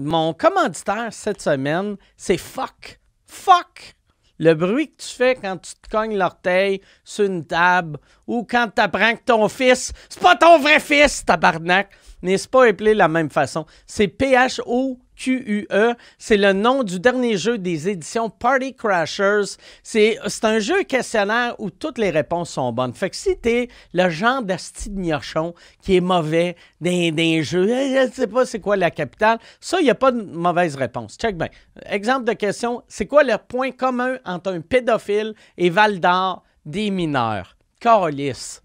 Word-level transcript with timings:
Mon 0.00 0.32
commanditaire 0.32 1.12
cette 1.12 1.42
semaine, 1.42 1.96
c'est 2.16 2.38
fuck. 2.38 2.98
Fuck! 3.26 3.94
Le 4.38 4.54
bruit 4.54 4.90
que 4.90 5.02
tu 5.02 5.08
fais 5.08 5.34
quand 5.34 5.58
tu 5.58 5.74
te 5.74 5.88
cognes 5.90 6.16
l'orteil 6.16 6.80
sur 7.04 7.26
une 7.26 7.46
table 7.46 7.98
ou 8.26 8.46
quand 8.48 8.70
tu 8.74 8.80
apprends 8.80 9.14
que 9.14 9.22
ton 9.26 9.46
fils, 9.50 9.92
c'est 10.08 10.22
pas 10.22 10.34
ton 10.34 10.58
vrai 10.58 10.80
fils, 10.80 11.26
tabarnak, 11.26 11.90
c'est 12.24 12.50
pas 12.50 12.66
appelé 12.66 12.92
de 12.92 12.98
la 12.98 13.08
même 13.08 13.30
façon. 13.30 13.66
C'est 13.86 14.08
P-H-O 14.08 14.98
QUE. 15.16 15.68
C'est 16.18 16.36
le 16.36 16.52
nom 16.52 16.82
du 16.82 16.98
dernier 16.98 17.36
jeu 17.36 17.58
des 17.58 17.88
éditions 17.88 18.30
Party 18.30 18.74
Crashers. 18.74 19.56
C'est 19.82 20.18
un 20.42 20.58
jeu 20.58 20.82
questionnaire 20.84 21.54
où 21.58 21.70
toutes 21.70 21.98
les 21.98 22.10
réponses 22.10 22.50
sont 22.50 22.72
bonnes. 22.72 22.94
Fait 22.94 23.10
que 23.10 23.16
si 23.16 23.36
t'es 23.36 23.68
le 23.92 24.08
genre 24.08 24.42
d'asti 24.42 24.90
de 24.90 25.00
gnochon 25.00 25.54
qui 25.82 25.96
est 25.96 26.00
mauvais 26.00 26.56
jeux, 26.80 27.68
eh, 27.68 28.06
je 28.08 28.12
sais 28.12 28.26
pas 28.26 28.46
c'est 28.46 28.60
quoi 28.60 28.76
la 28.76 28.90
capitale, 28.90 29.38
ça, 29.60 29.80
il 29.80 29.84
n'y 29.84 29.90
a 29.90 29.94
pas 29.94 30.12
de 30.12 30.22
mauvaise 30.22 30.76
réponse. 30.76 31.16
Check 31.16 31.36
bien. 31.36 31.48
Exemple 31.86 32.24
de 32.24 32.32
question, 32.32 32.82
c'est 32.88 33.06
quoi 33.06 33.22
le 33.22 33.36
point 33.36 33.70
commun 33.70 34.16
entre 34.24 34.52
un 34.52 34.60
pédophile 34.60 35.34
et 35.56 35.70
Val 35.70 36.00
d'Or 36.00 36.42
des 36.64 36.90
mineurs? 36.90 37.56
Carlis. 37.80 38.60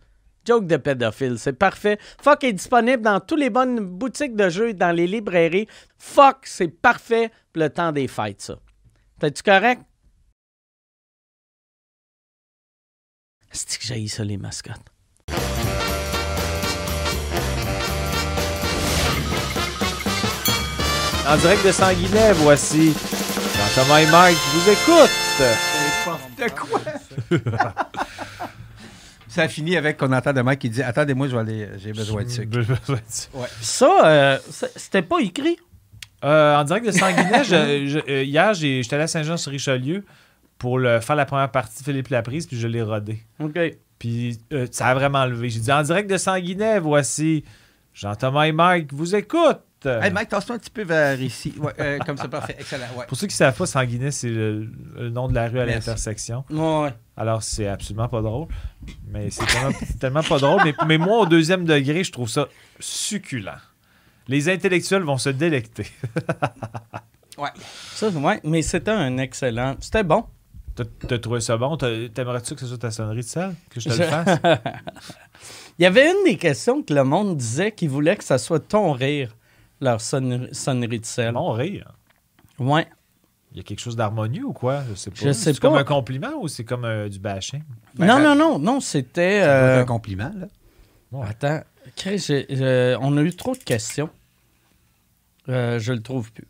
Joke 0.47 0.65
de 0.65 0.77
pédophile, 0.77 1.37
c'est 1.37 1.51
parfait. 1.51 1.99
Fuck 2.21 2.45
est 2.45 2.53
disponible 2.53 3.03
dans 3.03 3.19
toutes 3.19 3.39
les 3.39 3.49
bonnes 3.49 3.81
boutiques 3.81 4.33
de 4.33 4.47
jeux 4.47 4.69
et 4.69 4.73
dans 4.73 4.95
les 4.95 5.05
librairies. 5.05 5.67
Fuck, 5.97 6.45
c'est 6.45 6.69
parfait 6.69 7.31
pour 7.51 7.63
le 7.63 7.69
temps 7.69 7.91
des 7.91 8.07
fêtes, 8.07 8.41
ça. 8.41 8.55
T'es-tu 9.19 9.43
correct? 9.43 9.81
C'est 13.51 13.77
que 13.77 13.85
j'ai 13.85 14.07
ça, 14.07 14.23
les 14.23 14.37
mascottes? 14.37 14.77
En 21.27 21.35
direct 21.35 21.65
de 21.65 21.71
Sanguinet, 21.73 22.31
voici 22.33 22.93
Jean-Thomas 22.93 23.99
et 23.99 24.07
Mike 24.09 24.37
qui 24.37 24.57
vous 24.57 24.69
écoutent. 24.69 25.09
De 26.37 26.49
quoi? 26.55 26.79
Ça 29.37 29.43
a 29.43 29.47
fini 29.47 29.77
avec 29.77 29.97
qu'on 29.97 30.11
entend 30.11 30.33
de 30.33 30.41
Mike 30.41 30.59
qui 30.59 30.69
dit 30.69 30.83
Attendez-moi, 30.83 31.27
je 31.27 31.33
vais 31.35 31.39
aller, 31.41 31.67
j'ai 31.77 31.91
besoin 31.93 32.23
de 32.23 32.29
sucre. 32.29 32.49
Ça, 33.61 34.01
euh, 34.05 34.37
ça, 34.49 34.67
c'était 34.75 35.01
pas 35.01 35.19
écrit? 35.19 35.57
Euh, 36.25 36.55
en 36.57 36.63
direct 36.63 36.85
de 36.85 36.91
Sanguinet, 36.91 37.43
je- 37.43 37.87
je- 37.87 38.11
euh, 38.11 38.23
hier, 38.23 38.53
j'ai- 38.53 38.81
j'étais 38.83 38.95
allé 38.95 39.03
à 39.03 39.07
Saint-Jean-sur-Richelieu 39.07 40.03
pour 40.57 40.79
le, 40.79 40.99
faire 40.99 41.15
la 41.15 41.25
première 41.25 41.51
partie 41.51 41.77
de 41.79 41.83
Philippe 41.83 42.07
Laprise, 42.09 42.47
puis 42.47 42.59
je 42.59 42.67
l'ai 42.67 42.81
rodé. 42.81 43.19
OK. 43.39 43.57
Puis 43.99 44.39
euh, 44.53 44.65
ça 44.71 44.87
a 44.87 44.93
vraiment 44.95 45.25
levé. 45.25 45.49
J'ai 45.49 45.59
dit 45.59 45.71
En 45.71 45.83
direct 45.83 46.09
de 46.09 46.17
Sanguinet, 46.17 46.79
voici 46.79 47.43
Jean-Thomas 47.93 48.43
et 48.47 48.51
Mike 48.51 48.91
vous 48.93 49.15
écoutent. 49.15 49.61
Hey, 49.85 50.11
Mike, 50.11 50.29
tasse-toi 50.29 50.55
un 50.55 50.59
petit 50.59 50.69
peu 50.71 50.83
vers 50.83 51.21
ici. 51.21 51.53
Ouais, 51.59 51.71
euh, 51.79 51.99
comme 51.99 52.17
ça, 52.17 52.27
parfait. 52.27 52.55
Excellent. 52.59 52.87
Ouais. 52.97 53.05
Pour 53.07 53.15
ceux 53.17 53.27
qui 53.27 53.33
ne 53.33 53.37
savent 53.37 53.55
pas, 53.55 53.65
Sanguinet, 53.65 54.11
c'est 54.11 54.29
le, 54.29 54.67
le 54.95 55.09
nom 55.09 55.27
de 55.27 55.35
la 55.35 55.47
rue 55.47 55.59
à 55.59 55.65
l'intersection. 55.65 56.43
Ouais. 56.49 56.93
Alors, 57.15 57.43
c'est 57.43 57.67
absolument 57.67 58.07
pas 58.09 58.21
drôle. 58.21 58.47
Mais 59.09 59.29
c'est 59.29 59.45
tellement, 59.45 59.71
tellement 59.99 60.23
pas 60.23 60.39
drôle. 60.39 60.61
Mais, 60.65 60.73
mais 60.87 60.97
moi, 60.97 61.19
au 61.19 61.25
deuxième 61.25 61.63
degré, 61.65 62.03
je 62.03 62.11
trouve 62.11 62.27
ça 62.29 62.47
succulent. 62.79 63.51
Les 64.27 64.49
intellectuels 64.49 65.03
vont 65.03 65.17
se 65.17 65.29
délecter. 65.29 65.87
Ça, 67.93 68.09
ouais, 68.09 68.39
mais 68.43 68.63
c'était 68.63 68.89
un 68.91 69.17
excellent. 69.19 69.75
C'était 69.79 70.03
bon. 70.03 70.25
T'as 71.07 71.17
trouvé 71.19 71.39
ça 71.41 71.55
bon? 71.57 71.77
T'aimerais-tu 71.77 72.55
que 72.55 72.61
ce 72.61 72.67
soit 72.67 72.77
ta 72.79 72.89
sonnerie 72.91 73.17
de 73.17 73.21
sel? 73.21 73.53
Que 73.69 73.79
je 73.79 73.89
te 73.89 73.93
Je- 73.93 74.01
le 74.01 74.07
fasse? 74.07 74.39
Il 75.79 75.83
y 75.83 75.85
avait 75.85 76.09
une 76.09 76.23
des 76.25 76.37
questions 76.37 76.81
que 76.81 76.93
le 76.93 77.03
monde 77.03 77.37
disait 77.37 77.71
qui 77.71 77.87
voulait 77.87 78.15
que 78.15 78.23
ça 78.23 78.39
soit 78.39 78.59
ton 78.59 78.91
rire, 78.91 79.35
leur 79.81 80.01
sonnerie, 80.01 80.49
sonnerie 80.53 80.99
de 80.99 81.05
sel. 81.05 81.33
Mon 81.33 81.51
rire. 81.51 81.91
Ouais. 82.59 82.87
Il 83.51 83.57
y 83.57 83.59
a 83.61 83.63
quelque 83.63 83.79
chose 83.79 83.95
d'harmonieux 83.95 84.43
ou 84.45 84.53
quoi? 84.53 84.83
Je 84.89 84.95
sais 84.95 85.09
pas. 85.09 85.15
Je 85.19 85.31
sais 85.31 85.53
C'est 85.53 85.59
comme 85.59 85.75
un 85.75 85.83
compliment 85.83 86.33
ou 86.39 86.47
c'est 86.47 86.63
comme 86.63 86.85
euh, 86.85 87.07
du 87.09 87.17
bashing? 87.19 87.63
Ben, 87.95 88.05
non, 88.05 88.15
ben, 88.17 88.23
non, 88.23 88.35
non, 88.35 88.59
non, 88.59 88.79
c'était. 88.79 89.41
Euh, 89.43 89.81
un 89.81 89.85
compliment, 89.85 90.31
là. 90.37 90.47
Ouais. 91.11 91.25
Attends, 91.29 91.61
Chris, 91.95 92.19
j'ai- 92.19 92.45
euh, 92.51 92.97
on 93.01 93.15
a 93.17 93.21
eu 93.21 93.33
trop 93.35 93.53
de 93.55 93.63
questions. 93.63 94.09
Euh, 95.49 95.79
je 95.79 95.93
le 95.93 96.01
trouve 96.01 96.31
plus. 96.31 96.47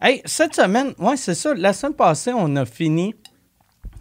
Hey, 0.00 0.22
cette 0.24 0.54
semaine, 0.54 0.94
ouais, 0.98 1.16
c'est 1.16 1.34
ça. 1.34 1.54
La 1.54 1.72
semaine 1.72 1.94
passée, 1.94 2.32
on 2.34 2.56
a 2.56 2.64
fini 2.64 3.14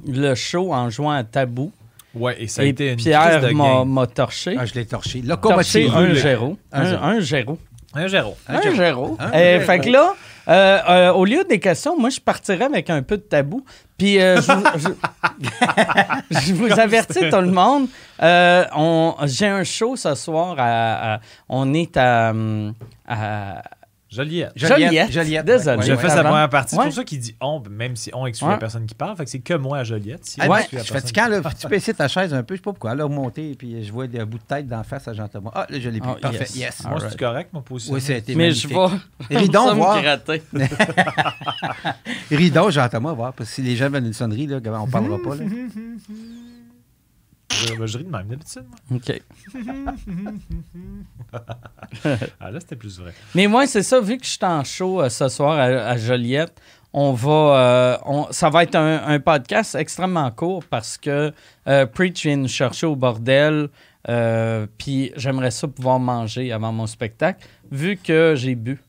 le 0.07 0.33
show 0.33 0.73
en 0.73 0.89
jouant 0.89 1.11
à 1.11 1.23
Tabou. 1.23 1.71
Ouais, 2.15 2.41
et 2.41 2.47
ça 2.47 2.61
a 2.61 2.65
Et 2.65 2.69
été 2.69 2.89
une 2.89 2.95
crise 2.95 3.05
Pierre 3.07 3.41
de 3.41 3.83
m'a 3.85 4.07
torché. 4.07 4.55
Ah, 4.57 4.65
je 4.65 4.73
l'ai 4.73 4.85
torché. 4.85 5.21
torché 5.21 5.27
Locomotive. 5.27 5.89
un 5.89 5.91
brûlée. 6.05 6.15
géro. 6.19 6.57
Un 6.71 6.81
Un, 6.81 6.85
zéro. 6.89 7.03
un 7.03 7.19
géro. 7.19 7.59
Un 7.93 8.07
Géraud. 8.07 8.37
Un 8.47 8.55
Un 8.55 8.61
géro. 8.61 8.75
géro. 8.75 9.17
Un 9.19 9.31
Euh, 9.33 9.53
géro. 9.59 9.65
fait 9.65 9.79
que 9.79 9.89
là, 9.89 10.13
euh, 10.47 10.79
euh, 10.89 11.11
au 11.13 11.25
lieu 11.25 11.43
des 11.43 11.59
questions, 11.59 11.99
moi, 11.99 12.09
je 12.09 12.19
partirais 12.19 12.65
avec 12.65 12.89
un 12.89 13.01
peu 13.03 13.17
de 13.17 13.21
tabou. 13.23 13.63
Puis, 13.97 14.19
euh, 14.19 14.41
je, 14.41 14.51
vous- 14.51 14.63
je- 14.79 16.39
je 16.47 16.53
vous 16.53 16.79
avertis, 16.79 17.29
tout 17.29 17.41
le 17.41 17.51
monde, 17.51 17.87
euh, 18.21 18.65
on- 18.75 19.15
j'ai 19.23 19.47
un 19.47 19.63
show 19.63 19.95
ce 19.95 20.15
soir. 20.15 20.55
À, 20.57 21.15
à- 21.15 21.19
on 21.49 21.73
est 21.73 21.95
à, 21.97 22.29
hum, 22.31 22.73
à 23.07 23.61
Joliette. 24.11 24.51
Joliette. 24.57 24.81
Joliette. 24.89 25.11
Joliette, 25.11 25.45
Désolé. 25.45 25.77
ouais, 25.77 25.83
Je 25.85 25.91
ouais, 25.93 25.97
fais 25.97 26.07
ouais. 26.09 26.13
sa 26.13 26.23
première 26.25 26.49
partie. 26.49 26.75
Ouais. 26.75 26.81
C'est 26.81 26.87
pour 26.89 26.95
ça 26.95 27.03
qu'il 27.05 27.19
dit 27.19 27.33
on, 27.39 27.63
même 27.69 27.95
si 27.95 28.11
on 28.13 28.25
exclut 28.27 28.47
Ouais. 28.47 28.53
la 28.55 28.59
personne 28.59 28.85
qui 28.85 28.93
parle. 28.93 29.15
Fait 29.15 29.23
que 29.23 29.29
c'est 29.29 29.39
que 29.39 29.53
moi 29.53 29.77
à 29.77 29.83
Joliette. 29.85 30.25
Si 30.25 30.39
exclut 30.41 30.77
la 30.77 30.83
je 30.83 30.91
fais 30.93 31.01
quand, 31.15 31.27
là? 31.29 31.39
Tu 31.57 31.67
peux 31.67 31.75
essayer 31.75 31.93
ta 31.93 32.09
chaise 32.09 32.33
un 32.33 32.43
peu, 32.43 32.55
je 32.55 32.59
sais 32.59 32.63
pas 32.63 32.71
pourquoi. 32.71 32.93
Là, 32.93 33.05
remonter, 33.05 33.55
puis 33.57 33.83
je 33.85 33.91
vois 33.91 34.07
des 34.07 34.23
bouts 34.25 34.37
de 34.37 34.43
tête 34.43 34.67
d'en 34.67 34.83
face 34.83 35.07
à 35.07 35.13
Jean-Thomas. 35.13 35.51
Ah, 35.55 35.65
là, 35.69 35.79
je 35.79 35.87
l'ai 35.89 35.99
plus. 36.01 36.09
Oh, 36.13 36.17
Parfait. 36.21 36.39
yes. 36.39 36.55
Yes. 36.57 36.83
Moi, 36.83 36.97
c'est 37.09 37.17
correct, 37.17 37.51
ma 37.53 37.61
position. 37.61 37.93
Oui, 37.93 38.01
c'était 38.01 38.35
Mais 38.35 38.51
je 38.51 38.67
magnifique. 38.67 38.99
vais. 39.29 39.37
Ridons 39.39 39.65
ça 39.67 39.73
me 39.73 39.79
voir. 39.79 40.01
gratter. 40.01 40.41
Ridons, 42.31 42.69
Jean-Thomas, 42.69 43.13
voir. 43.13 43.33
Parce 43.33 43.49
que 43.49 43.55
si 43.55 43.61
les 43.61 43.75
gens 43.77 43.89
veulent 43.89 44.05
une 44.05 44.13
sonnerie, 44.13 44.47
là, 44.47 44.57
on 44.81 44.87
parlera 44.87 45.17
pas. 45.23 45.35
Là. 45.35 45.43
Je, 47.67 47.73
ben, 47.75 47.85
je 47.85 47.97
ris 47.97 48.03
de 48.03 48.09
même 48.09 48.27
d'habitude. 48.27 48.65
moi. 48.89 48.99
OK. 48.99 49.21
Ah 52.39 52.51
là, 52.51 52.59
c'était 52.59 52.75
plus 52.75 52.99
vrai. 52.99 53.13
Mais 53.35 53.47
moi, 53.47 53.67
c'est 53.67 53.83
ça, 53.83 53.99
vu 53.99 54.17
que 54.17 54.25
je 54.25 54.31
suis 54.31 54.39
en 54.43 54.63
show 54.63 55.01
euh, 55.01 55.09
ce 55.09 55.27
soir 55.29 55.53
à, 55.57 55.63
à 55.63 55.97
Joliette, 55.97 56.53
on 56.93 57.13
va, 57.13 57.31
euh, 57.31 57.97
on- 58.05 58.27
ça 58.31 58.49
va 58.49 58.63
être 58.63 58.75
un, 58.75 59.03
un 59.07 59.19
podcast 59.19 59.75
extrêmement 59.75 60.29
court 60.31 60.63
parce 60.69 60.97
que 60.97 61.31
euh, 61.67 61.85
Preach 61.85 62.23
vient 62.25 62.35
nous 62.37 62.47
chercher 62.47 62.85
au 62.87 62.95
bordel, 62.95 63.69
euh, 64.09 64.67
puis 64.77 65.11
j'aimerais 65.15 65.51
ça 65.51 65.67
pouvoir 65.67 65.99
manger 65.99 66.51
avant 66.51 66.71
mon 66.71 66.87
spectacle, 66.87 67.45
vu 67.71 67.97
que 67.97 68.33
j'ai 68.35 68.55
bu. 68.55 68.81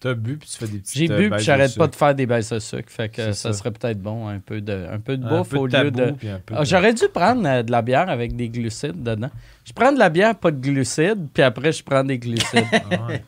T'as 0.00 0.14
bu, 0.14 0.38
puis 0.38 0.48
tu 0.48 0.56
fais 0.56 0.66
des 0.66 0.78
petites. 0.78 0.96
J'ai 0.96 1.10
euh, 1.10 1.18
bu, 1.18 1.30
puis 1.30 1.40
j'arrête 1.44 1.76
pas 1.76 1.86
de 1.86 1.94
faire 1.94 2.14
des 2.14 2.24
baisses 2.24 2.50
de 2.52 2.58
sucre, 2.58 2.90
fait 2.90 3.10
que 3.10 3.20
ça, 3.32 3.34
ça. 3.34 3.52
serait 3.52 3.70
peut-être 3.70 4.00
bon, 4.00 4.28
un 4.28 4.38
peu 4.38 4.62
de, 4.62 4.86
un 4.90 4.98
peu 4.98 5.18
de 5.18 5.28
bouffe 5.28 5.52
au 5.52 5.66
lieu 5.66 5.90
de... 5.90 6.14
Ah, 6.52 6.60
de- 6.60 6.64
J'aurais 6.64 6.94
dû 6.94 7.04
prendre 7.12 7.46
euh, 7.46 7.62
de 7.62 7.70
la 7.70 7.82
bière 7.82 8.08
avec 8.08 8.34
des 8.34 8.48
glucides 8.48 9.02
dedans. 9.02 9.28
Je 9.64 9.74
prends 9.74 9.92
de 9.92 9.98
la 9.98 10.08
bière, 10.08 10.34
pas 10.36 10.50
de 10.52 10.58
glucides, 10.58 11.28
puis 11.34 11.42
après, 11.42 11.70
je 11.72 11.84
prends 11.84 12.02
des 12.02 12.18
glucides. 12.18 12.64
Ah 12.90 13.06
ouais. 13.08 13.24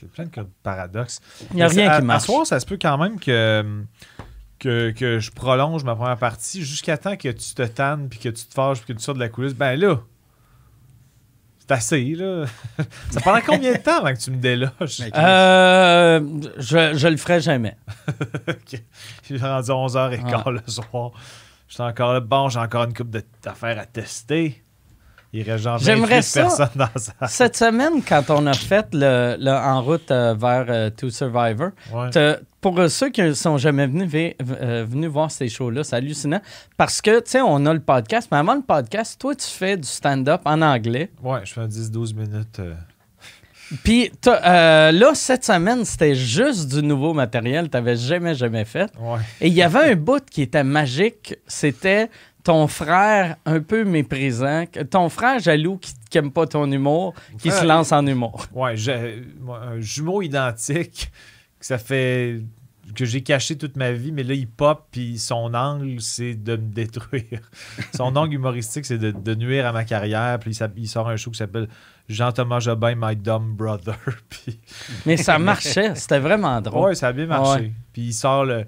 C'est 0.00 0.10
plein 0.10 0.24
de 0.24 0.48
paradoxes. 0.62 1.20
Il 1.50 1.56
n'y 1.56 1.62
a 1.62 1.68
Mais 1.68 1.74
rien 1.82 1.90
à- 1.90 2.00
qui 2.00 2.06
marche. 2.06 2.22
À 2.22 2.26
soir, 2.26 2.46
ça 2.46 2.60
se 2.60 2.64
peut 2.66 2.78
quand 2.80 2.96
même 2.96 3.20
que, 3.20 3.82
que, 4.58 4.90
que 4.92 5.18
je 5.18 5.30
prolonge 5.30 5.84
ma 5.84 5.94
première 5.94 6.16
partie 6.16 6.62
jusqu'à 6.64 6.96
temps 6.96 7.16
que 7.16 7.28
tu 7.28 7.54
te 7.54 7.62
tannes, 7.62 8.08
puis 8.08 8.18
que 8.18 8.30
tu 8.30 8.44
te 8.46 8.54
fâches, 8.54 8.78
puis 8.82 8.94
que 8.94 8.98
tu 8.98 9.04
sors 9.04 9.14
de 9.14 9.20
la 9.20 9.28
coulisse. 9.28 9.54
Ben 9.54 9.78
là, 9.78 10.00
c'est 11.68 11.74
assez, 11.74 12.14
là. 12.14 12.44
ça 13.10 13.20
prend 13.20 13.38
combien 13.44 13.72
de 13.72 13.78
temps 13.78 13.98
avant 13.98 14.12
que 14.12 14.18
tu 14.18 14.30
me 14.30 14.36
déloges? 14.36 15.02
Euh, 15.14 16.20
je, 16.58 16.94
je 16.96 17.08
le 17.08 17.16
ferai 17.16 17.40
jamais. 17.40 17.76
Ok. 18.48 18.80
Il 19.30 19.36
est 19.36 19.40
rendu 19.40 19.70
11h15 19.70 20.50
le 20.50 20.60
soir. 20.66 21.10
J'étais 21.68 21.82
encore 21.82 22.12
là. 22.12 22.20
Bon, 22.20 22.48
j'ai 22.48 22.60
encore 22.60 22.84
une 22.84 22.94
coupe 22.94 23.16
d'affaires 23.42 23.78
à 23.78 23.86
tester. 23.86 24.62
Il 25.32 25.42
reste 25.42 25.64
genre 25.64 25.78
28 25.78 25.84
J'aimerais 25.84 26.22
ça. 26.22 26.40
personnes 26.42 26.68
dans 26.76 26.88
ça. 26.96 27.12
Cette 27.28 27.56
semaine, 27.56 28.02
quand 28.02 28.30
on 28.30 28.46
a 28.46 28.54
fait 28.54 28.86
le, 28.92 29.36
le 29.38 29.50
En 29.50 29.82
route 29.82 30.10
euh, 30.10 30.34
vers 30.38 30.64
euh, 30.68 30.90
To 30.90 31.10
Survivor, 31.10 31.70
Ouais. 31.92 32.10
pour 32.60 32.78
euh, 32.78 32.88
ceux 32.88 33.10
qui 33.10 33.20
ne 33.22 33.32
sont 33.34 33.58
jamais 33.58 33.86
venus, 33.86 34.08
euh, 34.14 34.84
venus 34.88 35.10
voir 35.10 35.30
ces 35.30 35.48
shows-là, 35.48 35.84
c'est 35.84 35.96
hallucinant. 35.96 36.40
Parce 36.76 37.02
que, 37.02 37.18
tu 37.20 37.32
sais, 37.32 37.40
on 37.42 37.66
a 37.66 37.74
le 37.74 37.80
podcast, 37.80 38.28
mais 38.32 38.38
avant 38.38 38.54
le 38.54 38.62
podcast, 38.62 39.20
toi, 39.20 39.34
tu 39.34 39.46
fais 39.46 39.76
du 39.76 39.86
stand-up 39.88 40.40
en 40.44 40.62
anglais. 40.62 41.10
Ouais, 41.22 41.40
je 41.44 41.52
fais 41.52 41.60
un 41.60 41.68
10-12 41.68 42.14
minutes. 42.14 42.60
euh, 42.60 42.74
Puis 43.82 44.12
euh, 44.28 44.92
là, 44.92 45.10
cette 45.14 45.44
semaine, 45.44 45.84
c'était 45.84 46.14
juste 46.14 46.68
du 46.72 46.82
nouveau 46.82 47.12
matériel. 47.12 47.68
Tu 47.68 47.76
n'avais 47.76 47.96
jamais, 47.96 48.34
jamais 48.34 48.64
fait. 48.64 48.90
Ouais. 48.98 49.18
Et 49.40 49.48
il 49.48 49.54
y 49.54 49.62
avait 49.62 49.90
un 49.90 49.96
bout 49.96 50.24
qui 50.30 50.42
était 50.42 50.62
magique. 50.64 51.34
C'était 51.48 52.08
ton 52.46 52.68
frère 52.68 53.38
un 53.44 53.58
peu 53.58 53.82
méprisant, 53.82 54.66
ton 54.88 55.08
frère 55.08 55.40
jaloux 55.40 55.78
qui 55.78 55.92
n'aime 56.14 56.30
pas 56.30 56.46
ton 56.46 56.70
humour, 56.70 57.12
qui 57.40 57.50
se 57.50 57.64
lance 57.64 57.90
en 57.90 58.06
humour. 58.06 58.46
Ouais, 58.52 58.76
j'ai- 58.76 59.24
un 59.48 59.80
jumeau 59.80 60.22
identique. 60.22 61.10
que 61.58 61.66
Ça 61.66 61.76
fait 61.76 62.42
que 62.94 63.04
j'ai 63.04 63.24
caché 63.24 63.58
toute 63.58 63.76
ma 63.76 63.90
vie, 63.90 64.12
mais 64.12 64.22
là, 64.22 64.34
il 64.34 64.46
pop, 64.46 64.86
puis 64.92 65.18
son 65.18 65.54
angle, 65.54 66.00
c'est 66.00 66.34
de 66.34 66.52
me 66.52 66.72
détruire. 66.72 67.40
son 67.96 68.14
angle 68.14 68.34
humoristique, 68.34 68.86
c'est 68.86 68.98
de, 68.98 69.10
de 69.10 69.34
nuire 69.34 69.66
à 69.66 69.72
ma 69.72 69.82
carrière. 69.82 70.38
Puis 70.38 70.56
il, 70.76 70.86
sort 70.88 71.08
un 71.08 71.16
show 71.16 71.32
qui 71.32 71.38
s'appelle 71.38 71.68
Jean-Thomas 72.08 72.60
Jobin, 72.60 72.94
My 72.96 73.16
Dumb 73.16 73.56
Brother. 73.56 73.98
puis, 74.28 74.60
Mais 75.04 75.16
ça 75.16 75.40
marchait. 75.40 75.96
C'était 75.96 76.20
vraiment 76.20 76.60
drôle. 76.60 76.90
ouais, 76.90 76.94
ça 76.94 77.08
a 77.08 77.12
bien 77.12 77.26
marché. 77.26 77.72
Puis 77.92 78.02
il 78.02 78.14
sort 78.14 78.44
le. 78.44 78.64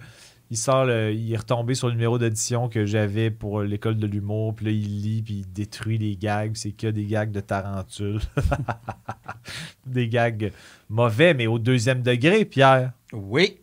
Il 0.50 0.56
sort 0.56 0.86
le, 0.86 1.12
il 1.12 1.30
est 1.32 1.36
retombé 1.36 1.74
sur 1.74 1.88
le 1.88 1.92
numéro 1.94 2.18
d'audition 2.18 2.68
que 2.70 2.86
j'avais 2.86 3.30
pour 3.30 3.60
l'école 3.62 3.98
de 3.98 4.06
l'humour. 4.06 4.54
Puis 4.54 4.64
là, 4.66 4.72
il 4.72 5.02
lit, 5.02 5.22
puis 5.22 5.44
il 5.46 5.52
détruit 5.52 5.98
les 5.98 6.16
gags. 6.16 6.52
C'est 6.54 6.72
que 6.72 6.86
des 6.86 7.04
gags 7.04 7.30
de 7.30 7.40
tarentule. 7.40 8.20
des 9.86 10.08
gags 10.08 10.50
mauvais, 10.88 11.34
mais 11.34 11.46
au 11.46 11.58
deuxième 11.58 12.00
degré, 12.02 12.44
Pierre. 12.46 12.92
Oui. 13.12 13.58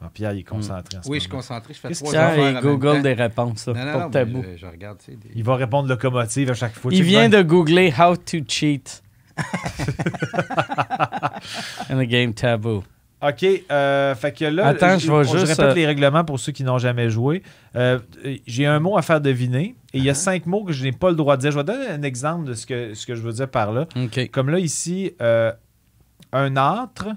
Ah, 0.00 0.10
Pierre, 0.12 0.32
il 0.32 0.40
est 0.40 0.42
concentré 0.42 0.98
en 0.98 1.02
ce 1.02 1.08
Oui, 1.08 1.18
je 1.18 1.22
suis 1.22 1.30
concentré. 1.30 1.72
Je 1.74 1.78
fais 1.78 1.90
trois 1.90 2.14
en 2.14 2.34
il 2.34 2.40
même 2.54 2.62
Google 2.62 2.96
temps. 2.96 3.02
des 3.02 3.12
réponses 3.14 3.66
là, 3.68 3.92
Non, 3.94 4.00
non, 4.00 4.10
tabou? 4.10 4.42
mais 4.42 4.56
je, 4.56 4.62
je 4.62 4.66
regarde, 4.70 4.98
tu 4.98 5.12
sais, 5.12 5.16
des- 5.16 5.30
Il 5.34 5.44
va 5.44 5.54
répondre 5.56 5.88
locomotive 5.88 6.50
à 6.50 6.54
chaque 6.54 6.74
fois. 6.74 6.92
Il 6.92 7.02
vient 7.02 7.28
de 7.28 7.40
googler 7.40 7.92
How 7.98 8.16
to 8.16 8.38
cheat 8.46 9.02
in 11.88 11.98
the 11.98 12.06
game 12.08 12.34
taboo. 12.34 12.82
OK, 13.22 13.46
euh, 13.70 14.14
fait 14.14 14.32
que 14.32 14.44
là, 14.44 14.66
Attends, 14.66 14.98
je 14.98 15.06
vais 15.06 15.12
on- 15.12 15.22
juste, 15.22 15.46
répète 15.46 15.58
euh, 15.60 15.74
les 15.74 15.86
règlements 15.86 16.24
pour 16.24 16.38
ceux 16.38 16.52
qui 16.52 16.64
n'ont 16.64 16.76
jamais 16.78 17.08
joué. 17.08 17.42
Euh, 17.74 17.98
J'ai 18.46 18.66
un 18.66 18.78
mot 18.78 18.98
à 18.98 19.02
faire 19.02 19.20
deviner 19.22 19.74
et 19.94 19.98
il 19.98 20.04
y 20.04 20.10
a 20.10 20.14
cinq 20.14 20.44
mots 20.44 20.64
que 20.64 20.72
je 20.72 20.84
n'ai 20.84 20.92
pas 20.92 21.08
le 21.08 21.16
droit 21.16 21.36
de 21.36 21.40
dire. 21.40 21.50
Je 21.50 21.56
vais 21.56 21.64
donner 21.64 21.86
un 21.88 22.02
exemple 22.02 22.46
de 22.46 22.52
ce 22.54 22.66
que, 22.66 22.92
ce 22.92 23.06
que 23.06 23.14
je 23.14 23.22
veux 23.22 23.32
dire 23.32 23.48
par 23.48 23.72
là. 23.72 23.86
Comme 24.32 24.50
là, 24.50 24.58
ici, 24.58 25.12
euh, 25.22 25.50
un 26.32 26.56
âtre. 26.58 27.08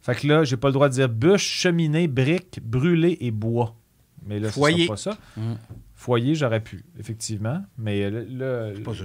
Fait 0.00 0.14
que 0.14 0.28
là, 0.28 0.44
j'ai 0.44 0.56
pas 0.56 0.68
le 0.68 0.74
droit 0.74 0.88
de 0.88 0.94
dire 0.94 1.08
bûche, 1.08 1.42
cheminée, 1.44 2.06
brique, 2.06 2.60
brûlé 2.62 3.18
et 3.20 3.30
bois. 3.32 3.74
Mais 4.26 4.38
là, 4.38 4.50
Foyer. 4.50 4.82
c'est 4.82 4.86
pas 4.88 4.96
ça. 4.96 5.18
Mm. 5.36 5.54
Foyer, 5.96 6.34
j'aurais 6.36 6.60
pu, 6.60 6.84
effectivement. 7.00 7.62
Mais 7.76 8.08
là, 8.08 8.20
là- 8.30 8.70
C'est 8.76 8.82
pas 8.82 8.94
ça. 8.94 9.04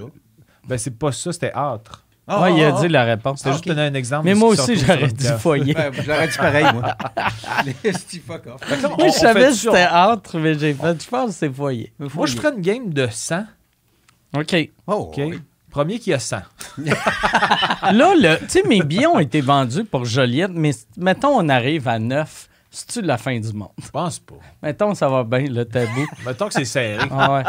ben, 0.68 0.78
c'est 0.78 0.98
pas 1.00 1.12
ça, 1.12 1.34
c'était 1.34 1.52
âtre. 1.54 2.03
Ah, 2.26 2.42
ouais, 2.44 2.54
il 2.56 2.64
a 2.64 2.74
ah, 2.76 2.82
dit 2.82 2.88
la 2.88 3.04
réponse. 3.04 3.40
C'était 3.40 3.50
Ah, 3.50 3.54
juste 3.54 3.68
donner 3.68 3.82
un 3.82 3.94
exemple. 3.94 4.26
Mais 4.26 4.34
moi 4.34 4.50
aussi, 4.50 4.78
j'aurais 4.78 5.08
dit 5.08 5.28
foyer. 5.40 5.74
Ben, 5.74 5.92
J'aurais 5.94 6.28
dit 6.28 6.38
pareil, 6.38 6.66
moi. 6.74 6.96
Les 7.84 8.20
fuck 8.20 8.48
off. 8.48 8.70
Là, 8.70 8.90
on- 8.92 8.98
Moi, 8.98 9.08
je 9.08 9.14
savais 9.14 9.48
que 9.48 9.54
c'était 9.54 9.88
entre, 9.88 10.38
mais 10.40 10.58
j'ai 10.58 10.74
fait, 10.74 11.04
je 11.04 11.10
pense 11.10 11.32
que 11.32 11.36
c'est 11.36 11.54
foyer. 11.54 11.92
Moi, 12.00 12.28
je 12.28 12.36
ferais 12.36 12.54
une 12.56 12.62
game 12.62 12.94
de 12.94 13.08
100. 13.12 13.44
OK. 14.38 14.70
Oh, 14.88 14.94
OK? 14.94 15.16
oui. 15.18 15.40
Premier 15.70 16.00
qui 16.00 16.14
a 16.14 16.20
100. 16.20 16.38
Là, 17.92 18.38
tu 18.38 18.48
sais, 18.48 18.64
mes 18.68 18.84
billets 18.84 19.08
ont 19.08 19.20
été 19.20 19.42
vendus 19.42 19.84
pour 19.84 20.06
Joliette, 20.06 20.52
mais 20.54 20.72
mettons, 20.98 21.36
on 21.36 21.50
arrive 21.50 21.88
à 21.88 21.98
9. 21.98 22.50
C'est-tu 22.70 23.02
la 23.02 23.18
fin 23.18 23.40
du 23.40 23.54
monde? 23.54 23.70
Je 23.84 23.90
pense 23.90 24.20
pas. 24.20 24.36
Mettons, 24.62 24.96
ça 24.96 25.08
va 25.10 25.24
bien, 25.24 25.48
le 25.48 25.66
tabou. 25.66 26.06
Mettons 26.26 26.48
que 26.48 26.54
c'est 26.54 26.66
serré. 26.66 27.06
Ah 27.12 27.34
ouais. 27.34 27.44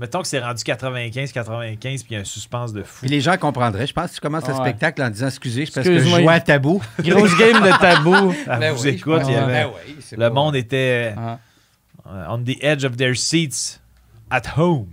Mettons 0.00 0.22
que 0.22 0.26
c'est 0.28 0.40
rendu 0.40 0.62
95-95 0.64 1.78
puis 1.78 2.04
il 2.10 2.14
y 2.14 2.16
a 2.16 2.20
un 2.20 2.24
suspense 2.24 2.72
de 2.72 2.82
fou. 2.82 3.00
Puis 3.02 3.10
les 3.10 3.20
gens 3.20 3.36
comprendraient. 3.36 3.86
Je 3.86 3.92
pense 3.92 4.10
que 4.10 4.14
tu 4.14 4.20
commences 4.20 4.48
le 4.48 4.54
Ouais. 4.54 4.60
spectacle 4.60 5.02
en 5.02 5.10
disant 5.10 5.26
excusez, 5.28 5.64
parce 5.66 5.74
que 5.74 5.82
je 5.84 5.90
Excuse-moi. 5.92 6.20
jouais 6.22 6.32
à 6.34 6.40
tabou. 6.40 6.82
Grosse 7.00 7.36
game 7.38 7.62
de 7.62 7.78
tabou. 7.78 8.34
À 8.48 8.58
Ben 8.58 8.72
vous 8.72 8.82
oui, 8.82 8.88
écoute, 8.90 9.20
il 9.26 9.32
y 9.32 9.36
avait- 9.36 9.52
Ben 9.64 9.68
oui, 9.86 9.94
le 10.12 10.16
pas- 10.16 10.30
monde 10.30 10.56
était 10.56 11.14
Ah. 11.16 11.38
euh, 12.08 12.24
on 12.30 12.42
the 12.42 12.56
edge 12.62 12.84
of 12.84 12.96
their 12.96 13.14
seats 13.16 13.78
at 14.30 14.42
home. 14.56 14.86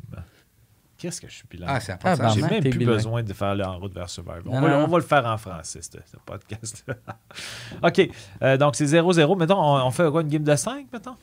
Qu'est-ce 0.98 1.22
que 1.22 1.30
je 1.30 1.36
suis 1.36 1.46
bilingue? 1.50 1.70
Ah, 1.72 1.80
c'est 1.80 1.94
Ah, 2.04 2.16
ça. 2.16 2.24
ben, 2.24 2.30
J'ai 2.34 2.42
même 2.42 2.60
plus 2.60 2.72
bilingue. 2.72 2.96
besoin 2.96 3.22
de 3.24 3.32
faire 3.32 3.54
le 3.56 3.64
En 3.64 3.78
route 3.78 3.94
vers 3.94 4.10
Survivor. 4.10 4.42
On, 4.48 4.64
on 4.64 4.88
va 4.88 4.98
le 4.98 5.04
faire 5.04 5.26
en 5.28 5.38
français, 5.38 5.80
ce, 5.84 5.92
ce 5.92 6.18
podcast. 6.26 6.84
OK. 7.84 8.10
euh, 8.42 8.58
donc, 8.58 8.76
c'est 8.76 8.86
0-0. 8.88 9.36
Mettons, 9.38 9.60
on, 9.62 9.86
on 9.86 9.92
fait 9.92 10.10
quoi, 10.10 10.22
une 10.24 10.28
game 10.28 10.44
de 10.44 10.56
5, 10.56 10.88
mettons? 10.92 11.16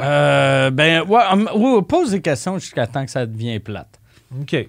Euh, 0.00 0.70
ben, 0.70 1.02
ouais, 1.02 1.22
ouais, 1.54 1.82
pose 1.82 2.10
des 2.10 2.20
questions 2.20 2.58
jusqu'à 2.58 2.86
temps 2.86 3.04
que 3.04 3.10
ça 3.10 3.24
devienne 3.26 3.60
plate. 3.60 3.98
OK. 4.40 4.50
Ben, 4.52 4.68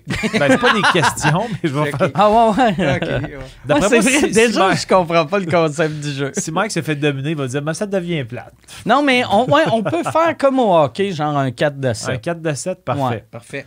c'est 0.50 0.58
pas 0.60 0.74
des 0.74 0.82
questions, 0.94 1.44
mais 1.64 1.70
je 1.70 1.74
vais 1.74 1.92
faire... 1.92 2.10
Ah 2.14 2.30
ouais, 2.30 2.36
ouais. 2.78 2.96
Ok, 2.96 3.02
ouais. 3.02 3.38
Ouais, 3.38 3.38
D'après 3.66 3.90
c'est 3.90 4.02
moi, 4.02 4.12
vrai, 4.20 4.20
si- 4.28 4.32
déjà, 4.32 4.76
si 4.76 4.82
je 4.84 4.88
comprends 4.88 5.26
pas 5.26 5.40
le 5.40 5.46
concept 5.48 6.00
du 6.00 6.12
jeu. 6.12 6.32
Si 6.38 6.52
Mike 6.52 6.72
se 6.72 6.82
fait 6.82 6.96
dominer, 6.96 7.32
il 7.32 7.36
va 7.36 7.48
dire, 7.48 7.62
mais 7.64 7.74
ça 7.74 7.86
devient 7.88 8.24
plate. 8.24 8.54
Non, 8.86 9.02
mais 9.02 9.24
on, 9.32 9.46
ouais, 9.52 9.64
on 9.72 9.82
peut 9.84 10.04
faire 10.04 10.38
comme 10.38 10.60
au 10.60 10.76
hockey, 10.78 11.12
genre 11.12 11.36
un 11.36 11.52
4 11.52 11.80
de 11.80 11.88
Un 11.90 11.94
7. 11.94 12.22
4 12.22 12.42
de 12.42 12.54
7, 12.54 12.86
parfait. 12.86 13.02
Ouais. 13.04 13.26
Parfait. 13.32 13.66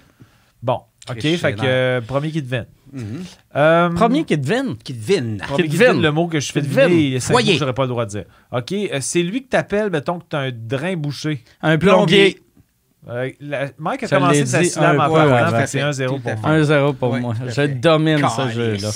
Bon, 0.63 0.81
OK, 1.11 1.21
fait 1.21 1.53
que 1.55 1.61
euh, 1.65 2.01
premier 2.01 2.31
qui 2.31 2.41
devine. 2.41 2.67
Mhm. 2.93 3.25
Euh, 3.57 3.89
Premier 3.91 4.25
qui 4.25 4.37
devine. 4.39 4.77
Qui 4.83 4.93
devine. 4.95 5.39
premier 5.39 5.69
qui 5.69 5.77
devine. 5.79 6.03
le 6.03 6.11
mot 6.13 6.27
que 6.27 6.41
je 6.41 6.51
fais 6.53 6.61
deviner, 6.63 7.19
que 7.19 7.53
j'aurais 7.59 7.73
pas 7.75 7.83
le 7.83 7.89
droit 7.89 8.05
de 8.05 8.11
dire. 8.11 8.25
OK, 8.53 8.73
euh, 8.73 8.99
c'est 9.01 9.23
lui 9.23 9.45
que 9.45 9.49
t'appelles, 9.49 9.91
mettons 9.91 10.19
que 10.19 10.25
t'as 10.29 10.41
un 10.41 10.51
drain 10.53 10.97
bouché. 10.97 11.43
Un 11.63 11.79
plombier. 11.79 12.43
Euh, 13.09 13.31
la- 13.41 13.69
Mike 13.79 14.03
a 14.03 14.07
Je 14.09 14.15
commencé 14.15 14.45
sa 14.47 14.63
syllabe 14.63 15.01
un 15.01 15.07
en 15.07 15.11
parlant, 15.11 15.67
c'est 15.67 15.81
1-0 15.81 16.07
Tout 16.17 16.19
pour 16.21 16.37
moi. 16.37 16.51
fait. 16.51 16.63
1-0 16.63 16.93
pour 16.95 17.11
Ouais, 17.13 17.21
moi. 17.21 17.35
Je 17.47 17.51
fait. 17.53 17.69
domine 17.69 18.19
ce 18.29 18.49
jeu-là. 18.51 18.91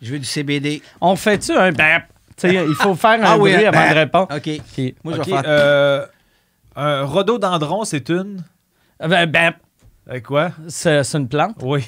Je 0.00 0.12
veux 0.12 0.18
du 0.18 0.24
CBD. 0.24 0.82
On 1.00 1.16
fait-tu 1.16 1.52
un 1.52 1.72
bap? 1.72 2.04
Il 2.44 2.74
faut 2.78 2.94
faire 2.94 3.12
un 3.20 3.24
Ah 3.24 3.38
oui, 3.38 3.52
bruit 3.52 3.64
un 3.66 3.68
avant 3.72 3.90
de 3.90 3.94
répondre. 3.98 4.28
OK. 4.30 4.48
OK. 4.78 4.94
Moi, 5.02 5.14
je 5.14 5.20
OK, 5.20 5.26
vais 5.26 5.32
faire. 5.32 5.42
euh, 5.46 6.06
un 6.76 7.02
rhododendron, 7.04 7.84
c'est 7.84 8.08
une... 8.10 8.44
Ben, 9.00 9.26
bap, 9.26 9.56
Avec 10.08 10.24
quoi? 10.24 10.52
c'est 10.68 11.02
une 11.14 11.28
plante? 11.28 11.56
Oui. 11.62 11.86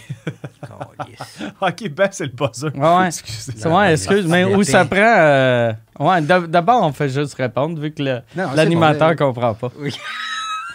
OK, 1.63 1.89
ben, 1.91 2.09
c'est 2.13 2.27
le 2.27 2.33
buzzer. 2.33 2.69
Ouais, 2.75 2.97
ouais. 2.99 3.07
Excusez. 3.07 3.67
Ouais, 3.67 3.93
excuse, 3.93 4.27
mais 4.27 4.45
où 4.55 4.63
ça 4.63 4.85
prend. 4.85 4.99
euh, 5.01 5.73
Ouais, 5.99 6.21
d'ab- 6.23 6.47
d'abord, 6.51 6.83
on 6.83 6.93
fait 6.93 7.09
juste 7.09 7.35
répondre 7.35 7.81
vu 7.81 7.93
que 7.93 8.03
le- 8.03 8.23
Non, 8.37 8.49
c'est 8.51 8.57
l'animateur 8.57 9.15
bon, 9.15 9.27
comprend 9.33 9.55
pas. 9.55 9.71
Oui. 9.79 9.97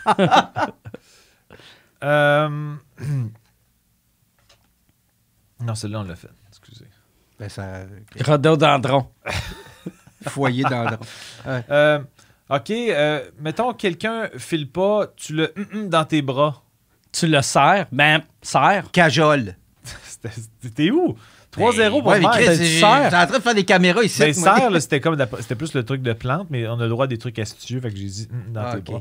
Euh, 2.03 2.75
Non, 5.61 5.73
celle-là, 5.73 6.01
on 6.01 6.03
l'a 6.03 6.15
fait. 6.15 6.29
Excusez. 6.49 6.85
Ben, 7.39 7.49
ça. 7.49 7.85
Rhododendron. 8.23 9.07
Foyer 10.27 10.63
dans. 10.63 10.85
Euh, 11.47 11.99
OK, 12.49 12.69
euh, 12.71 13.23
mettons, 13.39 13.73
quelqu'un 13.73 14.29
file 14.37 14.69
pas, 14.69 15.07
tu 15.15 15.33
le 15.33 15.53
hum, 15.57 15.65
hum 15.73 15.89
dans 15.89 16.05
tes 16.05 16.21
bras. 16.21 16.61
Tu 17.17 17.27
le 17.27 17.41
serres. 17.41 17.87
Ben, 17.91 18.21
serre. 18.41 18.91
Cajole. 18.91 19.55
T'es 20.75 20.91
où? 20.91 21.15
3-0 21.55 21.89
pour 21.89 22.05
Ouais, 22.07 22.19
mais. 22.19 22.25
Chris, 22.33 22.43
J'étais 22.43 22.79
serre. 22.79 23.13
en 23.13 23.25
train 23.27 23.37
de 23.37 23.43
faire 23.43 23.55
des 23.55 23.63
caméras 23.63 24.03
ici. 24.03 24.19
Ben, 24.19 24.33
serre, 24.33 24.81
c'était 24.81 24.99
comme 24.99 25.15
c'était 25.39 25.55
plus 25.55 25.73
le 25.73 25.83
truc 25.83 26.01
de 26.01 26.11
plante, 26.13 26.47
mais 26.49 26.67
on 26.67 26.73
a 26.79 26.83
le 26.83 26.89
droit 26.89 27.05
à 27.05 27.07
des 27.07 27.17
trucs 27.17 27.39
astucieux, 27.39 27.79
fait 27.79 27.89
que 27.91 27.95
j'ai 27.97 28.05
dit 28.05 28.27
hum, 28.31 28.51
dans 28.53 28.61
Ah, 28.65 28.75
tes. 28.81 28.93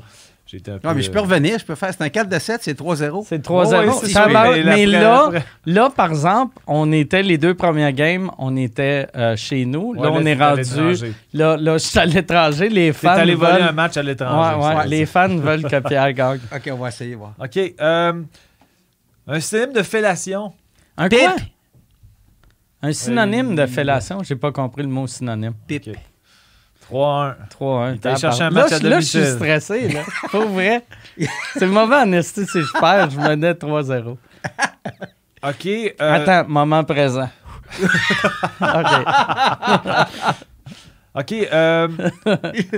J'étais 0.55 0.71
un 0.71 0.79
peu. 0.79 0.87
Non, 0.87 0.95
mais 0.95 1.03
je 1.03 1.11
peux 1.11 1.19
euh, 1.19 1.23
revenir. 1.23 1.59
Je 1.59 1.65
peux 1.65 1.75
faire. 1.75 1.91
C'est 1.93 2.03
un 2.05 2.09
4 2.09 2.29
de 2.29 2.39
7, 2.39 2.61
c'est 2.63 2.79
3-0. 2.79 3.25
C'est 3.29 3.45
3-0. 3.45 3.87
Ouais, 3.87 3.93
c'est 4.01 4.07
Ça 4.07 4.25
ça, 4.25 4.29
va- 4.29 4.51
mais 4.63 4.87
là, 4.87 5.31
là, 5.67 5.91
par 5.91 6.11
exemple, 6.11 6.57
on 6.69 6.93
était 6.93 7.25
les 7.25 7.39
deux 7.39 7.55
premières 7.55 7.93
games, 7.93 8.31
on 8.39 8.57
était 8.57 9.09
euh, 9.17 9.35
chez 9.37 9.65
nous. 9.65 9.95
ouais, 9.97 10.03
là, 10.03 10.13
on 10.13 10.21
là, 10.21 10.31
est 10.31 10.35
rendu. 10.35 10.61
l'étranger. 10.63 11.13
Là, 11.33 11.57
là, 11.57 11.73
je 11.79 11.79
suis 11.85 11.99
à 11.99 12.07
l'étranger. 12.07 12.69
Les 12.69 12.93
T'es 12.93 12.93
fans 12.93 13.09
allé 13.11 13.35
voler 13.35 13.53
veulent. 13.55 13.63
un 13.63 13.73
match 13.73 13.97
à 13.97 14.03
l'étranger. 14.05 14.57
Ouais, 14.61 14.65
ouais, 14.69 14.75
ça. 14.83 14.87
les 14.87 15.07
fans 15.07 15.37
veulent 15.37 15.65
que 15.65 15.81
Pierre 15.81 16.13
gagne. 16.13 16.39
OK, 16.55 16.71
on 16.73 16.77
va 16.77 16.89
essayer. 16.89 17.17
Voir. 17.17 17.33
OK. 17.43 17.59
euh, 17.81 18.13
un 19.27 19.41
synonyme 19.41 19.73
de 19.73 19.83
fellation. 19.83 20.53
Un 20.97 21.09
quoi? 21.09 21.35
Un 22.83 22.93
synonyme 22.93 23.53
Euh, 23.59 23.63
de 23.63 23.67
fellation. 23.67 24.23
J'ai 24.23 24.37
pas 24.37 24.53
compris 24.53 24.83
le 24.83 24.89
mot 24.89 25.07
synonyme. 25.07 25.55
Pipe. 25.67 25.89
OK. 25.89 25.95
3-1. 26.91 27.35
3-1. 27.61 27.95
Il 27.95 28.01
t'a 28.01 28.17
cherché 28.17 28.43
un 28.43 28.51
Là, 28.51 28.63
match 28.63 28.73
à 28.73 28.79
je- 28.79 28.87
là, 28.87 29.01
je 29.01 29.05
suis 29.07 29.27
stressé. 29.27 29.89
Là. 29.89 30.01
Pour 30.31 30.47
vrai. 30.49 30.85
C'est 31.57 31.67
mauvais 31.67 31.97
en 31.97 32.13
esti 32.13 32.47
si 32.47 32.61
je 32.63 32.73
perds. 32.81 33.11
Je 33.11 33.19
menais 33.19 33.55
3-0. 33.55 34.17
OK. 35.47 35.67
euh, 35.67 35.91
Attends, 36.01 36.49
moment 36.49 36.85
présent. 36.85 37.29
OK. 38.61 38.87
OK. 41.17 41.33
euh, 41.33 41.89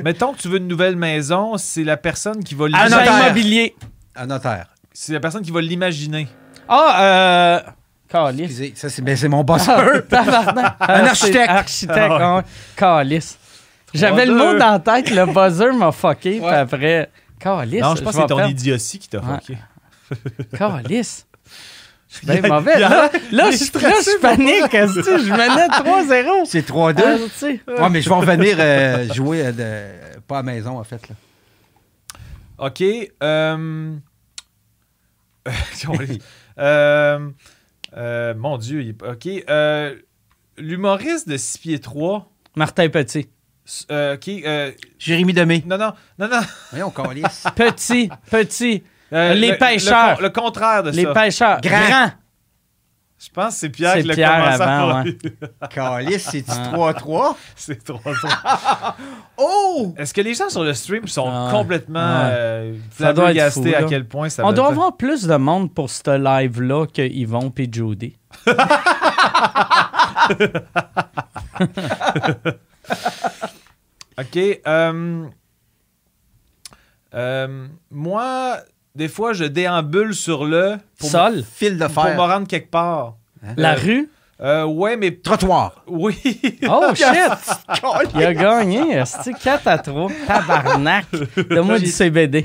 mettons 0.05 0.33
que 0.35 0.39
tu 0.39 0.49
veux 0.49 0.59
une 0.59 0.69
nouvelle 0.69 0.97
maison, 0.97 1.57
c'est 1.57 1.85
la 1.85 1.97
personne 1.97 2.45
qui 2.45 2.55
va 2.55 2.67
l'imaginer. 2.67 2.97
notaire. 2.99 3.25
immobilier. 3.25 3.77
Un 4.15 4.27
notaire. 4.27 4.67
C'est 4.93 5.13
la 5.15 5.21
personne 5.21 5.43
qui 5.43 5.51
va 5.51 5.61
l'imaginer. 5.61 6.29
Ah, 6.69 6.97
euh. 7.01 7.61
Calice. 8.09 8.45
Excusez, 8.45 8.73
ça, 8.77 8.89
c'est 8.89 9.03
ben, 9.03 9.17
c'est 9.17 9.29
mon 9.29 9.43
boss. 9.43 9.67
Ah, 9.69 9.83
tabarnak. 10.09 10.77
Un 10.81 11.07
architecte. 11.07 11.49
Architecte, 11.51 11.99
Ah 12.21 12.37
ouais. 12.37 12.43
Calice. 12.77 13.39
J'avais 13.97 14.27
le 14.27 14.35
mot 14.35 14.59
dans 14.59 14.71
la 14.73 14.79
tête, 14.79 15.11
le 15.11 15.27
buzzer 15.27 15.73
m'a 15.73 15.93
fucké, 15.93 16.39
puis 16.39 16.47
après. 16.49 17.11
Calice. 17.39 17.83
non, 17.83 17.95
je 17.95 18.03
pense 18.03 18.15
que 18.17 18.21
c'est 18.23 18.27
ton 18.29 18.37
perdre. 18.37 18.51
idiotie 18.51 18.99
qui 18.99 19.09
t'a 19.09 19.19
Ouais. 19.19 19.39
fucké. 19.41 19.59
Calice. 20.59 21.27
Je 22.09 22.17
suis 22.19 22.27
bien 22.27 22.45
a- 22.45 22.49
mauvais. 22.49 22.79
Là, 22.79 22.89
là, 22.89 23.11
je 23.31 23.37
là, 23.37 23.53
stressé 23.53 24.11
je 24.17 24.21
panique. 24.21 24.73
esti, 24.75 25.01
Je 25.05 25.31
menais 25.31 25.69
3-0. 25.69 26.45
C'est 26.47 26.67
3-2. 26.67 27.03
Ah, 27.05 27.17
tu 27.19 27.31
sais. 27.31 27.61
Ouais, 27.69 27.91
mais 27.91 28.01
je 28.01 28.09
vais 28.09 28.15
revenir 28.15 28.57
euh, 28.59 29.13
jouer 29.13 29.47
euh, 29.47 29.53
de- 29.53 30.21
pas 30.21 30.37
à 30.39 30.43
la 30.43 30.43
maison, 30.45 30.79
en 30.79 30.85
fait. 30.85 31.03
Là. 31.09 31.15
OK. 32.59 32.83
Euh... 33.23 33.97
euh, 36.59 37.31
euh, 37.97 38.35
mon 38.35 38.59
Dieu. 38.59 38.83
il 38.83 38.89
est- 38.91 39.03
OK. 39.03 39.45
Euh, 39.51 39.95
L'humoriste 40.59 41.29
de 41.29 41.37
6 41.37 41.59
pieds 41.59 41.79
3. 41.81 42.31
Martin 42.57 42.89
Petit. 42.89 43.29
S- 43.67 43.87
euh, 43.91 44.17
euh, 44.29 44.71
Jérémy 44.99 45.33
Demé. 45.33 45.65
non, 45.67 45.77
non, 45.77 45.93
non, 46.19 46.29
non. 46.29 46.41
Voyons, 46.71 46.91
calisse. 46.91 47.45
Petit, 47.57 48.11
petit. 48.31 48.85
Euh, 49.13 49.35
Les 49.35 49.49
le- 49.49 49.53
le 49.55 49.59
pêcheurs. 49.59 50.21
Le, 50.21 50.31
contraire 50.31 50.83
de 50.85 50.91
Les 50.91 51.05
ça. 51.05 51.13
pêcheurs. 51.13 51.61
Grand. 51.61 51.87
Grand. 51.89 52.11
Je 53.19 53.31
pense 53.31 53.55
que 53.55 53.61
c'est 53.61 53.69
Pierre 53.71 53.93
C'est 53.95 54.03
qui 54.03 54.09
l'a 54.09 54.15
commencé 54.15 54.63
à 54.63 54.77
avant, 54.79 54.93
parler. 54.93 55.19
Calice, 55.75 56.29
c'est-tu 56.31 56.51
Ah. 56.51 56.71
3-3? 56.93 57.37
C'est 57.57 57.83
trop 57.83 57.99
trop. 57.99 58.29
Oh! 59.39 59.95
Est-ce 59.97 60.13
que 60.13 60.21
les 60.21 60.35
gens 60.35 60.51
sur 60.51 60.63
le 60.63 60.75
stream 60.75 61.09
sont 61.09 61.27
Ah. 61.27 61.49
complètement 61.51 61.99
Ouais. 61.99 62.31
euh, 62.31 62.75
Ça 62.91 63.15
doit 63.15 63.33
être 63.33 63.53
fou, 63.55 63.65
à 63.75 63.85
quel 63.85 64.07
point 64.07 64.29
ça 64.29 64.45
On 64.45 64.53
doit 64.53 64.67
être- 64.67 64.71
avoir 64.73 64.97
plus 64.99 65.23
de 65.27 65.37
monde 65.37 65.73
pour 65.73 65.89
ce 65.89 66.17
live-là 66.19 66.87
que 66.87 67.01
Yvon 67.03 67.51
et 67.57 67.69
Judy. 67.73 68.17
OK. 74.19 74.37
euh, 74.67 75.25
euh, 77.15 77.67
moi, 77.91 78.59
des 78.95 79.09
fois, 79.09 79.33
je 79.33 79.45
déambule 79.45 80.15
sur 80.15 80.45
le 80.45 80.77
pour, 80.99 81.11
Sol, 81.11 81.43
Fil 81.51 81.79
de 81.79 81.87
pour 81.87 82.05
me 82.05 82.11
fer. 82.11 82.19
rendre 82.19 82.47
quelque 82.49 82.71
part. 82.71 83.17
la 83.57 83.73
Euh, 83.73 83.77
rue? 83.77 84.11
Euh, 84.39 84.65
ouais, 84.65 84.97
mais 84.99 85.13
Trottoir. 85.13 85.83
oui. 85.87 86.15
Oh 86.69 86.85
shit! 86.95 87.07
Il 88.15 88.23
a 88.25 88.35
gagné, 88.35 89.03
c'est 89.07 89.33
4 89.33 89.67
à 89.67 89.79
3. 89.79 90.11
Tabarnak! 90.27 91.07
Donne-moi 91.49 91.79
du 91.79 91.87
CBD. 91.87 92.45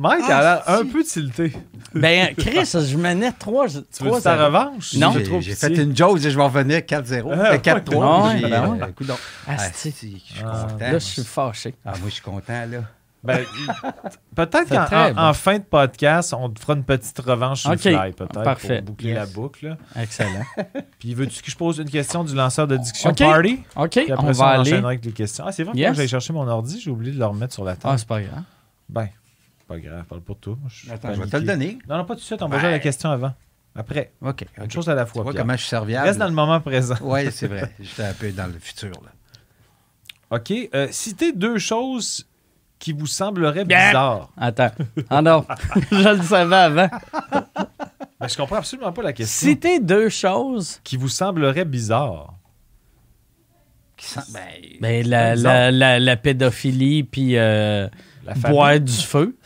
Mike 0.00 0.24
Ah, 0.28 0.38
a 0.38 0.42
l'air 0.42 0.62
un 0.80 0.86
peu 0.86 1.02
tilté. 1.02 1.52
Ben, 1.92 2.32
Chris, 2.38 2.64
je 2.72 2.96
menais 2.96 3.32
3 3.32 3.66
Tu 3.68 4.04
veux 4.04 4.20
ta 4.20 4.46
revanche? 4.46 4.94
Non. 4.94 5.12
J'ai 5.40 5.54
fait 5.56 5.74
une 5.74 5.94
joke, 5.96 6.18
je 6.20 6.28
vais 6.28 6.42
revenir 6.42 6.78
4-0. 6.78 7.30
Ah, 7.32 7.52
Euh, 7.54 7.58
4-3. 7.58 8.28
ouais, 8.28 8.38
J'ai, 8.40 8.48
ben 8.48 8.78
euh. 8.80 9.14
Ah, 9.48 9.52
Asti. 9.54 9.90
je 9.90 9.96
suis 10.34 10.44
Ah, 10.46 10.66
content. 10.70 10.78
Là, 10.78 10.92
je 10.92 10.98
suis 10.98 11.24
fâché. 11.24 11.74
Ah, 11.84 11.90
moi, 11.98 12.08
je 12.08 12.14
suis 12.14 12.22
content, 12.22 12.64
là. 12.70 12.78
Ben, 13.24 13.40
peut-être 14.36 14.68
qu'en 14.68 14.96
en- 14.96 15.12
bon. 15.12 15.20
en 15.20 15.32
fin 15.34 15.58
de 15.58 15.64
podcast, 15.64 16.32
on 16.38 16.48
te 16.50 16.60
fera 16.60 16.74
une 16.74 16.84
petite 16.84 17.18
revanche 17.18 17.62
sur 17.62 17.70
Ok. 17.72 17.82
le 17.84 17.90
fly, 17.98 18.12
peut-être, 18.12 18.42
Parfait. 18.44 18.76
pour 18.76 18.92
boucler 18.94 19.08
Yes. 19.10 19.18
la 19.18 19.26
boucle. 19.26 19.66
là. 19.66 19.76
Excellent. 20.00 20.44
Puis 21.00 21.14
veux-tu 21.14 21.42
que 21.42 21.50
je 21.50 21.56
pose 21.56 21.78
une 21.78 21.90
question 21.90 22.22
du 22.22 22.36
lanceur 22.36 22.68
de 22.68 22.76
diction 22.76 23.10
Ok. 23.10 23.18
Party? 23.18 23.60
OK, 23.74 23.90
Puis 23.90 24.12
après 24.12 24.28
on 24.28 24.32
ça, 24.32 24.44
va 24.44 24.58
on 24.58 24.60
aller. 24.60 24.72
avec 24.74 25.04
les 25.04 25.10
questions. 25.12 25.44
Ah, 25.48 25.50
c'est 25.50 25.64
vrai 25.64 25.72
Yes. 25.76 25.90
que 25.90 25.96
j'allais 25.96 26.08
chercher 26.08 26.32
mon 26.32 26.46
ordi, 26.46 26.80
j'ai 26.80 26.90
oublié 26.92 27.12
de 27.12 27.18
le 27.18 27.26
remettre 27.26 27.52
sur 27.54 27.64
la 27.64 27.74
table. 27.74 27.94
Ah, 27.94 27.98
c'est 27.98 28.06
pas 28.06 28.20
grave. 28.20 28.42
Ben, 28.88 29.08
pas 29.68 29.78
grave, 29.78 30.04
parle 30.04 30.20
pour 30.22 30.38
toi. 30.38 30.56
Moi, 30.60 30.70
je 30.72 30.90
Attends, 30.90 31.14
je 31.14 31.20
vais 31.20 31.26
te 31.28 31.36
le 31.36 31.42
donner. 31.42 31.78
Non, 31.88 31.98
non, 31.98 32.04
pas 32.04 32.14
tout 32.14 32.20
de 32.20 32.24
suite, 32.24 32.42
on 32.42 32.48
va 32.48 32.56
Ben. 32.56 32.60
jouer 32.60 32.68
à 32.68 32.72
la 32.72 32.78
question 32.78 33.10
avant. 33.10 33.34
Après, 33.76 34.12
OK. 34.22 34.44
une 34.60 34.70
chose 34.70 34.88
à 34.88 34.94
la 34.94 35.04
Tu 35.04 35.12
fois. 35.12 35.22
vois 35.22 35.32
Pierre. 35.32 35.42
comment 35.44 35.52
je 35.54 35.58
suis 35.60 35.68
serviable? 35.68 36.06
Reste 36.06 36.18
dans 36.18 36.26
le 36.26 36.32
moment 36.34 36.60
présent. 36.60 36.96
Oui, 37.02 37.20
c'est 37.30 37.46
vrai. 37.46 37.72
J'étais 37.78 38.02
un 38.04 38.12
peu 38.14 38.32
dans 38.32 38.46
le 38.46 38.58
futur, 38.58 38.90
là. 38.90 39.10
OK. 40.38 40.52
euh, 40.74 40.88
citez 40.90 41.32
deux 41.32 41.58
choses 41.58 42.26
qui 42.78 42.92
vous 42.92 43.06
sembleraient 43.06 43.64
Bien. 43.64 43.88
bizarres. 43.88 44.30
Attends. 44.36 44.70
Ah 45.10 45.22
non, 45.22 45.44
je 45.92 46.16
le 46.16 46.22
savais 46.22 46.56
avant. 46.56 46.88
Ben, 48.20 48.26
je 48.26 48.36
comprends 48.36 48.56
absolument 48.56 48.90
pas 48.92 49.02
la 49.02 49.12
question. 49.12 49.48
Citer 49.48 49.78
deux 49.78 50.08
choses. 50.08 50.80
Qui 50.82 50.96
vous 50.96 51.08
sembleraient 51.08 51.64
bizarres. 51.64 52.34
Qui 53.96 54.06
sent... 54.06 54.20
Ben, 54.32 54.40
Ben, 54.80 55.06
la, 55.06 55.36
la, 55.36 55.70
la, 55.70 56.00
la 56.00 56.16
pédophilie, 56.16 57.04
puis 57.04 57.36
euh, 57.36 57.88
La 58.24 58.34
famille. 58.34 58.56
boire 58.56 58.80
du 58.80 58.92
feu. 58.92 59.36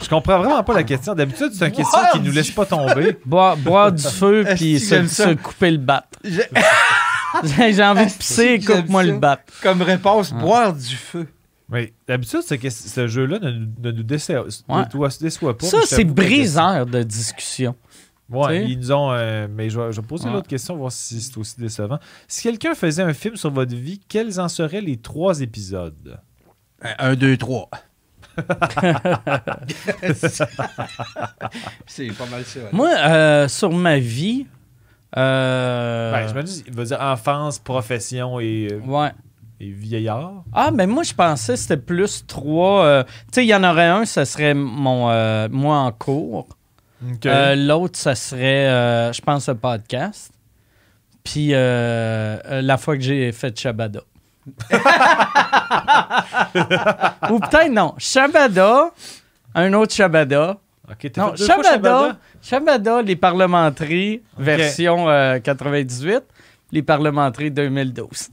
Je 0.00 0.08
comprends 0.08 0.38
vraiment 0.38 0.62
pas 0.62 0.74
la 0.74 0.84
question. 0.84 1.14
D'habitude, 1.14 1.50
c'est 1.52 1.66
une 1.66 1.72
question 1.72 1.98
qui 2.12 2.20
nous 2.20 2.30
laisse 2.32 2.50
pas 2.50 2.64
tomber. 2.66 3.18
Boire, 3.26 3.56
boire 3.56 3.90
du 3.92 4.02
feu, 4.04 4.44
puis 4.56 4.78
se, 4.78 5.34
couper 5.34 5.72
le 5.72 5.78
bat. 5.78 6.04
j'ai- 6.24 7.82
envie 7.82 8.06
de 8.06 8.12
pisser, 8.12 8.60
coupe-moi 8.60 9.02
le 9.04 9.18
bat. 9.18 9.40
comme 9.62 9.82
réponse, 9.82 10.32
boire 10.32 10.72
du 10.72 10.94
feu. 10.96 11.26
Mais 11.68 11.92
d'habitude, 12.06 12.40
ce, 12.42 12.54
que- 12.54 12.70
ce 12.70 13.08
jeu-là 13.08 13.38
ne, 13.40 13.50
nous- 13.50 13.66
ne 13.82 13.90
nous 13.90 14.02
déçoit, 14.02 14.44
Ouais. 14.68 14.84
ne 14.84 14.84
doit- 14.90 15.10
se 15.10 15.18
déçoit 15.18 15.58
pas. 15.58 15.66
Ça, 15.66 15.78
c'est 15.84 16.04
briseur 16.04 16.86
de 16.86 17.02
discussion. 17.02 17.74
Ouais, 18.30 18.60
Tu 18.60 18.66
sais? 18.66 18.70
ils 18.72 18.78
nous 18.78 18.92
ont. 18.92 19.10
euh, 19.12 19.48
mais 19.50 19.68
je 19.70 19.80
vais, 19.80 19.90
je 19.92 20.00
vais 20.00 20.06
poser 20.06 20.26
Ouais. 20.28 20.32
l'autre 20.34 20.48
question, 20.48 20.76
voir 20.76 20.92
si 20.92 21.20
c'est 21.20 21.36
aussi 21.38 21.58
décevant. 21.58 21.98
Si 22.28 22.42
quelqu'un 22.42 22.74
faisait 22.74 23.02
un 23.02 23.14
film 23.14 23.36
sur 23.36 23.50
votre 23.50 23.74
vie, 23.74 24.00
quels 24.08 24.38
en 24.38 24.48
seraient 24.48 24.80
les 24.82 24.96
trois 24.98 25.40
épisodes? 25.40 26.20
Un, 26.98 27.14
deux, 27.16 27.36
trois. 27.36 27.68
c'est 31.86 32.06
pas 32.12 32.26
mal 32.26 32.44
ça. 32.44 32.60
Moi, 32.72 32.88
euh, 32.96 33.48
sur 33.48 33.72
ma 33.72 33.98
vie, 33.98 34.46
euh, 35.16 36.12
Ben, 36.12 36.28
je 36.28 36.34
me 36.34 36.42
dis, 36.42 36.64
il 36.66 36.72
va 36.74 36.84
dire 36.84 37.00
enfance, 37.00 37.58
profession 37.58 38.40
et, 38.40 38.68
euh, 38.72 38.78
ouais. 38.80 39.10
et 39.60 39.70
vieillard. 39.70 40.44
Ah, 40.52 40.70
ben 40.72 40.88
moi, 40.88 41.02
je 41.02 41.14
pensais 41.14 41.54
que 41.54 41.58
c'était 41.58 41.76
plus 41.76 42.26
trois. 42.26 42.84
euh, 42.84 43.02
tu 43.04 43.10
sais, 43.32 43.44
il 43.44 43.48
y 43.48 43.54
en 43.54 43.64
aurait 43.64 43.86
un, 43.86 44.04
ce 44.04 44.24
serait 44.24 44.54
mon, 44.54 45.10
euh, 45.10 45.48
moi 45.50 45.78
en 45.78 45.92
cours. 45.92 46.48
Ok. 47.06 47.26
Euh, 47.26 47.54
L'autre, 47.54 47.98
ça 47.98 48.14
serait, 48.14 48.68
euh, 48.68 49.12
je 49.12 49.20
pense, 49.20 49.48
le 49.48 49.54
podcast. 49.54 50.32
Puis 51.24 51.48
la 51.50 52.76
fois 52.78 52.96
que 52.96 53.02
j'ai 53.02 53.32
fait 53.32 53.58
Shabada. 53.58 54.00
Ou 57.30 57.38
peut-être 57.40 57.70
non. 57.72 57.94
Shabada, 57.98 58.90
un 59.54 59.72
autre 59.74 59.94
Shabada. 59.94 60.56
ok, 60.90 61.10
t'as 61.12 61.22
Non, 61.22 61.32
fait 61.32 61.38
deux 61.38 61.44
fois 61.46 61.62
Shabada, 61.64 62.16
Shabada, 62.42 63.02
les 63.02 63.16
parlementaires, 63.16 64.18
Ok. 64.38 64.44
version 64.44 65.08
euh, 65.08 65.38
98, 65.38 66.22
les 66.72 66.82
parlementaires 66.82 67.50
2012. 67.50 68.28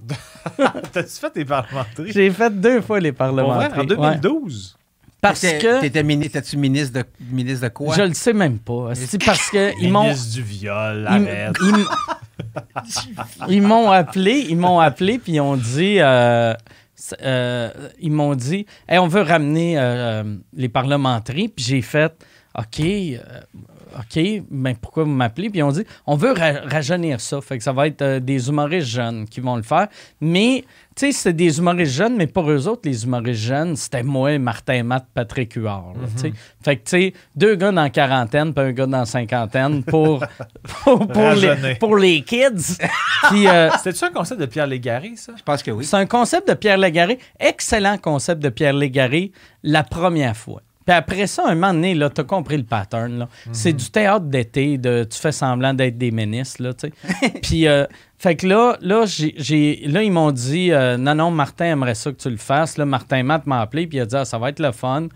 T'as-tu 0.92 1.10
fait 1.10 1.30
tes 1.32 1.46
parlementaires? 1.46 2.06
J'ai 2.08 2.30
fait 2.32 2.50
deux 2.60 2.82
fois 2.82 3.00
les 3.00 3.12
vrai, 3.12 3.18
parlementaires. 3.18 3.80
en 3.80 3.84
Ouais. 4.12 4.18
2012? 5.34 5.42
Parce 5.42 5.42
que 5.64 5.82
T'étais 5.82 6.04
mini- 6.04 6.24
T'étais-tu 6.24 6.58
ministre 6.58 7.00
de, 7.00 7.06
ministre 7.32 7.64
de 7.64 7.70
quoi? 7.70 7.96
je 7.96 8.02
le 8.04 8.14
sais 8.14 8.34
même 8.34 8.60
pas. 8.60 8.90
C'est 8.96 9.24
parce 9.24 9.50
que 9.50 9.72
ils 9.82 9.92
m'ont 9.92 10.04
Ministre 10.04 10.34
du 10.34 10.42
viol, 10.44 11.08
ils, 11.10 11.28
arrête. 11.30 11.58
m'ont 13.62 13.92
appelé, 13.92 14.46
ils 14.50 14.58
m'ont 14.58 14.80
appelé 14.80 15.20
puis 15.20 15.34
ils 15.34 15.40
ont 15.42 15.58
dit 15.58 15.98
euh, 16.00 16.54
euh, 17.22 17.70
ils 18.00 18.12
m'ont 18.12 18.36
dit 18.36 18.66
Hey, 18.88 18.98
on 19.00 19.08
veut 19.08 19.22
ramener 19.22 19.76
euh, 19.78 20.24
les 20.54 20.70
parlementaires 20.70 21.36
puis 21.56 21.66
j'ai 21.66 21.82
fait 21.82 22.14
OK 22.58 22.80
euh, 22.82 23.18
OK, 23.98 24.20
ben 24.52 24.76
pourquoi 24.76 25.06
vous 25.06 25.10
m'appelez? 25.12 25.50
Puis 25.50 25.64
ont 25.64 25.72
dit, 25.72 25.86
on 26.06 26.16
veut 26.18 26.34
ra- 26.34 26.68
rajeunir 26.70 27.22
ça. 27.22 27.40
Fait 27.40 27.58
que 27.58 27.64
ça 27.64 27.72
va 27.72 27.88
être 27.88 28.02
euh, 28.02 28.20
des 28.20 28.50
humoristes 28.50 28.88
jeunes 28.90 29.26
qui 29.26 29.40
vont 29.40 29.56
le 29.56 29.62
faire. 29.64 29.88
Mais, 30.20 30.66
tu 30.98 31.06
sais, 31.06 31.12
c'est 31.14 31.32
des 31.32 31.60
humoristes 31.60 31.94
jeunes, 31.94 32.18
mais 32.18 32.28
pour 32.28 32.50
eux 32.52 32.68
autres, 32.68 32.82
les 32.84 33.06
humoristes 33.06 33.40
jeunes, 33.40 33.78
c'était 33.78 34.04
moi, 34.04 34.38
Martin 34.38 34.84
Matt, 34.84 35.06
Patrick 35.14 35.54
Huard. 35.54 35.94
là, 35.94 36.08
sais. 36.18 36.34
Fait 36.62 36.76
que, 36.76 36.84
tu 36.84 36.90
sais, 36.90 37.14
deux 37.38 37.56
gars 37.56 37.72
dans 37.72 37.84
la 37.84 37.90
quarantaine, 37.90 38.54
puis 38.54 38.66
un 38.66 38.72
gars 38.74 38.86
dans 38.86 39.00
la 39.00 39.06
cinquantaine 39.06 39.82
pour, 39.84 40.22
pour, 40.84 41.08
pour 41.08 41.32
les, 41.32 41.76
pour 41.76 41.96
les 41.96 42.22
kids. 42.22 42.78
euh, 43.34 43.70
C'était-tu 43.78 44.04
un 44.04 44.12
concept 44.12 44.42
de 44.42 44.46
Pierre 44.46 44.68
Légaré, 44.68 45.14
ça? 45.16 45.32
Je 45.38 45.44
pense 45.44 45.64
que 45.64 45.72
oui. 45.72 45.86
c'est 45.86 45.96
un 45.96 46.06
concept 46.06 46.50
de 46.50 46.54
Pierre 46.54 46.78
Légaré. 46.78 47.18
Excellent 47.40 47.98
concept 47.98 48.42
de 48.42 48.50
Pierre 48.50 48.74
Légaré 48.74 49.32
la 49.64 49.84
première 49.84 50.36
fois. 50.36 50.62
Puis 50.86 50.96
après 50.96 51.26
ça, 51.28 51.44
un 51.48 51.56
moment 51.56 51.74
donné, 51.74 51.96
là, 51.96 52.10
t'as 52.10 52.24
compris 52.24 52.58
le 52.58 52.64
pattern. 52.64 53.18
là. 53.20 53.30
C'est 53.52 53.74
du 53.74 53.90
théâtre 53.90 54.26
d'été, 54.26 54.78
de 54.78 55.04
tu 55.04 55.18
fais 55.20 55.32
semblant 55.32 55.74
d'être 55.74 55.98
des 55.98 56.12
ministres, 56.12 56.62
là, 56.62 56.74
tu 56.74 56.90
sais. 56.90 57.30
Puis, 57.42 57.68
euh, 57.68 57.86
fait 58.20 58.36
que 58.36 58.46
là, 58.48 58.78
là, 58.82 59.06
j'ai- 59.06 59.84
là 59.88 60.04
ils 60.04 60.12
m'ont 60.12 60.32
dit, 60.32 60.72
euh, 60.72 60.98
non, 60.98 61.16
non, 61.16 61.32
Martin 61.32 61.66
aimerait 61.66 61.96
ça 61.96 62.12
que 62.12 62.18
tu 62.18 62.30
le 62.30 62.38
fasses. 62.38 62.78
Là, 62.78 62.86
Martin 62.86 63.24
Matt 63.24 63.48
m'a 63.48 63.62
appelé, 63.62 63.88
puis 63.88 63.98
il 63.98 64.02
a 64.02 64.06
dit, 64.06 64.16
Ah, 64.16 64.26
ça 64.26 64.38
va 64.38 64.50
être 64.50 64.60
le 64.60 64.72
fun. 64.72 65.08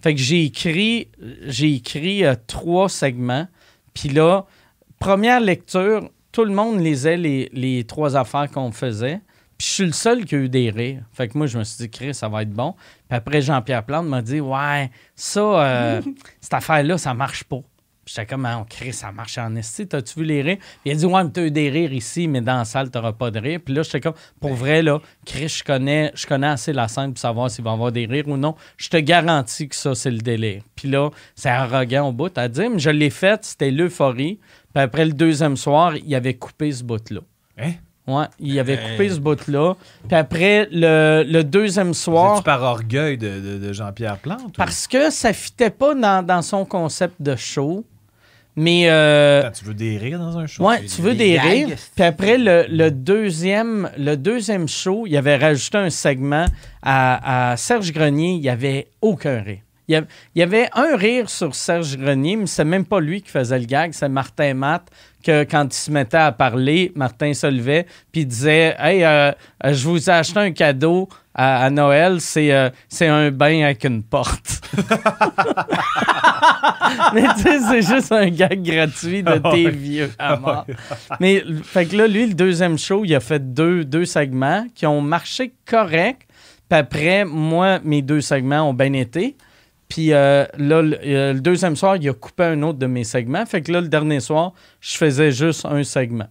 Fait 0.00 0.14
que 0.14 0.20
j'ai 0.20 0.44
écrit, 0.44 1.08
j'ai 1.46 1.74
écrit 1.74 2.24
euh, 2.24 2.34
trois 2.46 2.88
segments. 2.88 3.48
Puis 3.94 4.10
là, 4.10 4.44
première 5.00 5.40
lecture, 5.40 6.08
tout 6.30 6.44
le 6.44 6.52
monde 6.52 6.80
lisait 6.80 7.16
les, 7.16 7.48
les 7.52 7.82
trois 7.84 8.14
affaires 8.16 8.48
qu'on 8.50 8.70
faisait. 8.70 9.20
Puis 9.58 9.68
je 9.68 9.72
suis 9.72 9.86
le 9.86 9.92
seul 9.92 10.24
qui 10.24 10.34
a 10.34 10.38
eu 10.38 10.48
des 10.48 10.70
rires. 10.70 11.02
Fait 11.12 11.28
que 11.28 11.38
moi, 11.38 11.46
je 11.46 11.58
me 11.58 11.64
suis 11.64 11.78
dit, 11.78 11.90
Chris, 11.90 12.14
ça 12.14 12.28
va 12.28 12.42
être 12.42 12.52
bon. 12.52 12.74
Puis 13.08 13.16
après, 13.16 13.40
Jean-Pierre 13.40 13.84
Plante 13.84 14.06
m'a 14.06 14.20
dit, 14.20 14.40
ouais, 14.40 14.90
ça, 15.14 15.40
euh, 15.40 16.02
cette 16.40 16.54
affaire-là, 16.54 16.98
ça 16.98 17.14
marche 17.14 17.44
pas. 17.44 17.60
Puis 18.06 18.14
j'étais 18.14 18.26
comme, 18.26 18.46
ah, 18.46 18.64
Chris, 18.68 18.92
ça 18.92 19.10
marche 19.10 19.36
en 19.36 19.56
esti. 19.56 19.88
T'as-tu 19.88 20.20
vu 20.20 20.26
les 20.26 20.40
rires? 20.40 20.58
Puis 20.58 20.78
il 20.84 20.92
a 20.92 20.94
dit, 20.94 21.06
ouais, 21.06 21.24
mais 21.24 21.30
t'as 21.30 21.42
eu 21.42 21.50
des 21.50 21.70
rires 21.70 21.92
ici, 21.92 22.28
mais 22.28 22.40
dans 22.40 22.58
la 22.58 22.64
salle, 22.64 22.88
t'auras 22.88 23.14
pas 23.14 23.32
de 23.32 23.40
rire. 23.40 23.58
Puis 23.64 23.74
là, 23.74 23.82
j'étais 23.82 24.00
comme, 24.00 24.14
pour 24.38 24.54
vrai, 24.54 24.80
là, 24.80 25.00
Chris, 25.24 25.48
je 25.48 25.64
connais, 25.64 26.12
je 26.14 26.24
connais 26.24 26.46
assez 26.46 26.72
la 26.72 26.86
scène 26.86 27.12
pour 27.14 27.18
savoir 27.18 27.50
s'il 27.50 27.64
va 27.64 27.70
y 27.70 27.74
avoir 27.74 27.90
des 27.90 28.06
rires 28.06 28.28
ou 28.28 28.36
non. 28.36 28.54
Je 28.76 28.90
te 28.90 28.96
garantis 28.98 29.68
que 29.68 29.74
ça, 29.74 29.96
c'est 29.96 30.12
le 30.12 30.18
délire. 30.18 30.62
Puis 30.76 30.88
là, 30.88 31.10
c'est 31.34 31.48
arrogant 31.48 32.08
au 32.08 32.12
bout 32.12 32.36
à 32.38 32.46
dire, 32.46 32.70
mais 32.70 32.78
je 32.78 32.90
l'ai 32.90 33.10
fait, 33.10 33.44
c'était 33.44 33.72
l'euphorie. 33.72 34.38
Puis 34.72 34.82
après 34.82 35.04
le 35.04 35.12
deuxième 35.12 35.56
soir, 35.56 35.96
il 35.96 36.14
avait 36.14 36.34
coupé 36.34 36.70
ce 36.70 36.84
bout-là. 36.84 37.22
Hein? 37.58 37.72
Ouais, 38.06 38.26
il 38.38 38.58
avait 38.60 38.74
Hey. 38.74 38.90
coupé 38.92 39.08
ce 39.10 39.18
bout-là. 39.18 39.74
Puis 40.06 40.16
après, 40.16 40.68
le, 40.70 41.24
le 41.26 41.42
deuxième 41.42 41.92
soir, 41.92 42.42
par 42.44 42.62
orgueil 42.62 43.18
de, 43.18 43.28
de- 43.40 43.58
de 43.58 43.72
Jean-Pierre 43.72 44.18
Plante? 44.18 44.40
ou- 44.44 44.50
parce 44.56 44.86
que 44.86 45.10
ça 45.10 45.32
fitait 45.32 45.70
pas 45.70 45.94
dans, 45.94 46.24
dans 46.24 46.42
son 46.42 46.64
concept 46.64 47.16
de 47.20 47.34
show. 47.34 47.84
Mais 48.58 48.88
euh, 48.88 49.40
Attends, 49.40 49.50
tu 49.58 49.64
veux 49.66 49.74
des 49.74 49.98
rires 49.98 50.18
dans 50.18 50.38
un 50.38 50.46
show? 50.46 50.66
Ouais, 50.66 50.82
tu 50.86 51.02
veux 51.02 51.14
des 51.14 51.38
rires. 51.38 51.76
Puis 51.94 52.04
après, 52.04 52.38
le, 52.38 52.64
le 52.70 52.90
deuxième, 52.90 53.90
le 53.98 54.16
deuxième 54.16 54.66
show, 54.66 55.04
il 55.06 55.14
avait 55.16 55.36
rajouté 55.36 55.76
un 55.76 55.90
segment 55.90 56.46
à, 56.82 57.50
à 57.50 57.56
Serge 57.58 57.92
Grenier. 57.92 58.30
Il 58.34 58.40
n'y 58.40 58.48
avait 58.48 58.86
aucun 59.02 59.42
rire. 59.42 59.58
Il 59.88 59.92
y, 59.92 59.96
avait, 59.96 60.06
il 60.34 60.40
y 60.40 60.42
avait 60.42 60.68
un 60.74 60.96
rire 60.96 61.30
sur 61.30 61.54
Serge 61.54 61.96
Grenier, 61.96 62.36
mais 62.36 62.46
c'est 62.46 62.64
même 62.64 62.84
pas 62.84 62.98
lui 63.00 63.22
qui 63.22 63.30
faisait 63.30 63.58
le 63.58 63.66
gag, 63.66 63.92
c'est 63.92 64.08
Martin 64.08 64.54
Matt, 64.54 64.88
que 65.24 65.44
quand 65.44 65.64
il 65.64 65.72
se 65.72 65.90
mettait 65.90 66.16
à 66.16 66.32
parler, 66.32 66.90
Martin 66.96 67.32
se 67.34 67.46
levait, 67.46 67.86
puis 68.10 68.26
disait 68.26 68.74
Hey, 68.78 69.04
euh, 69.04 69.30
je 69.64 69.86
vous 69.86 70.10
ai 70.10 70.12
acheté 70.12 70.38
un 70.40 70.50
cadeau 70.50 71.08
à, 71.34 71.64
à 71.64 71.70
Noël, 71.70 72.20
c'est 72.20 72.52
euh, 72.52 72.70
c'est 72.88 73.06
un 73.06 73.30
bain 73.30 73.62
avec 73.64 73.84
une 73.84 74.02
porte. 74.02 74.60
mais 77.14 77.24
tu 77.36 77.42
sais, 77.42 77.58
c'est 77.60 77.82
juste 77.82 78.12
un 78.12 78.28
gag 78.28 78.62
gratuit 78.62 79.22
de 79.22 79.32
tes 79.52 79.66
Ouais. 79.66 79.70
vieux 79.70 80.10
à 80.18 80.36
mort. 80.36 80.66
Mais 81.20 81.42
fait 81.62 81.86
que 81.86 81.96
là, 81.96 82.06
lui, 82.06 82.26
le 82.26 82.34
deuxième 82.34 82.78
show, 82.78 83.04
il 83.04 83.14
a 83.14 83.20
fait 83.20 83.52
deux, 83.54 83.84
deux 83.84 84.04
segments 84.04 84.66
qui 84.74 84.86
ont 84.86 85.00
marché 85.00 85.52
correct. 85.68 86.22
Puis 86.68 86.78
après, 86.78 87.24
moi, 87.24 87.78
mes 87.84 88.02
deux 88.02 88.20
segments 88.20 88.68
ont 88.68 88.74
bien 88.74 88.92
été. 88.92 89.36
Puis 89.88 90.12
euh, 90.12 90.44
là, 90.58 90.82
le, 90.82 90.98
euh, 91.04 91.32
le 91.32 91.40
deuxième 91.40 91.76
soir, 91.76 91.96
il 91.96 92.08
a 92.08 92.12
coupé 92.12 92.44
un 92.44 92.62
autre 92.62 92.78
de 92.78 92.86
mes 92.86 93.04
segments. 93.04 93.46
Fait 93.46 93.62
que 93.62 93.70
là, 93.70 93.80
le 93.80 93.88
dernier 93.88 94.20
soir, 94.20 94.52
je 94.80 94.96
faisais 94.96 95.30
juste 95.30 95.64
un 95.64 95.84
segment. 95.84 96.28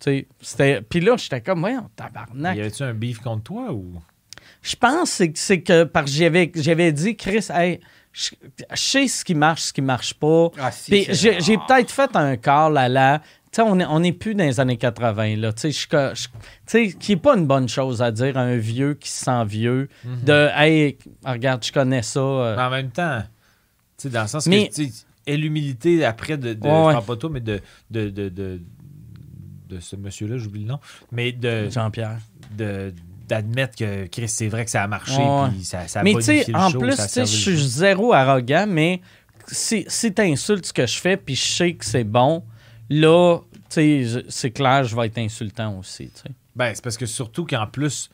C'était... 0.00 0.82
Puis 0.82 1.00
là, 1.00 1.16
j'étais 1.16 1.40
comme, 1.40 1.62
ouais, 1.62 1.76
tabarnak. 1.94 2.56
Y 2.56 2.60
avait-tu 2.60 2.82
un 2.82 2.94
beef 2.94 3.18
contre 3.18 3.44
toi 3.44 3.72
ou? 3.72 4.00
Je 4.62 4.76
pense 4.76 5.10
c'est 5.10 5.32
que 5.32 5.38
c'est 5.38 5.60
que 5.60 5.84
parce 5.84 6.10
que 6.10 6.16
j'avais, 6.16 6.50
j'avais 6.54 6.92
dit, 6.92 7.16
Chris, 7.16 7.46
hey, 7.50 7.80
je, 8.12 8.30
je 8.70 8.76
sais 8.76 9.08
ce 9.08 9.24
qui 9.24 9.34
marche, 9.34 9.62
ce 9.62 9.72
qui 9.72 9.80
marche 9.82 10.14
pas. 10.14 10.48
Ah, 10.58 10.70
si, 10.70 10.90
Puis 10.90 11.04
c'est- 11.06 11.14
j'ai, 11.14 11.40
j'ai 11.40 11.56
peut-être 11.56 11.90
fait 11.90 12.14
un 12.14 12.36
call 12.36 12.76
à 12.78 12.88
la. 12.88 13.18
Tu 13.20 13.56
sais, 13.56 13.62
on 13.62 13.76
n'est 13.76 13.84
on 13.86 14.02
est 14.02 14.12
plus 14.12 14.34
dans 14.34 14.44
les 14.44 14.60
années 14.60 14.76
80, 14.78 15.36
là. 15.36 15.52
Tu 15.52 15.70
sais, 15.72 16.88
qui 16.98 17.12
n'est 17.12 17.20
pas 17.20 17.36
une 17.36 17.46
bonne 17.46 17.68
chose 17.68 18.00
à 18.02 18.10
dire 18.10 18.36
à 18.38 18.40
un 18.42 18.56
vieux 18.56 18.94
qui 18.94 19.10
se 19.10 19.24
sent 19.24 19.44
vieux. 19.46 19.88
De, 20.04 20.48
hey, 20.54 20.96
regarde, 21.24 21.62
je 21.64 21.72
connais 21.72 22.02
ça. 22.02 22.20
euh. 22.20 22.56
Mais 22.56 22.62
en 22.62 22.70
même 22.70 22.90
temps, 22.90 23.20
tu 23.98 24.04
sais, 24.04 24.08
dans 24.10 24.22
le 24.22 24.28
sens 24.28 24.46
Mais- 24.46 24.68
que, 24.68 24.82
et 25.26 25.36
l'humilité 25.36 26.04
après 26.04 26.36
de. 26.38 26.54
de 26.54 26.66
Ouais, 26.66 26.94
je 26.94 27.06
pas 27.06 27.16
toi, 27.16 27.30
mais 27.30 27.40
de. 27.40 27.60
de, 27.90 28.08
de, 28.10 28.28
de, 28.30 28.60
de 29.68 29.80
ce 29.80 29.96
monsieur-là, 29.96 30.38
j'oublie 30.38 30.62
le 30.62 30.68
nom. 30.68 30.80
Mais 31.12 31.32
de. 31.32 31.68
Jean-Pierre. 31.70 32.18
de 32.56 32.92
d'admettre 33.32 33.76
que 33.76 34.06
Chris 34.06 34.28
c'est 34.28 34.48
vrai 34.48 34.64
que 34.66 34.70
ça 34.70 34.82
a 34.82 34.86
marché 34.86 35.16
Ouais. 35.16 35.48
puis 35.50 35.64
ça, 35.64 35.88
ça 35.88 36.00
a 36.00 36.02
mais 36.02 36.14
tu 36.14 36.22
sais, 36.22 36.54
en 36.54 36.68
show, 36.68 36.78
plus, 36.78 36.96
je 37.16 37.24
suis 37.24 37.56
zéro 37.68 38.12
arrogant, 38.12 38.66
mais 38.68 39.00
si, 39.46 39.84
si 39.88 40.12
tu 40.12 40.20
insultes 40.22 40.66
ce 40.66 40.72
que 40.72 40.86
je 40.86 40.98
fais, 40.98 41.16
puis 41.16 41.34
je 41.34 41.44
sais 41.44 41.72
que 41.72 41.84
c'est 41.84 42.04
bon, 42.04 42.44
là, 42.90 43.38
tu 43.70 44.04
sais, 44.04 44.24
c'est 44.28 44.50
clair, 44.50 44.84
je 44.84 44.94
vais 44.94 45.06
être 45.06 45.18
insultant 45.18 45.78
aussi, 45.78 46.10
tu 46.10 46.20
sais. 46.22 46.34
Ben, 46.54 46.72
c'est 46.74 46.84
parce 46.84 46.98
que 46.98 47.06
surtout 47.06 47.46
qu'en 47.46 47.66
plus, 47.66 48.10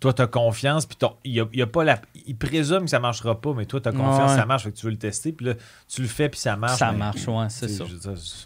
toi, 0.00 0.12
t'as 0.12 0.26
confiance, 0.28 0.86
puis 0.86 0.96
ton- 0.96 1.14
il, 1.24 1.32
y 1.34 1.56
y 1.58 1.62
a 1.62 1.66
pas 1.66 1.82
la. 1.82 1.98
Il 2.26 2.36
présume 2.36 2.82
que 2.84 2.90
ça 2.90 3.00
marchera 3.00 3.40
pas, 3.40 3.52
mais 3.52 3.66
toi, 3.66 3.80
t'as 3.80 3.90
confiance 3.90 4.18
Ouais. 4.30 4.34
que 4.36 4.40
ça 4.40 4.46
marche, 4.46 4.62
fait 4.64 4.70
que 4.70 4.76
tu 4.76 4.86
veux 4.86 4.92
le 4.92 4.98
tester, 4.98 5.32
puis 5.32 5.46
là, 5.46 5.54
tu 5.88 6.02
le 6.02 6.08
fais, 6.08 6.28
puis 6.28 6.38
ça 6.38 6.56
marche. 6.56 6.78
Ça 6.78 6.92
mais- 6.92 6.98
marche, 6.98 7.26
ouais, 7.26 7.46
c'est 7.48 7.68
ça. 7.68 7.84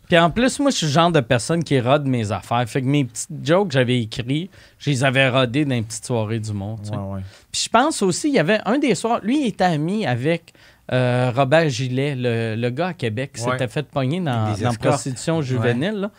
Puis 0.08 0.18
en 0.18 0.30
plus, 0.30 0.58
moi, 0.60 0.70
je 0.70 0.76
suis 0.76 0.86
le 0.86 0.92
genre 0.92 1.12
de 1.12 1.20
personne 1.20 1.62
qui 1.62 1.78
rode 1.80 2.06
mes 2.06 2.32
affaires. 2.32 2.66
Fait 2.68 2.80
que 2.80 2.86
mes 2.86 3.04
petites 3.04 3.28
jokes 3.44 3.68
que 3.68 3.74
j'avais 3.74 4.00
écrits, 4.00 4.48
je 4.78 4.90
les 4.90 5.04
avais 5.04 5.28
rodés 5.28 5.64
dans 5.64 5.74
les 5.74 5.82
petites 5.82 6.06
soirées 6.06 6.40
du 6.40 6.52
monde. 6.52 6.80
tu 6.82 6.88
sais. 6.88 6.96
Ouais, 6.96 7.14
ouais. 7.16 7.20
Puis 7.50 7.62
je 7.64 7.68
pense 7.68 8.00
aussi, 8.02 8.28
il 8.28 8.34
y 8.34 8.38
avait 8.38 8.60
un 8.64 8.78
des 8.78 8.94
soirs, 8.94 9.20
lui, 9.22 9.42
il 9.42 9.46
était 9.48 9.64
ami 9.64 10.06
avec 10.06 10.54
euh, 10.92 11.30
Robert 11.34 11.68
Gillet, 11.68 12.14
le, 12.16 12.54
le 12.56 12.70
gars 12.70 12.88
à 12.88 12.94
Québec 12.94 13.32
qui 13.34 13.42
s'était 13.42 13.68
fait 13.68 13.86
pogner 13.86 14.20
dans, 14.20 14.54
dans 14.56 14.74
prostitution 14.74 15.40
juvénile. 15.42 16.10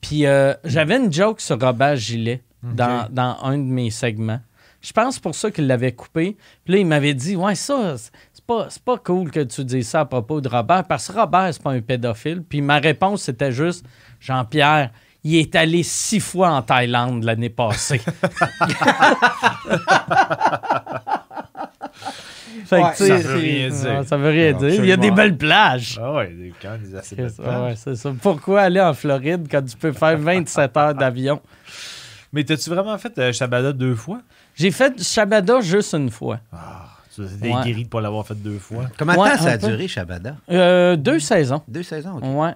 Puis 0.00 0.26
euh, 0.26 0.52
j'avais 0.64 0.96
une 0.96 1.12
joke 1.12 1.40
sur 1.40 1.60
Robert 1.60 1.96
Gillet 1.96 2.42
dans, 2.62 3.06
dans 3.10 3.38
un 3.42 3.56
de 3.58 3.62
mes 3.62 3.90
segments. 3.90 4.40
Je 4.82 4.92
pense 4.92 5.18
pour 5.18 5.34
ça 5.34 5.50
qu'il 5.50 5.66
l'avait 5.66 5.92
coupé. 5.92 6.36
Puis 6.64 6.74
là, 6.74 6.80
il 6.80 6.86
m'avait 6.86 7.14
dit 7.14 7.36
Ouais, 7.36 7.54
ça, 7.54 7.96
c'est 7.98 8.44
pas, 8.46 8.66
c'est 8.70 8.82
pas 8.82 8.96
cool 8.98 9.30
que 9.30 9.40
tu 9.40 9.64
dises 9.64 9.88
ça 9.88 10.00
à 10.00 10.04
propos 10.06 10.40
de 10.40 10.48
Robert, 10.48 10.84
parce 10.84 11.08
que 11.08 11.12
Robert, 11.18 11.50
c'est 11.52 11.62
pas 11.62 11.72
un 11.72 11.80
pédophile. 11.80 12.42
Puis 12.48 12.62
ma 12.62 12.78
réponse, 12.78 13.22
c'était 13.22 13.52
juste 13.52 13.84
Jean-Pierre, 14.20 14.90
il 15.22 15.36
est 15.36 15.54
allé 15.54 15.82
six 15.82 16.18
fois 16.20 16.50
en 16.50 16.62
Thaïlande 16.62 17.24
l'année 17.24 17.50
passée. 17.50 18.00
Fait 22.66 22.82
Ouais, 22.82 22.94
ça 22.94 23.16
veut 23.16 23.34
rien 23.36 23.68
dire. 23.68 24.04
Ça 24.06 24.16
veut 24.16 24.30
rien 24.30 24.52
Non, 24.52 24.58
dire. 24.58 24.74
Il 24.84 24.86
y 24.86 24.92
a 24.92 24.96
des 24.96 25.10
belles 25.10 25.36
plages. 25.36 25.98
Ah 26.00 26.12
ouais, 26.14 26.28
des- 26.28 26.52
quand 26.60 26.76
assez 26.96 27.16
belles 27.16 27.32
plages. 27.32 27.62
ouais, 27.62 27.74
c'est 27.76 27.96
ça. 27.96 28.12
Pourquoi 28.22 28.62
aller 28.62 28.80
en 28.80 28.94
Floride 28.94 29.46
quand 29.50 29.62
tu 29.62 29.76
peux 29.76 29.92
faire 29.92 30.16
27 30.18 30.76
heures 30.76 30.94
d'avion? 30.94 31.40
Mais 32.32 32.44
t'as-tu 32.44 32.70
vraiment 32.70 32.96
fait 32.96 33.16
euh, 33.18 33.32
Shabada 33.32 33.72
deux 33.72 33.94
fois? 33.96 34.20
J'ai 34.60 34.70
fait 34.70 35.02
Shabada 35.02 35.62
juste 35.62 35.94
une 35.94 36.10
fois. 36.10 36.40
Ah, 36.52 36.88
tu 37.14 37.22
es 37.22 37.50
Ouais. 37.54 37.64
guéri 37.64 37.84
de 37.84 37.88
pas 37.88 38.02
l'avoir 38.02 38.26
fait 38.26 38.34
deux 38.34 38.58
fois. 38.58 38.84
Combien 38.98 39.14
de 39.14 39.20
Ouais, 39.20 39.30
temps 39.36 39.42
ça 39.44 39.52
a 39.52 39.58
peu. 39.58 39.68
duré, 39.68 39.88
Shabada? 39.88 40.36
Euh, 40.50 40.96
deux 40.96 41.18
saisons. 41.18 41.62
Deux 41.66 41.82
saisons, 41.82 42.18
ok. 42.18 42.24
Ouais. 42.24 42.54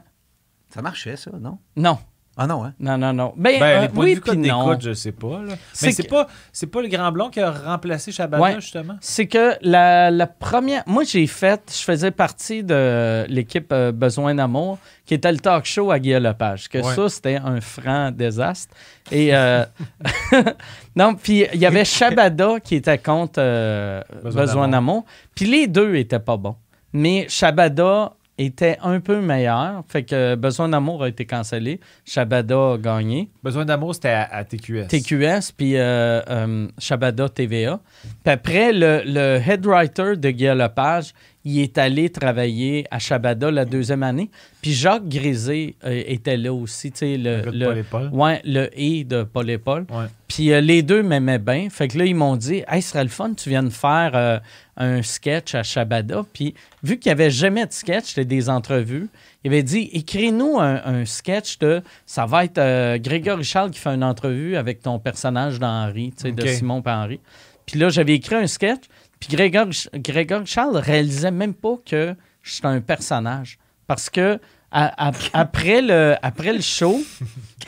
Ça 0.69 0.83
marchait, 0.83 1.17
ça, 1.17 1.31
non? 1.41 1.57
Non. 1.77 1.99
Ah 2.37 2.49
non, 2.49 2.65
hein? 2.65 2.75
Non, 2.81 2.99
non, 2.99 3.13
non. 3.13 3.33
Ben, 3.37 3.61
Ben, 3.61 3.85
euh, 3.85 3.89
oui 3.95 4.17
puis 4.17 4.37
non. 4.37 4.77
je 4.81 4.93
sais 4.93 5.13
pas. 5.13 5.41
Là. 5.43 5.55
Mais 5.83 5.93
c'est 5.93 6.03
que- 6.03 6.09
pas, 6.09 6.27
c'est 6.53 6.67
pas 6.67 6.83
le 6.83 6.89
Grand 6.89 7.13
Blond 7.13 7.31
qui 7.31 7.41
a 7.41 7.51
remplacé 7.53 8.11
Shabada, 8.11 8.43
Ouais. 8.43 8.55
justement? 8.57 8.97
C'est 9.01 9.27
que 9.29 9.53
la, 9.63 10.11
la 10.11 10.27
première. 10.27 10.83
Moi, 10.87 11.05
j'ai 11.05 11.27
fait. 11.29 11.63
Je 11.73 11.85
faisais 11.85 12.11
partie 12.11 12.65
de 12.65 13.25
l'équipe 13.29 13.73
euh, 13.73 13.93
Besoin 13.93 14.35
d'amour, 14.35 14.79
qui 15.07 15.15
était 15.15 15.31
le 15.31 15.39
talk 15.39 15.65
show 15.65 15.93
à 15.93 16.01
Guillaume 16.01 16.25
Lepage. 16.25 16.69
Que 16.69 16.79
Ouais. 16.79 16.95
ça, 16.95 17.09
c'était 17.09 17.37
un 17.37 17.61
franc 17.61 18.11
désastre. 18.11 18.75
Et. 19.13 19.35
euh, 19.35 19.65
non, 20.97 21.15
puis 21.15 21.45
il 21.53 21.61
y 21.61 21.67
avait 21.67 21.85
Shabada 21.85 22.61
qui 22.61 22.77
était 22.77 22.99
contre 22.99 23.35
euh, 23.39 24.03
Besoin 24.23 24.43
Besoin 24.43 24.69
d'amour. 24.69 25.05
Puis 25.35 25.47
les 25.47 25.67
deux 25.67 25.95
étaient 25.97 26.19
pas 26.19 26.37
bons. 26.37 26.57
Mais 26.93 27.27
Shabada 27.29 28.13
était 28.39 28.79
un 28.83 29.01
peu 29.01 29.21
meilleur. 29.21 29.83
Fait 29.89 30.03
que 30.03 30.35
Besoin 30.35 30.69
d'amour 30.69 31.03
a 31.05 31.09
été 31.09 31.25
cancellé. 31.25 31.81
Shabada 32.05 32.73
a 32.73 32.79
gagné. 32.79 33.31
Besoin 33.43 33.65
d'amour, 33.65 33.95
c'était 33.95 34.09
à, 34.09 34.23
à 34.25 34.45
TQS. 34.45 34.89
TQS, 34.89 35.53
puis 35.57 35.77
euh, 35.77 36.21
euh, 36.29 36.69
Shabada 36.79 37.29
TVA. 37.29 37.81
Puis 38.25 38.33
après, 38.33 38.73
le, 38.73 39.03
le 39.05 39.41
head 39.47 39.65
writer 39.67 40.17
de 40.17 40.31
Guy 40.31 40.47
Lepage, 40.47 41.15
il 41.45 41.61
est 41.61 41.77
allé 41.79 42.09
travailler 42.11 42.87
à 42.91 42.99
Shabada 42.99 43.51
la 43.51 43.65
deuxième 43.67 44.03
année. 44.03 44.31
Puis 44.63 44.73
Jacques 44.73 45.07
Grisé 45.09 45.77
euh, 45.85 46.03
était 46.07 46.37
là 46.39 46.53
aussi, 46.55 46.91
tu 46.91 46.99
sais, 46.99 47.17
le, 47.19 47.43
Le 47.43 47.51
le- 47.51 47.67
Paul 47.67 47.79
et 47.79 47.83
Paul. 47.83 48.09
ouais, 48.13 48.41
le 48.45 48.71
et 48.73 49.05
de 49.05 49.23
Paul 49.25 49.51
et 49.51 49.59
Paul. 49.59 49.85
Ouais. 49.91 50.07
Puis 50.29 50.53
euh, 50.53 50.61
les 50.61 50.83
deux 50.83 51.03
m'aimaient 51.03 51.39
bien. 51.39 51.69
Fait 51.71 51.89
que 51.89 51.99
là, 51.99 52.07
ils 52.07 52.15
m'ont 52.15 52.37
dit, 52.37 52.63
hey, 52.69 52.81
ce 52.81 52.91
serait 52.91 53.03
le 53.05 53.11
fun, 53.11 53.35
tu 53.35 53.51
viennes 53.51 53.71
faire 53.71 54.13
euh, 54.15 54.39
un 54.79 55.03
sketch 55.03 55.55
à 55.55 55.63
Shabada. 55.63 56.25
Puis 56.33 56.55
vu 56.83 56.99
qu'il 56.99 57.11
n'y 57.11 57.13
avait 57.13 57.31
jamais 57.31 57.67
de 57.67 57.73
sketch, 57.73 58.05
c'était 58.07 58.25
des 58.25 58.49
entrevues, 58.49 59.09
il 59.45 59.49
avait 59.49 59.63
dit, 59.63 59.91
écris-nous 59.93 60.59
un, 60.59 60.81
un 60.85 61.05
sketch 61.05 61.59
de, 61.59 61.83
ça 62.07 62.25
va 62.25 62.45
être 62.47 62.97
Grégory 62.97 63.45
Charles 63.45 63.71
qui 63.71 63.79
fait 63.81 63.91
une 63.91 64.03
entrevue 64.05 64.57
avec 64.57 64.81
ton 64.81 64.99
personnage 64.99 65.59
d'Henri, 65.61 66.15
tu 66.17 66.23
sais, 66.23 66.33
de. 66.33 66.47
Simon 66.47 66.83
et 66.87 66.91
Henri. 66.91 67.21
Puis 67.67 67.79
là, 67.79 67.89
j'avais 67.91 68.15
écrit 68.15 68.35
un 68.37 68.47
sketch. 68.47 68.83
Puis 69.27 69.37
Grégory, 69.37 69.85
Grégory 69.95 70.47
Charles 70.47 70.77
réalisait 70.77 71.31
même 71.31 71.55
pas 71.55 71.77
que 71.85 72.15
j'étais 72.43 72.67
un 72.67 72.81
personnage. 72.81 73.59
Parce 73.87 74.11
que 74.11 74.39
à- 74.71 75.09
à- 75.09 75.13
après, 75.33 75.81
le, 75.83 76.15
après 76.23 76.53
le 76.53 76.61
show, 76.61 77.01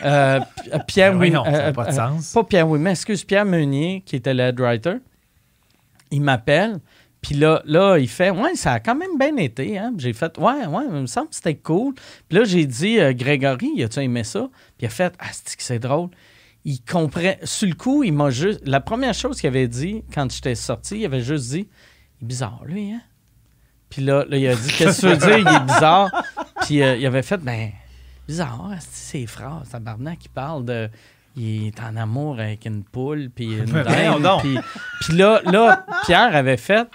euh, 0.04 0.40
P- 0.40 0.70
Pierre 0.86 1.12
Ben 1.12 1.18
oui, 1.20 1.28
Wi- 1.28 1.34
non, 1.34 1.44
ça 1.44 1.50
euh, 1.66 1.72
pas 1.72 1.84
de 1.84 1.88
euh, 1.90 1.92
sens. 1.92 2.32
pas 2.32 2.44
Pierre 2.44 2.66
excuse, 2.88 3.24
Pierre 3.24 3.44
Meunier, 3.44 4.02
qui 4.04 4.16
était 4.16 4.34
le 4.34 4.42
head 4.44 4.60
writer. 4.60 4.94
Il 6.10 6.20
m'appelle, 6.22 6.78
puis 7.20 7.34
là, 7.34 7.62
là, 7.64 7.96
il 7.98 8.08
fait 8.08 8.30
Ouais, 8.30 8.54
ça 8.54 8.72
a 8.74 8.80
quand 8.80 8.94
même 8.94 9.18
bien 9.18 9.36
été. 9.36 9.78
Hein? 9.78 9.92
J'ai 9.98 10.12
fait 10.12 10.36
Ouais, 10.38 10.66
ouais, 10.66 10.84
il 10.88 10.92
me 10.92 11.06
semble 11.06 11.28
que 11.30 11.34
c'était 11.36 11.54
cool. 11.56 11.94
Puis 12.28 12.38
là, 12.38 12.44
j'ai 12.44 12.66
dit 12.66 12.98
euh, 13.00 13.12
Grégory, 13.12 13.82
as-tu 13.82 14.00
aimé 14.00 14.22
ça 14.24 14.48
Puis 14.78 14.82
il 14.82 14.86
a 14.86 14.90
fait 14.90 15.12
Ah, 15.18 15.26
c'est 15.32 15.56
que 15.56 15.62
c'est 15.62 15.78
drôle. 15.78 16.08
Il 16.68 16.81
comprend. 16.83 17.35
Sur 17.44 17.68
le 17.68 17.74
coup, 17.74 18.02
il 18.02 18.12
m'a 18.12 18.31
juste. 18.31 18.61
La 18.66 18.81
première 18.81 19.14
chose 19.14 19.40
qu'il 19.40 19.46
avait 19.46 19.68
dit 19.68 20.02
quand 20.12 20.29
j'étais 20.33 20.57
sorti, 20.57 20.98
il 20.98 21.05
avait 21.05 21.20
juste 21.20 21.50
dit 21.50 21.68
Il 22.20 22.24
est 22.24 22.26
bizarre, 22.26 22.64
lui, 22.66 22.90
hein? 22.90 23.02
Puis 23.88 24.02
là, 24.02 24.24
là, 24.29 24.37
il 24.37 24.48
a 24.48 24.57
dit 24.57 24.72
Qu'est-ce 24.76 25.02
que 25.02 25.07
tu 25.07 25.12
veux 25.12 25.16
dire? 25.16 25.38
Il 25.38 25.57
est 25.57 25.64
bizarre. 25.64 26.11
Puis 26.62 26.83
euh, 26.83 26.96
il 26.96 27.07
avait 27.07 27.22
fait 27.22 27.38
Ben, 27.38 27.70
bizarre, 28.26 28.68
hein, 28.68 28.79
c'est 28.81 29.18
ses 29.18 29.26
phrases, 29.26 29.68
tabarnak, 29.70 30.18
qui 30.18 30.29
parle 30.29 30.64
de. 30.64 30.90
Il 31.37 31.68
est 31.68 31.81
en 31.81 31.94
amour 31.94 32.40
avec 32.40 32.64
une 32.64 32.83
poule, 32.83 33.31
puis 33.33 33.59
une 33.59 33.66
voyons 33.66 34.18
dinde. 34.18 34.40
Puis, 35.02 35.16
là, 35.16 35.42
là, 35.44 35.87
Pierre 36.05 36.35
avait 36.35 36.57
fait 36.57 36.88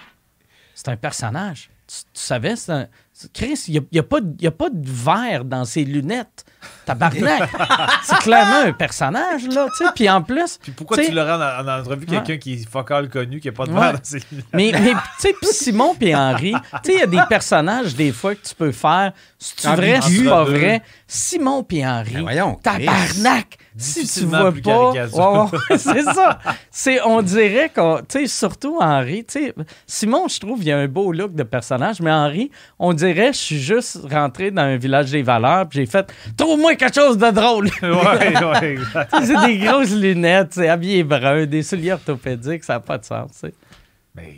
C'est 0.74 0.88
un 0.88 0.96
personnage. 0.96 1.70
Tu, 1.86 1.96
tu 2.12 2.20
savais, 2.20 2.56
c'est 2.56 2.72
un. 2.72 2.88
Chris, 3.32 3.64
il 3.68 3.72
n'y 3.72 3.78
a, 3.78 3.82
y 3.92 3.98
a 4.00 4.02
pas 4.02 4.18
y 4.38 4.46
a 4.46 4.50
pas 4.50 4.68
de 4.68 4.86
verre 4.86 5.46
dans 5.46 5.64
ses 5.64 5.84
lunettes. 5.84 6.44
Tabarnak! 6.84 7.48
c'est 8.04 8.18
clairement 8.18 8.62
un 8.68 8.72
personnage, 8.72 9.46
là, 9.48 9.66
tu 9.76 9.84
sais. 9.84 9.90
Puis 9.94 10.08
en 10.10 10.22
plus. 10.22 10.58
Puis 10.62 10.72
pourquoi 10.72 10.96
tu 10.96 11.04
sais, 11.04 11.12
l'aurais 11.12 11.32
en, 11.32 11.66
en 11.66 11.80
entrevue 11.80 12.06
quelqu'un 12.06 12.36
qui 12.38 12.54
est 12.54 12.68
focal 12.68 13.08
connu, 13.08 13.40
qui 13.40 13.48
n'a 13.48 13.52
pas 13.52 13.66
de 13.66 13.72
Ouais. 13.72 13.80
verre 13.80 13.92
dans 13.94 13.98
ses? 14.02 14.20
Mais, 14.52 14.72
mais 14.72 14.92
tu 14.92 14.96
sais, 15.18 15.34
puis 15.40 15.48
Simon 15.52 15.94
puis 15.98 16.14
Henri, 16.14 16.52
tu 16.52 16.92
sais, 16.92 16.94
il 16.96 17.00
y 17.00 17.02
a 17.02 17.06
des 17.06 17.22
personnages, 17.28 17.94
des 17.94 18.12
fois, 18.12 18.34
que 18.34 18.46
tu 18.46 18.54
peux 18.54 18.72
faire. 18.72 19.12
C'est 19.38 19.66
vrai, 19.68 20.00
c'est 20.02 20.24
pas 20.24 20.44
Deux. 20.44 20.50
vrai. 20.52 20.82
Simon 21.06 21.62
puis 21.64 21.84
Henri, 21.86 22.14
Ben 22.14 22.22
voyons, 22.22 22.54
tabarnak! 22.62 23.58
Si 23.76 24.06
tu 24.06 24.26
vois 24.26 24.52
plus 24.52 24.60
pas. 24.60 24.90
Ouais, 24.90 25.00
ouais, 25.00 25.78
c'est 25.78 26.02
ça. 26.02 26.38
C'est, 26.70 27.00
on 27.06 27.22
dirait 27.22 27.70
qu'on. 27.74 28.00
Tu 28.06 28.20
sais, 28.20 28.26
surtout 28.26 28.76
Henri. 28.80 29.24
Tu 29.24 29.46
sais, 29.46 29.54
Simon, 29.86 30.28
je 30.28 30.38
trouve, 30.40 30.62
il 30.62 30.70
a 30.70 30.76
un 30.76 30.88
beau 30.88 31.10
look 31.10 31.34
de 31.34 31.42
personnage, 31.42 32.00
mais 32.00 32.12
Henri, 32.12 32.50
on 32.78 32.92
dirait, 32.92 33.32
je 33.32 33.38
suis 33.38 33.58
juste 33.58 33.98
rentré 34.10 34.50
dans 34.50 34.60
un 34.62 34.76
village 34.76 35.10
des 35.10 35.22
valeurs, 35.22 35.66
puis 35.68 35.78
j'ai 35.80 35.86
fait 35.86 36.12
Trouve-moi 36.52 36.74
quelque 36.76 36.94
chose 36.94 37.16
de 37.18 37.30
drôle! 37.30 37.66
ouais, 37.82 38.44
ouais, 38.44 38.72
exact. 38.72 39.10
Tu 39.18 39.26
sais, 39.26 39.34
c'est 39.34 39.46
des 39.46 39.58
grosses 39.58 39.94
lunettes, 39.94 40.54
c'est 40.54 40.68
habillé 40.68 41.02
brun, 41.02 41.46
des 41.46 41.62
souliers 41.62 41.92
orthopédiques, 41.92 42.64
ça 42.64 42.74
n'a 42.74 42.80
pas 42.80 42.98
de 42.98 43.04
sens. 43.04 43.42
Mais 44.14 44.34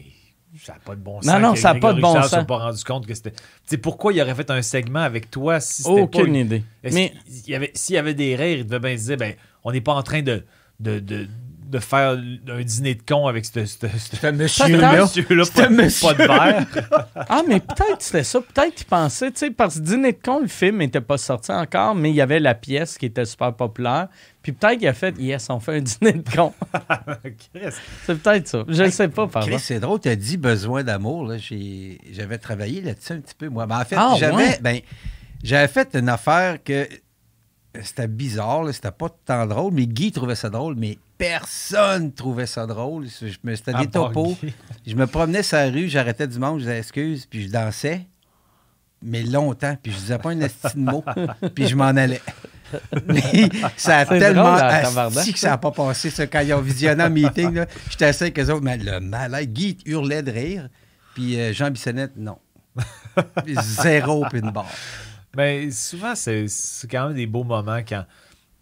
ça 0.63 0.75
n'a 0.75 0.79
pas 0.79 0.95
de 0.95 1.01
bon 1.01 1.21
sens. 1.21 1.33
Non, 1.33 1.41
non, 1.41 1.55
ça 1.57 1.71
a 1.71 1.75
pas 1.75 1.93
de 1.93 2.01
bon 2.01 2.15
sens. 2.15 2.31
s'est 2.31 2.45
pas 2.45 2.59
rendu 2.59 2.85
compte 2.85 3.07
que 3.07 3.15
c'était. 3.15 3.33
Tu 3.33 3.39
sais, 3.67 3.79
pourquoi 3.79 4.13
il 4.13 4.21
aurait 4.23 4.35
fait 4.35 4.51
un 4.51 4.63
segment 4.63 5.01
avec 5.01 5.31
toi 5.31 5.59
si 5.61 5.83
c'était 5.83 6.07
pas. 6.07 6.19
Aucune 6.21 6.27
une- 6.37 6.47
idée. 6.47 6.63
Mais 6.85 7.13
qu'il 7.43 7.53
y 7.53 7.57
avait- 7.57 7.73
S'il 7.75 7.97
y 7.97 7.99
avait 7.99 8.15
des 8.15 8.37
rires, 8.37 8.59
il 8.59 8.67
devait 8.67 8.89
bien 8.91 8.97
se 8.97 9.05
dire 9.07 9.17
ben, 9.17 9.35
on 9.65 9.73
n'est 9.73 9.81
pas 9.81 9.95
en 9.95 10.03
train 10.03 10.23
de, 10.23 10.45
de, 10.81 11.01
de, 11.01 11.27
de 11.67 11.79
faire 11.79 12.19
un 12.49 12.63
dîner 12.63 12.95
de 12.95 13.03
con 13.03 13.27
avec 13.27 13.45
ce 13.45 13.65
ce- 13.67 13.87
ce- 13.89 13.99
Ce 13.99 14.17
ce 14.17 14.27
monsieur-là. 14.33 15.03
monsieur-là, 15.03 15.45
Ce 15.45 15.53
pas, 15.53 15.69
monsieur. 15.69 16.09
pas 16.09 16.15
de 16.15 16.19
verre. 16.29 16.67
Ah, 17.29 17.43
mais 17.49 17.61
peut-être 17.61 18.01
c'était 18.01 18.23
ça. 18.25 18.41
Peut-être 18.41 18.75
qu'il 18.75 18.87
pensait, 18.87 19.31
tu 19.33 19.39
sais, 19.39 19.51
parce 19.51 19.77
que 19.77 19.81
Dîner 19.81 20.13
de 20.13 20.19
con, 20.23 20.41
le 20.41 20.47
film 20.47 20.79
n'était 20.79 21.01
pas 21.01 21.17
sorti 21.19 21.51
encore, 21.53 21.95
mais 21.95 22.11
il 22.11 22.17
y 22.17 22.21
avait 22.21 22.39
la 22.41 22.55
pièce 22.55 22.99
qui 22.99 23.07
était 23.07 23.25
super 23.25 23.55
populaire. 23.55 24.09
Puis 24.43 24.53
peut-être 24.53 24.79
qu'il 24.79 24.89
a 24.89 24.93
fait, 24.95 25.17
yes, 25.19 25.49
on 25.49 25.59
fait 25.59 25.77
un 25.77 25.81
dîner 25.81 26.13
de 26.13 26.31
con. 26.31 26.53
C'est 28.07 28.21
peut-être 28.23 28.49
ça. 28.49 28.65
Je 28.69 28.83
ne 28.83 28.91
sais 28.91 29.09
pas, 29.09 29.27
par 29.27 29.45
Chris, 29.47 29.59
c'est 29.59 29.81
drôle, 29.81 30.01
tu 30.01 30.09
as 30.09 30.17
dit 30.17 30.37
besoin 30.37 30.83
d'amour. 30.83 31.33
J'avais 32.13 32.39
travaillé 32.39 32.81
là-dessus 32.83 33.13
un 33.15 33.21
petit 33.21 33.35
peu, 33.35 33.49
moi. 33.49 33.67
Ben, 33.67 33.81
en 33.81 33.85
fait, 33.85 33.97
Ah, 33.99 34.15
j'avais 34.19 34.35
ouais? 34.37 34.59
ben, 34.61 34.81
j'avais 35.43 35.69
fait 35.69 35.89
une 35.95 36.09
affaire 36.09 36.63
que 36.63 36.87
c'était 37.83 38.07
bizarre, 38.09 38.67
c'était 38.73 38.91
pas 38.91 39.09
tant 39.25 39.47
drôle, 39.47 39.73
mais 39.73 39.87
Guy 39.87 40.13
trouvait 40.13 40.35
ça 40.37 40.51
drôle, 40.51 40.75
mais 40.77 40.99
personne 41.19 42.13
trouvait 42.13 42.47
ça 42.47 42.67
drôle. 42.67 43.07
Je 43.21 43.37
me, 43.43 43.55
c'était 43.55 43.73
des 43.73 43.89
part 43.89 44.09
topos. 44.09 44.37
Je 44.87 44.95
me 44.95 45.07
promenais 45.07 45.43
sur 45.43 45.57
la 45.57 45.71
rue, 45.71 45.89
j'arrêtais 45.89 46.27
du 46.27 46.39
monde, 46.39 46.59
je 46.59 46.65
disais 46.65 46.79
excuse, 46.79 47.27
puis 47.27 47.45
je 47.45 47.51
dansais, 47.51 48.07
mais 49.03 49.23
longtemps, 49.23 49.77
puis 49.83 49.93
je 49.93 49.99
disais 49.99 50.19
pas 50.19 50.31
un 50.31 50.41
esti 50.41 50.75
de 50.75 50.81
mot, 50.81 51.05
puis 51.55 51.67
je 51.67 51.77
m'en 51.77 51.85
allais. 51.85 52.21
Mais 53.07 53.49
ça 53.77 53.99
a 53.99 54.07
tellement 54.07 54.55
asti 54.55 55.33
que 55.33 55.39
ça 55.39 55.51
n'a 55.51 55.59
pas 55.59 55.71
passé, 55.71 56.11
ça, 56.11 56.27
quand 56.27 56.41
ils 56.41 56.53
ont 56.55 56.61
visionné 56.61 57.05
un 57.05 57.09
meeting. 57.09 57.65
J'étais 57.89 58.07
assis 58.07 58.25
avec 58.25 58.39
eux 58.41 58.51
autres, 58.51 58.65
mais 58.65 58.79
le 58.79 58.99
malade, 58.99 59.53
Guy 59.53 59.79
hurlait 59.87 60.23
de 60.23 60.33
rire, 60.33 60.69
puis 61.15 61.39
euh, 61.39 61.53
Jean 61.53 61.71
Bissonnette, 61.71 62.17
non. 62.17 62.39
Zéro 63.47 64.25
puis 64.29 64.41
une 64.41 64.51
barre. 64.51 64.67
Mais 65.37 65.71
souvent, 65.71 66.15
c'est 66.15 66.47
quand 66.91 67.09
même 67.09 67.17
des 67.17 67.27
beaux 67.27 67.45
moments 67.45 67.81
quand, 67.87 68.05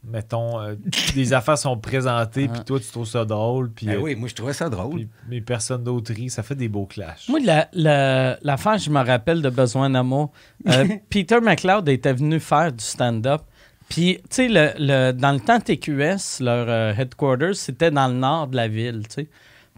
mettons, 0.04 0.60
euh, 0.60 0.74
des 1.14 1.32
affaires 1.32 1.58
sont 1.58 1.76
présentées, 1.78 2.48
puis 2.48 2.60
toi, 2.64 2.80
tu 2.80 2.86
trouves 2.90 3.06
ça 3.06 3.24
drôle, 3.24 3.70
puis 3.70 3.86
Ben 3.86 3.96
euh, 3.96 4.00
oui, 4.00 4.14
moi, 4.14 4.28
je 4.28 4.34
trouvais 4.34 4.52
ça 4.52 4.68
drôle. 4.68 5.06
mais 5.28 5.40
personne 5.40 5.84
d'autre 5.84 6.12
rit. 6.12 6.30
Ça 6.30 6.42
fait 6.42 6.54
des 6.56 6.68
beaux 6.68 6.86
clashs. 6.86 7.28
Moi, 7.28 7.40
la, 7.44 7.68
la, 7.72 8.38
l'affaire, 8.42 8.78
je 8.78 8.90
me 8.90 9.00
rappelle 9.04 9.42
de 9.42 9.50
Besoin 9.50 9.90
d'amour. 9.90 10.32
Euh, 10.68 10.86
Peter 11.10 11.40
McLeod 11.40 11.88
était 11.88 12.12
venu 12.12 12.40
faire 12.40 12.72
du 12.72 12.84
stand-up. 12.84 13.42
Puis, 13.88 14.16
tu 14.22 14.22
sais, 14.30 14.48
le, 14.48 14.70
le- 14.78 15.12
dans 15.12 15.32
le 15.32 15.40
temps 15.40 15.60
TQS, 15.60 16.40
leur 16.42 16.66
euh, 16.68 16.94
headquarters, 16.96 17.54
c'était 17.56 17.90
dans 17.90 18.08
le 18.08 18.14
nord 18.14 18.46
de 18.48 18.56
la 18.56 18.66
ville, 18.68 19.02
tu 19.08 19.14
sais. 19.22 19.28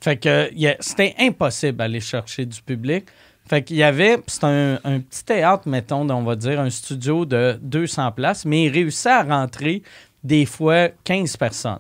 Fait 0.01 0.17
que 0.17 0.51
c'était 0.81 1.15
impossible 1.19 1.79
d'aller 1.79 2.01
chercher 2.01 2.45
du 2.47 2.61
public. 2.63 3.07
Fait 3.47 3.63
qu'il 3.63 3.77
y 3.77 3.83
avait, 3.83 4.19
c'est 4.27 4.45
un, 4.45 4.79
un 4.85 5.01
petit 5.01 5.25
théâtre, 5.25 5.69
mettons, 5.69 6.09
on 6.11 6.23
va 6.23 6.37
dire, 6.37 6.61
un 6.61 6.71
studio 6.71 7.25
de 7.25 7.59
200 7.63 8.13
places, 8.13 8.45
mais 8.45 8.65
il 8.65 8.69
réussissait 8.71 9.11
à 9.11 9.23
rentrer 9.23 9.83
des 10.25 10.47
fois 10.47 10.89
15 11.05 11.37
personnes. 11.37 11.79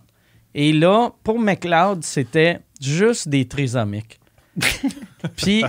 Et 0.54 0.72
là, 0.72 1.11
pour 1.24 1.38
McLeod, 1.40 2.04
c'était 2.04 2.61
juste 2.80 3.28
des 3.28 3.48
trisomiques. 3.48 4.20
Puis, 5.37 5.64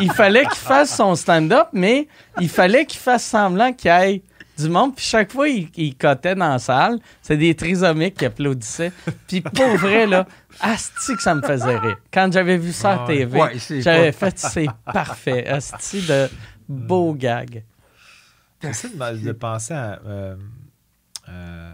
il 0.00 0.10
fallait 0.12 0.44
qu'il 0.44 0.54
fasse 0.54 0.96
son 0.96 1.14
stand-up, 1.14 1.68
mais 1.74 2.08
il 2.40 2.48
fallait 2.48 2.86
qu'il 2.86 3.00
fasse 3.00 3.24
semblant 3.24 3.72
qu'il 3.74 3.90
y 3.90 3.94
ait 3.94 4.22
du 4.56 4.68
monde. 4.70 4.94
Puis, 4.96 5.04
chaque 5.04 5.30
fois, 5.32 5.46
il, 5.48 5.68
il 5.76 5.94
cotait 5.94 6.34
dans 6.34 6.52
la 6.52 6.58
salle. 6.58 6.98
C'est 7.20 7.36
des 7.36 7.54
trisomiques 7.54 8.14
qui 8.16 8.24
applaudissaient. 8.24 8.92
Puis, 9.28 9.42
pour 9.42 9.76
vrai, 9.76 10.06
là, 10.06 10.26
asti 10.60 11.16
que 11.16 11.22
ça 11.22 11.34
me 11.34 11.42
faisait 11.42 11.76
rire. 11.76 11.98
Quand 12.10 12.32
j'avais 12.32 12.56
vu 12.56 12.72
ça 12.72 13.02
à. 13.02 13.06
TV, 13.06 13.38
Ouais, 13.38 13.52
j'avais 13.80 14.12
fait, 14.12 14.38
c'est 14.38 14.66
parfait. 14.86 15.46
Asti 15.46 16.00
de 16.06 16.28
beau 16.66 17.12
gag. 17.12 17.64
J'essaie 18.62 18.88
de, 18.88 19.32
penser 19.32 19.74
à. 19.74 20.00
euh, 20.06 20.36
euh, 21.28 21.69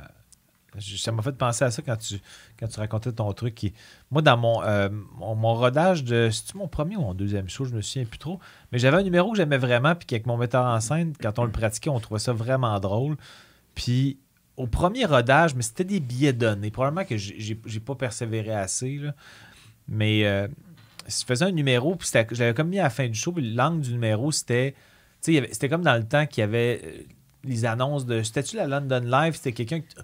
ça 0.81 1.12
m'a 1.12 1.23
fait 1.23 1.33
penser 1.33 1.65
à 1.65 1.71
ça 1.71 1.83
quand 1.83 1.97
tu, 1.97 2.21
quand 2.59 2.67
tu 2.69 2.79
racontais 2.81 3.12
ton 3.12 3.33
truc. 3.33 3.55
Qui, 3.55 3.73
moi, 4.11 4.23
dans 4.23 4.37
mon, 4.37 4.62
euh, 4.62 4.89
mon, 5.17 5.35
mon 5.35 5.55
rodage 5.55 6.05
de. 6.05 6.29
C'est-tu 6.31 6.57
mon 6.57 6.69
premier 6.69 6.97
ou 6.97 7.01
mon 7.03 7.15
deuxième 7.15 7.49
show? 7.49 7.65
Je 7.65 7.75
me 7.75 7.81
souviens 7.83 8.05
plus 8.07 8.19
trop. 8.19 8.39
Mais 8.73 8.79
j'avais 8.79 8.97
un 8.97 9.03
numéro 9.03 9.31
que 9.33 9.37
j'aimais 9.37 9.59
vraiment. 9.59 9.95
Puis 9.95 10.07
qu'avec 10.07 10.27
mon 10.27 10.37
metteur 10.37 10.65
en 10.65 10.81
scène, 10.81 11.12
quand 11.21 11.39
on 11.39 11.45
le 11.45 11.53
pratiquait, 11.53 11.91
on 11.91 12.01
trouvait 12.01 12.21
ça 12.21 12.33
vraiment 12.33 12.79
drôle. 12.81 13.17
Puis 13.75 14.19
au 14.57 14.67
premier 14.67 15.05
rodage, 15.05 15.55
mais 15.55 15.62
c'était 15.62 15.85
des 15.85 16.01
billets 16.01 16.33
donnés. 16.33 16.71
Probablement 16.71 17.05
que 17.07 17.17
j'ai 17.17 17.59
j'ai- 17.65 17.81
pas 17.81 17.95
persévéré 17.95 18.53
assez. 18.53 18.97
là. 18.97 19.15
Mais 19.89 20.25
euh, 20.27 20.49
je 21.07 21.25
faisais 21.27 21.45
un 21.45 21.53
numéro, 21.53 21.95
puis 21.95 22.09
je 22.12 22.53
comme 22.53 22.69
mis 22.69 22.79
à 22.81 22.85
la 22.85 22.91
fin 22.91 23.07
du 23.07 23.15
show, 23.19 23.33
puis 23.33 23.55
l'angle 23.55 23.81
du 23.83 23.93
numéro, 23.93 24.33
c'était. 24.33 24.75
C'était 25.21 25.69
comme 25.69 25.83
dans 25.83 25.97
le 25.97 26.05
temps 26.05 26.25
qu'il 26.27 26.41
y 26.41 26.45
avait 26.45 26.81
euh, 26.85 27.03
les 27.45 27.65
annonces 27.65 28.07
de. 28.07 28.23
C'était-tu 28.23 28.57
la 28.57 28.67
London 28.67 29.01
Live? 29.05 29.35
C'était 29.35 29.53
quelqu'un. 29.53 29.81
que- 29.81 30.01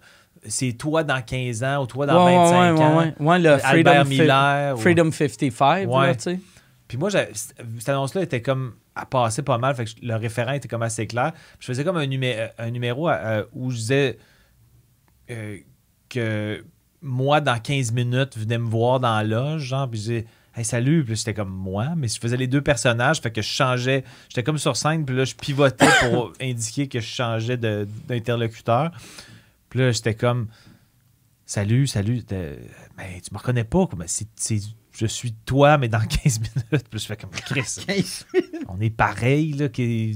C'est 0.46 0.72
toi 0.72 1.04
dans 1.04 1.22
15 1.22 1.62
ans 1.62 1.82
ou 1.82 1.86
toi 1.86 2.04
dans 2.06 2.24
ouais, 2.26 2.36
25 2.36 2.74
ouais, 2.76 2.82
ans. 2.84 2.98
ouais, 2.98 3.04
ouais. 3.18 3.26
Ouais, 3.26 3.38
le 3.38 3.50
Albert 3.64 3.94
Freedom, 4.06 4.08
Miller. 4.08 4.74
ou- 4.76 4.80
Freedom 4.80 5.10
55, 5.12 5.86
là, 5.88 5.98
Ouais. 5.98 6.16
tu 6.16 6.22
sais. 6.22 6.40
Puis 6.88 6.98
moi, 6.98 7.10
j'avais- 7.10 7.32
cette 7.34 7.88
annonce-là 7.88 8.22
était 8.22 8.42
comme 8.42 8.74
à 8.94 9.06
passer 9.06 9.42
pas 9.42 9.56
mal. 9.58 9.74
Fait 9.74 9.84
que 9.84 9.90
le 10.02 10.14
référent 10.16 10.52
était 10.52 10.68
comme 10.68 10.82
assez 10.82 11.06
clair. 11.06 11.32
Je 11.60 11.66
faisais 11.66 11.84
comme 11.84 11.96
un, 11.96 12.06
numé- 12.06 12.48
un 12.58 12.70
numéro 12.70 13.08
euh, 13.08 13.44
où 13.54 13.70
je 13.70 13.76
disais 13.76 14.18
euh, 15.30 15.56
que 16.08 16.64
moi, 17.00 17.40
dans 17.40 17.58
15 17.58 17.92
minutes, 17.92 18.36
venais 18.36 18.58
me 18.58 18.68
voir 18.68 19.00
dans 19.00 19.16
la 19.16 19.24
loge, 19.24 19.62
genre, 19.62 19.88
puis 19.88 19.98
je 20.00 20.04
disais 20.04 20.26
Hey, 20.54 20.66
salut, 20.66 21.02
puis 21.02 21.12
là, 21.14 21.16
j'étais 21.16 21.32
comme 21.32 21.48
moi, 21.48 21.94
mais 21.96 22.08
je 22.08 22.18
faisais 22.20 22.36
les 22.36 22.46
deux 22.46 22.60
personnages, 22.60 23.22
fait 23.22 23.30
que 23.30 23.40
je 23.40 23.48
changeais, 23.48 24.04
j'étais 24.28 24.42
comme 24.42 24.58
sur 24.58 24.76
scène, 24.76 25.06
puis 25.06 25.16
là, 25.16 25.24
je 25.24 25.34
pivotais 25.34 25.86
pour 26.10 26.34
indiquer 26.42 26.88
que 26.88 27.00
je 27.00 27.06
changeais 27.06 27.56
d'interlocuteur. 27.56 28.90
Puis 29.72 29.80
là, 29.80 29.90
j'étais 29.90 30.14
comme 30.14 30.48
Salut, 31.46 31.86
salut, 31.86 32.22
mais 32.98 33.20
tu 33.22 33.32
me 33.32 33.38
reconnais 33.38 33.64
pas, 33.64 33.86
comme, 33.86 34.04
c'est, 34.06 34.28
c'est- 34.36 34.60
je 34.92 35.06
suis 35.06 35.32
toi, 35.32 35.78
mais 35.78 35.88
dans 35.88 36.00
15 36.06 36.40
minutes. 36.40 36.88
Puis 36.90 37.00
je 37.00 37.06
fais 37.06 37.16
comme 37.16 37.30
Chris, 37.30 37.64
15 37.86 38.26
on 38.68 38.78
est 38.82 38.90
pareil, 38.90 39.54
là, 39.54 39.70
qui 39.70 40.14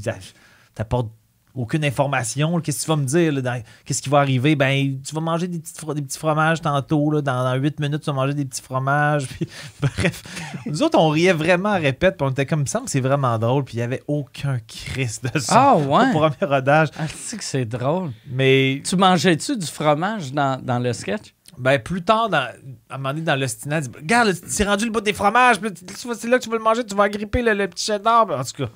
t'apporte 0.75 1.11
aucune 1.57 1.85
information. 1.85 2.61
Qu'est-ce 2.61 2.81
que 2.81 2.85
tu 2.85 2.88
vas 2.90 2.97
me 2.97 3.05
dire? 3.05 3.62
qu'est-ce 3.85 4.03
qui 4.03 4.09
va 4.09 4.19
arriver? 4.19 4.55
Ben, 4.57 5.01
tu 5.03 5.14
vas 5.14 5.21
manger 5.21 5.49
des, 5.49 5.59
petites 5.59 5.79
fro- 5.81 5.95
des 5.95 6.03
petits 6.03 6.19
fromages 6.19 6.61
tantôt. 6.61 7.11
Là, 7.11 7.23
dans, 7.23 7.42
dans 7.45 7.55
8 7.55 7.81
minutes, 7.81 8.01
tu 8.03 8.07
vas 8.07 8.12
manger 8.12 8.35
des 8.35 8.45
petits 8.45 8.62
fromages. 8.62 9.27
Puis, 9.29 9.49
bref, 9.81 10.23
nous 10.66 10.83
autres, 10.83 10.99
on 10.99 11.09
riait 11.09 11.33
vraiment 11.33 11.71
à 11.71 11.77
répète. 11.79 12.16
Puis 12.19 12.27
on 12.27 12.31
était 12.31 12.47
comme, 12.47 12.61
il 12.61 12.64
me 12.64 12.69
semble 12.69 12.85
que 12.85 12.90
c'est 12.90 13.01
vraiment 13.01 13.38
drôle. 13.38 13.64
Puis 13.64 13.75
il 13.75 13.79
n'y 13.79 13.83
avait 13.83 14.03
aucun 14.07 14.59
Chris 14.66 15.19
de 15.23 15.38
ça 15.38 15.71
Ah, 15.71 15.75
au 15.77 15.83
ouais? 15.97 16.11
premier 16.12 16.37
rodage. 16.55 16.88
Ah, 16.99 17.07
tu 17.09 17.37
que 17.37 17.45
c'est 17.45 17.64
drôle? 17.64 18.11
Mais 18.31 18.83
Tu 18.85 18.97
mangeais-tu 18.97 19.57
du 19.57 19.66
fromage 19.66 20.33
dans, 20.33 20.61
dans 20.62 20.79
le 20.79 20.92
sketch? 20.92 21.33
ben, 21.59 21.79
plus 21.79 22.03
tard, 22.03 22.29
dans, 22.29 22.38
à 22.38 22.51
un 22.90 22.99
moment 22.99 23.14
donné, 23.14 23.23
dans 23.23 23.35
l'ostinat, 23.37 23.79
il 23.79 23.88
dit 23.88 23.97
Regarde, 23.97 24.35
c'est 24.47 24.64
rendu 24.64 24.85
le 24.85 24.90
bout 24.90 25.01
des 25.01 25.14
fromages. 25.14 25.57
C'est 25.95 26.29
là 26.29 26.38
que 26.38 26.45
tu 26.45 26.51
vas 26.51 26.57
le 26.59 26.62
manger. 26.62 26.85
Tu 26.85 26.95
vas 26.95 27.05
agripper 27.05 27.40
le, 27.40 27.55
le 27.55 27.66
petit 27.69 27.87
cheddar. 27.87 28.27
En 28.29 28.45
tout 28.45 28.64
cas. 28.64 28.71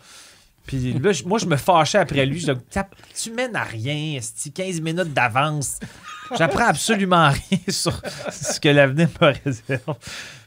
Puis 0.66 0.92
là, 0.92 1.11
moi, 1.27 1.38
je 1.38 1.46
me 1.46 1.57
fâchais 1.57 1.99
après 1.99 2.25
lui. 2.27 2.40
Je 2.40 2.53
tu 3.23 3.31
mènes 3.33 3.57
à 3.57 3.64
rien, 3.64 4.16
esti, 4.16 4.53
15 4.53 4.81
minutes 4.81 5.12
d'avance. 5.12 5.79
J'apprends 6.37 6.66
absolument 6.68 7.31
rien 7.31 7.59
sur 7.68 8.01
ce 8.31 8.61
que 8.61 8.68
l'avenir 8.68 9.09
me 9.20 9.27
réserve. 9.44 9.96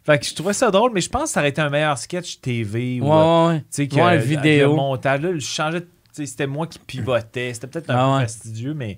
Fait 0.06 0.20
que 0.20 0.26
je 0.26 0.34
trouvais 0.34 0.54
ça 0.54 0.70
drôle, 0.70 0.92
mais 0.94 1.02
je 1.02 1.10
pense 1.10 1.24
que 1.24 1.30
ça 1.30 1.40
aurait 1.40 1.50
été 1.50 1.62
un 1.62 1.70
meilleur 1.70 1.98
sketch 1.98 2.40
TV. 2.42 3.00
Ou, 3.02 3.12
euh, 3.12 3.48
Ouais, 3.48 3.54
ouais. 3.54 3.60
tu 3.62 3.66
sais, 3.72 3.88
que, 3.88 3.96
Ouais, 3.96 4.18
vidéo. 4.18 4.72
Le 4.72 4.76
montage, 4.76 5.22
là, 5.22 5.30
je 5.34 5.40
changeais. 5.40 5.86
C'était 6.12 6.48
moi 6.48 6.68
qui 6.68 6.80
pivotais. 6.80 7.54
C'était 7.54 7.68
peut-être 7.68 7.90
un 7.90 7.96
Ah 7.98 8.18
peu 8.20 8.24
fastidieux, 8.26 8.74
mais 8.74 8.98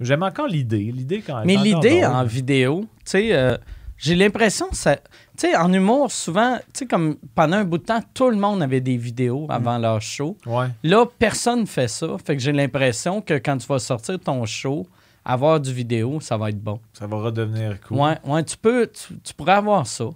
j'aime 0.00 0.22
encore 0.22 0.46
l'idée. 0.46 0.92
L'idée 0.92 1.22
quand 1.26 1.38
même. 1.38 1.46
Mais 1.46 1.56
l'idée 1.56 2.04
en 2.04 2.24
vidéo, 2.24 2.82
tu 3.04 3.10
sais, 3.10 3.28
euh, 3.32 3.56
j'ai 4.02 4.14
l'impression 4.16 4.66
ça. 4.72 4.96
Tu 4.96 5.02
sais, 5.48 5.56
en 5.56 5.72
humour, 5.72 6.10
souvent, 6.10 6.56
tu 6.74 6.80
sais, 6.80 6.86
comme 6.86 7.16
pendant 7.34 7.58
un 7.58 7.64
bout 7.64 7.78
de 7.78 7.84
temps, 7.84 8.00
tout 8.12 8.28
le 8.30 8.36
monde 8.36 8.62
avait 8.62 8.80
des 8.80 8.96
vidéos 8.96 9.46
avant 9.48 9.78
Mm. 9.78 9.82
leur 9.82 10.02
show. 10.02 10.36
Ouais. 10.44 10.66
Là, 10.82 11.06
personne 11.18 11.66
fait 11.66 11.88
ça. 11.88 12.08
Fait 12.24 12.36
que 12.36 12.42
j'ai 12.42 12.52
l'impression 12.52 13.20
que 13.20 13.34
quand 13.34 13.56
tu 13.58 13.66
vas 13.66 13.78
sortir 13.78 14.18
ton 14.18 14.44
show 14.44 14.86
avoir 15.24 15.60
du 15.60 15.72
vidéo, 15.72 16.18
ça 16.20 16.36
va 16.36 16.48
être 16.50 16.60
bon. 16.60 16.80
Ça 16.92 17.06
va 17.06 17.16
redevenir 17.16 17.80
cool. 17.82 17.96
Ouais, 17.98 18.18
ouais, 18.24 18.42
tu 18.44 18.56
peux, 18.56 18.88
tu, 18.92 19.14
tu 19.22 19.32
pourrais 19.34 19.52
avoir 19.52 19.86
ça. 19.86 20.06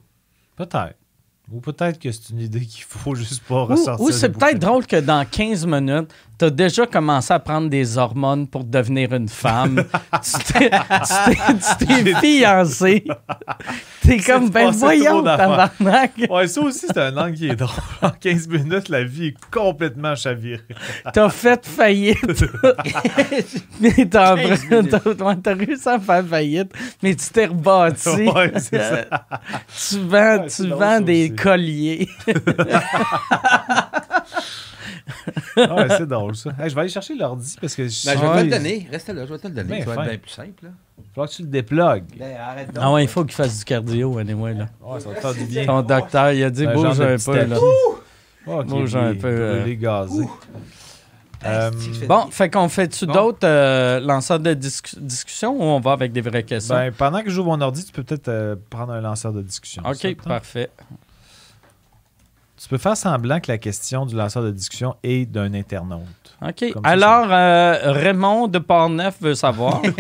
Peut-être. 0.57 0.97
Ou 1.53 1.61
peut-être 1.61 2.01
que 2.01 2.11
c'est 2.11 2.31
une 2.31 2.41
idée 2.41 2.67
qu'il 2.67 2.83
faut 2.83 3.15
juste 3.15 3.45
pas 3.45 3.63
ressortir. 3.63 4.05
ou 4.05 4.11
c'est 4.11 4.31
peut-être 4.31 4.59
drôle 4.59 4.85
que 4.85 4.97
dans 5.01 5.25
15 5.25 5.65
minutes, 5.65 6.13
tu 6.39 6.45
as 6.45 6.51
déjà 6.51 6.87
commencé 6.87 7.33
à 7.33 7.39
prendre 7.39 7.69
des 7.71 7.97
hormones 7.97 8.47
pour 8.47 8.63
devenir 8.65 9.13
une 9.15 9.29
femme. 9.29 9.85
tu 10.23 10.53
t'es- 10.53 10.71
tu 10.71 11.87
t'es 11.87 11.95
tu 11.95 12.05
t'es 12.05 12.15
fiancé. 12.21 13.05
T'es 14.03 14.19
comme, 14.19 14.51
ben 14.51 14.71
voyons, 14.71 15.23
tabarnak. 15.23 16.13
Ouais, 16.31 16.47
ça 16.47 16.61
aussi, 16.61 16.87
c'est 16.87 16.99
un 16.99 17.17
angle 17.17 17.35
qui 17.35 17.49
est 17.49 17.57
drôle. 17.57 17.71
En 18.03 18.11
15 18.11 18.49
minutes, 18.49 18.89
la 18.89 19.03
vie 19.05 19.29
est 19.29 19.35
complètement 19.51 20.15
chavirée. 20.15 20.61
T'as 21.13 21.29
fait 21.31 21.67
faillite. 21.67 22.19
mais 23.81 24.07
t'as 24.11 24.37
15 24.37 24.67
t'as- 24.69 24.77
minutes. 24.83 25.21
ouais, 25.23 25.37
t'as 25.43 25.55
réussi 25.55 25.89
à 25.89 25.99
faire 25.99 26.25
faillite, 26.27 26.73
mais 27.03 27.15
tu 27.15 27.29
t'es 27.31 27.47
rebâti. 27.47 28.09
Ouais, 28.29 28.53
c'est 28.59 28.79
ça. 28.79 29.05
tu 29.91 29.99
vends, 30.01 30.37
Ouais, 30.39 30.47
tu 30.49 30.67
vends 30.69 31.01
des 31.01 31.25
aussi. 31.27 31.35
colliers. 31.37 32.09
Ouais, 35.57 35.89
c'est 35.91 36.07
drôle, 36.07 36.35
ça. 36.37 36.51
Hey, 36.61 36.69
je 36.71 36.75
vais 36.75 36.81
aller 36.83 36.91
chercher 36.91 37.15
l'ordi 37.15 37.57
parce 37.61 37.75
que 37.75 37.87
je 37.87 38.07
Ben, 38.07 38.15
je 38.17 38.21
vais 38.21 38.27
Ouais. 38.29 38.39
te 38.41 38.45
le 38.45 38.51
donner. 38.51 38.89
Reste 38.91 39.09
là, 39.09 39.25
je 39.27 39.33
vais 39.33 39.39
te 39.39 39.47
le 39.49 39.55
donner. 39.55 39.69
Ben, 39.71 39.81
ça 39.85 39.87
va 39.91 39.95
fin. 39.95 40.03
être 40.03 40.09
bien 40.11 40.19
plus 40.19 40.31
simple. 40.31 40.65
Là. 40.65 40.71
Il 40.99 41.03
va 41.03 41.09
falloir 41.15 41.29
que 41.29 41.35
tu 41.35 41.43
le 41.43 41.49
déplugues. 41.49 42.05
Ben, 42.19 42.37
arrête 42.37 42.67
donc. 42.75 42.85
Ah 42.85 42.93
ouais, 42.93 43.05
il 43.05 43.09
faut 43.09 43.25
qu'il 43.25 43.35
fasse 43.35 43.59
du 43.59 43.65
cardio, 43.65 44.19
anyway, 44.19 44.55
là. 44.55 44.67
Ouais, 44.83 44.99
ça 45.01 45.09
va 45.11 45.15
te 45.15 45.21
faire 45.21 45.35
du 45.35 45.45
bien. 45.45 45.65
Ton 45.67 45.83
docteur, 45.83 46.33
il 46.33 46.43
a 46.43 46.51
dit, 46.51 46.67
Un 46.67 46.73
bouge 46.75 47.01
un 47.01 47.17
peu, 47.17 47.45
là. 47.45 47.57
j'ai 48.87 48.99
un 48.99 49.15
peu. 49.15 49.29
Euh, 51.45 51.71
fais- 51.71 52.07
Bon, 52.07 52.27
fait 52.31 52.51
qu'on 52.51 52.69
fait-tu 52.69 53.07
Bon. 53.07 53.13
d'autres 53.13 53.39
euh, 53.47 54.01
lanceurs 54.01 54.41
de 54.41 54.55
discu- 54.55 54.99
discussion 54.99 55.53
ou 55.57 55.63
on 55.63 55.79
va 55.81 55.93
avec 55.93 56.11
des 56.13 56.21
vraies 56.23 56.43
questions? 56.43 56.75
ben, 56.75 56.91
pendant 56.93 57.23
que 57.23 57.31
je 57.31 57.35
joue 57.35 57.45
mon 57.45 57.61
ordi, 57.61 57.85
tu 57.85 57.93
peux 57.93 58.03
peut-être 58.03 58.29
euh, 58.29 58.57
prendre 58.71 58.93
un 58.93 59.01
lanceur 59.01 59.33
de 59.33 59.43
discussion. 59.43 59.83
OK, 59.87 60.17
parfait. 60.25 60.71
Tu 62.67 62.71
peux 62.71 62.79
faire 62.79 62.97
semblant 62.97 63.39
que 63.39 63.53
la 63.53 63.59
question 63.59 64.07
du 64.07 64.17
lanceur 64.17 64.43
de 64.43 64.51
discussion 64.51 64.97
est 65.05 65.25
d'un 65.25 65.55
internaute. 65.55 66.03
OK. 66.43 66.65
Ça, 66.75 66.81
Alors, 66.83 67.29
euh, 67.31 67.93
Raymond 67.93 68.49
de 68.49 68.59
Portneuf 68.59 69.19
veut 69.21 69.37
savoir. 69.37 69.83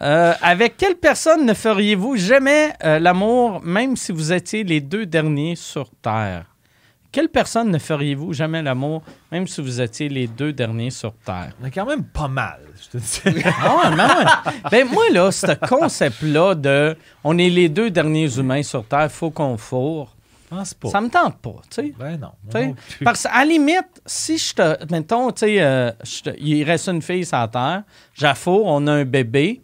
Euh, 0.00 0.32
avec 0.40 0.78
quelle 0.78 0.94
personne 0.94 1.44
ne 1.44 1.52
feriez-vous 1.52 2.16
jamais 2.16 2.72
euh, 2.84 2.98
l'amour, 2.98 3.60
même 3.62 3.96
si 3.96 4.12
vous 4.12 4.32
étiez 4.32 4.64
les 4.64 4.80
deux 4.80 5.04
derniers 5.04 5.56
sur 5.56 5.90
Terre? 6.00 6.46
Quelle 7.12 7.28
personne 7.28 7.70
ne 7.70 7.78
feriez-vous 7.78 8.32
jamais 8.32 8.62
l'amour, 8.62 9.02
même 9.30 9.46
si 9.46 9.60
vous 9.60 9.82
étiez 9.82 10.08
les 10.08 10.26
deux 10.26 10.54
derniers 10.54 10.90
sur 10.90 11.12
Terre? 11.24 11.52
On 11.60 11.66
est 11.66 11.70
quand 11.70 11.84
même 11.84 12.04
pas 12.04 12.28
mal, 12.28 12.60
je 12.80 12.98
te 12.98 13.28
dis. 13.28 13.42
Ah 13.60 13.76
ouais, 13.76 13.96
mais 13.96 14.04
ouais. 14.04 14.52
Ben 14.70 14.88
moi, 14.88 15.04
là, 15.12 15.30
ce 15.30 15.52
concept-là 15.66 16.54
de 16.54 16.96
on 17.24 17.36
est 17.36 17.50
les 17.50 17.68
deux 17.68 17.90
derniers 17.90 18.38
humains 18.38 18.62
sur 18.62 18.86
Terre, 18.86 19.12
faut 19.12 19.30
qu'on 19.30 19.58
fourre, 19.58 20.16
pense 20.48 20.74
pas. 20.74 20.88
ça 20.90 21.00
me 21.00 21.08
tente 21.08 21.36
pas, 21.38 21.56
tu 21.70 21.82
sais. 21.82 21.94
Ben 21.98 22.18
non. 22.18 22.32
Parce 23.04 23.22
qu'à 23.24 23.38
la 23.38 23.44
limite, 23.44 24.02
si 24.06 24.38
je 24.38 24.54
te. 24.54 24.92
Mettons, 24.92 25.30
tu 25.32 25.40
sais, 25.40 25.56
euh, 25.60 25.90
il 26.38 26.64
reste 26.64 26.88
une 26.88 27.02
fille 27.02 27.24
sur 27.24 27.38
la 27.38 27.48
terre, 27.48 27.82
j'affoure, 28.14 28.66
on 28.66 28.86
a 28.86 28.92
un 28.92 29.04
bébé. 29.04 29.60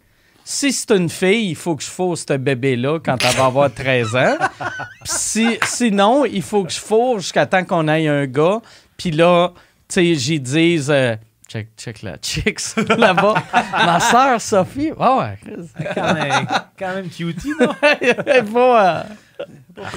Si 0.47 0.71
c'est 0.71 0.91
une 0.91 1.09
fille, 1.09 1.49
il 1.49 1.55
faut 1.55 1.75
que 1.75 1.81
je 1.83 1.89
fourre 1.89 2.15
ce 2.17 2.33
bébé-là 2.37 2.99
quand 2.99 3.17
elle 3.23 3.35
va 3.35 3.45
avoir 3.45 3.73
13 3.73 4.15
ans. 4.15 4.37
Si, 5.05 5.57
sinon, 5.63 6.25
il 6.25 6.41
faut 6.41 6.63
que 6.63 6.71
je 6.71 6.79
fourre 6.79 7.19
jusqu'à 7.19 7.45
temps 7.45 7.63
qu'on 7.63 7.87
ait 7.87 8.07
un 8.07 8.25
gars. 8.25 8.59
Puis 8.97 9.11
là, 9.11 9.53
tu 9.87 9.95
sais, 9.95 10.15
j'y 10.15 10.39
dise. 10.39 10.89
euh, 10.89 11.15
check, 11.47 11.69
check 11.77 12.01
la 12.01 12.17
chicks 12.17 12.59
là-bas. 12.75 13.35
Ma 13.71 13.99
soeur 13.99 14.41
Sophie. 14.41 14.91
Ouais, 14.91 15.37
Chris. 15.43 15.69
quand, 15.95 16.13
même, 16.13 16.47
quand 16.77 16.93
même 16.95 17.09
cutie, 17.09 17.53
non? 17.59 17.73
Elle 17.81 18.45
va, 18.45 18.97
euh, 18.99 19.03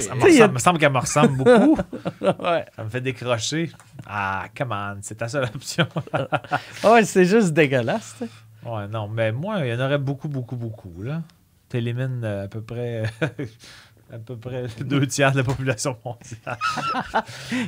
Ça 0.01 0.15
me, 0.15 0.57
a- 0.57 0.59
semble 0.59 0.79
qu'elle 0.79 0.93
me 0.93 0.99
ressemble 0.99 1.37
beaucoup. 1.39 1.79
ouais. 2.21 2.65
Ça 2.77 2.85
me 2.85 2.89
fait 2.89 3.01
décrocher. 3.01 3.71
Ah, 4.07 4.47
come 4.57 4.73
on, 4.73 4.99
c'est 5.03 5.17
ta 5.17 5.29
seule 5.29 5.45
option. 5.55 5.87
Ouais, 6.85 7.05
c'est 7.05 7.25
juste 7.25 7.53
dégueulasse, 7.53 8.17
tu. 8.19 8.25
Ouais, 8.69 8.89
non, 8.89 9.09
mais 9.09 9.31
moi, 9.33 9.65
il 9.67 9.73
y 9.73 9.75
en 9.75 9.81
aurait 9.85 9.99
beaucoup, 9.99 10.29
beaucoup, 10.29 10.57
beaucoup, 10.57 11.03
là. 11.03 11.23
T'élimines 11.69 12.23
euh, 12.25 12.45
à 12.45 12.49
peu 12.49 12.61
près... 12.61 13.05
à 14.13 14.19
peu 14.19 14.37
près 14.37 14.67
deux 14.81 15.07
tiers 15.07 15.33
de 15.33 15.39
la 15.39 15.45
population 15.45 15.97
mondiale. 16.05 16.59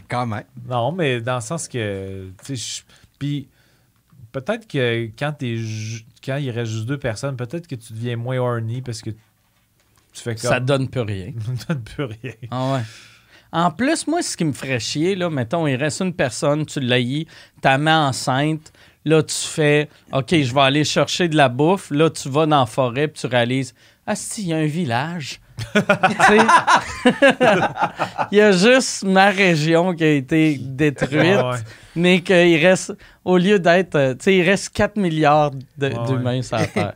Quand 0.09 0.27
même. 0.27 0.45
Non, 0.69 0.93
mais 0.93 1.21
dans 1.21 1.37
le 1.37 1.41
sens 1.41 1.69
que... 1.69 2.31
tu 2.45 2.55
Puis 3.19 3.49
peut-être 4.33 4.67
que 4.67 5.11
quand, 5.19 5.33
t'es 5.39 5.57
ju- 5.57 6.05
quand 6.25 6.37
il 6.37 6.51
reste 6.51 6.73
juste 6.73 6.87
deux 6.87 6.99
personnes, 6.99 7.37
peut-être 7.37 7.67
que 7.67 7.75
tu 7.75 7.93
deviens 7.93 8.17
moins 8.17 8.39
horny 8.39 8.81
parce 8.83 9.03
que 9.03 9.11
tu 10.13 10.23
fais 10.23 10.35
comme... 10.35 10.51
Ça 10.51 10.61
donne 10.61 10.89
plus 10.89 11.01
rien. 11.03 11.33
Ça 11.67 11.75
donne 11.75 11.83
plus 11.83 12.05
rien. 12.05 12.33
Ah 12.51 12.73
ouais. 12.75 12.81
En 13.53 13.71
plus, 13.73 14.07
moi, 14.07 14.23
ce 14.23 14.37
qui 14.37 14.45
me 14.45 14.53
ferait 14.53 14.79
chier, 14.79 15.17
là, 15.17 15.29
mettons, 15.29 15.67
il 15.67 15.75
reste 15.77 16.01
une 16.03 16.15
personne, 16.15 16.65
tu 16.67 16.79
l'haïs, 16.81 17.27
ta 17.61 17.79
mets 17.79 17.91
enceinte, 17.91 18.73
là, 19.05 19.23
tu 19.25 19.35
fais 19.35 19.89
OK, 20.13 20.29
je 20.41 20.55
vais 20.55 20.61
aller 20.61 20.85
chercher 20.85 21.27
de 21.29 21.37
la 21.37 21.49
bouffe, 21.49 21.91
là, 21.91 22.11
tu 22.11 22.29
vas 22.29 22.47
dans 22.47 22.61
la 22.61 22.67
forêt, 22.67 23.09
puis 23.09 23.21
tu 23.21 23.27
réalises 23.27 23.75
Ah, 24.07 24.15
si, 24.15 24.43
il 24.43 24.49
y 24.49 24.53
a 24.53 24.57
un 24.59 24.67
village. 24.67 25.41
Il 28.33 28.39
y 28.39 28.41
a 28.41 28.53
juste 28.53 29.05
ma 29.05 29.31
région 29.31 29.95
qui 29.95 30.05
a 30.05 30.13
été 30.13 30.57
détruite, 30.59 31.13
Ouais, 31.13 31.43
ouais. 31.43 31.59
mais 31.97 32.21
qu'il 32.21 32.57
reste, 32.65 32.95
au 33.25 33.37
lieu 33.37 33.59
d'être, 33.59 33.95
euh, 33.97 34.13
tu 34.15 34.25
sais, 34.25 34.37
il 34.37 34.43
reste 34.43 34.71
4 34.71 34.97
milliards 34.97 35.51
de- 35.51 35.87
Ouais, 35.89 36.07
d'humains 36.07 36.43
sur 36.43 36.57
la 36.57 36.67
Terre. 36.67 36.95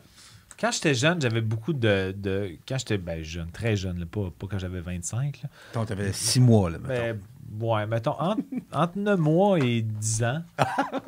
Quand 0.64 0.72
j'étais 0.72 0.94
jeune, 0.94 1.20
j'avais 1.20 1.42
beaucoup 1.42 1.74
de, 1.74 2.14
de- 2.16 2.56
Quand 2.66 2.78
j'étais 2.78 2.96
ben, 2.96 3.22
jeune, 3.22 3.50
très 3.50 3.76
jeune, 3.76 3.98
là, 3.98 4.06
pas, 4.10 4.30
pas 4.38 4.46
quand 4.50 4.58
j'avais 4.58 4.80
25. 4.80 5.42
Là. 5.42 5.50
Donc, 5.74 5.88
t'avais 5.88 6.10
six 6.14 6.40
mois, 6.40 6.70
là, 6.70 6.78
mettons. 6.78 7.18
Mais, 7.60 7.66
ouais, 7.66 7.86
mettons, 7.86 8.18
entre, 8.18 8.40
entre 8.72 8.96
9 8.98 9.20
mois 9.20 9.58
et 9.58 9.82
10 9.82 10.24
ans, 10.24 10.42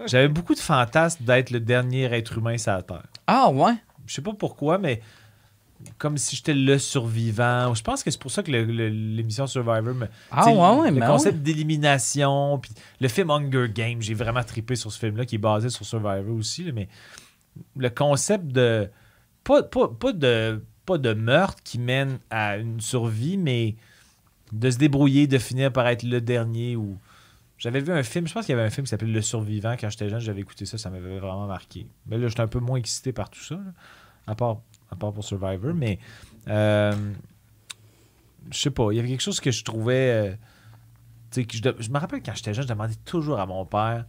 j'avais 0.06 0.28
beaucoup 0.28 0.54
de 0.54 0.58
fantasmes 0.60 1.24
d'être 1.24 1.48
le 1.50 1.60
dernier 1.60 2.04
être 2.04 2.36
humain 2.36 2.58
sur 2.58 2.72
la 2.72 2.82
Terre. 2.82 3.06
Ah 3.26 3.48
ouais? 3.48 3.72
Je 4.04 4.12
sais 4.12 4.20
pas 4.20 4.34
pourquoi, 4.34 4.76
mais 4.76 5.00
comme 5.96 6.18
si 6.18 6.36
j'étais 6.36 6.52
le 6.52 6.78
survivant. 6.78 7.74
Je 7.74 7.82
pense 7.82 8.02
que 8.02 8.10
c'est 8.10 8.20
pour 8.20 8.30
ça 8.30 8.42
que 8.42 8.50
l'émission 8.50 9.46
Survivor 9.46 9.94
me. 9.94 10.06
Ah 10.30 10.48
ouais, 10.50 10.80
ouais, 10.82 10.90
Le 10.90 11.00
mais 11.00 11.06
concept 11.06 11.38
d'élimination, 11.38 12.58
puis 12.58 12.72
le 13.00 13.08
film 13.08 13.30
Hunger 13.30 13.70
Games, 13.72 14.02
j'ai 14.02 14.12
vraiment 14.14 14.44
trippé 14.44 14.76
sur 14.76 14.92
ce 14.92 14.98
film-là, 14.98 15.24
qui 15.24 15.36
est 15.36 15.38
basé 15.38 15.70
sur 15.70 15.86
Survivor 15.86 16.36
aussi, 16.36 16.64
là, 16.64 16.72
mais 16.74 16.88
le 17.74 17.88
concept 17.88 18.48
de. 18.48 18.90
Pas, 19.46 19.62
de. 20.12 21.14
Meurtre 21.14 21.62
qui 21.62 21.78
mène 21.78 22.18
à 22.30 22.56
une 22.56 22.80
survie, 22.80 23.36
mais 23.36 23.76
de 24.52 24.70
se 24.70 24.78
débrouiller, 24.78 25.26
de 25.26 25.38
finir 25.38 25.72
par 25.72 25.86
être 25.88 26.02
le 26.02 26.20
dernier. 26.20 26.76
J'avais 27.58 27.80
vu 27.80 27.92
un 27.92 28.02
film, 28.02 28.26
je 28.26 28.34
pense 28.34 28.46
qu'il 28.46 28.54
y 28.54 28.58
avait 28.58 28.66
un 28.66 28.70
film 28.70 28.84
qui 28.84 28.90
s'appelait 28.90 29.10
Le 29.10 29.22
Survivant 29.22 29.76
quand 29.80 29.88
j'étais 29.88 30.10
jeune, 30.10 30.20
j'avais 30.20 30.42
écouté 30.42 30.66
ça, 30.66 30.76
ça 30.78 30.90
m'avait 30.90 31.18
vraiment 31.18 31.46
marqué. 31.46 31.86
Mais 32.06 32.18
là, 32.18 32.28
j'étais 32.28 32.42
un 32.42 32.48
peu 32.48 32.60
moins 32.60 32.76
excité 32.76 33.12
par 33.12 33.30
tout 33.30 33.40
ça, 33.40 33.58
à, 34.26 34.34
part, 34.34 34.58
pour 34.98 35.24
Survivor, 35.24 35.72
mais 35.74 35.98
euh, 36.48 36.92
je 38.50 38.58
sais 38.58 38.70
pas, 38.70 38.92
il 38.92 38.96
y 38.96 38.98
avait 38.98 39.08
quelque 39.08 39.22
chose 39.22 39.40
que 39.40 39.50
je 39.50 39.64
trouvais. 39.64 40.36
euh, 41.34 41.44
je 41.80 41.90
me 41.90 41.98
rappelle 41.98 42.22
quand 42.22 42.34
j'étais 42.34 42.52
jeune, 42.52 42.64
je 42.64 42.68
demandais 42.68 42.94
toujours 43.04 43.40
à 43.40 43.46
mon 43.46 43.64
père 43.64 44.04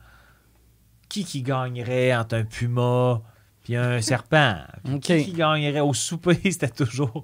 qui 1.09 1.23
qui 1.23 1.41
gagnerait 1.41 2.15
entre 2.15 2.35
un 2.35 2.43
puma 2.43 3.21
puis 3.67 3.75
un 3.75 3.99
serpent. 3.99 4.59
Qui 5.01 5.33
gagnerait 5.33 5.81
au 5.81 5.93
souper, 5.93 6.39
c'était 6.45 6.69
toujours. 6.69 7.23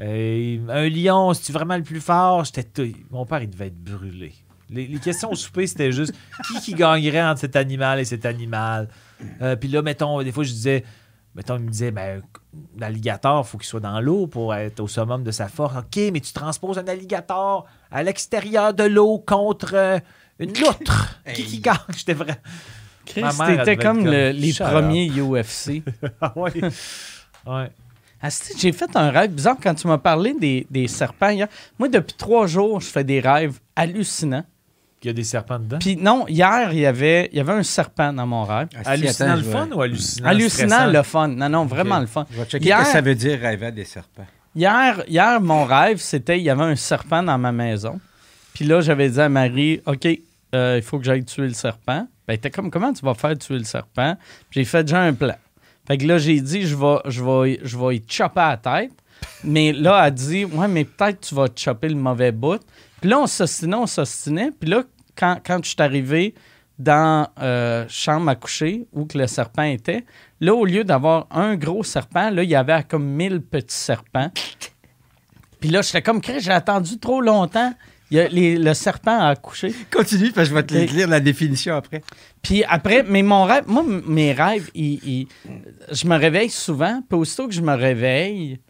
euh, 0.00 0.58
un 0.70 0.88
lion, 0.88 1.34
c'est-tu 1.34 1.52
vraiment 1.52 1.76
le 1.76 1.82
plus 1.82 2.00
fort? 2.00 2.46
J'étais 2.46 2.94
Mon 3.10 3.26
père, 3.26 3.42
il 3.42 3.50
devait 3.50 3.66
être 3.66 3.84
brûlé. 3.84 4.32
Les, 4.70 4.86
les 4.86 4.98
questions 4.98 5.30
au 5.30 5.34
souper, 5.34 5.66
c'était 5.66 5.92
juste 5.92 6.14
qui 6.46 6.60
qui 6.60 6.72
gagnerait 6.74 7.22
entre 7.22 7.40
cet 7.40 7.56
animal 7.56 8.00
et 8.00 8.06
cet 8.06 8.24
animal? 8.24 8.88
Euh, 9.42 9.54
puis 9.54 9.68
là, 9.68 9.82
mettons, 9.82 10.22
des 10.22 10.32
fois, 10.32 10.44
je 10.44 10.50
disais, 10.52 10.82
mettons, 11.34 11.58
il 11.58 11.64
me 11.64 11.70
disait, 11.70 11.90
ben, 11.90 12.22
l'alligator, 12.78 13.44
il 13.46 13.48
faut 13.48 13.58
qu'il 13.58 13.66
soit 13.66 13.80
dans 13.80 14.00
l'eau 14.00 14.26
pour 14.26 14.54
être 14.54 14.80
au 14.80 14.88
summum 14.88 15.22
de 15.24 15.30
sa 15.30 15.48
force. 15.48 15.76
OK, 15.76 16.00
mais 16.10 16.20
tu 16.20 16.32
transposes 16.32 16.78
un 16.78 16.88
alligator 16.88 17.66
à 17.90 18.02
l'extérieur 18.02 18.72
de 18.72 18.84
l'eau 18.84 19.18
contre 19.18 19.74
euh, 19.74 19.98
une 20.38 20.58
loutre. 20.58 21.20
Qui 21.34 21.44
qui 21.44 21.60
gagne? 21.60 21.76
J'étais 21.94 22.14
vrai. 22.14 22.40
Devait 23.14 23.22
comme, 23.56 23.68
être 23.68 23.82
comme, 23.82 24.04
le- 24.06 24.30
les 24.30 24.52
premiers 24.52 25.08
UFC. 25.10 25.82
Ah 26.20 26.32
ouais. 26.36 27.70
J'ai 28.58 28.72
fait 28.72 28.96
un 28.96 29.10
rêve 29.10 29.30
bizarre 29.30 29.56
quand 29.62 29.74
tu 29.74 29.86
m'as 29.86 29.98
parlé 29.98 30.34
des, 30.34 30.66
des 30.70 30.88
serpents 30.88 31.28
hier. 31.28 31.46
Moi, 31.78 31.88
depuis 31.88 32.14
trois 32.16 32.46
jours, 32.46 32.80
je 32.80 32.86
fais 32.86 33.04
des 33.04 33.20
rêves 33.20 33.58
hallucinants. 33.76 34.44
Il 35.02 35.08
y 35.08 35.10
a 35.10 35.12
des 35.12 35.22
serpents 35.24 35.58
dedans? 35.58 35.78
Puis 35.78 35.94
non, 35.96 36.26
hier, 36.26 36.72
il 36.72 36.80
y 36.80 36.86
avait, 36.86 37.28
il 37.30 37.36
y 37.36 37.40
avait 37.40 37.52
un 37.52 37.62
serpent 37.62 38.12
dans 38.12 38.26
mon 38.26 38.42
rêve. 38.44 38.68
Ah, 38.74 38.90
hallucinant 38.90 39.32
attends, 39.34 39.36
le 39.36 39.42
fun 39.42 39.68
ou 39.72 39.82
hallucinant 39.82 40.28
Hallucinant, 40.28 40.68
stressant? 40.76 40.86
le 40.92 41.02
fun. 41.02 41.28
Non, 41.28 41.48
non, 41.48 41.66
vraiment 41.66 42.00
le 42.00 42.06
fun. 42.06 42.26
Je 42.30 42.38
vais 42.40 42.44
checker 42.46 42.64
Hier- 42.64 42.80
ce 42.80 42.86
que 42.86 42.92
ça 42.92 43.00
veut 43.02 43.14
dire 43.14 43.38
rêver 43.38 43.66
à 43.66 43.70
des 43.70 43.84
serpents. 43.84 44.26
Hier, 44.56 45.04
hier, 45.06 45.40
mon 45.40 45.64
rêve, 45.64 45.98
c'était 45.98 46.38
il 46.38 46.42
y 46.42 46.50
avait 46.50 46.64
un 46.64 46.76
serpent 46.76 47.22
dans 47.22 47.38
ma 47.38 47.52
maison. 47.52 48.00
Puis 48.54 48.64
là, 48.64 48.80
j'avais 48.80 49.10
dit 49.10 49.20
à 49.20 49.28
Marie, 49.28 49.80
OK, 49.86 50.08
euh, 50.54 50.76
il 50.78 50.82
faut 50.82 50.98
que 50.98 51.04
j'aille 51.04 51.24
tuer 51.24 51.46
le 51.46 51.52
serpent. 51.54 52.08
Ben, 52.26 52.34
était 52.34 52.50
comme, 52.50 52.70
comment 52.70 52.92
tu 52.92 53.04
vas 53.04 53.14
faire 53.14 53.36
tuer 53.38 53.58
le 53.58 53.64
serpent? 53.64 54.16
J'ai 54.50 54.64
fait 54.64 54.84
déjà 54.84 55.00
un 55.02 55.14
plan. 55.14 55.36
Fait 55.86 55.98
que 55.98 56.06
là, 56.06 56.18
j'ai 56.18 56.40
dit, 56.40 56.66
je 56.66 56.74
vais, 56.74 56.98
je 57.06 57.22
vais, 57.22 57.60
je 57.62 57.78
vais 57.78 57.96
y 57.96 58.02
chopper 58.08 58.40
à 58.40 58.50
la 58.50 58.56
tête. 58.56 58.92
Mais 59.44 59.72
là, 59.72 60.06
elle 60.06 60.14
dit, 60.14 60.44
ouais, 60.44 60.68
mais 60.68 60.84
peut-être 60.84 61.20
tu 61.20 61.34
vas 61.34 61.46
chopper 61.54 61.88
le 61.88 61.94
mauvais 61.94 62.32
bout. 62.32 62.60
Puis 63.00 63.10
là, 63.10 63.20
on 63.20 63.26
s'ostinait, 63.26 63.76
on 63.76 63.86
s'ostinait. 63.86 64.50
Puis 64.58 64.68
là, 64.68 64.82
quand, 65.14 65.40
je 65.62 65.68
suis 65.68 65.76
arrivé 65.80 66.34
dans 66.78 67.28
euh, 67.40 67.86
chambre 67.88 68.28
à 68.28 68.34
coucher 68.34 68.86
où 68.92 69.06
que 69.06 69.16
le 69.16 69.26
serpent 69.26 69.62
était, 69.62 70.04
là, 70.40 70.54
au 70.54 70.64
lieu 70.64 70.84
d'avoir 70.84 71.26
un 71.30 71.56
gros 71.56 71.84
serpent, 71.84 72.30
là, 72.30 72.42
il 72.42 72.50
y 72.50 72.54
avait 72.54 72.82
comme 72.82 73.04
mille 73.04 73.40
petits 73.40 73.76
serpents. 73.76 74.30
Puis 75.60 75.70
là, 75.70 75.82
j'étais 75.82 76.02
comme, 76.02 76.20
Chris, 76.20 76.40
j'ai 76.40 76.52
attendu 76.52 76.98
trop 76.98 77.20
longtemps. 77.20 77.72
Il 78.10 78.16
y 78.16 78.20
a 78.20 78.28
les- 78.28 78.56
le 78.56 78.72
serpent 78.74 79.18
a 79.20 79.28
accouché. 79.30 79.74
Continue, 79.92 80.30
parce 80.32 80.48
que 80.48 80.54
je 80.54 80.58
vais 80.60 80.62
te 80.62 80.74
Et- 80.74 80.86
lire 80.86 81.08
la 81.08 81.20
définition 81.20 81.74
après. 81.74 82.02
Puis 82.42 82.62
après, 82.64 83.02
mais 83.02 83.22
mon 83.22 83.44
rêve, 83.44 83.64
moi, 83.66 83.84
mes 84.06 84.32
rêves, 84.32 84.70
ils- 84.74 85.00
ils- 85.04 85.28
je 85.90 86.06
me 86.06 86.16
réveille 86.16 86.50
souvent. 86.50 87.02
Puis 87.08 87.18
aussitôt 87.18 87.48
que 87.48 87.54
je 87.54 87.62
me 87.62 87.74
réveille, 87.74 88.60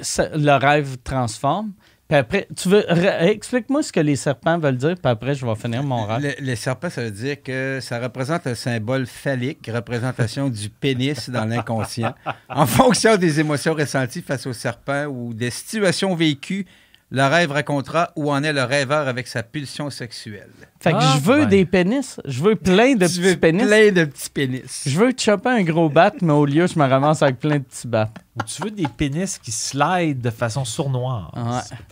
ça- 0.00 0.30
le 0.34 0.52
rêve 0.58 0.96
transforme. 1.04 1.72
Puis 2.08 2.18
après, 2.18 2.46
tu 2.54 2.68
veux, 2.68 2.84
explique-moi 3.22 3.82
ce 3.82 3.90
que 3.92 4.00
les 4.00 4.16
serpents 4.16 4.58
veulent 4.58 4.76
dire, 4.76 4.94
puis 5.02 5.10
après, 5.10 5.34
je 5.34 5.46
vais 5.46 5.54
finir 5.54 5.82
mon 5.82 6.04
rêve. 6.04 6.34
Le, 6.38 6.46
le 6.46 6.56
serpent, 6.56 6.90
ça 6.90 7.02
veut 7.04 7.10
dire 7.10 7.42
que 7.42 7.78
ça 7.80 7.98
représente 8.00 8.46
un 8.46 8.54
symbole 8.54 9.06
phallique, 9.06 9.70
représentation 9.72 10.50
du 10.50 10.68
pénis 10.68 11.30
dans 11.30 11.44
l'inconscient. 11.46 12.14
En 12.50 12.66
fonction 12.66 13.16
des 13.16 13.40
émotions 13.40 13.72
ressenties 13.74 14.20
face 14.20 14.46
au 14.46 14.52
serpent 14.52 15.06
ou 15.06 15.32
des 15.32 15.50
situations 15.50 16.14
vécues, 16.14 16.66
le 17.14 17.22
rêve 17.26 17.52
racontera 17.52 18.10
où 18.16 18.32
en 18.32 18.42
est 18.42 18.52
le 18.54 18.64
rêveur 18.64 19.06
avec 19.06 19.26
sa 19.28 19.42
pulsion 19.42 19.90
sexuelle. 19.90 20.48
Fait 20.80 20.92
que 20.92 20.96
Ah, 20.98 21.12
je 21.16 21.20
veux 21.20 21.40
ben. 21.42 21.48
des 21.48 21.64
pénis. 21.66 22.18
Je 22.24 22.42
veux 22.42 22.56
plein 22.56 22.94
de 22.94 23.06
Tu 23.06 23.12
petits 23.12 23.20
veux 23.20 23.36
pénis. 23.36 23.66
plein 23.66 23.92
de 23.92 24.04
petits 24.06 24.30
pénis. 24.30 24.82
Je 24.86 24.98
veux 24.98 25.12
te 25.12 25.20
choper 25.22 25.50
un 25.50 25.62
gros 25.62 25.88
bat, 25.88 26.12
mais 26.22 26.32
au 26.32 26.44
lieu, 26.46 26.66
je 26.66 26.78
me 26.78 26.84
ramasse 26.88 27.22
avec 27.22 27.38
plein 27.38 27.58
de 27.58 27.64
petits 27.64 27.86
bats. 27.86 28.08
Ou 28.36 28.42
tu 28.44 28.62
veux 28.62 28.70
des 28.70 28.88
pénis 28.88 29.38
qui 29.38 29.52
slide 29.52 30.20
de 30.20 30.30
façon 30.30 30.64
sournoise. 30.64 31.26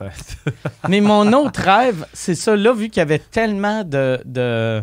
Ouais. 0.00 0.08
Mais 0.88 1.00
mon 1.00 1.30
autre 1.34 1.60
rêve, 1.60 2.06
c'est 2.12 2.34
ça. 2.34 2.56
Là, 2.56 2.72
vu 2.72 2.88
qu'il 2.88 2.98
y 2.98 3.02
avait 3.02 3.18
tellement 3.18 3.84
de, 3.84 4.20
de- 4.24 4.82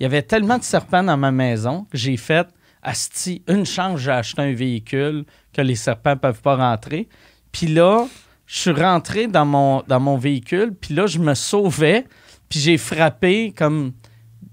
Il 0.00 0.02
y 0.04 0.06
avait 0.06 0.22
tellement 0.22 0.58
de 0.58 0.62
serpents 0.64 1.02
dans 1.02 1.16
ma 1.18 1.30
maison 1.30 1.86
que 1.90 1.98
j'ai 1.98 2.16
fait. 2.16 2.48
Asti, 2.82 3.42
une 3.48 3.66
chance, 3.66 4.00
j'ai 4.00 4.10
acheté 4.12 4.40
un 4.42 4.54
véhicule 4.54 5.24
que 5.52 5.60
les 5.60 5.74
serpents 5.76 6.10
ne 6.10 6.14
peuvent 6.16 6.40
pas 6.40 6.56
rentrer. 6.56 7.08
Puis 7.52 7.66
là, 7.66 8.06
je 8.46 8.58
suis 8.58 8.70
rentré 8.70 9.26
dans 9.26 9.44
mon, 9.44 9.82
dans 9.86 10.00
mon 10.00 10.16
véhicule. 10.16 10.72
Puis 10.80 10.94
là, 10.94 11.06
je 11.06 11.18
me 11.18 11.34
sauvais. 11.34 12.06
Puis 12.48 12.60
j'ai 12.60 12.78
frappé 12.78 13.52
comme 13.56 13.92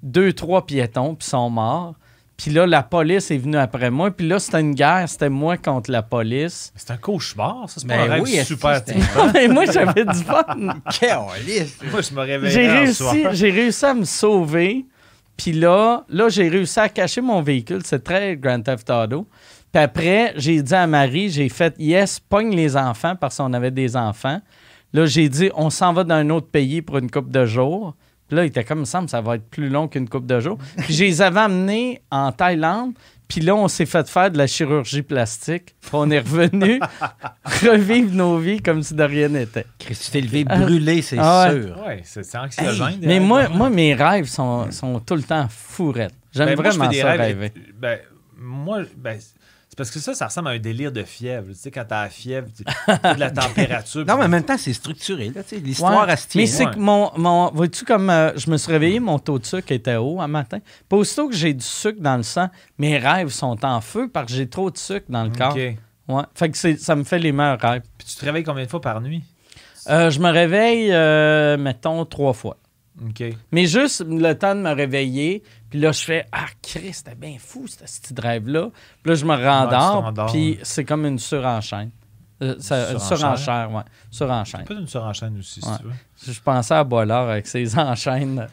deux, 0.01 0.33
trois 0.33 0.65
piétons. 0.65 1.15
Puis 1.15 1.27
ils 1.27 1.31
sont 1.31 1.49
morts. 1.49 1.95
Puis 2.35 2.49
là, 2.51 2.65
la 2.65 2.81
police 2.81 3.29
est 3.29 3.37
venue 3.37 3.57
après 3.57 3.91
moi. 3.91 4.09
Puis 4.09 4.27
là, 4.27 4.39
c'était 4.39 4.59
une 4.59 4.73
guerre. 4.73 5.07
C'était 5.07 5.29
moi 5.29 5.57
contre 5.57 5.91
la 5.91 6.01
police. 6.01 6.73
C'est 6.75 6.91
un 6.91 6.97
cauchemar, 6.97 7.69
ça. 7.69 7.79
C'est 7.79 7.87
pas 7.87 7.97
Ben 7.97 8.09
un 8.09 8.13
rêve 8.13 8.23
oui, 8.23 8.35
est-ce 8.35 8.47
super. 8.55 8.81
Mais 9.33 9.47
moi, 9.47 9.65
j'avais 9.65 10.03
du 10.05 10.23
fun. 10.23 10.43
Moi, 10.57 12.01
je 12.01 12.13
me 12.13 12.19
réveille. 12.21 12.51
J'ai 12.51 12.67
réussi, 12.67 13.25
j'ai 13.33 13.51
réussi 13.51 13.85
à 13.85 13.93
me 13.93 14.05
sauver. 14.05 14.85
Puis 15.37 15.51
là, 15.51 16.03
là 16.09 16.29
j'ai 16.29 16.47
réussi 16.47 16.79
à 16.79 16.89
cacher 16.89 17.21
mon 17.21 17.41
véhicule. 17.41 17.81
C'est 17.83 18.03
très 18.03 18.35
Grand 18.35 18.61
Theft 18.61 18.89
Auto. 18.89 19.27
Puis 19.73 19.81
après, 19.81 20.33
j'ai 20.37 20.61
dit 20.61 20.73
à 20.75 20.85
Marie, 20.85 21.29
j'ai 21.31 21.49
fait 21.49 21.73
yes, 21.79 22.19
pogne 22.19 22.55
les 22.55 22.77
enfants 22.77 23.15
parce 23.15 23.37
qu'on 23.37 23.51
avait 23.53 23.71
des 23.71 23.95
enfants. 23.97 24.39
Là, 24.93 25.07
j'ai 25.07 25.27
dit, 25.27 25.49
on 25.55 25.71
s'en 25.71 25.91
va 25.93 26.03
dans 26.03 26.13
un 26.15 26.29
autre 26.29 26.47
pays 26.47 26.83
pour 26.83 26.99
une 26.99 27.09
coupe 27.09 27.31
de 27.31 27.45
jours. 27.47 27.95
Puis 28.27 28.37
là, 28.37 28.43
il 28.45 28.49
était 28.49 28.63
comme, 28.63 28.77
il 28.79 28.81
me 28.81 28.85
semble, 28.85 29.09
ça 29.09 29.19
va 29.21 29.35
être 29.35 29.49
plus 29.49 29.69
long 29.69 29.87
qu'une 29.87 30.07
coupe 30.07 30.27
de 30.27 30.39
jours. 30.39 30.59
Puis 30.77 30.93
je 30.93 31.03
les 31.05 31.21
avais 31.23 31.39
amenés 31.39 32.01
en 32.11 32.31
Thaïlande. 32.31 32.93
Puis 33.27 33.41
là, 33.41 33.55
on 33.55 33.67
s'est 33.67 33.87
fait 33.87 34.07
faire 34.07 34.29
de 34.29 34.37
la 34.37 34.45
chirurgie 34.45 35.01
plastique. 35.01 35.73
Puis 35.81 35.89
on 35.93 36.07
est 36.11 36.19
revenu 36.19 36.79
revivre 37.63 38.13
nos 38.13 38.37
vies 38.37 38.61
comme 38.61 38.83
si 38.83 38.93
de 38.93 39.01
rien 39.03 39.29
n'était. 39.29 39.65
Chris, 39.79 39.95
tu 40.05 40.11
t'es 40.11 40.21
levé 40.21 40.43
brûlé, 40.43 41.01
c'est 41.01 41.17
Ah 41.19 41.47
sûr. 41.51 41.75
Ouais, 41.83 42.01
c'est 42.03 42.37
anxiogène. 42.37 42.99
Mais 43.01 43.17
rêves 43.17 43.21
moi, 43.23 43.49
moi, 43.49 43.69
mes 43.71 43.95
rêves 43.95 44.25
sont, 44.25 44.69
sont 44.69 44.99
tout 44.99 45.15
le 45.15 45.23
temps 45.23 45.47
fourrettes. 45.49 46.13
J'aime 46.31 46.49
Ben, 46.49 46.55
moi, 46.61 46.69
je 46.69 46.77
vraiment 46.77 46.91
fais 46.91 46.95
des 46.97 47.01
ça 47.01 47.11
rêves- 47.13 47.21
rêver. 47.21 47.51
Ben, 47.79 47.97
moi, 48.37 48.81
ben, 48.97 49.17
c'est 49.73 49.77
parce 49.77 49.89
que 49.89 49.97
ça, 49.97 50.13
ça 50.13 50.27
ressemble 50.27 50.49
à 50.49 50.51
un 50.51 50.59
délire 50.59 50.91
de 50.91 51.01
fièvre. 51.01 51.47
Tu 51.49 51.55
sais, 51.55 51.71
quand 51.71 51.83
t'as 51.87 52.03
la 52.03 52.09
fièvre, 52.11 52.47
tu 52.55 52.63
as 52.87 53.15
de 53.15 53.19
la 53.19 53.31
température. 53.41 54.05
Non, 54.05 54.17
mais 54.17 54.25
en 54.25 54.29
même 54.29 54.43
temps, 54.43 54.55
c'est 54.55 54.71
structuré. 54.73 55.31
là, 55.33 55.41
tu 55.41 55.49
sais, 55.49 55.57
L'histoire, 55.57 56.07
Ouais. 56.07 56.15
se 56.15 56.27
tient. 56.27 56.41
Mais 56.41 56.45
c'est 56.45 56.65
Ouais. 56.67 56.73
que 56.75 56.77
mon. 56.79 57.09
mon 57.17 57.49
vois-tu, 57.51 57.83
comme 57.85 58.11
euh, 58.11 58.31
je 58.37 58.51
me 58.51 58.57
suis 58.57 58.71
réveillé, 58.71 58.99
mon 58.99 59.17
taux 59.17 59.39
de 59.39 59.45
sucre 59.47 59.71
était 59.71 59.95
haut 59.95 60.21
un 60.21 60.27
matin. 60.27 60.59
Puis 60.87 60.99
aussitôt 60.99 61.27
que 61.27 61.33
j'ai 61.35 61.55
du 61.55 61.65
sucre 61.65 61.99
dans 61.99 62.17
le 62.17 62.21
sang, 62.23 62.49
mes 62.77 62.99
rêves 62.99 63.29
sont 63.29 63.65
en 63.65 63.81
feu 63.81 64.07
parce 64.13 64.27
que 64.27 64.33
j'ai 64.33 64.47
trop 64.47 64.69
de 64.69 64.77
sucre 64.77 65.07
dans 65.09 65.23
le 65.23 65.31
corps. 65.31 65.53
OK. 65.55 65.75
Ouais. 66.07 66.23
Fait 66.35 66.49
que 66.51 66.57
c'est- 66.57 66.77
ça 66.79 66.95
me 66.95 67.03
fait 67.03 67.17
les 67.17 67.31
meilleurs 67.31 67.59
rêves. 67.59 67.81
Puis 67.97 68.07
tu 68.07 68.15
te 68.15 68.25
réveilles 68.25 68.43
combien 68.43 68.65
de 68.65 68.69
fois 68.69 68.81
par 68.81 69.01
nuit? 69.01 69.23
Euh, 69.89 70.11
je 70.11 70.19
me 70.19 70.29
réveille, 70.29 70.89
euh, 70.91 71.57
mettons, 71.57 72.05
trois 72.05 72.33
fois. 72.33 72.57
OK. 73.03 73.23
Mais 73.51 73.65
juste 73.65 74.05
le 74.07 74.33
temps 74.33 74.53
de 74.53 74.61
me 74.61 74.71
réveiller, 74.71 75.41
puis 75.73 75.81
là, 75.81 75.91
je 75.91 76.03
fais 76.03 76.27
Ah, 76.31 76.45
Christ, 76.61 77.03
c'était 77.03 77.15
bien 77.15 77.37
fou, 77.39 77.65
ce 77.67 77.77
petit 77.77 78.13
rêve-là. 78.21 78.69
Puis 79.01 79.09
là, 79.09 79.15
je 79.15 79.25
me 79.25 79.35
Ouais, 79.35 79.47
rendors, 79.49 80.03
t'endors, 80.03 80.31
puis 80.31 80.51
ouais. 80.51 80.59
c'est 80.61 80.85
comme 80.85 81.03
une 81.07 81.17
surenchaîne. 81.17 81.89
Euh, 82.43 82.53
ça- 82.59 82.91
une 82.91 82.99
Surenchère? 82.99 83.71
ouais. 83.71 83.81
Surenchaîne. 84.11 84.65
Peut-être 84.65 84.81
une 84.81 84.87
surenchaîne 84.87 85.39
aussi, 85.39 85.61
si 85.61 85.67
Ouais. 85.67 85.77
tu 85.79 85.83
veux. 85.85 86.33
Je 86.33 86.39
pensais 86.41 86.75
à 86.75 86.83
Boilard 86.83 87.27
avec 87.29 87.47
ses 87.47 87.75
enchaînes. 87.79 88.47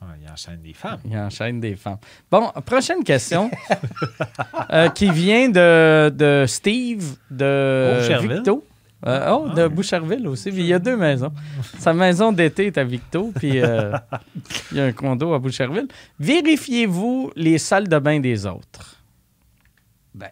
Ouais, 0.00 0.08
il 0.24 0.30
enchaîne 0.32 0.62
des 0.62 0.72
femmes. 0.72 1.00
Il 1.04 1.14
enchaîne 1.18 1.60
des 1.60 1.76
femmes. 1.76 1.98
Bon, 2.30 2.48
prochaine 2.64 3.04
question. 3.04 3.50
euh, 4.72 4.88
qui 4.88 5.10
vient 5.10 5.50
de, 5.50 6.08
de 6.08 6.46
Steve 6.48 7.16
de? 7.30 8.18
Victo. 8.26 8.66
Euh, 9.06 9.30
oh, 9.32 9.48
de 9.48 9.66
Boucherville 9.68 10.26
aussi. 10.28 10.50
Puis 10.50 10.60
Il 10.60 10.66
y 10.66 10.74
a 10.74 10.78
deux 10.78 10.96
maisons. 10.96 11.32
Sa 11.78 11.94
maison 11.94 12.32
d'été 12.32 12.66
est 12.66 12.76
à 12.78 12.84
Victo, 12.84 13.32
puis 13.34 13.60
euh, 13.60 13.92
il 14.72 14.76
y 14.76 14.80
a 14.80 14.84
un 14.84 14.92
condo 14.92 15.32
à 15.32 15.38
Boucherville. 15.38 15.88
Vérifiez-vous 16.18 17.32
les 17.34 17.58
salles 17.58 17.88
de 17.88 17.98
bain 17.98 18.20
des 18.20 18.46
autres? 18.46 18.96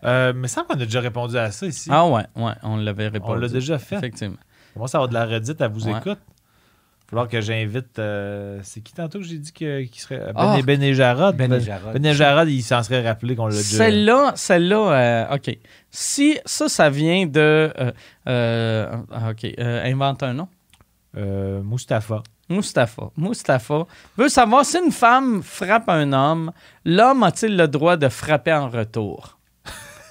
Euh, 0.04 0.33
mais 0.37 0.48
ça, 0.48 0.64
qu'on 0.64 0.74
a 0.74 0.85
déjà 0.85 1.00
répondu 1.00 1.38
à 1.38 1.50
ça 1.50 1.66
ici. 1.66 1.88
Ah 1.90 2.07
ouais, 2.07 2.24
ouais, 2.37 2.52
on 2.62 2.76
l'avait 2.76 3.09
répondu. 3.09 3.33
On 3.33 3.35
l'a 3.37 3.48
déjà 3.48 3.78
fait. 3.78 3.96
Effectivement. 3.96 4.37
Comment 4.74 4.87
ça 4.87 4.98
avoir 4.98 5.09
de 5.09 5.14
la 5.14 5.24
redite 5.24 5.61
à 5.62 5.68
vous 5.68 5.87
Ouais. 5.87 5.96
écoute? 5.98 6.18
Il 7.11 7.14
va 7.14 7.23
falloir 7.23 7.29
que 7.29 7.40
j'invite. 7.40 7.99
euh, 7.99 8.61
c'est 8.62 8.83
qui 8.83 8.92
tantôt 8.92 9.18
que 9.18 9.25
j'ai 9.25 9.38
dit 9.38 9.53
que, 9.53 9.83
qui 9.85 9.99
serait. 10.01 10.18
Ben, 10.18 10.33
Ah. 10.37 10.59
ben 10.62 10.83
et 10.83 10.92
Jarod. 10.94 11.35
Ben 11.37 11.47
et 11.47 11.57
Ben- 11.57 11.61
Jarod. 11.64 11.92
Ben 11.94 12.05
et 12.05 12.12
Jarod, 12.14 12.49
il 12.51 12.62
s'en 12.62 12.83
serait 12.83 13.07
rappelé 13.07 13.35
qu'on 13.35 13.47
l'a 13.47 13.57
déjà. 13.57 13.79
Celle-là, 13.79 14.33
celle-là, 14.37 15.27
euh, 15.31 15.35
OK. 15.37 15.57
Si 15.90 16.38
ça, 16.44 16.68
ça 16.68 16.90
vient 16.90 17.25
de... 17.27 17.73
euh, 17.79 17.92
euh, 18.29 18.97
OK, 19.31 19.47
euh, 19.59 19.85
invente 19.90 20.23
un 20.23 20.35
nom. 20.35 20.49
Euh, 21.16 21.62
Mustapha. 21.62 22.23
Mustapha. 22.51 23.11
Mustapha 23.16 23.87
veut 24.16 24.29
savoir 24.29 24.64
si 24.66 24.77
une 24.79 24.92
femme 24.92 25.42
frappe 25.42 25.88
un 25.88 26.12
homme, 26.12 26.53
l'homme 26.85 27.23
a-t-il 27.23 27.57
le 27.57 27.68
droit 27.68 27.97
de 27.97 28.09
frapper 28.11 28.53
en 28.53 28.68
retour? 28.68 29.38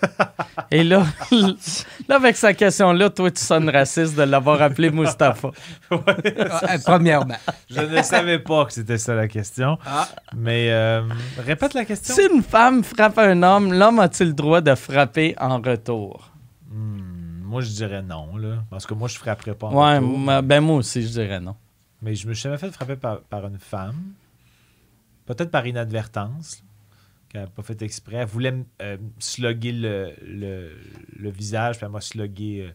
Et 0.71 0.83
là, 0.83 1.05
là, 1.31 2.15
avec 2.15 2.35
sa 2.35 2.53
question-là, 2.53 3.09
toi, 3.09 3.31
tu 3.31 3.41
sonnes 3.43 3.69
raciste 3.69 4.15
de 4.15 4.23
l'avoir 4.23 4.61
appelé 4.61 4.89
Mustapha. 4.89 5.51
Ah, 5.91 6.75
Premièrement. 6.85 7.35
Je 7.69 7.79
ne 7.81 8.01
savais 8.01 8.39
pas 8.39 8.65
que 8.65 8.73
c'était 8.73 8.97
ça 8.97 9.15
la 9.15 9.27
question. 9.27 9.77
Ah. 9.85 10.07
Mais 10.35 10.69
euh, 10.71 11.03
répète 11.37 11.73
la 11.73 11.85
question. 11.85 12.13
Si 12.15 12.21
une 12.33 12.43
femme 12.43 12.83
frappe 12.83 13.17
un 13.19 13.41
homme, 13.43 13.73
l'homme 13.73 13.99
a-t-il 13.99 14.27
le 14.29 14.33
droit 14.33 14.61
de 14.61 14.75
frapper 14.75 15.35
en 15.39 15.61
retour? 15.61 16.29
Hmm, 16.69 17.41
moi, 17.43 17.61
je 17.61 17.69
dirais 17.69 18.01
non. 18.01 18.35
Là. 18.37 18.57
Parce 18.69 18.85
que 18.85 18.93
moi, 18.93 19.07
je 19.07 19.17
frapperais 19.17 19.55
pas 19.55 19.67
en 19.67 19.73
Ouais, 19.73 19.97
retour. 19.97 20.17
moi- 20.17 20.41
ben 20.41 20.59
moi 20.61 20.75
aussi, 20.77 21.01
je 21.03 21.07
dirais 21.09 21.39
non. 21.39 21.55
Mais 22.01 22.13
je 22.15 22.27
me 22.27 22.33
suis 22.33 22.43
jamais 22.43 22.57
fait 22.57 22.71
frapper 22.71 22.95
par, 22.97 23.21
par 23.21 23.45
une 23.47 23.57
femme. 23.59 23.95
Peut-être 25.25 25.49
par 25.51 25.65
inadvertance. 25.65 26.61
Qu'elle 27.29 27.41
n'a 27.41 27.47
pas 27.47 27.63
fait 27.63 27.81
exprès. 27.81 28.15
Elle 28.17 28.27
voulait 28.27 28.51
me 28.51 28.63
euh, 28.81 28.97
slugger 29.19 29.71
le, 29.73 30.13
le, 30.25 30.71
le 31.17 31.29
visage, 31.29 31.75
puis 31.77 31.85
elle 31.85 31.91
m'a 31.91 31.99
slugué 32.01 32.67
euh, 32.67 32.71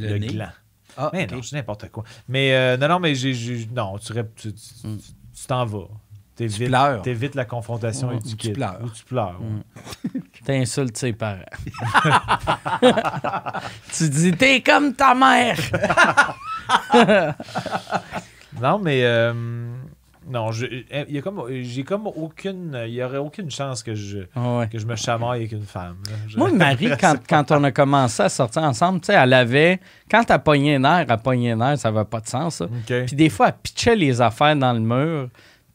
le, 0.00 0.18
nez. 0.18 0.26
gland. 0.28 0.50
Ah, 0.96 1.10
Mais 1.12 1.24
ok. 1.24 1.32
non, 1.32 1.42
c'est 1.42 1.56
n'importe 1.56 1.88
quoi. 1.90 2.04
Mais 2.28 2.52
euh, 2.54 2.76
non, 2.76 2.88
non, 2.88 2.98
mais 3.00 3.14
j'ai. 3.14 3.66
Non, 3.74 3.98
tu 3.98 4.12
rép- 4.12 4.34
tu 4.36 4.52
tu- 4.54 4.86
Mm. 4.86 4.96
tu- 4.98 5.12
tu 5.40 5.46
t'en 5.46 5.64
vas. 5.66 5.88
T'évites, 6.36 6.68
pleures. 6.68 7.02
t'évites 7.02 7.34
la 7.34 7.44
confrontation 7.44 8.10
Mm. 8.12 8.16
et 8.16 8.22
tu 8.22 8.36
tu 8.36 8.52
pleures. 8.52 8.78
Ou 8.82 8.88
tu 8.90 9.04
pleures. 9.04 9.40
ouais. 9.40 9.48
Mm. 10.14 10.20
T'insultes 10.44 10.96
ses 10.96 11.12
parents. 11.12 11.40
tu 13.92 14.08
dis, 14.08 14.30
t'es 14.32 14.62
comme 14.62 14.94
ta 14.94 15.14
mère! 15.14 15.58
Non, 18.60 18.78
mais. 18.78 19.04
euh, 19.04 19.32
non, 20.30 20.50
euh, 20.62 21.20
comme, 21.22 21.42
j'ai 21.62 21.82
comme 21.84 22.06
aucune. 22.06 22.78
Il 22.86 22.94
y 22.94 23.02
aurait 23.02 23.18
aucune 23.18 23.50
chance 23.50 23.82
que 23.82 23.94
je, 23.94 24.18
Ouais. 24.36 24.68
que 24.70 24.78
je 24.78 24.86
me 24.86 24.96
chamaille 24.96 25.40
avec 25.40 25.52
une 25.52 25.62
femme. 25.62 25.96
Je- 26.26 26.36
Moi, 26.38 26.50
Marie, 26.54 26.90
quand, 27.00 27.16
quand 27.28 27.50
on 27.52 27.64
a 27.64 27.72
commencé 27.72 28.22
à 28.22 28.28
sortir 28.28 28.62
ensemble, 28.62 29.00
tu 29.00 29.06
sais, 29.06 29.14
elle 29.14 29.32
avait. 29.32 29.80
Quand 30.10 30.30
elle 30.30 30.38
pognait 30.42 30.76
un 30.76 30.84
air, 30.84 31.06
elle 31.08 31.16
pognait 31.18 31.52
un 31.52 31.60
air, 31.60 31.78
ça 31.78 31.90
n'avait 31.90 32.04
pas 32.04 32.20
de 32.20 32.28
sens, 32.28 32.56
ça. 32.56 32.64
OK. 32.66 33.06
Puis 33.06 33.16
des 33.16 33.28
fois, 33.28 33.48
elle 33.48 33.54
pitchait 33.62 33.96
les 33.96 34.20
affaires 34.20 34.56
dans 34.56 34.72
le 34.72 34.80
mur. 34.80 35.28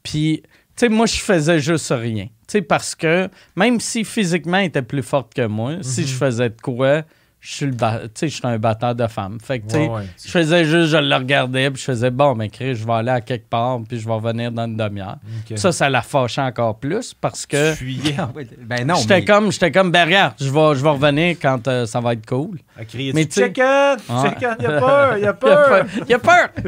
Puis, 0.03 0.41
tu 0.43 0.49
sais, 0.75 0.89
moi, 0.89 1.05
je 1.05 1.17
faisais 1.19 1.59
juste 1.59 1.93
rien. 1.95 2.25
Tu 2.25 2.32
sais, 2.59 2.61
parce 2.61 2.93
que 2.95 3.30
même 3.55 3.80
si 3.80 4.03
physiquement 4.03 4.57
elle 4.57 4.65
était 4.67 4.82
plus 4.82 5.01
forte 5.03 5.34
que 5.34 5.45
moi, 5.47 5.77
si 5.82 6.01
Mhm. 6.01 6.07
je 6.07 6.13
faisais 6.13 6.49
de 6.49 6.61
quoi, 6.61 7.03
je 7.45 7.51
suis 7.55 7.65
le 7.65 7.73
je 7.73 8.47
un 8.47 8.57
batteur 8.57 8.95
de 8.95 9.05
femmes. 9.07 9.37
Fait 9.43 9.59
que, 9.59 9.73
Ouais, 9.73 9.89
ouais. 9.89 10.03
je 10.25 10.31
faisais 10.31 10.63
juste, 10.63 10.91
je 10.91 10.97
le 10.97 11.13
regardais, 11.13 11.69
puis 11.71 11.79
je 11.81 11.85
faisais, 11.85 12.09
bon, 12.09 12.35
mais 12.35 12.47
Chris, 12.47 12.75
je 12.75 12.85
vais 12.85 12.93
aller 12.93 13.09
à 13.11 13.19
quelque 13.19 13.49
part, 13.49 13.79
puis 13.85 13.99
je 13.99 14.07
vais 14.07 14.13
revenir 14.13 14.49
dans 14.49 14.63
une 14.65 14.77
demi-heure. 14.77 15.17
Ça, 15.55 15.73
ça 15.73 15.89
la 15.89 16.01
fâchait 16.01 16.39
encore 16.41 16.79
plus 16.79 17.13
parce 17.13 17.45
que 17.45 17.73
Ah 18.17 18.29
Ben 18.61 18.87
non, 18.87 18.95
j'étais 18.95 19.15
mais- 19.15 19.25
comme, 19.25 19.51
j'étais 19.51 19.71
comme, 19.73 19.91
ben 19.91 20.05
regarde, 20.05 20.35
je 20.39 20.45
vais, 20.49 20.75
je 20.75 20.81
vais 20.83 20.89
revenir 20.89 21.35
quand 21.41 21.67
euh, 21.67 21.85
ça 21.85 21.99
va 21.99 22.13
être 22.13 22.25
cool. 22.25 22.59
à 22.79 22.85
crier 22.85 23.11
Mais 23.11 23.25
tu 23.25 23.33
sais-! 23.41 23.51
Il 23.53 23.61
a 23.61 23.97
peur! 23.97 25.17
Il 25.17 25.19
Il 25.19 25.25
a 25.25 25.33
peur! 25.33 25.69
peur! 25.69 25.85
Il 26.07 26.13
a 26.13 26.19
peur! 26.19 26.49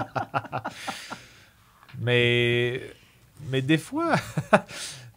Mais, 2.00 2.80
mais 3.50 3.62
des 3.62 3.78
fois. 3.78 4.14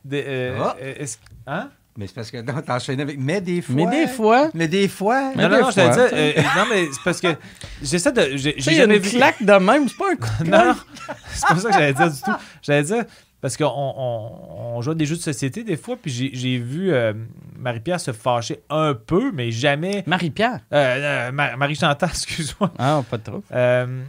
des, 0.03 0.23
euh, 0.27 0.57
Ah. 0.61 0.75
est-ce- 0.81 1.17
hein? 1.47 1.69
Mais 1.97 2.07
c'est 2.07 2.15
parce 2.15 2.31
que 2.31 2.37
non, 2.41 2.61
t'enchaînes 2.61 3.01
avec. 3.01 3.17
Mais 3.19 3.39
des 3.41 3.61
fois. 3.61 3.75
Mais 3.75 3.85
des 3.87 4.07
fois, 4.07 4.49
Mais 4.53 4.67
des 4.67 4.87
fois. 4.87 5.31
Mais 5.35 5.43
non, 5.43 5.49
non, 5.49 5.61
non, 5.61 5.69
je 5.71 5.75
te 5.75 5.93
dis. 5.93 6.15
euh, 6.15 6.41
non, 6.55 6.63
mais 6.71 6.85
c'est 6.91 7.03
parce 7.03 7.21
que 7.21 7.27
j'essaie 7.81 8.11
de. 8.11 8.31
J'ai 8.35 8.55
jamais 8.59 8.97
une 8.97 9.01
vu. 9.03 9.09
claque 9.17 9.41
de 9.43 9.53
même, 9.53 9.87
c'est 9.87 9.97
pas 9.97 10.11
un 10.11 10.15
coup 10.15 10.43
de 10.43 10.49
Non, 10.49 10.75
c'est 11.33 11.47
pas 11.47 11.55
ça 11.57 11.67
que 11.69 11.73
j'allais 11.73 11.93
dire 11.93 12.11
du 12.11 12.19
tout. 12.21 12.31
J'allais 12.63 12.83
dire, 12.83 13.03
parce 13.41 13.57
qu'on 13.57 13.65
on, 13.75 14.75
on 14.77 14.81
joue 14.81 14.91
à 14.91 14.95
des 14.95 15.05
jeux 15.05 15.17
de 15.17 15.21
société 15.21 15.63
des 15.63 15.77
fois, 15.77 15.95
puis 16.01 16.09
j'ai 16.11 16.31
j'ai 16.33 16.57
vu 16.57 16.91
euh, 16.93 17.13
Marie-Pierre 17.59 17.99
se 17.99 18.11
fâcher 18.11 18.61
un 18.69 18.93
peu, 18.95 19.31
mais 19.31 19.51
jamais. 19.51 20.03
Marie-Pierre? 20.07 20.61
Euh, 20.73 21.27
euh, 21.27 21.31
Ma- 21.31 21.55
Marie-Chantal, 21.57 22.09
excuse-moi. 22.13 22.71
Ah, 22.79 23.03
pas 23.09 23.17
trop. 23.19 23.43
Euh, 23.51 24.01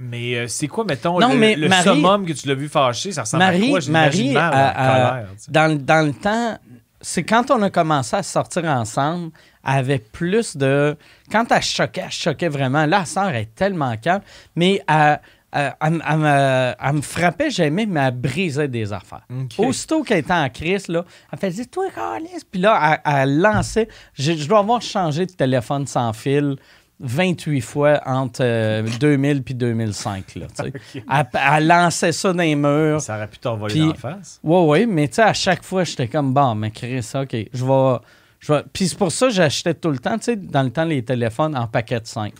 mais 0.00 0.34
euh, 0.34 0.48
c'est 0.48 0.66
quoi, 0.66 0.84
mettons, 0.84 1.20
Non, 1.20 1.32
le, 1.32 1.38
mais 1.38 1.54
le 1.56 1.68
Marie- 1.68 1.84
summum 1.84 2.26
que 2.26 2.32
tu 2.32 2.48
l'as 2.48 2.54
vu 2.54 2.68
fâcher, 2.68 3.12
ça 3.12 3.22
ressemble 3.22 3.44
Marie- 3.44 3.66
à 3.66 3.80
quoi? 3.80 3.90
Marie, 3.90 4.32
mal, 4.32 4.54
euh, 4.54 4.68
en 4.70 4.72
colère. 4.72 5.26
Dans, 5.48 5.66
le- 5.72 5.78
dans 5.78 6.06
le 6.06 6.12
temps, 6.12 6.58
c'est 7.00 7.22
quand 7.24 7.50
on 7.50 7.62
a 7.62 7.70
commencé 7.70 8.16
à 8.16 8.22
sortir 8.22 8.64
ensemble, 8.64 9.30
elle 9.66 9.78
avait 9.78 9.98
plus 9.98 10.56
de. 10.56 10.96
Quand 11.30 11.44
elle 11.52 11.62
choquait, 11.62 12.02
elle 12.06 12.10
choquait 12.10 12.48
vraiment. 12.48 12.86
Là, 12.86 13.04
sœur 13.04 13.28
est 13.34 13.54
tellement 13.54 13.94
calme, 13.98 14.22
mais 14.56 14.82
elle, 14.88 15.20
elle- 15.52 15.74
elle 15.80 16.16
me- 16.18 16.74
elle 16.80 17.02
frappait, 17.02 17.50
j'aimais, 17.50 17.84
mais 17.86 18.00
elle 18.00 18.14
brisait 18.14 18.68
des 18.68 18.92
affaires. 18.92 19.26
Aussitôt 19.58 20.02
qu'elle 20.02 20.18
était 20.18 20.32
en 20.32 20.48
crise, 20.48 20.88
là, 20.88 21.04
elle 21.32 21.38
faisait 21.38 21.64
Toi, 21.66 21.86
Carlis. 21.94 22.28
Puis 22.50 22.60
là, 22.60 23.00
elle, 23.04 23.12
elle 23.22 23.38
lançait. 23.40 23.88
Je, 24.14 24.32
je 24.32 24.48
dois 24.48 24.60
avoir 24.60 24.80
changé 24.80 25.26
de 25.26 25.32
téléphone 25.32 25.86
sans 25.86 26.12
fil 26.12 26.56
28 27.00 27.60
fois 27.62 28.00
entre 28.04 28.42
euh, 28.42 28.86
2000 29.00 29.42
puis 29.42 29.54
2005. 29.54 30.34
Là, 30.36 30.46
sais. 30.52 30.72
elle, 30.94 31.26
elle 31.32 31.66
lançait 31.66 32.12
ça 32.12 32.32
dans 32.32 32.42
les 32.42 32.54
murs. 32.54 33.00
Ça 33.00 33.16
aurait 33.16 33.26
pu 33.26 33.38
dans 33.42 33.56
la 33.56 33.94
face. 33.94 34.38
Ouais, 34.42 34.64
ouais, 34.64 34.86
mais 34.86 35.08
tu 35.08 35.14
sais, 35.14 35.22
à 35.22 35.32
chaque 35.32 35.64
fois, 35.64 35.84
j'étais 35.84 36.08
comme, 36.08 36.34
bon, 36.34 36.54
mais 36.54 36.70
Chris, 36.70 37.06
OK, 37.14 37.36
je 37.52 37.64
vais. 37.64 37.98
Je 38.38 38.52
vais... 38.52 38.62
Puis 38.72 38.88
c'est 38.88 38.98
pour 38.98 39.12
ça 39.12 39.26
que 39.26 39.34
j'achetais 39.34 39.74
tout 39.74 39.90
le 39.90 39.98
temps, 39.98 40.16
tu 40.16 40.24
sais, 40.24 40.36
dans 40.36 40.62
le 40.62 40.70
temps, 40.70 40.84
les 40.84 41.02
téléphones 41.02 41.56
en 41.56 41.66
paquet 41.66 42.00
de 42.00 42.06
5. 42.06 42.32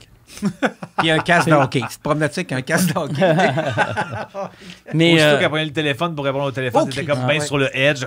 Puis 0.99 1.11
un 1.11 1.18
casque 1.18 1.49
d'hockey. 1.49 1.81
Tu 1.91 1.97
te 1.97 2.03
promenais 2.03 2.26
avec 2.26 2.53
un 2.53 2.62
casque 2.62 2.93
d'hockey. 2.93 3.20
Mais. 4.95 5.14
Aussitôt 5.14 5.24
euh, 5.28 5.39
qu'elle 5.39 5.49
prenait 5.49 5.64
le 5.64 5.72
téléphone 5.72 6.14
pour 6.14 6.24
répondre 6.24 6.45
au 6.45 6.51
téléphone, 6.51 6.91
c'était 6.91 7.05
comme 7.05 7.20
Ah, 7.24 7.26
bien 7.28 7.39
ouais. 7.41 7.47
sur 7.47 7.59
le 7.59 7.68
edge. 7.76 8.05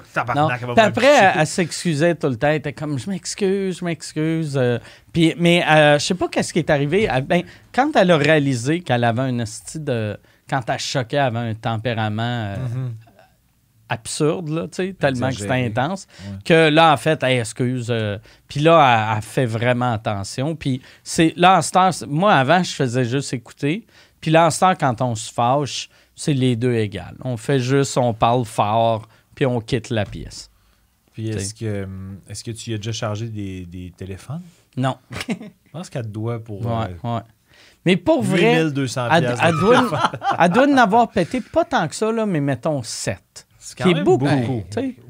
après, 0.77 1.05
elle, 1.07 1.31
elle 1.39 1.47
s'excusait 1.47 2.15
tout 2.15 2.27
le 2.29 2.35
temps. 2.35 2.47
Elle 2.47 2.55
était 2.55 2.73
comme, 2.73 2.97
je 2.99 3.09
m'excuse, 3.09 3.79
je 3.79 3.85
m'excuse. 3.85 4.57
euh, 4.57 4.79
puis, 5.11 5.33
mais 5.37 5.63
euh, 5.67 5.99
je 5.99 6.05
sais 6.05 6.15
pas 6.15 6.27
qu'est-ce 6.27 6.53
qui 6.53 6.59
est 6.59 6.69
arrivé. 6.69 7.07
Elle- 7.11 7.23
ben, 7.23 7.43
quand 7.73 7.91
elle 7.95 8.11
a 8.11 8.17
réalisé 8.17 8.81
qu'elle 8.81 9.03
avait 9.03 9.21
un 9.21 9.39
esti 9.39 9.79
de. 9.79 10.17
Quand 10.49 10.61
elle 10.69 10.79
choquait, 10.79 11.15
elle 11.17 11.23
avait 11.37 11.49
un 11.49 11.53
tempérament 11.53 12.21
euh, 12.23 12.55
Mhm. 12.57 12.93
Absurde, 13.89 14.49
là, 14.49 14.67
tellement 14.67 15.29
que 15.29 15.35
c'était 15.35 15.65
intense, 15.65 16.07
Ouais. 16.25 16.37
que 16.45 16.69
là, 16.69 16.93
en 16.93 16.97
fait, 16.97 17.21
elle 17.23 17.39
excuse. 17.39 17.87
euh, 17.89 18.17
puis 18.47 18.59
là, 18.59 19.09
elle, 19.11 19.17
elle 19.17 19.21
fait 19.23 19.45
vraiment 19.45 19.93
attention. 19.93 20.55
Puis 20.55 20.81
c'est 21.03 21.33
là, 21.35 21.59
en 21.59 21.89
moi, 22.07 22.33
avant, 22.33 22.63
je 22.63 22.71
faisais 22.73 23.05
juste 23.05 23.33
écouter. 23.33 23.85
Puis 24.21 24.31
là, 24.31 24.49
en 24.61 24.75
quand 24.75 25.01
on 25.01 25.15
se 25.15 25.31
fâche, 25.31 25.89
c'est 26.15 26.33
les 26.33 26.55
deux 26.55 26.73
égales. 26.75 27.15
On 27.23 27.37
fait 27.37 27.59
juste, 27.59 27.97
on 27.97 28.13
parle 28.13 28.45
fort, 28.45 29.07
puis 29.35 29.45
on 29.45 29.59
quitte 29.59 29.89
la 29.89 30.05
pièce. 30.05 30.49
Puis 31.11 31.29
est-ce 31.29 31.53
que, 31.53 31.83
hum, 31.83 32.17
est-ce 32.27 32.43
que 32.43 32.51
tu 32.51 32.71
y 32.71 32.73
as 32.73 32.77
déjà 32.77 32.91
chargé 32.91 33.27
des, 33.27 33.65
des 33.65 33.91
téléphones? 33.95 34.41
Non. 34.77 34.97
Je 35.29 35.35
pense 35.71 35.89
qu'elle 35.89 36.03
te 36.03 36.07
doit 36.07 36.39
pour 36.39 36.65
Ouais, 36.65 36.85
euh, 37.03 37.15
ouais. 37.15 37.21
Mais 37.85 37.97
pour 37.97 38.23
vrai, 38.23 38.63
8200 38.63 39.09
elle, 39.11 39.35
elle 39.43 39.55
doit, 39.59 40.01
elle 40.39 40.51
doit 40.51 40.67
en 40.67 40.77
avoir 40.77 41.09
pété 41.11 41.41
pas 41.41 41.65
tant 41.65 41.87
que 41.87 41.95
ça, 41.95 42.11
là, 42.11 42.25
mais 42.25 42.39
mettons 42.39 42.81
7. 42.81 43.42
C'est 43.65 43.77
Qui 43.81 43.91
est 43.91 44.03
beaucoup. 44.03 44.25
beaucoup. 44.25 44.63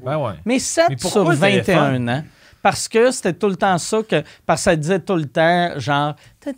Ben 0.04 0.16
ouais. 0.16 0.32
Mais 0.44 0.60
7 0.60 0.84
Mais 0.90 0.96
sur 0.98 1.28
le 1.28 1.34
21 1.34 1.62
téléphone? 1.62 2.10
ans? 2.10 2.24
Parce 2.62 2.86
que 2.88 3.10
c'était 3.10 3.32
tout 3.34 3.48
le 3.48 3.56
temps 3.56 3.76
ça 3.76 3.98
que. 4.08 4.22
Parce 4.46 4.60
que 4.60 4.64
ça 4.70 4.76
disait 4.76 5.00
tout 5.00 5.16
le 5.16 5.26
temps, 5.26 5.72
genre, 5.78 6.14
je 6.46 6.50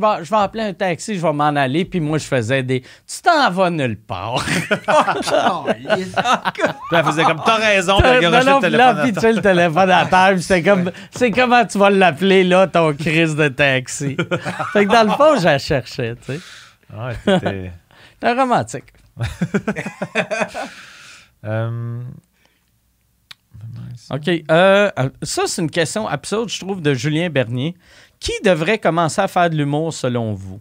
vais, 0.00 0.24
je 0.24 0.30
vais 0.30 0.36
appeler 0.36 0.62
un 0.62 0.72
taxi, 0.72 1.16
je 1.16 1.20
vais 1.20 1.32
m'en 1.32 1.48
aller. 1.56 1.84
Puis 1.84 2.00
moi, 2.00 2.16
je 2.16 2.24
faisais 2.24 2.62
des. 2.62 2.80
Tu 2.80 3.20
t'en 3.22 3.50
vas 3.50 3.68
nulle 3.68 3.98
part. 3.98 4.42
Puis 4.44 4.62
elle 6.92 7.04
faisait 7.04 7.24
comme 7.24 7.42
t'as 7.44 7.56
raison, 7.56 7.98
puis 7.98 8.08
elle 8.08 8.20
garochait 8.22 8.44
le 8.44 8.46
là, 8.46 8.60
téléphone. 8.60 8.98
à 8.98 9.02
puis 9.02 9.12
tu 9.12 9.32
le 9.34 9.42
téléphone 9.42 9.90
à 9.90 10.06
terre, 10.06 10.30
puis 10.34 10.42
c'est 10.42 10.62
comme. 10.62 10.90
C'est 11.10 11.30
comment 11.32 11.64
tu 11.66 11.76
vas 11.76 11.90
l'appeler, 11.90 12.44
là, 12.44 12.66
ton 12.68 12.94
crise 12.94 13.34
de 13.36 13.48
taxi? 13.48 14.16
fait 14.72 14.86
que 14.86 14.92
dans 14.92 15.02
le 15.02 15.10
fond, 15.10 15.36
je 15.38 15.44
la 15.44 15.58
cherchais, 15.58 16.14
tu 16.24 16.34
sais. 16.34 16.40
Ouais, 16.96 17.14
t'étais- 17.26 17.72
C'était 18.14 18.32
romantique. 18.40 18.84
Euh, 21.44 22.02
OK. 24.10 24.28
euh, 24.50 24.90
ça, 25.22 25.42
c'est 25.46 25.62
une 25.62 25.70
question 25.70 26.06
absurde, 26.08 26.48
je 26.48 26.58
trouve, 26.60 26.80
de 26.82 26.94
Julien 26.94 27.30
Bernier. 27.30 27.74
Qui 28.18 28.32
devrait 28.44 28.78
commencer 28.78 29.20
à 29.20 29.28
faire 29.28 29.48
de 29.48 29.56
l'humour 29.56 29.94
selon 29.94 30.34
vous? 30.34 30.60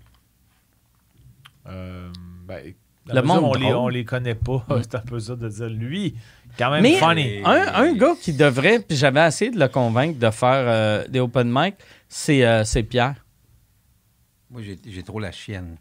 euh, 1.68 2.10
ben, 2.48 2.74
Le 3.14 3.22
monde 3.22 3.44
on 3.44 3.54
les, 3.54 3.74
on 3.74 3.88
les 3.90 4.06
connaît 4.06 4.36
pas. 4.36 4.66
C'est 4.82 4.96
un 4.96 5.00
peu 5.02 5.20
ça 5.20 5.36
de 5.36 5.50
dire 5.50 5.68
lui, 5.70 6.16
quand 6.58 6.72
même 6.72 6.82
Mais 6.84 6.96
funny. 6.96 7.42
un, 7.44 7.74
un 7.74 7.94
gars 7.94 8.14
qui 8.22 8.34
devrait, 8.34 8.80
puis 8.80 8.96
j'avais 8.96 9.28
essayé 9.28 9.52
de 9.52 9.60
le 9.60 9.68
convaincre 9.68 10.18
de 10.20 10.30
faire 10.32 10.64
euh, 10.68 11.08
des 11.10 11.20
open 11.20 11.50
mic, 11.52 11.76
c'est 12.08 12.46
euh, 12.46 12.64
Pierre. 12.90 13.26
Moi, 14.50 14.62
j'ai 14.64 15.04
trop 15.04 15.20
la 15.20 15.32
chienne. 15.32 15.76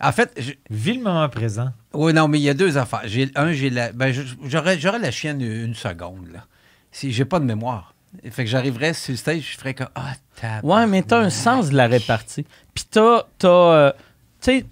En 0.00 0.12
fait, 0.12 0.32
je- 0.38 0.52
Vis 0.70 0.94
le 0.94 1.02
moment 1.02 1.28
présent. 1.28 1.70
oui, 1.94 2.12
non, 2.12 2.28
mais 2.28 2.38
il 2.38 2.42
y 2.42 2.50
a 2.50 2.54
deux 2.54 2.76
affaires. 2.76 3.02
J'ai, 3.06 3.30
un, 3.34 3.52
j'ai 3.52 3.70
la. 3.70 3.92
Ben, 3.92 4.12
j'aurais, 4.44 4.78
j'aurais 4.78 4.98
la 4.98 5.10
chienne 5.10 5.40
une 5.40 5.74
seconde, 5.74 6.28
là. 6.32 6.44
Si 6.92 7.12
j'ai 7.12 7.24
pas 7.24 7.40
de 7.40 7.44
mémoire. 7.44 7.94
Fait 8.30 8.44
que 8.44 8.50
j'arriverais 8.50 8.94
sur 8.94 9.12
le 9.12 9.16
stage, 9.16 9.52
je 9.52 9.58
ferais 9.58 9.74
comme. 9.74 9.88
Ah, 9.94 10.12
tabarnak. 10.40 10.64
Ouais, 10.64 10.86
mais 10.86 11.02
t'as 11.02 11.20
un 11.20 11.30
sens 11.30 11.70
de 11.70 11.76
la 11.76 11.86
répartie. 11.86 12.44
Puis 12.74 12.84
t'as, 12.90 13.24
t'as, 13.38 13.48
euh, 13.48 13.92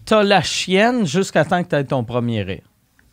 t'as 0.04 0.22
la 0.22 0.40
chienne 0.42 1.06
jusqu'à 1.06 1.44
temps 1.44 1.62
que 1.62 1.68
t'aies 1.68 1.84
ton 1.84 2.04
premier 2.04 2.42
rire. 2.42 2.62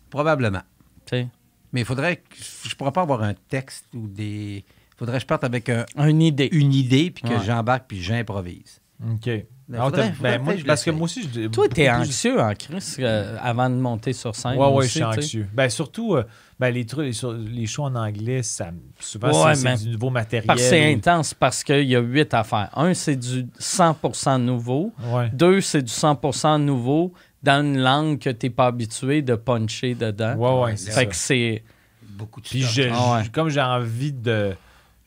Probablement. 0.09 0.61
tu 1.05 1.17
sais. 1.17 1.27
Mais 1.73 1.81
il 1.81 1.85
faudrait. 1.85 2.17
que- 2.17 2.35
Je 2.69 2.75
pourrais 2.75 2.91
pas 2.91 3.01
avoir 3.03 3.23
un 3.23 3.33
texte 3.49 3.85
ou 3.93 4.07
des. 4.07 4.63
faudrait 4.97 5.17
que 5.17 5.21
je 5.21 5.27
parte 5.27 5.43
avec 5.45 5.69
un- 5.69 5.85
Une 5.97 6.21
idée. 6.21 6.49
une 6.51 6.73
idée, 6.73 7.09
puis 7.11 7.23
que 7.23 7.29
Ouais. 7.35 7.43
j'embarque, 7.45 7.85
puis 7.87 8.01
j'improvise. 8.01 8.80
OK. 9.03 9.29
Ben, 9.67 9.79
faudrait- 9.83 10.01
t'as- 10.09 10.13
faudrait 10.13 10.37
ben, 10.37 10.43
moi, 10.43 10.53
parce 10.67 10.83
que 10.83 10.91
moi 10.91 11.05
aussi, 11.05 11.23
je 11.33 11.47
Toi, 11.47 11.67
t'es 11.69 11.89
anxieux 11.89 12.39
en 12.41 12.53
Chris 12.55 12.95
euh, 12.99 13.37
avant 13.41 13.69
de 13.69 13.75
monter 13.75 14.11
sur 14.11 14.35
scène. 14.35 14.57
Ouais, 14.57 14.67
ouais, 14.67 14.73
aussi, 14.79 14.87
je 14.87 14.93
suis 14.95 15.03
anxieux. 15.03 15.47
Ben, 15.53 15.69
surtout, 15.69 16.15
euh, 16.15 16.23
ben, 16.59 16.71
les, 16.71 16.85
trucs, 16.85 17.15
les, 17.49 17.65
shows 17.67 17.83
en 17.85 17.95
anglais, 17.95 18.43
ça, 18.43 18.71
souvent, 18.99 19.45
Ouais, 19.45 19.55
c'est, 19.55 19.85
du 19.85 19.89
nouveau 19.91 20.09
matériel. 20.09 20.45
Parce 20.45 20.61
c'est 20.61 20.91
ou- 20.91 20.97
intense 20.97 21.33
parce 21.33 21.63
qu'il 21.63 21.85
y 21.87 21.95
a 21.95 21.99
huit 22.01 22.33
affaires. 22.33 22.69
Un, 22.75 22.93
c'est 22.93 23.15
du 23.15 23.47
100% 23.59 24.37
nouveau. 24.39 24.91
Ouais. 25.05 25.29
Deux, 25.31 25.61
c'est 25.61 25.81
du 25.83 25.91
100% 25.91 26.57
nouveau 26.61 27.13
dans 27.41 27.63
une 27.65 27.77
langue 27.79 28.19
que 28.19 28.29
t'es 28.29 28.49
pas 28.49 28.67
habitué 28.67 29.21
de 29.21 29.35
puncher 29.35 29.95
dedans. 29.95 30.35
Ouais, 30.35 30.63
ouais, 30.65 30.75
c'est 30.77 30.87
fait 30.91 30.95
ça. 30.95 31.05
que 31.05 31.15
c'est... 31.15 31.63
Beaucoup 32.03 32.41
de 32.41 32.45
Puis 32.47 32.61
je, 32.61 32.83
Ah 32.91 33.15
ouais. 33.19 33.23
je- 33.23 33.31
comme 33.31 33.47
j'ai 33.49 33.61
envie 33.61 34.11
de. 34.11 34.51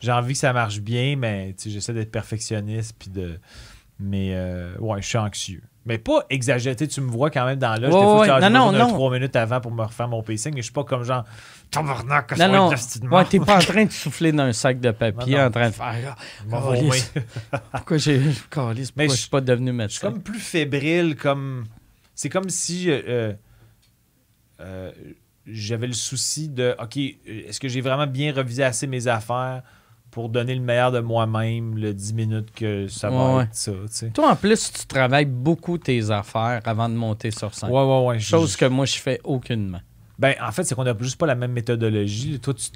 J'ai 0.01 0.11
envie 0.11 0.33
que 0.33 0.39
ça 0.39 0.51
marche 0.51 0.79
bien, 0.79 1.15
mais 1.15 1.53
tu 1.57 1.65
sais, 1.65 1.69
j'essaie 1.69 1.93
d'être 1.93 2.11
perfectionniste. 2.11 2.95
Puis 2.99 3.09
de. 3.09 3.39
Mais 3.99 4.31
euh, 4.33 4.75
ouais, 4.79 5.01
je 5.01 5.07
suis 5.07 5.17
anxieux. 5.17 5.63
Mais 5.85 5.99
pas 5.99 6.25
exagéré. 6.29 6.75
Tu 6.75 6.99
me 6.99 7.09
vois 7.11 7.29
quand 7.29 7.45
même 7.45 7.59
dans 7.59 7.79
l'âge. 7.79 7.91
Fois, 7.91 8.21
ouais. 8.21 8.41
Non, 8.41 8.49
non, 8.49 8.71
non. 8.71 8.87
trois 8.87 9.11
minutes 9.11 9.35
avant 9.35 9.61
pour 9.61 9.71
me 9.71 9.83
refaire 9.83 10.07
mon 10.07 10.23
pacing. 10.23 10.53
Mais 10.53 10.61
je 10.61 10.65
suis 10.65 10.73
pas 10.73 10.83
comme 10.83 11.03
genre. 11.03 11.23
Tabarnak, 11.69 12.37
Non, 12.37 12.47
non. 12.47 12.69
Ouais, 13.11 13.25
t'es 13.25 13.39
pas 13.39 13.57
en 13.57 13.59
train 13.59 13.85
de 13.85 13.91
souffler 13.91 14.31
dans 14.31 14.43
un 14.43 14.53
sac 14.53 14.79
de 14.79 14.91
papier, 14.91 15.39
en 15.39 15.51
train 15.51 15.69
de 15.69 15.73
faire... 15.73 16.15
Oh, 16.51 16.73
yes. 16.73 17.13
main. 17.13 17.59
Pourquoi 17.71 17.97
j'ai... 17.97 18.21
Calisse, 18.49 18.93
Mais 18.95 19.05
pourquoi 19.05 19.15
je 19.15 19.21
suis 19.21 19.29
pas 19.29 19.41
devenu 19.41 19.67
Je 19.67 19.71
suis 19.71 19.77
médecin? 19.77 20.11
comme 20.11 20.21
plus 20.21 20.39
fébrile, 20.39 21.15
comme. 21.15 21.65
C'est 22.13 22.29
comme 22.29 22.49
si 22.49 22.89
euh, 22.89 23.01
euh, 23.07 23.33
euh, 24.61 24.91
j'avais 25.45 25.87
le 25.87 25.93
souci 25.93 26.47
de 26.47 26.75
OK, 26.81 26.97
est-ce 26.97 27.59
que 27.59 27.67
j'ai 27.67 27.81
vraiment 27.81 28.07
bien 28.07 28.33
revisé 28.33 28.63
assez 28.63 28.87
mes 28.87 29.07
affaires? 29.07 29.63
Pour 30.15 30.29
donner 30.29 30.55
le 30.55 30.61
meilleur 30.61 30.93
de 30.93 31.01
moi-même, 31.01 31.75
le 31.77 31.93
10 31.93 32.13
minutes 32.13 32.49
que 32.55 32.87
ça 32.87 33.09
va 33.09 33.35
Ouais. 33.35 33.43
être 33.43 33.53
ça. 33.53 33.73
Toi, 34.13 34.31
en 34.31 34.35
plus, 34.37 34.71
tu 34.71 34.85
travailles 34.87 35.25
beaucoup 35.25 35.77
tes 35.77 36.09
affaires 36.09 36.61
avant 36.63 36.87
de 36.87 36.93
monter 36.93 37.31
sur 37.31 37.53
scène. 37.53 37.69
Ouais, 37.69 37.83
ouais, 37.83 38.05
ouais. 38.07 38.19
Chose 38.21 38.53
je- 38.53 38.57
que 38.59 38.63
moi, 38.63 38.85
je 38.85 38.95
fais 38.95 39.19
aucunement. 39.25 39.81
Ben, 40.17 40.33
en 40.41 40.53
fait, 40.53 40.63
c'est 40.63 40.73
qu'on 40.73 40.85
n'a 40.85 40.95
juste 41.01 41.17
pas 41.17 41.25
la 41.25 41.35
même 41.35 41.51
méthodologie. 41.51 42.39
Toi, 42.39 42.53
tu 42.53 42.67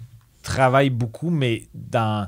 travailles 0.44 0.90
beaucoup, 0.90 1.30
mais 1.30 1.70
dans. 1.74 2.28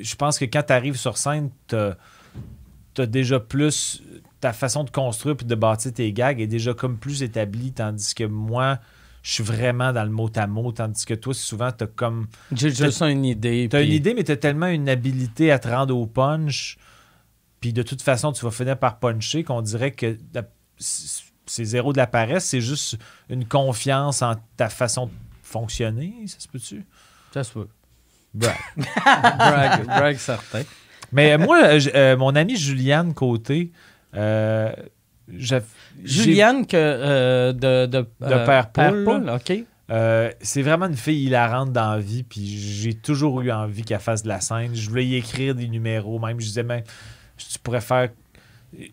Je 0.00 0.14
pense 0.14 0.38
que 0.38 0.44
quand 0.44 0.62
tu 0.64 0.72
arrives 0.72 0.96
sur 0.96 1.18
scène, 1.18 1.50
tu 1.66 1.74
as, 1.74 3.06
déjà 3.06 3.40
plus. 3.40 4.00
Ta 4.40 4.52
façon 4.52 4.84
de 4.84 4.90
construire 4.90 5.36
puis 5.36 5.46
de 5.46 5.56
bâtir 5.56 5.92
tes 5.92 6.12
gags 6.12 6.40
est 6.40 6.46
déjà 6.46 6.72
comme 6.72 6.98
plus 6.98 7.24
établie, 7.24 7.72
tandis 7.72 8.14
que 8.14 8.22
moi, 8.22 8.78
je 9.22 9.32
suis 9.34 9.42
vraiment 9.44 9.92
dans 9.92 10.04
le 10.04 10.10
mot 10.10 10.30
à 10.34 10.46
mot, 10.46 10.72
tandis 10.72 11.04
que 11.04 11.14
toi, 11.14 11.34
souvent, 11.34 11.70
tu 11.72 11.84
as 11.84 11.86
comme. 11.86 12.26
J'ai 12.52 12.70
juste 12.70 13.02
une 13.02 13.24
idée. 13.24 13.68
Tu 13.70 13.76
as 13.76 13.82
une 13.82 13.92
idée, 13.92 14.14
mais 14.14 14.24
tu 14.24 14.32
as 14.32 14.36
tellement 14.36 14.68
une 14.68 14.88
habilité 14.88 15.52
à 15.52 15.58
te 15.58 15.68
rendre 15.68 15.96
au 15.96 16.06
punch, 16.06 16.78
puis 17.60 17.72
de 17.72 17.82
toute 17.82 18.02
façon, 18.02 18.32
tu 18.32 18.44
vas 18.44 18.50
finir 18.50 18.78
par 18.78 18.98
puncher, 18.98 19.44
qu'on 19.44 19.62
dirait 19.62 19.90
que 19.92 20.16
la- 20.34 20.44
c'est 20.78 21.64
zéro 21.64 21.92
de 21.92 21.98
la 21.98 22.06
paresse, 22.06 22.44
c'est 22.46 22.60
juste 22.60 22.96
une 23.28 23.44
confiance 23.44 24.22
en 24.22 24.36
ta 24.56 24.68
façon 24.68 25.06
de 25.06 25.12
fonctionner, 25.42 26.14
ça 26.26 26.38
se 26.38 26.48
peut-tu? 26.48 26.84
Ça 27.34 27.42
se 27.44 27.52
peut. 27.52 27.68
Brag. 28.32 28.54
Brag, 29.04 29.84
brag 29.86 30.16
certain. 30.16 30.62
mais 31.12 31.36
moi, 31.36 31.58
euh, 31.94 32.16
mon 32.16 32.36
ami 32.36 32.56
Juliane 32.56 33.12
Côté, 33.12 33.72
euh, 34.14 34.72
Juliane 36.04 36.66
que, 36.66 36.76
euh, 36.76 37.52
de, 37.52 37.86
de, 37.86 37.98
De 38.20 38.46
Père 38.46 38.70
Poule, 38.70 39.04
Poule, 39.04 39.30
OK. 39.30 39.52
Euh, 39.90 40.30
c'est 40.40 40.62
vraiment 40.62 40.86
une 40.86 40.96
fille 40.96 41.24
hilarante 41.24 41.72
dans 41.72 41.92
la 41.92 41.98
vie, 41.98 42.22
puis 42.22 42.46
j'ai 42.46 42.94
toujours 42.94 43.40
eu 43.40 43.50
envie 43.50 43.82
qu'elle 43.82 43.98
fasse 43.98 44.22
de 44.22 44.28
la 44.28 44.40
scène. 44.40 44.70
Je 44.74 44.88
voulais 44.88 45.04
y 45.04 45.16
écrire 45.16 45.54
des 45.54 45.66
numéros, 45.66 46.18
même. 46.20 46.40
Je 46.40 46.46
disais, 46.46 46.62
même, 46.62 46.84
tu 47.36 47.58
pourrais 47.58 47.80
faire. 47.80 48.08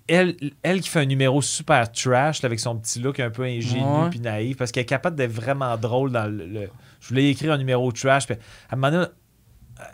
Elle, 0.08 0.36
elle 0.64 0.82
qui 0.82 0.90
fait 0.90 1.02
un 1.02 1.06
numéro 1.06 1.40
super 1.40 1.92
trash, 1.92 2.42
là, 2.42 2.48
avec 2.48 2.60
son 2.60 2.76
petit 2.78 3.00
look 3.00 3.20
un 3.20 3.30
peu 3.30 3.44
ingénu 3.44 3.84
Ouais. 3.84 4.10
puis 4.10 4.20
naïf, 4.20 4.58
parce 4.58 4.72
qu'elle 4.72 4.82
est 4.82 4.86
capable 4.88 5.16
d'être 5.16 5.32
vraiment 5.32 5.78
drôle 5.78 6.12
dans 6.12 6.26
le. 6.26 6.48
le- 6.48 6.70
Je 7.00 7.10
voulais 7.10 7.26
y 7.26 7.30
écrire 7.30 7.52
un 7.54 7.60
numéro 7.60 7.92
trash, 7.92 8.26
puis 8.26 8.36
à 8.36 8.74
un 8.74 8.76
moment 8.78 8.92
donné, 8.92 9.04
euh, 9.06 9.08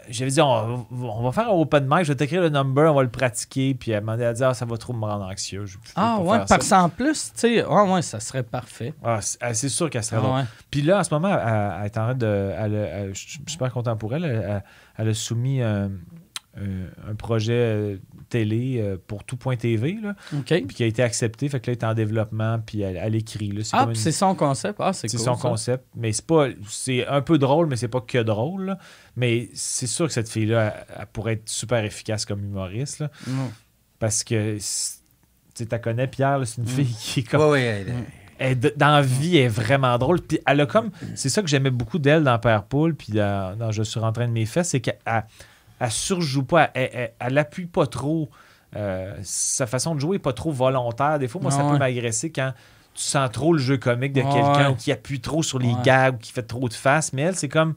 j'avais 0.10 0.32
dit, 0.32 0.42
on, 0.42 0.86
va- 0.92 1.08
on 1.08 1.24
va 1.24 1.32
faire 1.32 1.50
un 1.50 1.54
open 1.54 1.86
mic, 1.90 2.04
je 2.04 2.12
vais 2.12 2.16
t'écrire 2.16 2.42
le 2.42 2.50
number, 2.50 2.92
on 2.92 2.96
va 2.96 3.04
le 3.04 3.10
pratiquer, 3.10 3.74
puis 3.74 3.92
elle 3.92 4.08
a 4.10 4.34
dit, 4.34 4.44
ah, 4.44 4.54
ça 4.54 4.66
va 4.66 4.78
trop 4.78 4.94
me 4.94 5.06
rendre 5.06 5.26
anxieux. 5.26 5.66
Je- 5.66 5.74
je 5.74 5.78
peux 5.78 5.84
Ah 5.96 6.20
ouais, 6.20 6.40
parce 6.48 6.70
qu'en 6.70 6.90
plus, 6.90 7.32
tu 7.34 7.40
sais, 7.40 7.66
ah 7.70 7.84
ouais, 7.86 8.02
ça 8.02 8.20
serait 8.20 8.44
parfait. 8.44 8.94
Ah, 9.04 9.20
c'est 9.22 9.38
ah, 9.42 9.54
c'est 9.54 9.70
sûr 9.70 9.90
qu'elle 9.90 10.04
serait 10.04 10.22
Ah 10.24 10.36
ouais. 10.36 10.44
Puis 10.72 10.82
là, 10.82 11.00
en 11.00 11.04
ce 11.04 11.14
moment, 11.14 11.30
elle, 11.30 11.74
elle 11.80 11.86
est 11.86 11.98
en 11.98 12.04
train 12.04 12.16
de. 12.16 12.52
Elle, 12.58 13.12
je 13.14 13.20
suis 13.20 13.40
super 13.48 13.72
content 13.72 13.96
pour 13.98 14.14
elle. 14.16 14.26
Elle, 14.26 14.46
elle- 14.48 14.64
elle 14.98 15.10
a 15.10 15.14
soumis 15.16 15.62
un, 15.62 15.90
un- 16.56 17.10
un 17.12 17.16
projet 17.16 17.54
euh, 17.54 17.98
télé 18.30 18.78
euh, 18.80 18.98
pour 19.08 19.24
tout.tv, 19.24 19.98
là, 20.02 20.16
OK. 20.34 20.46
puis 20.46 20.66
qui 20.68 20.84
a 20.84 20.86
été 20.86 21.02
accepté. 21.02 21.50
Fait 21.50 21.60
que 21.60 21.72
là, 21.72 21.74
elle 21.74 21.80
est 21.88 21.92
en 21.92 21.94
développement, 21.94 22.60
puis 22.66 22.82
elle, 22.82 22.98
elle 23.02 23.16
écrit. 23.16 23.52
là. 23.52 23.64
C'est 23.64 23.76
Ah, 23.78 23.86
une- 23.90 23.96
c'est 23.96 24.12
son 24.12 24.36
concept. 24.36 24.80
Ah, 24.80 24.94
c'est 24.94 25.08
c'est 25.08 25.18
cool. 25.18 25.26
son 25.26 25.36
ça. 25.36 25.42
concept. 25.50 25.86
Mais 25.96 26.12
c'est 26.14 26.26
pas. 26.26 26.48
C'est 26.70 27.08
un 27.08 27.22
peu 27.22 27.38
drôle, 27.38 27.68
mais 27.68 27.76
c'est 27.76 27.88
pas 27.88 28.02
que 28.02 28.18
drôle. 28.20 28.66
là. 28.66 28.78
Mais 29.16 29.50
c'est 29.54 29.88
sûr 29.88 30.08
que 30.08 30.14
cette 30.14 30.30
fille-là, 30.30 30.74
elle, 30.90 30.96
elle 31.02 31.06
pourrait 31.08 31.34
être 31.34 31.50
super 31.50 31.84
efficace 31.84 32.26
comme 32.26 32.44
humoriste. 32.44 33.00
là, 33.00 33.10
Mm. 33.28 33.32
parce 34.00 34.24
que. 34.24 34.56
Tu 35.56 35.66
sais, 35.70 35.80
connais 35.80 36.08
Pierre, 36.08 36.40
là, 36.40 36.46
c'est 36.46 36.58
une 36.62 36.64
Mm. 36.64 36.68
fille 36.68 36.96
qui 37.00 37.20
est 37.20 37.24
comme 37.24 37.42
Ouais, 37.42 37.50
ouais, 37.52 37.62
elle- 37.88 37.94
elle, 38.40 38.60
d- 38.60 38.74
dans 38.76 38.88
la 38.96 39.02
vie, 39.04 39.38
elle 39.38 39.46
est 39.46 39.48
vraiment 39.48 39.98
drôle. 40.00 40.20
Puis 40.22 40.40
elle 40.48 40.62
a 40.62 40.66
comme. 40.66 40.90
C'est 41.16 41.30
ça 41.30 41.42
que 41.42 41.48
j'aimais 41.48 41.70
beaucoup 41.72 42.00
d'elle 42.00 42.24
dans 42.24 42.38
Père 42.40 42.64
Poule, 42.66 42.96
puis 42.96 43.14
dans, 43.14 43.58
dans 43.58 43.72
Je 43.72 43.84
suis 43.84 44.00
rentré 44.00 44.26
de 44.28 44.32
mes 44.32 44.46
fesses, 44.46 44.70
c'est 44.70 44.82
qu'elle 44.82 44.98
elle, 45.80 45.92
surjoue 45.92 46.44
pas, 46.44 46.72
elle, 46.74 46.90
elle, 46.94 47.12
elle 47.20 47.38
appuie 47.38 47.66
pas 47.66 47.88
trop. 47.88 48.30
Euh, 48.76 49.16
sa 49.24 49.68
façon 49.68 49.94
de 49.96 50.00
jouer 50.00 50.16
est 50.16 50.20
pas 50.20 50.34
trop 50.34 50.52
volontaire. 50.52 51.20
Des 51.20 51.28
fois, 51.28 51.42
moi, 51.42 51.52
ça 51.52 51.60
peut 51.64 51.74
ouais. 51.74 51.80
m'agresser 51.80 52.32
quand 52.32 52.54
tu 52.96 53.02
sens 53.04 53.30
trop 53.32 53.54
le 53.54 53.60
jeu 53.60 53.78
comique 53.78 54.14
de 54.14 54.22
quelqu'un 54.22 54.70
ouais. 54.72 54.76
qui 54.78 54.92
appuie 54.92 55.20
trop 55.20 55.44
sur 55.44 55.60
les 55.60 55.70
Ouais. 55.74 55.82
gags 55.84 56.16
ou 56.16 56.18
qui 56.18 56.32
fait 56.32 56.44
trop 56.44 56.68
de 56.70 56.74
face. 56.74 57.14
Mais 57.14 57.24
elle, 57.24 57.36
c'est 57.36 57.50
comme 57.50 57.76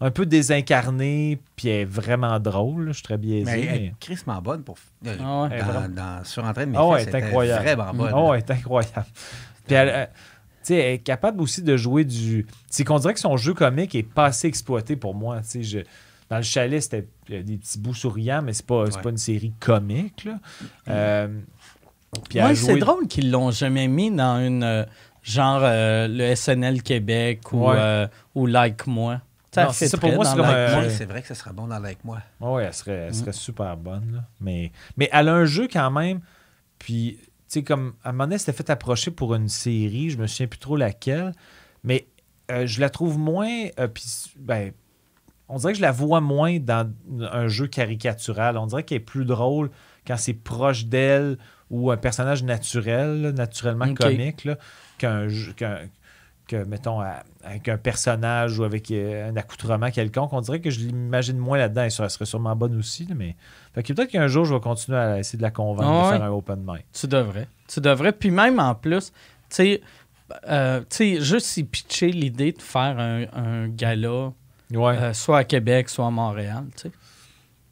un 0.00 0.10
peu 0.10 0.24
désincarné, 0.26 1.38
puis 1.56 1.68
elle 1.68 1.80
est 1.82 1.84
vraiment 1.84 2.40
drôle. 2.40 2.88
Je 2.88 2.92
suis 2.94 3.02
très 3.02 3.18
biaisé. 3.18 3.44
Mais 3.44 3.64
elle 3.66 3.82
est 3.84 3.94
crissement 4.00 4.40
bonne 4.40 4.62
pour. 4.62 4.78
euh, 5.06 5.16
Ah 5.22 5.42
ouais. 5.42 5.48
Elle 5.52 5.60
est 5.60 5.94
dans, 5.94 6.24
Sur 6.24 6.44
Entraîne 6.44 6.72
de 6.72 6.76
mes 6.76 6.78
Ah 6.80 6.96
fesses, 6.96 7.06
elle 7.08 7.14
est 7.14 7.24
incroyable. 7.26 7.64
vraiment 7.64 7.92
bonne. 7.94 8.12
Oh, 8.14 8.32
elle 8.34 8.40
est 8.40 8.50
incroyable. 8.50 9.06
Puis 9.66 9.74
elle, 9.76 9.88
elle- 9.88 10.10
est 10.72 10.98
capable 11.04 11.40
aussi 11.42 11.62
de 11.62 11.76
jouer 11.76 12.04
du. 12.04 12.46
C'est 12.70 12.84
qu'on 12.84 12.98
dirait 12.98 13.14
que 13.14 13.20
son 13.20 13.36
jeu 13.36 13.54
comique 13.54 13.94
est 13.94 14.02
pas 14.04 14.26
assez 14.26 14.46
exploité 14.46 14.94
pour 14.96 15.14
moi. 15.14 15.40
tu 15.40 15.48
sais, 15.48 15.62
je- 15.62 15.78
Dans 16.30 16.36
le 16.36 16.42
chalet, 16.42 16.80
c'était 16.80 17.06
a 17.30 17.42
des 17.42 17.56
petits 17.58 17.78
bouts 17.78 17.94
souriants, 17.94 18.40
mais 18.42 18.52
c'est 18.52 18.64
pas, 18.64 18.84
Ouais. 18.84 19.02
pas 19.02 19.10
une 19.10 19.16
série 19.18 19.52
comique. 19.60 20.24
Là. 20.24 20.38
Euh, 20.88 21.28
puis 22.28 22.38
Ouais, 22.38 22.44
a 22.46 22.54
c'est 22.54 22.76
drôle 22.78 23.06
qu'ils 23.08 23.30
l'ont 23.30 23.50
jamais 23.50 23.88
mis 23.88 24.10
dans 24.10 24.38
une 24.44 24.62
euh, 24.62 24.84
genre 25.22 25.60
euh, 25.62 26.08
le 26.08 26.34
SNL 26.34 26.82
Québec 26.82 27.52
ou, 27.52 27.68
Ouais. 27.68 27.76
euh, 27.78 28.06
ou 28.34 28.46
Like 28.46 28.86
Moi. 28.86 29.20
Ça 29.52 29.64
Non, 29.64 29.72
c'est 29.72 29.88
ça, 29.88 29.96
fitterait 29.96 30.12
pour 30.14 30.22
moi, 30.22 30.24
c'est 30.24 30.36
Like. 30.36 30.46
Ouais, 31.00 31.04
vrai 31.06 31.22
que 31.22 31.28
ça 31.28 31.34
sera 31.34 31.52
bon 31.52 31.66
dans 31.66 31.78
Like 31.80 32.04
Moi. 32.04 32.18
Ouais, 32.40 32.64
elle 32.64 32.74
serait, 32.74 32.92
elle 32.92 33.10
Mm. 33.10 33.14
serait 33.14 33.32
super 33.32 33.76
bonne. 33.76 34.12
là. 34.14 34.24
Mais, 34.40 34.70
mais 34.96 35.08
elle 35.12 35.28
a 35.28 35.34
un 35.34 35.44
jeu 35.44 35.66
quand 35.70 35.90
même. 35.90 36.20
Puis, 36.78 37.18
tu 37.20 37.26
sais, 37.48 37.62
comme 37.64 37.94
à 38.04 38.10
un 38.10 38.12
moment 38.12 38.24
donné, 38.26 38.38
s'était 38.38 38.52
fait 38.52 38.70
approcher 38.70 39.10
pour 39.10 39.34
une 39.34 39.48
série, 39.48 40.10
je 40.10 40.18
me 40.18 40.28
souviens 40.28 40.46
plus 40.46 40.60
trop 40.60 40.76
laquelle. 40.76 41.32
Mais 41.82 42.06
euh, 42.52 42.66
je 42.66 42.80
la 42.80 42.90
trouve 42.90 43.18
moins. 43.18 43.66
euh, 43.80 43.88
puis, 43.88 44.04
ben, 44.38 44.72
on 45.50 45.56
dirait 45.56 45.72
que 45.72 45.78
je 45.78 45.82
la 45.82 45.92
vois 45.92 46.20
moins 46.20 46.58
dans 46.58 46.90
un 47.32 47.48
jeu 47.48 47.66
caricatural. 47.66 48.56
On 48.56 48.66
dirait 48.66 48.84
qu'elle 48.84 48.96
est 48.96 49.00
plus 49.00 49.24
drôle 49.24 49.70
quand 50.06 50.16
c'est 50.16 50.32
proche 50.34 50.86
d'elle 50.86 51.36
ou 51.70 51.90
un 51.90 51.96
personnage 51.96 52.42
naturel, 52.42 53.22
là, 53.22 53.32
naturellement 53.32 53.92
comique, 53.94 54.48
qu'un 54.98 55.28
jeu. 55.28 55.52
qu'un- 55.52 55.80
que, 56.46 56.64
mettons, 56.64 57.00
avec 57.44 57.68
un 57.68 57.76
personnage 57.76 58.58
ou 58.58 58.64
avec 58.64 58.90
euh, 58.90 59.30
un 59.30 59.36
accoutrement 59.36 59.88
quelconque, 59.92 60.32
on 60.32 60.40
dirait 60.40 60.60
que 60.60 60.68
je 60.68 60.80
l'imagine 60.80 61.38
moins 61.38 61.58
là-dedans. 61.58 61.84
Et 61.84 61.90
ça 61.90 62.02
elle 62.02 62.10
serait 62.10 62.26
sûrement 62.26 62.56
bonne 62.56 62.76
aussi, 62.76 63.06
mais... 63.14 63.36
Fait 63.72 63.84
que 63.84 63.92
peut-être 63.92 64.10
qu'un 64.10 64.26
jour, 64.26 64.44
je 64.46 64.54
vais 64.54 64.60
continuer 64.60 64.98
à 64.98 65.20
essayer 65.20 65.36
de 65.36 65.44
la 65.44 65.52
convaincre 65.52 66.06
de 66.06 66.10
faire 66.18 66.24
un 66.24 66.32
open 66.32 66.58
mic. 66.66 66.84
Tu 66.92 67.06
devrais. 67.06 67.46
Tu 67.68 67.80
devrais. 67.80 68.10
Puis 68.10 68.32
même 68.32 68.58
en 68.58 68.74
plus, 68.74 69.12
tu 69.12 69.14
sais, 69.50 69.80
euh, 70.48 70.80
juste 71.20 71.56
y 71.56 71.62
pitcher 71.62 72.10
l'idée 72.10 72.50
de 72.50 72.60
faire 72.62 72.98
un, 72.98 73.26
un 73.32 73.68
gala, 73.68 74.32
Ouais. 74.72 74.96
euh, 74.98 75.12
soit 75.12 75.38
à 75.38 75.44
Québec, 75.44 75.88
soit 75.88 76.06
à 76.06 76.10
Montréal, 76.10 76.64
tu 76.76 76.82
sais. 76.82 76.90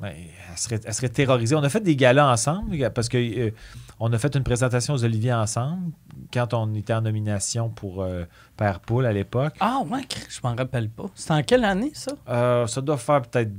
Ouais, 0.01 0.14
elle, 0.51 0.57
serait, 0.57 0.80
elle 0.84 0.94
serait 0.94 1.09
terrorisée. 1.09 1.57
On 1.57 1.62
a 1.64 1.68
fait 1.68 1.80
des 1.80 1.96
galas 1.96 2.30
ensemble 2.30 2.76
parce 2.92 3.09
que 3.09 3.16
euh, 3.16 3.51
on 3.99 4.12
a 4.12 4.18
fait 4.18 4.36
une 4.36 4.44
présentation 4.44 4.94
aux 4.94 5.05
Olivier 5.05 5.32
ensemble 5.32 5.90
quand 6.32 6.55
on 6.55 6.72
était 6.74 6.92
en 6.94 7.01
nomination 7.01 7.68
pour 7.68 8.03
euh, 8.03 8.24
Père 8.57 8.78
Poule 8.78 9.07
à 9.07 9.12
l'époque. 9.12 9.55
Ah 9.59 9.80
ouais, 9.90 10.03
je 10.28 10.38
m'en 10.44 10.55
rappelle 10.55 10.88
pas. 10.88 11.07
C'était 11.16 11.32
en 11.32 11.42
quelle 11.42 11.64
année, 11.64 11.90
ça? 11.94 12.12
Euh, 12.28 12.68
ça 12.68 12.80
doit 12.80 12.96
faire 12.96 13.22
peut-être 13.22 13.51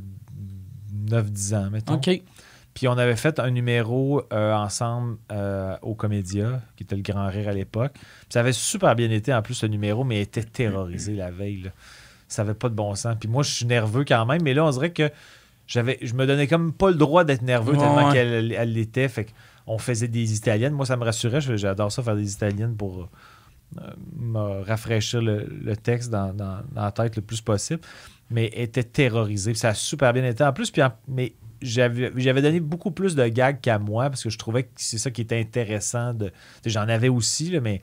9-10 1.09 1.55
ans, 1.55 1.69
mettons. 1.69 1.95
OK. 1.95 2.09
Puis 2.73 2.87
on 2.87 2.97
avait 2.97 3.15
fait 3.17 3.39
un 3.39 3.51
numéro 3.51 4.21
euh, 4.31 4.53
ensemble 4.53 5.17
euh, 5.31 5.75
au 5.81 5.95
Comédia, 5.95 6.61
qui 6.77 6.83
était 6.83 6.95
le 6.95 7.01
grand 7.01 7.27
rire 7.27 7.49
à 7.49 7.51
l'époque. 7.51 7.95
Ça 8.29 8.39
avait 8.39 8.53
super 8.53 8.95
bien 8.95 9.09
été 9.11 9.33
en 9.33 9.41
plus 9.41 9.55
ce 9.55 9.65
numéro, 9.65 10.05
mais 10.05 10.15
elle 10.17 10.21
était 10.21 10.43
terrorisée 10.43 11.15
la 11.15 11.31
veille. 11.31 11.63
là. 11.63 11.71
Ça 12.29 12.43
avait 12.43 12.53
pas 12.53 12.69
de 12.69 12.75
bon 12.75 12.95
sens. 12.95 13.17
Puis 13.19 13.27
moi, 13.27 13.43
je 13.43 13.51
suis 13.51 13.65
nerveux 13.65 14.05
quand 14.07 14.25
même, 14.25 14.41
mais 14.43 14.53
là, 14.53 14.63
on 14.63 14.69
dirait 14.69 14.91
que 14.93 15.09
j'avais, 15.67 15.97
je 16.01 16.13
me 16.13 16.25
donnais 16.25 16.47
comme 16.47 16.71
pas 16.71 16.89
le 16.89 16.95
droit 16.95 17.23
d'être 17.25 17.41
nerveux 17.41 17.73
tellement 17.73 18.07
ouais. 18.07 18.13
qu'elle 18.13 18.51
elle 18.53 18.71
l'était. 18.73 19.09
Fait 19.09 19.27
qu'on 19.65 19.77
faisait 19.77 20.07
des 20.07 20.35
italiennes. 20.35 20.73
Moi, 20.73 20.85
ça 20.85 20.95
me 20.95 21.03
rassurait. 21.03 21.41
J'adore 21.41 21.91
ça, 21.91 22.01
faire 22.01 22.15
des 22.15 22.31
italiennes 22.31 22.75
pour 22.77 23.09
euh, 23.79 23.81
me 24.15 24.63
rafraîchir 24.63 25.21
le, 25.21 25.45
le 25.45 25.75
texte 25.75 26.09
dans, 26.09 26.33
dans- 26.33 26.61
dans 26.71 26.83
la 26.83 26.91
tête 26.91 27.15
le 27.17 27.21
plus 27.21 27.41
possible. 27.41 27.81
Mais 28.31 28.49
elle 28.55 28.63
était 28.63 28.83
terrorisée. 28.83 29.51
Puis 29.51 29.59
ça 29.59 29.69
a 29.69 29.73
super 29.73 30.13
bien 30.13 30.23
été. 30.23 30.43
En 30.43 30.53
plus, 30.53 30.71
puis 30.71 30.81
en- 30.83 30.93
mais 31.07 31.33
j'avais 31.61 32.11
j'avais 32.15 32.41
donné 32.41 32.59
beaucoup 32.61 32.91
plus 32.91 33.15
de 33.15 33.27
gags 33.27 33.59
qu'à 33.59 33.79
moi 33.79 34.09
parce 34.09 34.23
que 34.23 34.29
je 34.29 34.37
trouvais 34.37 34.63
que 34.63 34.69
c'est 34.75 34.97
ça 34.97 35.11
qui 35.11 35.21
était 35.21 35.39
intéressant. 35.39 36.13
De, 36.13 36.31
J'en 36.65 36.87
avais 36.87 37.09
aussi, 37.09 37.49
là, 37.49 37.59
mais 37.59 37.81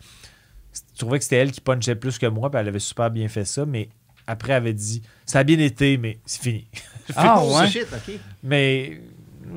je 0.73 0.81
trouvais 0.99 1.19
que 1.19 1.25
c'était 1.25 1.37
elle 1.37 1.53
qui 1.53 1.61
punchait 1.61 1.95
plus 1.97 2.19
que 2.19 2.27
moi. 2.27 2.51
Puis 2.51 2.61
elle 2.61 2.69
avait 2.69 2.79
super 2.79 3.11
bien 3.11 3.29
fait 3.29 3.45
ça. 3.45 3.67
Mais 3.67 3.89
après, 4.27 4.53
elle 4.53 4.57
avait 4.59 4.73
dit 4.75 5.03
Ça 5.25 5.41
a 5.41 5.45
bien 5.45 5.59
été, 5.59 5.97
mais 5.99 6.19
c'est 6.27 6.43
fini. 6.43 6.67
Ah 7.17 7.45
ouais? 7.45 7.69
shit. 7.69 7.87
Mais 8.43 9.01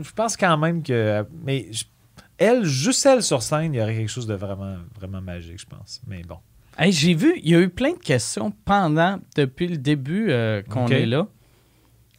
je 0.04 0.12
pense 0.12 0.38
quand 0.38 0.56
même 0.58 0.84
que. 0.84 1.26
Mais 1.44 1.68
je- 1.72 1.84
elle, 2.38 2.64
juste 2.64 3.06
elle 3.06 3.24
sur 3.24 3.42
scène, 3.42 3.74
il 3.74 3.78
y 3.78 3.82
aurait 3.82 3.96
quelque 3.96 4.08
chose 4.12 4.28
de 4.28 4.36
vraiment, 4.36 4.76
vraiment 5.00 5.20
magique, 5.22 5.60
je 5.60 5.66
pense. 5.66 6.00
Mais 6.08 6.22
bon. 6.22 6.38
Hey, 6.78 6.92
J'ai 6.94 7.14
vu, 7.16 7.34
il 7.44 7.50
y 7.50 7.56
a 7.56 7.60
eu 7.60 7.70
plein 7.70 7.92
de 7.94 7.98
questions 7.98 8.54
pendant, 8.66 9.20
depuis 9.36 9.68
le 9.68 9.78
début 9.78 10.28
euh, 10.30 10.62
qu'on 10.62 10.88
est 10.88 11.06
là. 11.08 11.28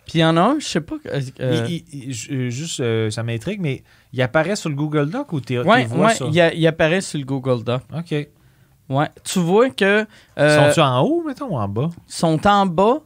Puis 0.04 0.18
il 0.18 0.22
y 0.22 0.24
en 0.24 0.36
a 0.36 0.40
un, 0.40 0.58
je 0.58 0.66
sais 0.66 0.80
pas. 0.80 0.96
euh, 1.06 1.20
euh, 1.38 1.66
Il- 1.68 1.84
il- 1.92 2.04
il- 2.08 2.12
je- 2.12 2.50
juste, 2.50 2.80
euh, 2.80 3.10
ça 3.10 3.22
m'intrigue, 3.22 3.60
mais 3.60 3.84
il 4.12 4.20
apparaît 4.20 4.56
sur 4.56 4.68
le 4.68 4.74
Google 4.74 5.08
Doc 5.08 5.32
ou 5.32 5.40
t'es 5.40 5.58
ouais, 5.60 6.14
sur- 6.16 6.28
il 6.28 6.66
apparaît 6.66 7.00
sur 7.00 7.18
le 7.20 7.24
Google 7.24 7.62
Doc. 7.62 7.82
OK. 7.96 8.28
Ouais. 8.90 9.08
Tu 9.24 9.38
vois 9.38 9.70
que. 9.70 10.04
euh, 10.38 10.66
Sont-tu 10.68 10.80
en 10.80 11.00
haut, 11.02 11.22
mettons, 11.26 11.46
ou 11.46 11.56
en 11.56 11.68
bas? 11.68 11.88
sont 12.06 12.46
en 12.46 12.66
bas. 12.66 12.98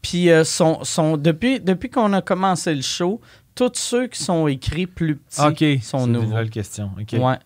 Puis 0.00 0.30
euh, 0.30 0.44
sont, 0.44 0.82
sont, 0.84 1.16
depuis, 1.16 1.60
depuis 1.60 1.90
qu'on 1.90 2.12
a 2.14 2.22
commencé 2.22 2.74
le 2.74 2.82
show, 2.82 3.20
tous 3.54 3.72
ceux 3.74 4.06
qui 4.06 4.22
sont 4.22 4.46
écrits 4.48 4.86
plus 4.86 5.16
petits 5.16 5.40
OK. 5.40 5.56
C'est 5.58 5.80
sont 5.82 6.06
une 6.06 6.12
nouveaux. 6.12 6.26
nouvelle 6.28 6.50
question. 6.50 6.90
OK. 7.00 7.20
Ouais. 7.20 7.38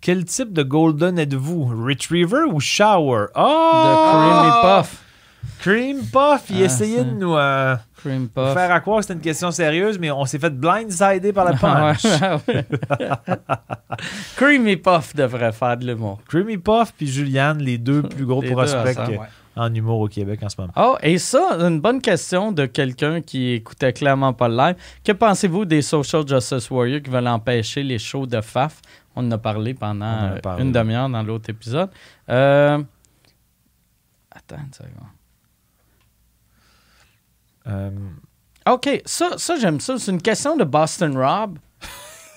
Quel 0.00 0.24
type 0.24 0.52
de 0.52 0.62
Golden 0.62 1.18
êtes-vous? 1.18 1.64
Retriever 1.86 2.44
ou 2.52 2.60
Shower? 2.60 3.26
De 3.34 3.40
Oh! 3.40 4.10
Creamy 4.12 4.52
Puff. 4.82 5.02
Cream 5.60 5.98
Puff, 6.12 6.44
il 6.50 6.62
Ah, 6.62 6.64
essayait 6.66 6.98
ça. 6.98 7.04
de 7.04 7.10
nous 7.10 7.34
euh, 7.36 7.76
Cream 7.96 8.28
Puff. 8.28 8.52
faire 8.54 8.70
à 8.70 8.80
croire 8.80 8.98
que 8.98 9.02
c'était 9.02 9.14
une 9.14 9.20
question 9.20 9.50
sérieuse, 9.50 9.98
mais 9.98 10.10
on 10.10 10.24
s'est 10.24 10.38
fait 10.38 10.50
blindsider 10.50 11.32
par 11.32 11.44
la 11.44 11.52
punch. 11.54 12.04
Ah. 12.22 12.38
Creamy 14.36 14.76
Puff 14.76 15.14
devrait 15.14 15.52
faire 15.52 15.76
de 15.76 15.86
l'humour. 15.86 16.20
Creamy 16.28 16.58
Puff 16.58 16.92
puis 16.96 17.06
Juliane, 17.06 17.58
les 17.58 17.78
deux 17.78 18.02
plus 18.02 18.24
gros 18.26 18.42
Les 18.42 18.52
prospects 18.52 18.96
ouais. 19.08 19.18
en 19.56 19.72
humour 19.74 20.00
au 20.00 20.08
Québec 20.08 20.40
en 20.42 20.48
ce 20.48 20.60
moment. 20.60 20.72
Oh, 20.76 20.96
et 21.02 21.18
ça, 21.18 21.56
une 21.60 21.80
bonne 21.80 22.00
question 22.00 22.52
de 22.52 22.66
quelqu'un 22.66 23.20
qui 23.22 23.52
écoutait 23.52 23.92
clairement 23.92 24.32
pas 24.32 24.48
le 24.48 24.56
live. 24.56 24.76
Que 25.04 25.12
pensez-vous 25.12 25.64
des 25.64 25.82
Social 25.82 26.26
Justice 26.26 26.70
Warriors 26.70 27.02
qui 27.02 27.10
veulent 27.10 27.28
empêcher 27.28 27.82
les 27.82 27.98
shows 27.98 28.26
de 28.26 28.40
FAF? 28.40 28.80
On 29.14 29.26
en 29.26 29.30
a 29.32 29.38
parlé 29.38 29.72
pendant 29.72 30.34
a 30.34 30.40
parlé. 30.42 30.62
une 30.62 30.72
demi-heure 30.72 31.08
dans 31.08 31.22
l'autre 31.22 31.48
épisode. 31.48 31.88
Euh, 32.28 32.82
Attends 34.30 34.56
une 34.66 34.72
seconde. 34.74 35.08
Euh, 37.68 37.90
OK, 38.68 39.02
ça, 39.04 39.30
ça 39.36 39.56
j'aime 39.56 39.80
ça. 39.80 39.98
C'est 39.98 40.10
une 40.10 40.22
question 40.22 40.56
de 40.56 40.64
Boston 40.64 41.16
Rob. 41.16 41.58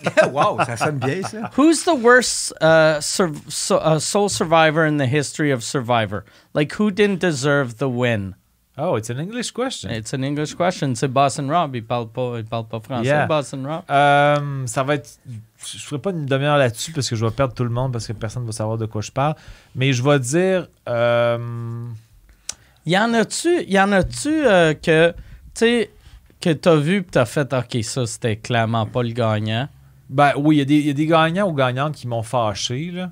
wow, 0.31 0.57
ça 0.65 0.77
sonne 0.77 0.97
bien, 0.99 1.21
ça. 1.23 1.49
Who's 1.57 1.83
the 1.83 1.93
worst 2.01 2.53
uh, 2.61 3.01
sur- 3.01 3.33
so- 3.49 3.79
uh, 3.81 3.99
soul 3.99 4.29
survivor 4.29 4.85
in 4.85 4.97
the 4.97 5.05
history 5.07 5.51
of 5.51 5.61
Survivor? 5.63 6.23
Like, 6.53 6.79
who 6.79 6.89
didn't 6.91 7.19
deserve 7.19 7.77
the 7.79 7.89
win? 7.89 8.35
Oh, 8.77 8.95
it's 8.95 9.09
an 9.09 9.19
English 9.19 9.51
question. 9.51 9.89
It's 9.91 10.13
an 10.13 10.23
English 10.23 10.53
question. 10.55 10.95
C'est 10.95 11.09
Boston 11.09 11.51
Rob. 11.51 11.75
Il 11.75 11.83
parle 11.83 12.07
pas, 12.07 12.35
il 12.37 12.45
parle 12.45 12.65
pas 12.69 12.79
français, 12.79 13.07
Yeah. 13.07 13.25
Boston 13.27 13.65
Rob. 13.67 13.81
Euh, 13.89 14.65
ça 14.67 14.83
va 14.83 14.95
être. 14.95 15.09
Je 15.65 15.77
ferai 15.79 15.99
pas 15.99 16.11
une 16.11 16.25
demi-heure 16.25 16.57
là-dessus 16.57 16.93
parce 16.93 17.09
que 17.09 17.17
je 17.17 17.25
vais 17.25 17.31
perdre 17.31 17.53
tout 17.53 17.65
le 17.65 17.69
monde 17.69 17.91
parce 17.91 18.07
que 18.07 18.13
personne 18.13 18.43
ne 18.43 18.47
va 18.47 18.53
savoir 18.53 18.77
de 18.77 18.85
quoi 18.85 19.01
je 19.01 19.11
parle. 19.11 19.35
Mais 19.75 19.91
je 19.91 20.01
vais 20.01 20.19
dire. 20.19 20.69
euh, 20.87 21.37
Y 22.89 22.97
en 22.97 23.13
a-tu, 23.13 23.63
y 23.67 23.79
en 23.79 23.91
a-tu 23.91 24.29
euh, 24.47 24.73
que, 24.73 25.11
tu 25.11 25.15
sais, 25.53 25.91
que 26.41 26.49
t'as 26.53 26.75
vu 26.75 27.03
pis 27.03 27.11
t'as 27.11 27.25
fait, 27.25 27.53
OK, 27.53 27.83
ça, 27.83 28.05
c'était 28.07 28.37
clairement 28.37 28.85
pas 28.87 29.03
le 29.03 29.11
gagnant? 29.11 29.67
Ben 30.09 30.31
oui, 30.37 30.55
il 30.55 30.59
y 30.59 30.61
a 30.61 30.65
des- 30.65 30.75
il 30.79 30.87
y, 30.87 30.89
a 30.89 30.93
des 30.93 31.05
gagnants 31.05 31.47
ou 31.47 31.53
gagnantes 31.53 31.93
qui 31.95 32.07
m'ont 32.07 32.23
fâché, 32.23 32.89
là, 32.91 33.11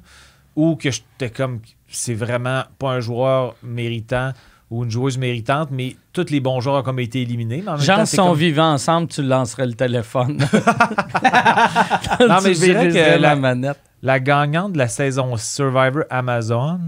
ou 0.56 0.76
que 0.76 0.90
j'étais 0.90 1.30
comme, 1.30 1.60
c'est 1.90 2.16
vraiment 2.16 2.64
pas 2.80 2.94
un 2.94 3.00
joueur 3.02 3.56
méritant 3.62 4.32
ou 4.72 4.84
une 4.84 4.90
joueuse 4.90 5.18
méritante, 5.18 5.70
mais 5.72 5.96
tous 6.12 6.30
les 6.32 6.40
bons 6.40 6.60
joueurs 6.60 6.78
ont 6.78 6.84
comme 6.84 7.00
été 7.00 7.22
éliminés. 7.22 7.62
Mais 7.64 7.70
en 7.72 7.76
même 7.78 7.82
Genre, 7.86 7.98
temps, 8.00 8.06
si 8.06 8.16
c'est 8.16 8.22
on 8.22 8.30
comme- 8.30 8.38
vivait 8.40 8.62
ensemble, 8.62 9.08
tu 9.10 9.22
lancerais 9.22 9.68
le 9.68 9.74
téléphone. 9.76 10.40
Non, 12.28 12.38
mais 12.44 12.54
je 12.54 12.60
dirais 12.62 12.90
que 12.90 12.96
la- 12.96 13.18
la 13.18 13.36
manette. 13.36 13.80
la 14.02 14.20
gagnante 14.20 14.74
de 14.74 14.78
la 14.78 14.88
saison 14.88 15.38
Survivor 15.38 16.04
Amazon, 16.10 16.80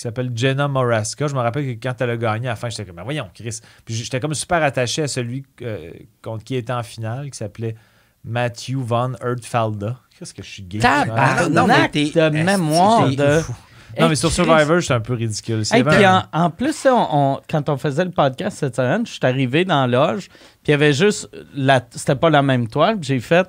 qui 0.00 0.04
s'appelle 0.04 0.30
Jenna 0.34 0.66
Moraska, 0.66 1.28
je 1.28 1.34
me 1.34 1.40
rappelle 1.40 1.66
que 1.76 1.82
quand 1.86 1.94
elle 2.00 2.10
a 2.10 2.16
gagné 2.16 2.46
à 2.48 2.52
la 2.52 2.56
fin, 2.56 2.70
j'étais 2.70 2.86
comme, 2.86 3.00
voyons, 3.04 3.28
Chris. 3.34 3.60
Puis 3.84 3.94
j'étais 3.94 4.18
comme 4.18 4.32
super 4.34 4.62
attaché 4.62 5.02
à 5.02 5.08
celui 5.08 5.44
euh, 5.60 5.90
contre 6.22 6.42
qui 6.42 6.56
était 6.56 6.72
en 6.72 6.82
finale, 6.82 7.30
qui 7.30 7.36
s'appelait 7.36 7.76
Matthew 8.24 8.76
Von 8.78 9.12
Erdfelda. 9.22 9.98
Qu'est-ce 10.18 10.32
que 10.32 10.42
je 10.42 10.48
suis 10.48 10.62
gay? 10.62 10.78
Tabarnak 10.78 11.92
de 11.92 12.28
mémoire 12.30 13.08
de... 13.10 13.40
Non, 13.98 14.08
mais 14.08 14.14
sur. 14.14 14.30
Survivor, 14.30 14.80
c'est 14.82 14.94
un 14.94 15.00
peu 15.00 15.14
ridicule. 15.14 15.64
Hey, 15.72 15.82
vraiment- 15.82 15.90
puis 15.96 16.06
en, 16.06 16.44
en 16.44 16.50
plus, 16.50 16.86
on- 16.86 17.08
on- 17.12 17.40
quand 17.50 17.68
on 17.68 17.76
faisait 17.76 18.04
le 18.04 18.12
podcast 18.12 18.58
cette 18.58 18.76
semaine, 18.76 19.04
je 19.04 19.10
suis 19.12 19.20
arrivé 19.24 19.64
dans 19.64 19.84
la 19.86 20.12
loge, 20.12 20.28
puis 20.28 20.68
il 20.68 20.70
y 20.70 20.74
avait 20.74 20.92
juste, 20.92 21.28
la, 21.54 21.82
c'était 21.90 22.14
pas 22.14 22.30
la 22.30 22.40
même 22.42 22.68
toile, 22.68 22.98
puis 22.98 23.08
j'ai 23.08 23.20
fait, 23.20 23.48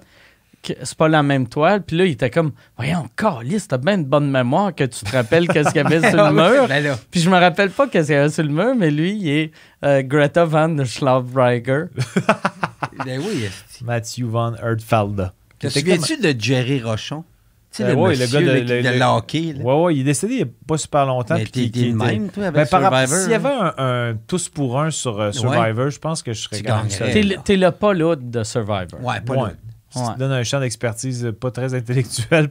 c'est 0.63 0.95
pas 0.97 1.07
la 1.07 1.23
même 1.23 1.47
toile, 1.47 1.81
puis 1.83 1.97
là, 1.97 2.05
il 2.05 2.11
était 2.11 2.29
comme, 2.29 2.51
voyons, 2.77 3.07
Carlis, 3.17 3.63
t'as 3.67 3.77
bien 3.77 3.95
une 3.95 4.05
bonne 4.05 4.29
mémoire 4.29 4.73
que 4.75 4.83
tu 4.83 5.03
te 5.05 5.11
rappelles 5.11 5.47
qu'est-ce 5.47 5.69
qu'il 5.69 5.81
y 5.81 5.85
avait 5.85 6.07
sur 6.09 6.23
le 6.29 6.31
mur. 6.33 6.67
Ben. 6.67 6.95
Puis 7.09 7.19
je 7.21 7.29
me 7.29 7.37
rappelle 7.37 7.71
pas 7.71 7.87
qu'est-ce 7.87 8.07
qu'il 8.07 8.15
y 8.15 8.19
avait 8.19 8.29
sur 8.29 8.43
le 8.43 8.49
mur, 8.49 8.75
mais 8.77 8.91
lui, 8.91 9.13
il 9.15 9.29
est 9.29 9.51
euh, 9.83 10.01
Greta 10.03 10.45
Van 10.45 10.69
der 10.69 10.85
Schlafreiger. 10.85 11.85
Ben 13.05 13.19
oui. 13.19 13.43
esti. 13.45 13.83
Matthew 13.83 14.23
Von 14.25 14.55
Erdfelda. 14.61 15.33
Te 15.59 15.67
comme- 15.67 15.71
souviens-tu 15.71 16.17
de 16.17 16.35
Jerry 16.39 16.81
Rochon? 16.81 17.23
Tu 17.71 17.77
sais, 17.77 17.83
Euh, 17.85 17.89
le 17.91 17.95
ouais, 17.95 18.15
le 18.15 18.19
monsieur 18.21 18.39
gars 18.41 18.45
de- 18.53 18.59
le- 18.59 18.65
de 18.83 18.89
le- 18.89 18.99
le 18.99 19.05
hockey. 19.05 19.53
là. 19.57 19.63
Ouais, 19.63 19.81
ouais, 19.83 19.95
il 19.95 20.01
est 20.01 20.03
décédé 20.03 20.33
il 20.33 20.37
n'y 20.37 20.43
a 20.43 20.47
pas 20.67 20.77
super 20.77 21.05
longtemps. 21.05 21.35
Mais 21.35 21.43
puis 21.43 21.71
t'es 21.71 21.79
était- 21.87 21.91
même, 21.93 22.29
toi, 22.29 22.47
avec 22.47 22.55
Ben, 22.55 22.67
par 22.67 22.81
Survivor. 22.81 23.17
S'il 23.19 23.31
y 23.31 23.33
avait 23.33 23.47
hein? 23.49 23.73
un, 23.77 24.09
un 24.09 24.15
tous 24.27 24.49
pour 24.49 24.79
un 24.81 24.91
sur 24.91 25.19
euh, 25.21 25.31
Survivor, 25.31 25.89
je 25.89 25.99
pense 25.99 26.21
que 26.21 26.33
je 26.33 26.41
serais 26.41 26.57
ça. 26.89 27.05
T'es 27.13 27.23
le- 27.23 27.35
T'es 27.43 27.55
le 27.55 27.71
Paul 27.71 28.17
de 28.19 28.43
Survivor. 28.43 28.99
Ouais, 29.01 29.21
pas 29.21 29.51
Si 29.91 29.99
Ouais. 29.99 30.05
tu 30.13 30.19
donnes 30.19 30.31
un 30.31 30.43
champ 30.43 30.59
d'expertise 30.59 31.31
pas 31.39 31.51
très 31.51 31.73
intellectuel 31.75 32.49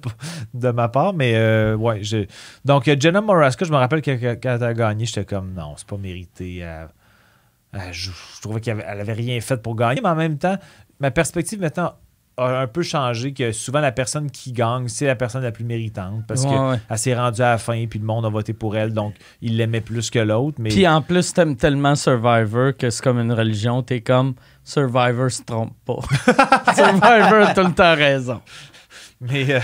de 0.54 0.70
ma 0.70 0.88
part, 0.88 1.12
mais 1.14 1.34
euh, 1.36 1.74
ouais. 1.74 1.98
j'ai- 2.02 2.28
Donc, 2.64 2.84
Jenna 3.00 3.20
Moraska, 3.20 3.64
je 3.64 3.70
me 3.72 3.76
rappelle 3.76 4.02
que, 4.02 4.10
que- 4.12 4.34
quand 4.34 4.54
elle 4.56 4.62
a 4.62 4.74
gagné, 4.74 5.06
j'étais 5.06 5.24
comme 5.24 5.52
non, 5.54 5.74
c'est 5.76 5.86
pas 5.86 5.96
mérité. 5.96 6.58
Elle- 6.58 6.88
elle- 7.72 7.92
je, 7.92 8.10
je 8.10 8.40
trouvais 8.42 8.60
qu'elle 8.60 8.80
avait, 8.80 8.84
elle 8.88 9.00
avait 9.00 9.12
rien 9.14 9.40
fait 9.40 9.56
pour 9.62 9.74
gagner, 9.74 10.00
mais 10.02 10.08
en 10.10 10.14
même 10.16 10.38
temps, 10.38 10.58
ma 11.00 11.10
perspective 11.10 11.60
maintenant 11.60 11.94
a 12.40 12.60
un 12.60 12.66
peu 12.66 12.82
changé 12.82 13.32
que 13.32 13.52
souvent 13.52 13.80
la 13.80 13.92
personne 13.92 14.30
qui 14.30 14.52
gagne, 14.52 14.88
c'est 14.88 15.06
la 15.06 15.14
personne 15.16 15.42
la 15.42 15.52
plus 15.52 15.64
méritante 15.64 16.24
parce 16.26 16.42
Ouais, 16.44 16.50
qu'elle 16.50 16.80
ouais. 16.90 16.96
s'est 16.96 17.14
rendue 17.14 17.42
à 17.42 17.50
la 17.50 17.58
fin 17.58 17.86
puis 17.86 17.98
le 17.98 18.04
monde 18.04 18.24
a 18.26 18.28
voté 18.28 18.52
pour 18.52 18.76
elle, 18.76 18.92
donc 18.92 19.14
il 19.42 19.56
l'aimait 19.56 19.80
plus 19.80 20.10
que 20.10 20.18
l'autre. 20.18 20.56
Mais 20.60 20.70
Puis 20.70 20.86
en 20.88 21.02
plus, 21.02 21.32
t'aimes 21.32 21.56
tellement 21.56 21.94
Survivor 21.94 22.72
que 22.76 22.90
c'est 22.90 23.02
comme 23.02 23.18
une 23.18 23.32
religion. 23.32 23.82
T'es 23.82 24.00
comme 24.00 24.34
Survivor 24.64 25.30
se 25.30 25.42
trompe 25.42 25.74
pas. 25.84 25.98
Survivor 26.74 27.48
a 27.48 27.54
tout 27.54 27.62
le 27.66 27.72
temps 27.74 27.94
raison. 27.94 28.40
Mais, 29.20 29.52
euh, 29.54 29.60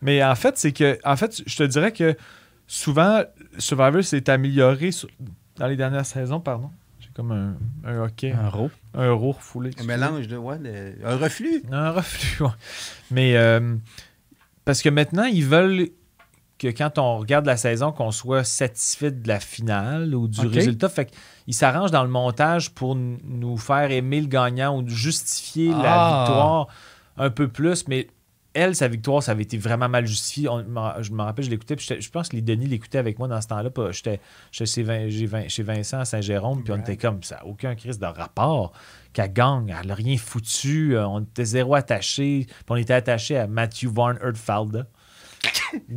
mais 0.00 0.22
en 0.22 0.34
fait, 0.34 0.56
c'est 0.58 0.72
que. 0.72 0.98
En 1.04 1.16
fait, 1.16 1.42
je 1.46 1.56
te 1.56 1.62
dirais 1.64 1.92
que 1.92 2.16
souvent, 2.66 3.22
Survivor 3.58 4.02
s'est 4.04 4.28
amélioré 4.30 4.90
sur- 4.92 5.08
dans 5.56 5.66
les 5.66 5.76
dernières 5.76 6.06
saisons, 6.06 6.40
pardon. 6.40 6.70
Comme 7.14 7.30
un, 7.32 7.56
un 7.84 8.00
hockey, 8.02 8.32
Un 8.32 8.48
ro. 8.48 8.70
un 8.94 9.06
euro 9.06 9.32
refoulé. 9.32 9.70
Un 9.80 9.84
mélange 9.84 10.26
de. 10.26 10.36
Ouais, 10.36 10.58
un 11.04 11.16
reflux. 11.16 11.62
Un 11.70 11.90
reflux, 11.92 12.42
ouais. 12.44 12.50
Mais 13.12 13.36
euh, 13.36 13.76
parce 14.64 14.82
que 14.82 14.88
maintenant, 14.88 15.24
ils 15.24 15.44
veulent 15.44 15.88
que 16.58 16.68
quand 16.68 16.98
on 16.98 17.18
regarde 17.18 17.46
la 17.46 17.56
saison, 17.56 17.92
qu'on 17.92 18.10
soit 18.10 18.42
satisfait 18.44 19.10
de 19.10 19.28
la 19.28 19.38
finale 19.40 20.14
ou 20.14 20.26
du 20.28 20.46
résultat. 20.46 20.88
Fait 20.88 21.10
qu'ils 21.44 21.54
s'arrangent 21.54 21.90
dans 21.90 22.02
le 22.04 22.08
montage 22.10 22.70
pour 22.70 22.94
nous 22.96 23.56
faire 23.58 23.90
aimer 23.90 24.20
le 24.20 24.28
gagnant 24.28 24.76
ou 24.80 24.88
justifier 24.88 25.68
la 25.70 25.82
Ah. 25.84 26.24
victoire 26.24 26.68
un 27.16 27.30
peu 27.30 27.48
plus. 27.48 27.86
Mais 27.88 28.08
elle, 28.54 28.74
sa 28.74 28.88
victoire, 28.88 29.22
ça 29.22 29.32
avait 29.32 29.42
été 29.42 29.58
vraiment 29.58 29.88
mal 29.88 30.06
justifié. 30.06 30.48
On- 30.48 30.64
je 31.00 31.12
me 31.12 31.22
rappelle, 31.22 31.44
je 31.44 31.50
l'écoutais. 31.50 31.76
puis 31.76 31.86
Je 31.98 32.10
pense 32.10 32.28
que 32.28 32.36
les 32.36 32.42
Denis 32.42 32.66
l'écoutaient 32.66 32.98
avec 32.98 33.18
moi 33.18 33.28
dans 33.28 33.40
ce 33.40 33.48
temps-là. 33.48 33.70
J'étais 33.90 34.20
chez, 34.52 34.64
chez 34.66 35.62
Vincent 35.62 35.98
à 35.98 36.04
Saint-Jérôme. 36.04 36.62
Puis 36.62 36.72
on 36.72 36.78
était 36.78 36.96
comme 36.96 37.22
ça. 37.22 37.44
Aucun 37.44 37.74
crise 37.74 37.98
de 37.98 38.06
rapport 38.06 38.72
qu'elle 39.12 39.32
gagne. 39.32 39.74
Elle 39.80 39.88
n'a 39.88 39.94
rien 39.94 40.16
foutu. 40.16 40.96
euh, 40.96 41.06
On 41.06 41.20
était 41.20 41.44
zéro 41.44 41.74
attaché. 41.74 42.46
Puis 42.46 42.56
on 42.68 42.76
était 42.76 42.94
attaché 42.94 43.36
à 43.38 43.46
Matthew 43.46 43.86
Van 43.88 44.14
Erdfelda. 44.14 44.86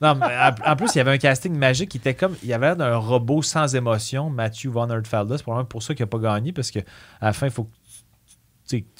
non, 0.00 0.14
mais 0.14 0.26
en, 0.64 0.76
plus, 0.76 0.94
il 0.94 0.98
y 0.98 1.00
avait 1.00 1.10
un 1.12 1.18
casting 1.18 1.52
magique 1.56 1.88
qui 1.90 1.96
était 1.98 2.14
comme. 2.14 2.36
Il 2.42 2.48
y 2.48 2.52
avait 2.52 2.66
l'air 2.66 2.76
d'un 2.76 2.96
robot 2.96 3.42
sans 3.42 3.74
émotion, 3.74 4.30
Matthew 4.30 4.66
Van 4.68 4.88
Erdfelda. 4.88 5.36
C'est 5.36 5.42
probablement 5.42 5.66
pour 5.68 5.82
ça 5.82 5.94
qu'il 5.94 6.04
n'a 6.04 6.08
pas 6.08 6.18
gagné, 6.18 6.52
parce 6.52 6.70
qu'à 6.70 6.82
la 7.20 7.32
fin, 7.32 7.46
il 7.46 7.52
faut 7.52 7.64
que, 7.64 7.70
que 7.70 7.87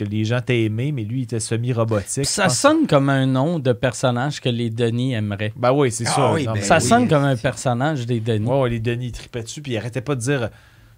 les 0.01 0.25
gens 0.25 0.41
aimé, 0.49 0.93
mais 0.93 1.05
lui, 1.05 1.21
il 1.21 1.23
était 1.25 1.41
semi-robotique. 1.41 2.27
Ça 2.27 2.49
sonne 2.49 2.87
comme 2.87 3.09
un 3.09 3.27
nom 3.27 3.59
de 3.59 3.73
personnage 3.73 4.41
que 4.41 4.49
les 4.49 4.71
Denis 4.71 5.15
aimeraient. 5.15 5.53
Ben 5.57 5.73
oui, 5.73 5.91
c'est 5.93 6.05
Ah 6.07 6.33
oui, 6.33 6.47
Non, 6.47 6.55
ben 6.55 6.63
ça 6.63 6.77
oui, 6.77 6.83
sonne 6.83 7.05
euh, 7.05 7.09
comme 7.09 7.25
un 7.25 7.37
personnage 7.37 8.07
des 8.07 8.21
Denis. 8.21 8.47
Ouais, 8.47 8.61
ouais, 8.61 8.71
les 8.71 8.81
Denis, 8.81 9.07
ils 9.09 9.13
tripaient 9.13 9.43
dessus, 9.43 9.63
puis 9.63 9.73
ils 9.73 9.77
arrêtaient 9.79 10.01
pas 10.01 10.15
de 10.15 10.21
dire 10.21 10.51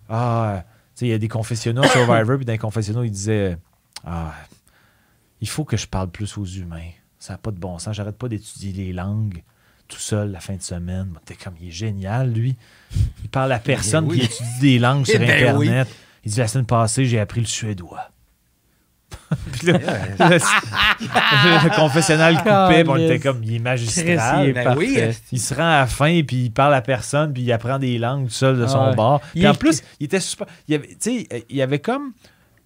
Ah, 0.08 0.64
tu 0.64 1.00
sais, 1.00 1.06
il 1.06 1.10
y 1.10 1.14
a 1.14 1.18
des 1.18 1.28
confessionnaux 1.28 1.82
Survivor, 1.84 2.36
puis 2.36 2.44
dans 2.46 2.52
les 2.52 2.58
confessionnaux, 2.58 3.04
ils 3.04 3.10
disaient 3.10 3.56
Ah, 4.04 4.34
il 5.40 5.48
faut 5.48 5.64
que 5.64 5.76
je 5.76 5.86
parle 5.86 6.10
plus 6.10 6.36
aux 6.38 6.44
humains. 6.44 6.90
Ça 7.18 7.34
n'a 7.34 7.38
pas 7.38 7.50
de 7.50 7.58
bon 7.58 7.78
sens. 7.78 7.94
J'arrête 7.94 8.16
pas 8.16 8.28
d'étudier 8.28 8.72
les 8.72 8.92
langues 8.92 9.42
tout 9.88 9.98
seul 9.98 10.30
la 10.30 10.40
fin 10.40 10.54
de 10.54 10.62
semaine. 10.62 11.12
T'es 11.24 11.34
comme, 11.34 11.54
il 11.60 11.68
est 11.68 11.72
génial, 11.72 12.32
lui. 12.32 12.56
Il 13.22 13.28
parle 13.28 13.52
à 13.52 13.58
personne 13.58 14.06
oui. 14.06 14.20
qui 14.20 14.24
étudie 14.26 14.60
des 14.60 14.78
langues 14.78 15.04
sur 15.04 15.20
Eh 15.20 15.26
ben 15.26 15.30
Internet. 15.30 15.88
Il 16.24 16.32
dit 16.32 16.38
La 16.38 16.48
semaine 16.48 16.66
passée, 16.66 17.04
j'ai 17.06 17.18
appris 17.18 17.40
le 17.40 17.46
suédois. 17.46 18.10
Puis 19.52 19.66
là, 19.68 19.78
le, 20.18 21.64
le 21.68 21.76
confessionnal 21.76 22.36
coupait, 22.38 22.84
on 22.88 22.96
était 22.96 23.18
comme, 23.18 23.42
il 23.44 23.56
est 23.56 23.58
magistral. 23.58 24.04
Chris, 24.16 24.42
il 24.44 24.48
est 24.50 24.52
Ben 24.52 24.76
oui. 24.76 24.98
Il 25.32 25.40
se 25.40 25.54
rend 25.54 25.62
à 25.68 25.80
la 25.80 25.86
fin, 25.86 26.22
puis 26.26 26.44
il 26.44 26.50
parle 26.50 26.74
à 26.74 26.82
personne, 26.82 27.32
puis 27.32 27.42
il 27.42 27.52
apprend 27.52 27.78
des 27.78 27.98
langues 27.98 28.26
tout 28.26 28.32
seul 28.32 28.58
de 28.58 28.66
son 28.66 28.78
Ah 28.80 28.90
ouais. 28.90 28.96
bord. 28.96 29.20
Il 29.34 29.40
Puis 29.40 29.48
en 29.48 29.52
est- 29.52 29.58
plus, 29.58 29.82
il 30.00 30.04
était 30.06 30.20
super. 30.20 30.46
Il 30.68 30.72
y 30.72 30.74
avait, 30.76 30.88
tu 30.88 30.96
sais, 30.98 31.28
il 31.48 31.56
y 31.56 31.62
avait 31.62 31.78
comme. 31.78 32.12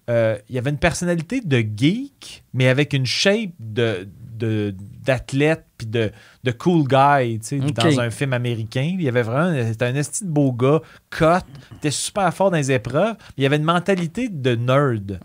euh, 0.09 0.37
il 0.49 0.55
y 0.55 0.57
avait 0.59 0.69
une 0.69 0.77
personnalité 0.77 1.41
de 1.41 1.57
geek, 1.75 2.43
mais 2.53 2.67
avec 2.67 2.93
une 2.93 3.05
shape 3.05 3.51
de 3.59 4.07
de- 4.37 4.75
d'athlète, 5.05 5.64
puis 5.85 5.91
de, 5.91 6.11
de 6.43 6.51
cool 6.51 6.87
guy, 6.87 7.39
tu 7.39 7.45
sais, 7.47 7.59
dans 7.59 7.99
un 7.99 8.09
film 8.09 8.33
américain. 8.33 8.89
Il 8.93 9.01
y 9.01 9.07
avait 9.07 9.21
vraiment, 9.21 9.53
c'était 9.67 9.85
un 9.85 9.95
esti 9.95 10.25
de 10.25 10.29
beau 10.29 10.51
gars, 10.51 10.79
cut, 11.09 11.25
il 11.71 11.77
était 11.77 11.91
super 11.91 12.33
fort 12.33 12.51
dans 12.51 12.57
les 12.57 12.71
épreuves. 12.71 13.15
Il 13.37 13.43
y 13.43 13.45
avait 13.45 13.57
une 13.57 13.63
mentalité 13.63 14.29
de 14.29 14.55
nerd, 14.55 15.19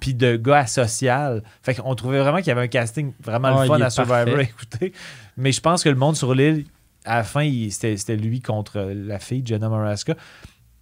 puis 0.00 0.14
de 0.14 0.36
gars 0.36 0.58
asocial. 0.58 1.42
Fait 1.62 1.74
qu'on 1.74 1.94
trouvait 1.94 2.20
vraiment 2.20 2.38
qu'il 2.38 2.48
y 2.48 2.50
avait 2.52 2.62
un 2.62 2.68
casting 2.68 3.12
vraiment 3.22 3.60
le 3.62 3.66
fun 3.66 3.80
à 3.80 3.90
Survivor 3.90 4.24
parfait. 4.24 4.38
à 4.38 4.42
écouter. 4.42 4.92
Mais 5.36 5.52
je 5.52 5.60
pense 5.60 5.82
que 5.82 5.88
le 5.88 5.96
monde 5.96 6.16
sur 6.16 6.34
l'île, 6.34 6.64
à 7.04 7.16
la 7.16 7.24
fin, 7.24 7.50
c'était 7.70 8.16
lui 8.16 8.40
contre 8.40 8.80
la 8.80 9.18
fille, 9.18 9.42
Jenna 9.44 9.68
Maraska. 9.68 10.14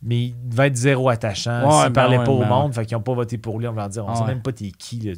Mais 0.03 0.25
il 0.29 0.49
devait 0.49 0.69
être 0.69 0.77
zéro 0.77 1.09
attachant. 1.11 1.63
Ouais, 1.67 1.73
S'il 1.73 1.83
ben 1.85 1.93
parlait 1.93 2.19
ouais, 2.19 2.25
pas 2.25 2.31
au 2.33 2.41
ben 2.41 2.49
monde, 2.49 2.75
fait 2.75 2.87
qu'ils 2.87 2.97
n'ont 2.97 3.03
pas 3.03 3.13
voté 3.13 3.37
pour 3.37 3.59
lui. 3.59 3.69
On 3.69 3.73
va 3.73 3.83
leur 3.83 3.91
dire, 3.91 4.05
on 4.07 4.09
Ah 4.09 4.15
sait 4.15 4.23
ouais. 4.23 4.29
même 4.29 4.41
pas 4.43 4.51
t'es 4.53 4.71
qui. 4.71 4.99
là. 5.01 5.13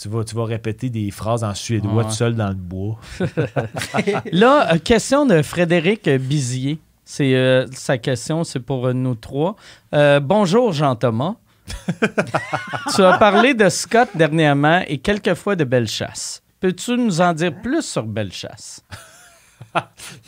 Tu, 0.00 0.08
vas, 0.08 0.24
tu 0.24 0.34
vas 0.34 0.44
répéter 0.44 0.90
des 0.90 1.10
phrases 1.10 1.42
en 1.44 1.54
suédois 1.54 1.92
Ouais. 1.94 2.04
tout 2.04 2.10
seul 2.10 2.34
dans 2.34 2.48
le 2.48 2.54
bois. 2.54 2.98
Là, 4.32 4.74
euh, 4.74 4.78
question 4.78 5.24
de 5.26 5.40
Frédéric 5.42 6.08
Bizier. 6.08 6.78
C'est 7.04 7.34
euh, 7.34 7.66
sa 7.72 7.98
question, 7.98 8.44
c'est 8.44 8.60
pour 8.60 8.88
euh, 8.88 8.92
nous 8.92 9.14
trois. 9.14 9.56
Euh, 9.94 10.20
bonjour 10.20 10.72
Jean-Thomas. 10.72 11.36
tu 12.94 13.02
as 13.02 13.18
parlé 13.18 13.54
de 13.54 13.68
Scott 13.68 14.08
dernièrement 14.14 14.82
et 14.86 14.98
quelquefois 14.98 15.56
de 15.56 15.64
Bellechasse. 15.64 16.42
Peux-tu 16.60 16.96
nous 16.96 17.20
en 17.20 17.32
dire 17.32 17.52
plus 17.62 17.82
sur 17.82 18.04
Bellechasse? 18.04 18.82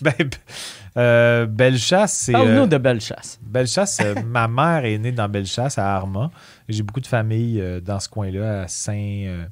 Ben, 0.03 0.13
euh, 0.97 1.47
Bellechasse, 1.47 2.13
c'est. 2.13 2.33
Parle-nous 2.33 2.63
euh, 2.63 2.67
de 2.67 2.77
Bellechasse. 2.79 3.39
Bellechasse, 3.43 3.99
euh, 4.03 4.15
ma 4.27 4.47
mère 4.47 4.85
est 4.85 4.99
née 4.99 5.13
dans 5.13 5.29
Bellechasse, 5.29 5.79
à 5.79 5.95
Armand. 5.97 6.31
J'ai 6.69 6.83
beaucoup 6.83 7.01
de 7.01 7.07
familles 7.07 7.61
euh, 7.61 7.81
dans 7.81 7.99
ce 8.01 8.09
coin-là, 8.09 8.63
à 8.63 8.69
Saint, 8.69 8.93
euh, 8.97 9.45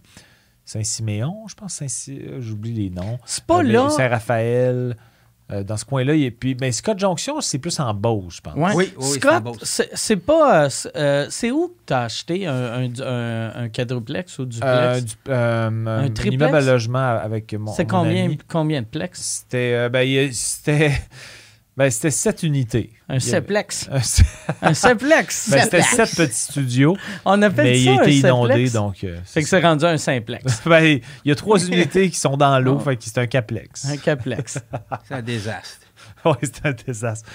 Saint-Siméon, 0.65 1.47
je 1.49 1.55
pense. 1.55 1.75
Saint 1.75 1.87
J'oublie 2.41 2.73
les 2.73 2.91
noms. 2.91 3.19
C'est 3.25 3.45
pas 3.45 3.61
Euh, 3.61 3.63
mais 3.63 3.73
là. 3.73 3.89
Saint-Raphaël. 3.91 4.97
euh, 5.53 5.63
dans 5.63 5.77
ce 5.77 5.85
coin-là. 5.85 6.13
Et 6.15 6.33
puis, 6.33 6.57
ben, 6.57 6.73
Scott 6.73 6.99
Junction, 6.99 7.41
c'est 7.41 7.59
plus 7.61 7.79
en 7.79 7.95
Beauce, 7.95 8.39
je 8.39 8.41
pense. 8.41 8.55
Ouais. 8.57 8.75
Oui, 8.75 8.93
oui, 8.97 9.07
c'est 9.13 9.27
en 9.29 9.31
Scott, 9.31 9.43
Beauce. 9.45 9.59
c'est 9.63 9.91
c'est 9.95 10.17
pas. 10.17 10.65
euh, 10.65 10.69
c'est 10.69 10.97
euh, 10.97 11.27
c'est 11.31 11.51
où 11.53 11.69
que 11.69 11.75
tu 11.87 11.93
as 11.93 12.01
acheté 12.03 12.47
un, 12.49 12.53
un, 12.55 12.91
un- 13.01 13.53
un 13.63 13.69
quadruplex 13.69 14.41
ou 14.41 14.45
duplex? 14.47 14.67
Euh, 14.67 15.01
du- 15.01 15.13
euh, 15.29 16.05
un, 16.05 16.11
triplex? 16.11 16.35
immeuble 16.35 16.57
à 16.57 16.61
logement 16.73 16.99
avec 17.23 17.55
mon. 17.55 17.73
c'est 17.73 17.85
mon 17.85 18.01
combien, 18.01 18.25
ami. 18.25 18.39
combien 18.49 18.83
de 18.83 18.87
plex? 18.89 19.21
C'était 19.45 19.73
euh, 19.75 19.89
ben, 19.89 20.33
c'était 20.33 20.91
ben, 21.77 21.91
c'était 21.91 22.11
sept 22.11 22.43
unités. 22.43 22.91
Un 23.09 23.15
Il 23.15 23.17
avait- 23.17 23.21
seplex. 23.21 23.89
un 23.93 24.01
se- 24.01 24.23
Un 24.63 24.75
seplex. 24.75 25.51
ben, 25.53 25.61
c'était 25.63 25.83
sept 25.83 26.17
petits 26.17 26.35
studios, 26.35 26.97
On 27.25 27.41
appelle 27.43 27.65
mais 27.67 27.81
il 27.81 27.85
ça 27.85 27.91
a 27.91 27.95
été 28.09 28.25
un 28.27 28.29
inondé, 28.29 28.71
donc. 28.71 29.05
euh, 29.05 29.19
Fait 29.25 29.43
que 29.43 29.49
c'est 29.49 29.61
rendu 29.61 29.85
un 29.85 29.99
simplex. 29.99 30.63
Ben, 30.67 30.83
il 31.25 31.29
y 31.29 31.33
a 31.33 31.35
trois 31.35 31.59
unités 31.65 32.09
qui 32.11 32.19
sont 32.19 32.37
dans 32.37 32.59
l'eau, 32.61 32.79
fait 32.79 32.97
que 32.97 33.05
c'est 33.05 33.19
un 33.19 33.27
caplex. 33.27 33.85
un 33.87 33.97
caplex. 33.97 34.59
C'est 35.05 35.15
un 35.15 35.23
désastre. 35.23 35.81
ouais, 36.25 36.33
c'est 36.43 36.65
un 36.67 36.73
désastre. 36.73 37.29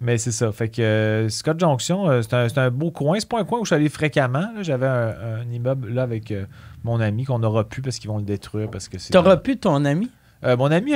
Mais 0.00 0.18
c'est 0.18 0.32
ça. 0.32 0.50
Fait 0.50 0.68
que 0.68 0.82
euh, 0.82 1.28
Scott 1.28 1.58
Junction, 1.60 2.10
euh, 2.10 2.20
c'est 2.20 2.34
un, 2.34 2.48
c'est 2.48 2.58
un 2.58 2.70
beau 2.70 2.90
coin. 2.90 3.18
C'est 3.20 3.28
pas 3.28 3.38
un 3.38 3.44
coin 3.44 3.60
où 3.60 3.64
je 3.64 3.68
suis 3.68 3.76
allé 3.76 3.88
fréquemment. 3.88 4.40
là. 4.54 4.62
J'avais 4.62 4.88
un, 4.88 5.14
un 5.40 5.50
immeuble 5.52 5.88
là 5.94 6.02
avec 6.02 6.30
euh, 6.32 6.44
mon 6.82 7.00
ami 7.00 7.24
qu'on 7.24 7.38
n'aura 7.38 7.64
plus 7.68 7.80
parce 7.80 7.98
qu'ils 7.98 8.08
vont 8.10 8.18
le 8.18 8.24
détruire 8.24 8.68
parce 8.70 8.88
que 8.88 8.98
c'est. 8.98 9.12
T'auras 9.12 9.36
pu 9.36 9.56
ton 9.56 9.84
ami? 9.84 10.10
Euh, 10.44 10.56
mon 10.56 10.70
ami, 10.70 10.92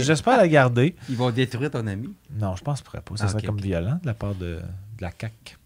j'espère 0.00 0.36
la 0.36 0.48
garder. 0.48 0.94
Ils 1.08 1.16
vont 1.16 1.30
détruire 1.30 1.70
ton 1.70 1.86
ami? 1.86 2.14
Non, 2.38 2.54
je 2.56 2.62
pense 2.62 2.80
pas. 2.82 2.92
Ça 3.16 3.24
Ah, 3.24 3.28
serait 3.28 3.42
comme 3.42 3.60
violent 3.60 3.98
de 4.02 4.06
la 4.06 4.14
part 4.14 4.34
de, 4.34 4.56
de 4.56 5.02
la 5.02 5.10
CAC. 5.10 5.58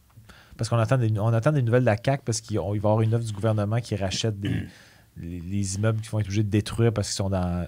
Parce 0.57 0.69
qu'on 0.71 0.79
attend, 0.79 0.97
des, 0.99 1.13
on 1.19 1.29
attend 1.29 1.53
des 1.53 1.63
nouvelles 1.63 1.83
de 1.83 1.87
la 1.87 1.97
CAC 1.97 2.23
parce 2.25 2.41
qu'il 2.41 2.59
va 2.59 2.65
y 2.73 2.77
avoir 2.77 3.01
une 3.03 3.15
offre 3.15 3.25
du 3.27 3.33
gouvernement 3.33 3.81
qui 3.81 3.95
rachète 3.97 4.41
des, 4.41 4.67
les, 5.17 5.41
les 5.41 5.75
immeubles 5.77 6.01
qui 6.01 6.09
vont 6.09 6.19
être 6.21 6.27
obligés 6.27 6.43
de 6.43 6.51
détruire 6.51 6.93
parce 6.93 7.09
qu'ils 7.09 7.17
sont 7.17 7.31
dans 7.31 7.67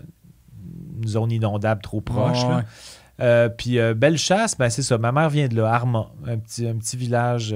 une 1.02 1.08
zone 1.08 1.30
inondable 1.32 1.82
trop 1.82 2.00
proche. 2.00 2.42
Ouais. 2.44 2.62
Euh, 3.20 3.48
puis 3.50 3.78
euh, 3.78 3.92
Bellechasse, 3.94 4.56
ben, 4.56 4.70
c'est 4.70 4.82
ça. 4.82 4.96
Ma 4.98 5.12
mère 5.12 5.28
vient 5.30 5.46
de 5.46 5.54
là, 5.56 5.70
Armand, 5.72 6.10
un 6.26 6.38
petit, 6.38 6.66
un 6.66 6.76
petit 6.76 6.96
village. 6.96 7.54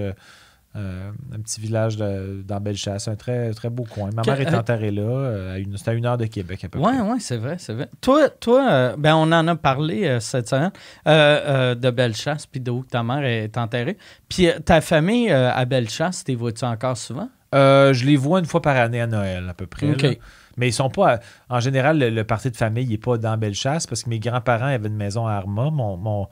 Euh, 0.77 1.11
un 1.33 1.41
petit 1.41 1.61
village 1.61 1.97
de- 1.97 2.43
dans 2.47 2.61
Bellechasse, 2.61 3.07
un 3.09 3.15
très, 3.17 3.53
très 3.53 3.71
beau 3.71 3.85
coin. 3.85 4.11
Ma 4.15 4.23
Que- 4.23 4.31
mère 4.31 4.41
est 4.41 4.53
euh, 4.55 4.59
enterrée 4.59 4.91
là. 4.91 5.03
euh, 5.03 5.55
à 5.55 5.59
une- 5.59 5.77
c'est 5.77 5.89
à 5.91 5.93
une 5.95 6.05
heure 6.07 6.19
de 6.19 6.27
Québec 6.27 6.65
à 6.65 6.69
peu 6.69 6.79
Ouais, 6.79 6.93
près. 6.99 7.01
ouais, 7.01 7.21
c'est 7.21 7.37
vrai, 7.37 7.57
c'est 7.59 7.75
vrai. 7.75 7.89
Toi, 8.01 8.29
toi 8.29 8.67
euh, 8.71 8.97
ben 8.99 9.15
on 9.15 9.31
en 9.33 9.47
a 9.49 9.57
parlé 9.57 10.19
cette 10.21 10.49
semaine 10.49 10.71
de 11.07 11.91
Bellechasse, 11.91 12.47
puis 12.47 12.61
de 12.61 12.71
où 12.71 12.85
ta 12.85 13.03
mère 13.03 13.25
est 13.25 13.57
enterrée. 13.57 13.97
Puis 14.29 14.49
ta 14.65 14.81
famille 14.81 15.31
à 15.31 15.65
Bellechasse, 15.65 16.25
t'es 16.25 16.35
vois-tu 16.35 16.65
encore 16.65 16.97
souvent? 16.97 17.29
Je 17.53 18.05
les 18.05 18.17
vois 18.17 18.41
une 18.41 18.47
fois 18.47 18.61
par 18.63 18.77
année 18.77 19.01
à 19.01 19.07
Noël, 19.07 19.47
à 19.49 19.55
peu 19.55 19.67
près. 19.67 19.91
OK. 19.93 20.03
là. 20.03 20.11
Mais 20.57 20.69
ils 20.69 20.73
sont 20.73 20.89
pas. 20.91 21.19
En 21.49 21.59
général, 21.59 21.99
le, 21.99 22.11
le 22.11 22.23
parti 22.25 22.49
de 22.49 22.57
famille 22.57 22.87
n'est 22.87 22.97
pas 22.99 23.19
dans 23.19 23.37
Bellechasse 23.37 23.89
parce 23.89 24.05
que 24.05 24.09
mes 24.11 24.21
grands-parents 24.21 24.67
avaient 24.67 24.87
une 24.87 24.95
maison 24.97 25.27
à 25.27 25.33
Arma. 25.33 25.71
Mon, 25.71 25.97
mon- 25.97 26.29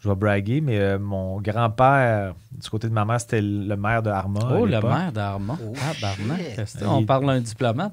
je 0.00 0.08
vais 0.08 0.14
braguer, 0.14 0.60
mais 0.60 0.78
euh, 0.78 0.98
mon 0.98 1.40
grand-père, 1.40 2.34
du 2.52 2.70
côté 2.70 2.88
de 2.88 2.92
ma 2.92 3.04
mère, 3.04 3.20
c'était 3.20 3.40
le 3.42 3.76
maire 3.76 4.00
de 4.02 4.10
Arma. 4.10 4.40
Oh, 4.56 4.64
le 4.64 4.80
maire 4.80 5.10
d'Armand. 5.12 5.58
Oh, 5.60 5.72
ah, 5.76 5.92
barnac? 6.00 6.40
Il 6.80 6.86
On 6.86 7.02
parle 7.04 7.26
d'un 7.26 7.40
diplomate? 7.40 7.92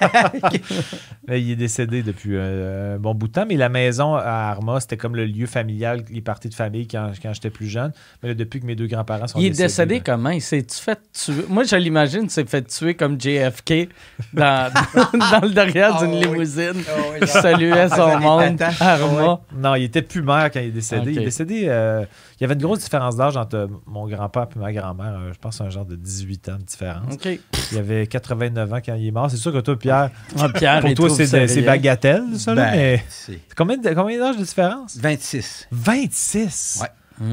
Mais 1.28 1.40
il 1.42 1.50
est 1.52 1.56
décédé 1.56 2.02
depuis 2.02 2.30
euh, 2.34 2.96
un 2.96 2.98
bon 2.98 3.14
bout 3.14 3.28
de 3.28 3.32
temps. 3.32 3.44
Mais 3.48 3.56
la 3.56 3.68
maison 3.68 4.14
à 4.14 4.50
Arma, 4.50 4.80
c'était 4.80 4.96
comme 4.96 5.14
le 5.16 5.24
lieu 5.26 5.46
familial, 5.46 6.04
les 6.10 6.20
parties 6.20 6.48
de 6.48 6.54
famille 6.54 6.86
quand, 6.88 7.12
quand 7.22 7.32
j'étais 7.32 7.50
plus 7.50 7.66
jeune. 7.68 7.92
Mais 8.22 8.30
là, 8.30 8.34
depuis 8.34 8.60
que 8.60 8.66
mes 8.66 8.74
deux 8.76 8.86
grands-parents 8.86 9.26
sont 9.26 9.38
Il 9.38 9.46
est 9.46 9.50
décédés. 9.50 9.66
décédé 9.66 10.00
comment? 10.04 10.30
Il 10.30 10.40
s'est 10.42 10.64
fait 10.70 10.98
tuer? 11.12 11.44
Moi, 11.48 11.64
je 11.64 11.76
l'imagine, 11.76 12.22
il 12.24 12.30
s'est 12.30 12.44
fait 12.46 12.62
tuer 12.62 12.94
comme 12.94 13.20
JFK 13.20 13.88
dans, 14.32 14.72
dans 14.94 15.40
le 15.42 15.50
derrière 15.50 15.96
Ah 15.96 16.04
d'une 16.04 16.14
oui. 16.14 16.20
limousine. 16.22 16.82
Ah 16.88 16.92
oui, 17.12 17.18
Il 17.22 17.28
saluait 17.28 17.88
son 17.88 18.18
monde. 18.18 18.62
Arma. 18.80 19.40
Non, 19.56 19.74
il 19.74 19.84
était 19.84 20.02
plus 20.02 20.22
maire 20.22 20.50
quand 20.52 20.60
il 20.60 20.66
est 20.66 20.70
décédé. 20.70 20.99
Il 21.04 21.18
est 21.18 21.24
décédé. 21.24 21.64
euh, 21.68 22.04
il 22.38 22.42
y 22.42 22.44
avait 22.44 22.54
une 22.54 22.62
grosse 22.62 22.80
différence 22.80 23.16
d'âge 23.16 23.36
entre 23.36 23.68
mon 23.86 24.06
grand-père 24.08 24.46
et 24.54 24.58
ma 24.58 24.72
grand-mère. 24.72 25.18
euh, 25.20 25.32
je 25.32 25.38
pense 25.38 25.60
un 25.60 25.70
genre 25.70 25.84
de 25.86 25.96
18 25.96 26.48
ans 26.50 26.56
de 26.58 26.62
différence. 26.62 27.12
OK. 27.14 27.28
Il 27.72 27.78
avait 27.78 28.06
89 28.06 28.72
ans 28.72 28.78
quand 28.84 28.94
il 28.94 29.06
est 29.06 29.10
mort. 29.10 29.30
C'est 29.30 29.36
sûr 29.36 29.52
que 29.52 29.58
toi, 29.60 29.78
Pierre, 29.78 30.10
Ah, 30.38 30.48
Pierre, 30.48 30.80
pour 30.80 30.94
toi, 30.94 31.10
c'est 31.10 31.62
bagatelle, 31.62 32.38
ça, 32.38 32.54
là, 32.54 32.64
Ben, 32.70 32.76
mais 32.76 33.04
c'est 33.08 33.40
combien, 33.56 33.76
de- 33.78 33.90
combien 33.94 34.18
d'âge 34.18 34.36
de 34.36 34.42
différence? 34.44 34.96
26. 34.96 35.66
26! 35.70 36.82
Ouais. 36.82 37.26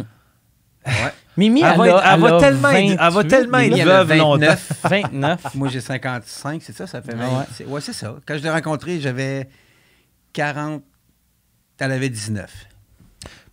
Ouais. 0.85 0.93
Mimi, 1.35 1.61
Elle, 1.61 1.71
elle, 1.71 1.77
va, 1.77 1.85
elle 1.85 1.91
elle 2.15 2.19
va 2.21 2.35
a 2.35 2.39
tellement 2.39 2.69
être, 2.69 2.89
elle 2.91 2.97
va 2.97 3.09
28, 3.09 3.27
tellement 3.27 3.57
Mimi, 3.59 3.79
être 3.79 3.85
veuve 3.85 4.17
longtemps. 4.17 4.39
29. 4.39 4.71
29. 4.89 5.55
Moi, 5.55 5.67
j'ai 5.69 5.81
55, 5.81 6.61
c'est 6.63 6.73
ça? 6.75 6.87
Ça 6.87 7.01
fait 7.01 7.11
Ah 7.13 7.17
20. 7.27 7.37
ouais. 7.39 7.45
c'est- 7.53 7.65
Ouais, 7.65 7.81
c'est 7.81 7.93
ça. 7.93 8.15
Quand 8.25 8.37
je 8.37 8.43
l'ai 8.43 8.49
rencontrée, 8.49 8.99
j'avais 9.01 9.47
40. 10.33 10.81
Elle 11.79 11.91
avait 11.91 12.09
19. 12.09 12.49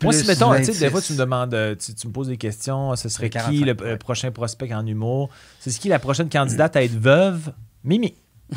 Moi, 0.04 0.12
si, 0.12 0.26
mettons, 0.26 0.50
tu 0.52 0.58
sais, 0.58 0.72
26. 0.72 0.80
des 0.80 0.90
fois, 0.90 1.00
tu 1.02 1.12
me 1.14 1.18
demandes, 1.18 1.54
euh, 1.54 1.74
tu, 1.74 1.94
tu 1.94 2.06
me 2.06 2.12
poses 2.12 2.28
des 2.28 2.36
questions, 2.36 2.94
ce 2.96 3.08
serait 3.08 3.28
qui 3.30 3.38
45, 3.38 3.66
le 3.66 3.72
ouais. 3.72 3.92
euh, 3.92 3.96
prochain 3.96 4.30
prospect 4.30 4.72
en 4.74 4.86
humour? 4.86 5.30
C'est 5.60 5.70
qui 5.78 5.88
la 5.88 5.98
prochaine 5.98 6.28
candidate 6.28 6.76
à 6.76 6.82
être 6.82 6.98
veuve? 6.98 7.52
Mimi. 7.82 8.14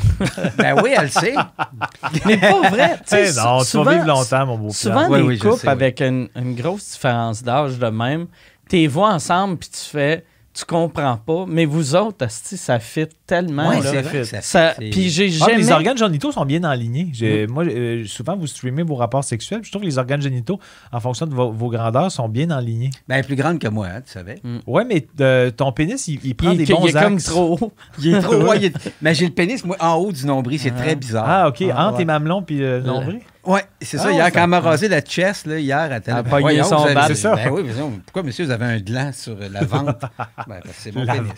Ben 0.58 0.80
oui, 0.82 0.90
elle 0.96 1.04
le 1.04 1.08
sait. 1.08 1.34
Mais 2.26 2.36
pas 2.36 2.68
vrai. 2.70 2.98
tu 2.98 3.02
sais, 3.06 3.30
Eh 3.30 3.36
non, 3.36 3.62
tu 3.64 3.76
vas 3.82 3.94
vivre 3.94 4.06
longtemps, 4.06 4.46
mon 4.46 4.58
beau 4.58 4.70
Souvent, 4.70 5.08
Oui, 5.08 5.18
les 5.18 5.24
oui, 5.24 5.36
je 5.36 5.42
couples 5.42 5.56
sais, 5.60 5.66
oui. 5.66 5.72
avec 5.72 6.00
une, 6.00 6.28
une 6.36 6.54
grosse 6.54 6.92
différence 6.92 7.42
d'âge 7.42 7.78
de 7.78 7.86
même, 7.88 8.26
t'es 8.68 8.86
vois 8.86 9.10
ensemble 9.12 9.56
puis 9.56 9.70
tu 9.70 9.80
fais, 9.80 10.24
tu 10.58 10.64
comprends 10.64 11.16
pas, 11.16 11.44
mais 11.46 11.64
vous 11.66 11.94
autres, 11.94 12.24
asti, 12.24 12.56
ça 12.56 12.78
fit 12.80 13.06
tellement. 13.26 13.68
Ouais, 13.68 13.80
là. 13.80 14.02
c'est 14.24 14.42
ça 14.42 14.74
Puis 14.78 15.08
j'ai 15.10 15.26
Ah, 15.40 15.46
jamais. 15.46 15.56
les 15.58 15.70
organes 15.70 15.96
génitaux 15.98 16.32
sont 16.32 16.44
bien 16.44 16.64
alignés. 16.64 17.12
Mm. 17.20 17.50
Moi, 17.52 17.64
euh, 17.66 18.04
souvent, 18.06 18.36
vous 18.36 18.46
streamez 18.46 18.82
vos 18.82 18.94
rapports 18.96 19.22
sexuels. 19.24 19.60
Je 19.62 19.70
trouve 19.70 19.82
que 19.82 19.86
les 19.86 19.98
organes 19.98 20.20
génitaux, 20.22 20.58
en 20.92 21.00
fonction 21.00 21.26
de 21.26 21.34
vos, 21.34 21.52
vos 21.52 21.68
grandeurs, 21.70 22.10
sont 22.10 22.28
bien 22.28 22.50
alignés. 22.50 22.90
Ben, 23.08 23.22
plus 23.24 23.36
grande 23.36 23.58
que 23.58 23.68
moi, 23.68 23.86
hein, 23.86 24.00
tu 24.04 24.10
savais. 24.12 24.40
Ouais, 24.66 24.84
mais 24.84 25.06
euh, 25.20 25.50
ton 25.50 25.70
pénis, 25.72 26.08
il, 26.08 26.18
il 26.24 26.34
prend 26.34 26.50
il, 26.50 26.58
des 26.58 26.72
bons 26.72 26.80
il 26.84 26.88
est 26.90 26.92
comme 26.92 27.14
axes. 27.14 27.24
trop 27.26 27.58
haut. 27.60 27.72
Il 28.00 28.14
est 28.14 28.20
trop. 28.20 28.34
ouais, 28.36 28.64
est- 28.66 28.92
Mais 29.02 29.14
j'ai 29.14 29.26
le 29.26 29.32
pénis, 29.32 29.64
moi, 29.64 29.76
en 29.80 29.94
haut 29.94 30.12
du 30.12 30.26
nombril. 30.26 30.58
C'est 30.58 30.70
très 30.74 30.96
bizarre. 30.96 31.24
Ah, 31.28 31.48
OK. 31.48 31.62
Ah, 31.70 31.84
Entre 31.86 31.92
ouais. 31.92 31.98
tes 31.98 32.04
mamelons 32.04 32.42
puis 32.42 32.62
euh, 32.62 32.78
le 32.80 32.86
nombril? 32.86 33.20
Ouais, 33.48 33.64
c'est 33.80 33.96
ça. 33.96 34.08
Ah, 34.08 34.12
hier, 34.12 34.32
quand 34.32 34.42
elle 34.44 34.50
m'a 34.50 34.60
rasé 34.60 34.88
la 34.88 35.00
chest, 35.00 35.46
là, 35.46 35.58
hier, 35.58 35.90
elle 35.90 36.12
a 36.12 36.22
pogné 36.22 36.62
son 36.62 36.84
bat. 36.92 37.06
C'est 37.06 37.14
ça. 37.14 37.34
Ben 37.34 37.50
oui, 37.50 37.62
mais 37.64 37.72
non, 37.72 37.98
pourquoi, 38.04 38.22
monsieur, 38.22 38.44
vous 38.44 38.50
avez 38.50 38.66
un 38.66 38.78
gland 38.78 39.10
sur 39.12 39.36
la 39.38 39.64
vente? 39.64 40.02
ben, 40.46 40.60
c'est 40.72 40.94
mon 40.94 41.06
pénis. 41.06 41.32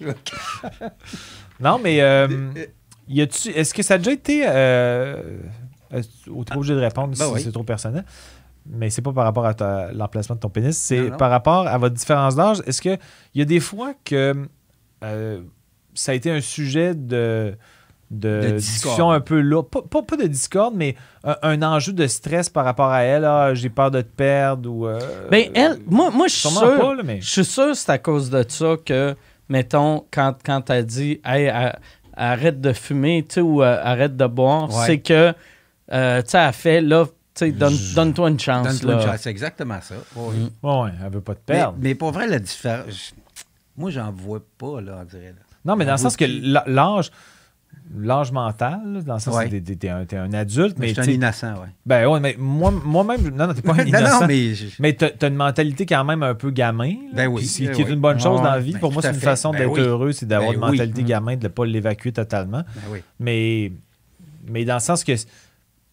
Non, 1.58 1.80
mais 1.82 2.02
euh, 2.02 2.28
y 3.08 3.22
a-tu- 3.22 3.48
est-ce 3.48 3.72
que 3.72 3.82
ça 3.82 3.94
a 3.94 3.98
déjà 3.98 4.12
été. 4.12 4.44
Euh, 4.46 5.38
ou 6.28 6.44
t'es 6.44 6.52
pas 6.52 6.58
obligé 6.58 6.74
de 6.74 6.80
répondre 6.80 7.16
Ben 7.16 7.26
si 7.26 7.32
oui. 7.32 7.40
c'est 7.42 7.52
trop 7.52 7.64
personnel. 7.64 8.04
Mais 8.68 8.90
c'est 8.90 9.02
pas 9.02 9.12
par 9.12 9.24
rapport 9.24 9.46
à 9.46 9.92
l'emplacement 9.92 10.34
de 10.36 10.40
ton 10.40 10.50
pénis, 10.50 10.76
c'est 10.76 11.10
par 11.16 11.30
rapport 11.30 11.66
à 11.66 11.78
votre 11.78 11.94
différence 11.94 12.34
d'âge. 12.36 12.62
Est-ce 12.66 12.82
qu'il 12.82 12.98
y 13.34 13.40
a 13.40 13.44
des 13.44 13.60
fois 13.60 13.94
que 14.04 14.46
euh, 15.02 15.40
ça 15.94 16.12
a 16.12 16.14
été 16.14 16.30
un 16.30 16.40
sujet 16.40 16.94
de, 16.94 17.56
de, 18.10 18.40
De 18.42 18.50
discussion 18.58 19.10
un 19.10 19.20
peu 19.20 19.40
là? 19.40 19.62
Pas, 19.62 19.82
pas, 19.82 20.02
pas 20.02 20.16
de 20.16 20.26
discorde, 20.26 20.74
mais 20.76 20.94
un, 21.24 21.36
un 21.42 21.62
enjeu 21.62 21.92
de 21.92 22.06
stress 22.06 22.48
par 22.48 22.64
rapport 22.64 22.90
à 22.90 23.02
elle. 23.02 23.24
Ah, 23.24 23.52
j'ai 23.54 23.68
peur 23.68 23.90
de 23.90 24.00
te 24.00 24.08
perdre 24.08 24.70
ou. 24.70 24.86
euh, 24.86 25.00
Ben, 25.30 25.50
elle, 25.54 25.78
moi, 25.86 26.10
moi 26.10 26.28
je 26.28 26.34
suis 26.34 26.48
sûr. 26.48 26.78
pas, 26.78 26.94
là, 26.94 27.02
mais. 27.04 27.20
Je 27.20 27.28
suis 27.30 27.44
sûr 27.44 27.66
que 27.68 27.74
c'est 27.74 27.90
à 27.90 27.98
cause 27.98 28.30
de 28.30 28.44
ça 28.48 28.76
que, 28.84 29.14
mettons, 29.48 30.04
quand, 30.12 30.34
quand 30.44 30.60
t'as 30.60 30.82
dit 30.82 31.20
hey, 31.24 31.48
a- 31.48 31.78
arrête 32.16 32.60
de 32.60 32.72
fumer 32.72 33.24
tu 33.28 33.34
sais, 33.34 33.40
ou 33.40 33.62
euh, 33.62 33.78
arrête 33.82 34.16
de 34.16 34.26
boire, 34.26 34.68
Ouais. 34.74 34.86
c'est 34.86 34.98
que 35.00 35.34
euh, 35.92 36.22
tu 36.22 36.30
sais, 36.30 36.38
elle 36.38 36.52
fait, 36.52 36.80
là, 36.80 37.06
tu 37.06 37.12
sais, 37.34 37.50
donne, 37.52 37.74
Je- 37.74 37.94
donne-toi 37.94 38.30
une 38.30 38.40
chance. 38.40 38.66
Donne-toi 38.66 38.92
une 38.92 38.98
là. 39.00 39.06
chance, 39.12 39.20
c'est 39.22 39.30
exactement 39.30 39.80
ça. 39.82 39.94
Oui. 40.14 40.36
Mm. 40.62 40.66
Ouais, 40.66 40.80
ouais, 40.82 40.90
elle 41.04 41.12
veut 41.12 41.20
pas 41.20 41.34
te 41.34 41.40
perdre. 41.44 41.76
mais 41.80 41.94
pour 41.96 42.12
vrai, 42.12 42.26
la 42.28 42.38
différence. 42.38 43.14
Moi, 43.76 43.90
j'en 43.90 44.10
vois 44.12 44.40
pas, 44.58 44.80
là, 44.80 44.98
on 45.02 45.04
dirait. 45.04 45.34
Là. 45.36 45.42
Non, 45.64 45.76
mais 45.76 45.84
dans 45.84 45.92
le 45.92 45.98
sens 45.98 46.16
que 46.16 46.24
l'âge, 46.24 47.10
l'âge 47.98 48.32
mental, 48.32 48.80
là, 48.94 49.00
dans 49.02 49.14
le 49.14 49.20
sens 49.20 49.34
Ouais. 49.36 49.48
que 49.48 49.56
t'es- 49.56 49.88
un, 49.88 50.32
adulte, 50.32 50.76
Mais 50.78 50.86
mais 50.88 50.94
je 50.94 51.02
suis 51.02 51.10
un 51.12 51.14
innocent, 51.14 51.54
oui. 51.62 51.68
Ben 51.84 52.06
ouais, 52.08 52.20
mais 52.20 52.34
moi- 52.38 52.72
moi-même, 52.84 53.28
non, 53.30 53.46
non, 53.46 53.54
t'es 53.54 53.62
pas 53.62 53.74
un 53.74 53.84
innocent. 53.86 54.20
non, 54.20 54.26
mais 54.26 54.26
mais. 54.26 54.54
je- 54.54 54.66
mais 54.80 54.92
t'as 54.94 55.28
une 55.28 55.34
mentalité 55.36 55.86
quand 55.86 56.04
même 56.04 56.22
un 56.22 56.34
peu 56.34 56.50
gamin. 56.50 56.88
là, 56.90 56.94
Ben 57.14 57.26
oui, 57.28 57.36
puis 57.42 57.46
c'est- 57.46 57.66
ben 57.66 57.72
qui 57.74 57.82
est 57.82 57.88
une 57.88 58.00
bonne 58.00 58.18
chose 58.18 58.38
Ouais, 58.40 58.44
dans 58.44 58.52
la 58.52 58.58
vie. 58.60 58.72
Ben, 58.72 58.80
Pour 58.80 58.92
moi, 58.92 59.02
c'est 59.02 59.08
une 59.08 59.14
fait. 59.14 59.20
façon 59.20 59.50
Ben 59.52 59.58
d'être 59.60 59.72
oui. 59.72 59.80
heureux, 59.80 60.12
c'est 60.12 60.26
d'avoir 60.26 60.50
Ben 60.52 60.58
une 60.58 60.64
oui. 60.64 60.70
mentalité 60.72 61.02
Mm. 61.02 61.06
gamin, 61.06 61.36
de 61.36 61.42
ne 61.44 61.48
pas 61.48 61.64
l'évacuer 61.66 62.12
totalement. 62.12 62.62
Ben 62.74 62.82
oui. 62.90 62.98
Mais, 63.20 63.72
mais 64.50 64.64
dans 64.64 64.74
le 64.74 64.80
sens 64.80 65.04
que, 65.04 65.12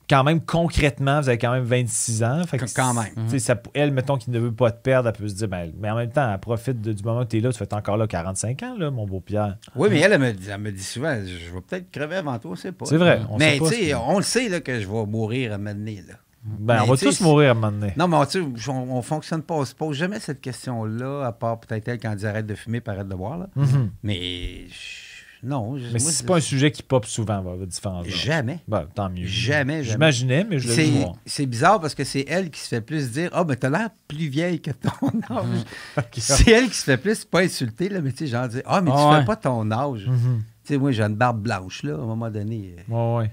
quand 0.09 0.23
même, 0.23 0.41
concrètement, 0.41 1.21
vous 1.21 1.29
avez 1.29 1.37
quand 1.37 1.51
même 1.51 1.63
26 1.63 2.23
ans. 2.23 2.43
Fait 2.45 2.57
que 2.57 2.65
Quand 2.75 2.93
même. 2.93 3.39
ça- 3.39 3.61
elle, 3.73 3.91
mettons, 3.91 4.17
qui 4.17 4.29
ne 4.31 4.39
veut 4.39 4.51
pas 4.51 4.71
te 4.71 4.81
perdre, 4.81 5.09
elle 5.09 5.15
peut 5.15 5.27
se 5.27 5.35
dire, 5.35 5.47
ben, 5.47 5.71
mais 5.79 5.89
en 5.89 5.95
même 5.95 6.11
temps, 6.11 6.31
elle 6.31 6.39
profite 6.39 6.81
de- 6.81 6.93
du 6.93 7.03
moment 7.03 7.21
où 7.21 7.25
tu 7.25 7.37
es 7.37 7.41
là. 7.41 7.51
Tu 7.51 7.57
fais 7.57 7.73
encore 7.73 7.97
là 7.97 8.07
45 8.07 8.61
ans, 8.63 8.75
là, 8.77 8.91
mon 8.91 9.05
beau 9.05 9.19
Pierre. 9.19 9.57
Oui, 9.75 9.89
mais 9.91 9.99
elle, 9.99 10.13
elle 10.13 10.19
me, 10.21 10.31
dit- 10.33 10.49
elle 10.49 10.59
me 10.59 10.71
dit 10.71 10.83
souvent, 10.83 11.15
je 11.19 11.53
vais 11.53 11.61
peut-être 11.61 11.91
crever 11.91 12.17
avant 12.17 12.37
toi, 12.39 12.51
on 12.51 12.55
sait 12.55 12.71
pas. 12.71 12.85
C'est 12.85 12.97
vrai. 12.97 13.21
on 13.29 13.37
mais 13.37 13.57
tu 13.59 13.65
sais, 13.65 13.93
on 13.95 14.17
le 14.17 14.23
sait 14.23 14.49
là, 14.49 14.59
que 14.61 14.79
je 14.79 14.87
vais 14.87 15.05
mourir 15.05 15.51
à 15.51 15.55
un 15.55 15.57
moment 15.57 15.73
donné, 15.73 16.03
là. 16.07 16.15
Ben, 16.45 16.81
on 16.83 16.87
va 16.87 16.97
tous 16.97 17.21
mourir 17.21 17.47
à 17.47 17.51
un 17.51 17.53
moment 17.53 17.71
donné. 17.71 17.93
Non, 17.95 18.09
mais 18.09 18.17
on, 18.17 18.25
tu 18.25 18.43
sais, 18.57 18.69
on, 18.69 18.97
on 18.97 19.01
fonctionne 19.01 19.41
pas, 19.43 19.53
on 19.55 19.63
se 19.63 19.73
pose 19.73 19.95
jamais 19.95 20.19
cette 20.19 20.41
question-là, 20.41 21.25
à 21.25 21.31
part 21.31 21.57
peut-être 21.61 21.87
elle 21.87 21.99
quand 21.99 22.11
elle 22.11 22.17
dit 22.17 22.27
arrête 22.27 22.45
de 22.45 22.55
fumer, 22.55 22.81
arrête 22.85 23.07
de 23.07 23.15
boire. 23.15 23.37
Là. 23.37 23.47
Mhm. 23.55 23.91
Mais 24.03 24.67
je- 24.67 25.12
non. 25.43 25.77
je- 25.77 25.83
Mais 25.85 25.99
moi, 25.99 26.11
c'est 26.11 26.25
pas 26.25 26.37
un 26.37 26.41
sujet 26.41 26.71
qui 26.71 26.81
pop 26.83 27.05
souvent, 27.05 27.41
votre 27.41 27.65
différence. 27.65 28.07
Jamais. 28.07 28.59
Ben, 28.67 28.87
tant 28.95 29.09
mieux. 29.09 29.25
Jamais, 29.25 29.83
jamais. 29.83 29.91
J'imaginais, 30.11 30.43
mais 30.49 30.59
je 30.59 30.67
le 30.69 30.83
vois. 31.01 31.15
c'est 31.25 31.45
bizarre 31.45 31.79
parce 31.79 31.93
que 31.95 32.03
c'est 32.03 32.25
elle 32.27 32.49
qui 32.49 32.59
se 32.59 32.67
fait 32.69 32.81
plus 32.81 33.11
dire 33.11 33.29
Ah, 33.33 33.43
mais 33.47 33.55
t'as 33.55 33.69
l'air 33.69 33.89
plus 34.07 34.27
vieille 34.27 34.61
que 34.61 34.71
ton 34.71 34.89
âge. 35.29 36.05
C'est 36.13 36.49
elle 36.51 36.69
qui 36.69 36.77
se 36.77 36.83
fait 36.85 36.97
plus, 36.97 37.25
pas 37.25 37.41
insulter, 37.41 37.89
là, 37.89 38.01
mais 38.01 38.11
tu 38.11 38.19
sais, 38.19 38.27
genre 38.27 38.47
dire 38.47 38.61
Ah, 38.65 38.81
mais 38.81 38.91
tu 38.91 38.97
ouais. 38.97 39.19
fais 39.19 39.25
pas 39.25 39.35
ton 39.35 39.69
âge. 39.71 40.07
Mhm. 40.07 40.43
Tu 40.63 40.73
sais, 40.73 40.77
moi, 40.77 40.91
j'ai 40.91 41.03
une 41.03 41.15
barbe 41.15 41.41
blanche, 41.41 41.83
là, 41.83 41.93
à 41.93 41.97
un 41.97 42.05
moment 42.05 42.29
donné. 42.31 42.75
Ouais, 42.87 43.15
ouais. 43.17 43.31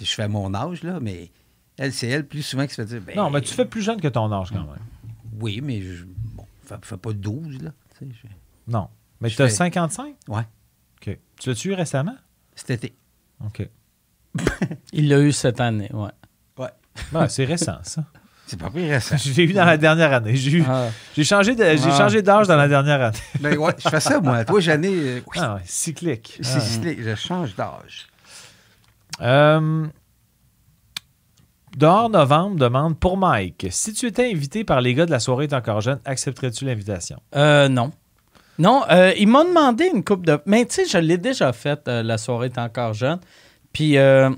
Je 0.00 0.12
fais 0.12 0.28
mon 0.28 0.54
âge, 0.54 0.82
là, 0.84 1.00
mais 1.00 1.30
elle, 1.76 1.92
c'est 1.92 2.06
elle 2.08 2.24
plus 2.26 2.42
souvent 2.42 2.64
qui 2.66 2.74
se 2.74 2.82
fait 2.82 2.86
dire 2.86 3.00
ben, 3.04 3.16
Non, 3.16 3.30
mais 3.30 3.40
tu 3.40 3.52
fais 3.52 3.64
plus 3.64 3.82
jeune 3.82 4.00
que 4.00 4.06
ton 4.08 4.30
âge 4.32 4.50
quand 4.50 4.58
même. 4.60 4.68
Oui, 5.40 5.60
mais 5.62 5.80
je, 5.82 6.04
bon, 6.36 6.44
fais, 6.64 6.76
fais 6.82 6.96
pas 6.96 7.12
12, 7.12 7.62
là. 7.62 7.70
je- 8.00 8.06
Non. 8.68 8.88
Mais 9.20 9.28
tu 9.28 9.42
as 9.42 9.46
fais- 9.48 9.54
55? 9.54 10.14
Ouais. 10.28 10.42
Tu 11.40 11.48
l'as-tu 11.48 11.68
eu 11.70 11.74
récemment? 11.74 12.16
cet 12.54 12.70
été. 12.70 12.94
OK. 13.44 13.68
Il 14.92 15.08
l'a 15.08 15.20
eu 15.20 15.30
cette 15.32 15.60
année, 15.60 15.90
ouais. 15.92 16.10
Ouais. 16.58 16.70
Ben, 17.12 17.28
c'est 17.28 17.44
récent, 17.44 17.78
ça. 17.84 18.04
C'est 18.48 18.58
pas 18.58 18.70
plus 18.70 18.88
récent. 18.90 19.16
Je 19.18 19.30
l'ai 19.34 19.44
eu 19.44 19.52
dans 19.52 19.66
la 19.66 19.76
dernière 19.76 20.10
année. 20.12 20.34
J'ai 20.34 20.52
eu- 20.58 20.64
Ah. 20.66 20.88
j'ai 21.14 21.22
changé 21.22 21.54
de- 21.54 21.62
j'ai 21.76 21.90
Ah. 21.90 21.98
changé 21.98 22.22
d'âge 22.22 22.46
dans 22.48 22.56
la 22.56 22.66
dernière 22.66 23.00
année. 23.02 23.18
ben 23.40 23.58
ouais, 23.58 23.74
je 23.78 23.88
fais 23.90 24.00
ça, 24.00 24.20
moi. 24.20 24.42
Toi, 24.46 24.58
j'en 24.60 24.82
ai. 24.82 24.88
euh, 24.88 25.20
oui, 25.26 25.38
Ah 25.38 25.56
ouais, 25.56 25.60
cyclique. 25.66 26.38
c'est 26.40 26.56
Ah. 26.56 26.60
cyclique, 26.60 27.02
je 27.02 27.14
change 27.14 27.54
d'âge. 27.54 28.06
Euh, 29.20 29.86
Dehors 31.76 32.08
Novembre 32.10 32.56
demande 32.56 32.98
pour 32.98 33.16
Mike, 33.18 33.66
si 33.70 33.92
tu 33.92 34.06
étais 34.06 34.30
invité 34.32 34.64
par 34.64 34.80
les 34.80 34.94
gars 34.94 35.06
de 35.06 35.10
la 35.10 35.20
soirée 35.20 35.44
est 35.44 35.52
encore 35.52 35.80
jeune, 35.82 36.00
accepterais-tu 36.06 36.64
l'invitation? 36.64 37.20
Euh, 37.36 37.68
non. 37.68 37.92
Non, 38.58 38.82
euh, 38.90 39.12
ils 39.16 39.28
m'ont 39.28 39.44
demandé 39.44 39.90
une 39.92 40.02
coupe 40.02 40.26
de. 40.26 40.38
Mais 40.46 40.64
tu 40.66 40.74
sais, 40.74 40.84
je 40.86 40.98
l'ai 40.98 41.18
déjà 41.18 41.52
faite, 41.52 41.86
euh, 41.88 42.02
la 42.02 42.18
soirée 42.18 42.46
est 42.46 42.58
encore 42.58 42.92
jeune. 42.92 43.20
Puis, 43.72 43.96
euh, 43.96 44.30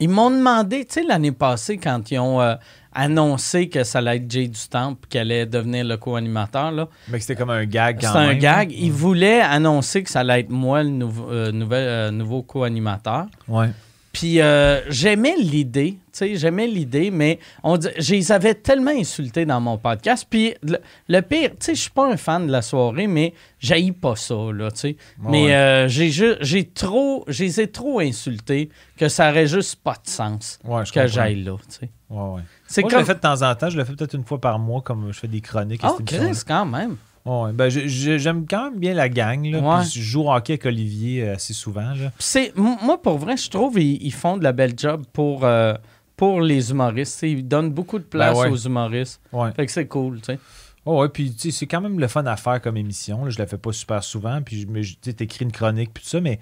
ils 0.00 0.08
m'ont 0.08 0.30
demandé, 0.30 0.84
tu 0.84 0.94
sais, 0.94 1.02
l'année 1.02 1.30
passée, 1.30 1.76
quand 1.76 2.10
ils 2.10 2.18
ont 2.18 2.40
euh, 2.40 2.54
annoncé 2.92 3.68
que 3.68 3.84
ça 3.84 3.98
allait 3.98 4.16
être 4.16 4.30
Jay 4.30 4.48
du 4.48 4.68
Temple, 4.68 5.06
qu'elle 5.08 5.30
allait 5.30 5.46
devenir 5.46 5.84
le 5.84 5.96
co-animateur, 5.96 6.72
là. 6.72 6.88
Mais 7.08 7.18
que 7.18 7.24
c'était 7.24 7.36
comme 7.36 7.50
un 7.50 7.66
gag 7.66 8.00
quand 8.00 8.08
C'était 8.08 8.18
un 8.18 8.34
gag. 8.34 8.72
Ils 8.72 8.92
voulaient 8.92 9.40
annoncer 9.40 10.02
que 10.02 10.10
ça 10.10 10.20
allait 10.20 10.40
être 10.40 10.50
moi, 10.50 10.82
le 10.82 10.88
nouveau, 10.90 11.30
euh, 11.30 11.52
nouvel, 11.52 12.10
nouveau 12.14 12.42
co-animateur. 12.42 13.26
Ouais. 13.46 13.70
Puis 14.12 14.40
euh, 14.40 14.80
j'aimais 14.88 15.36
l'idée, 15.38 15.98
j'aimais 16.20 16.66
l'idée, 16.66 17.10
mais 17.10 17.38
on 17.62 17.76
dit, 17.76 17.88
je 17.98 18.14
les 18.14 18.32
avais 18.32 18.54
tellement 18.54 18.90
insultés 18.90 19.44
dans 19.44 19.60
mon 19.60 19.78
podcast. 19.78 20.26
Puis 20.28 20.54
le, 20.62 20.78
le 21.08 21.20
pire, 21.22 21.50
tu 21.50 21.56
sais, 21.60 21.74
je 21.74 21.80
suis 21.82 21.90
pas 21.90 22.10
un 22.10 22.16
fan 22.16 22.46
de 22.46 22.52
la 22.52 22.62
soirée, 22.62 23.06
mais 23.06 23.34
j'haïs 23.58 23.92
pas 23.92 24.16
ça, 24.16 24.34
là, 24.52 24.70
tu 24.70 24.78
sais. 24.80 24.96
mais 25.22 25.54
euh, 25.54 25.88
j'ai 25.88 26.64
trop, 26.64 27.24
je 27.28 27.44
les 27.44 27.60
ai 27.60 27.66
trop 27.68 28.00
insultés 28.00 28.70
que 28.96 29.08
ça 29.08 29.30
aurait 29.30 29.46
juste 29.46 29.76
pas 29.76 29.94
de 29.94 30.08
sens 30.10 30.58
Ouais, 30.64 30.82
que 30.92 31.06
j'aille 31.06 31.42
là, 31.42 31.56
tu 31.68 31.76
sais. 31.80 31.90
Ouais, 32.10 32.34
ouais. 32.34 32.42
C'est 32.66 32.82
Moi, 32.82 32.90
je 32.90 32.96
le 32.96 33.04
fais 33.04 33.14
de 33.14 33.20
temps 33.20 33.42
en 33.42 33.54
temps. 33.54 33.70
Je 33.70 33.76
le 33.76 33.84
fais 33.84 33.92
peut-être 33.94 34.14
une 34.14 34.24
fois 34.24 34.40
par 34.40 34.58
mois, 34.58 34.80
comme 34.80 35.12
je 35.12 35.18
fais 35.18 35.28
des 35.28 35.40
chroniques. 35.40 35.82
émission-là. 35.84 36.28
Chris, 36.32 36.40
quand 36.46 36.66
même. 36.66 36.96
Ouais. 37.24 37.52
Ben, 37.52 37.68
j'aime 37.68 38.46
quand 38.48 38.70
même 38.70 38.78
bien 38.80 38.94
la 38.94 39.08
gang. 39.08 39.44
Là, 39.44 39.58
Ouais. 39.60 39.84
Je 39.84 40.00
joue 40.00 40.22
au 40.22 40.32
hockey 40.32 40.54
avec 40.54 40.66
Olivier 40.66 41.22
euh, 41.22 41.34
assez 41.34 41.52
souvent. 41.52 41.92
Là. 41.94 42.10
Moi, 42.56 43.00
pour 43.00 43.18
vrai, 43.18 43.36
je 43.36 43.48
trouve 43.50 43.74
qu'ils 43.74 44.02
ils 44.02 44.12
font 44.12 44.36
de 44.38 44.42
la 44.42 44.52
belle 44.52 44.72
job 44.76 45.04
pour, 45.12 45.44
euh, 45.44 45.74
pour 46.20 46.42
les 46.42 46.70
humoristes. 46.70 47.22
Ils 47.22 47.48
donnent 47.48 47.70
beaucoup 47.70 47.98
de 47.98 48.04
place 48.04 48.36
Ben 48.36 48.42
ouais. 48.44 48.50
aux 48.50 48.56
humoristes. 48.56 49.22
Ouais. 49.32 49.50
Fait 49.52 49.64
que 49.64 49.72
c'est 49.72 49.86
cool, 49.86 50.18
tu 50.20 50.26
sais. 50.34 50.38
Oh, 50.84 51.00
ouais, 51.00 51.08
puis 51.08 51.34
c'est 51.38 51.66
quand 51.66 51.80
même 51.80 51.98
le 51.98 52.08
fun 52.08 52.24
à 52.26 52.36
faire 52.36 52.60
comme 52.60 52.76
émission. 52.76 53.24
Là. 53.24 53.30
Je 53.30 53.38
la 53.38 53.46
fais 53.46 53.56
pas 53.56 53.72
super 53.72 54.04
souvent. 54.04 54.40
Puis 54.42 54.66
tu 54.66 54.84
sais, 55.02 55.14
t'écris 55.14 55.46
une 55.46 55.52
chronique, 55.52 55.92
puis 55.94 56.02
tout 56.04 56.10
ça, 56.10 56.20
mais 56.20 56.38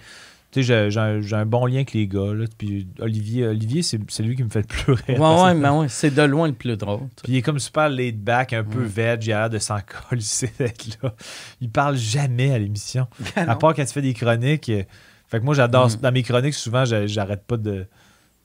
tu 0.51 0.61
sais, 0.61 0.63
j'ai- 0.63 0.91
j'ai 0.91 0.99
un, 1.01 1.21
j'ai 1.21 1.37
un 1.37 1.47
bon 1.47 1.67
lien 1.67 1.77
avec 1.77 1.93
les 1.93 2.09
gars. 2.09 2.35
Là. 2.35 2.47
Puis 2.59 2.89
Olivier, 2.99 3.47
Olivier 3.47 3.83
c'est 3.83 4.01
c'est 4.09 4.23
lui 4.25 4.35
qui 4.35 4.43
me 4.43 4.49
fait 4.49 4.63
le 4.63 4.67
plus 4.67 4.93
rire. 4.95 5.21
Ouais, 5.21 5.43
ouais, 5.45 5.55
mais 5.63 5.69
ouais, 5.69 5.89
c'est 5.89 6.13
de 6.13 6.23
loin 6.23 6.49
le 6.49 6.55
plus 6.55 6.77
drôle. 6.77 7.07
Puis 7.23 7.33
il 7.35 7.37
est 7.37 7.43
comme 7.43 7.61
super 7.61 7.89
laid 7.89 8.13
back, 8.19 8.53
un 8.55 8.65
peu 8.65 8.83
veg, 8.83 9.25
il 9.27 9.33
a 9.33 9.41
l'air 9.43 9.51
de 9.51 9.59
s'en 9.59 9.79
coller 10.09 10.23
d'être 10.59 10.87
là. 11.03 11.15
Il 11.61 11.71
parle 11.71 11.97
jamais 11.97 12.53
à 12.53 12.59
l'émission. 12.59 13.07
Ah 13.37 13.43
à 13.53 13.55
part 13.57 13.75
quand 13.75 13.85
tu 13.85 13.93
fais 13.93 14.03
des 14.03 14.15
chroniques. 14.15 14.71
euh, 14.71 14.83
Fait 15.29 15.39
que 15.39 15.45
moi, 15.45 15.55
j'adore. 15.55 15.89
Mm. 15.89 15.97
Dans 16.01 16.13
mes 16.13 16.23
chroniques, 16.25 16.55
souvent, 16.55 16.85
j'a- 16.85 17.07
j'arrête 17.07 17.45
pas 17.45 17.57
de, 17.57 17.87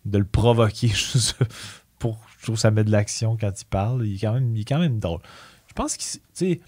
de 0.06 0.18
le 0.18 0.26
provoquer. 0.26 0.91
pour, 1.99 2.18
je 2.39 2.43
trouve 2.43 2.56
que 2.56 2.62
ça 2.62 2.72
met 2.72 2.84
de 2.84 2.91
l'action 2.91 3.38
quand 3.39 3.51
il 3.62 3.66
parle. 3.66 4.06
Il 4.06 4.16
est 4.16 4.20
quand 4.20 4.34
même, 4.34 4.56
il 4.56 4.62
est 4.62 4.66
quand 4.66 4.80
même 4.80 4.99
drôle. 4.99 5.22
Je 5.68 5.74
pense 5.74 5.95
qu'il. 5.97 6.20
sais, 6.34 6.60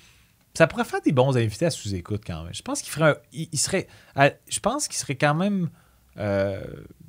ça 0.54 0.68
pourrait 0.68 0.86
faire 0.86 1.02
des 1.02 1.12
bons 1.12 1.36
invités 1.38 1.66
à 1.66 1.70
sous-écoute 1.70 2.22
quand 2.26 2.44
même. 2.44 2.54
Je 2.54 2.62
pense 2.62 2.82
qu'il 2.82 2.92
ferait. 2.92 3.12
un- 3.12 3.18
il, 3.34 3.50
il 3.52 3.60
serait. 3.60 3.88
je 4.18 4.60
pense 4.60 4.88
qu'il 4.88 4.98
serait 4.98 5.16
quand 5.16 5.36
même. 5.36 5.70
euh, 6.18 6.62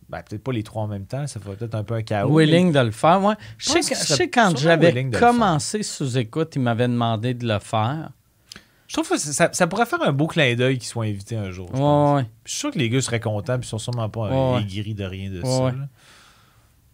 ben, 0.09 0.23
peut-être 0.23 0.45
pas 0.45 0.53
les 0.53 0.63
trois 0.63 0.85
en 0.85 0.87
même 0.87 1.05
temps, 1.07 1.27
ça 1.27 1.41
ferait 1.41 1.57
peut-être 1.57 1.75
un 1.75 1.83
peu 1.83 1.95
un 1.95 2.03
chaos. 2.03 2.33
willing 2.37 2.71
de 2.73 2.79
le 2.79 2.93
faire. 2.93 3.21
Ouais. 3.25 3.35
Je, 3.59 3.73
Je 3.73 3.83
sais 3.83 3.95
que- 3.95 4.17
je 4.25 4.31
quand 4.31 4.57
j'avais 4.57 5.11
commencé 5.11 5.83
sous 5.83 6.17
écoute, 6.17 6.53
il 6.55 6.63
m'avait 6.63 6.87
demandé 6.87 7.35
de 7.35 7.47
le 7.47 7.59
faire. 7.59 8.11
Je 8.87 8.93
trouve 8.95 9.09
que 9.09 9.19
ça, 9.19 9.49
ça 9.53 9.67
pourrait 9.67 9.85
faire 9.87 10.01
un 10.03 10.13
beau 10.13 10.29
clin 10.29 10.55
d'œil 10.55 10.79
qu'ils 10.79 10.87
soient 10.87 11.07
invités 11.07 11.37
un 11.37 11.51
jour. 11.51 11.69
je 11.75 11.81
Ouais, 11.83 12.25
Je 12.45 12.51
suis 12.53 12.61
sûr 12.61 12.71
que 12.71 12.79
les 12.79 12.89
gars 12.89 13.01
seraient 13.01 13.19
contents, 13.19 13.59
puis 13.59 13.67
ils 13.67 13.71
sont 13.71 13.79
sûrement 13.81 14.09
pas 14.09 14.59
aigris 14.61 14.95
de 14.95 15.05
rien 15.05 15.29
de 15.29 15.43
ça. 15.43 15.71
là. 15.73 15.89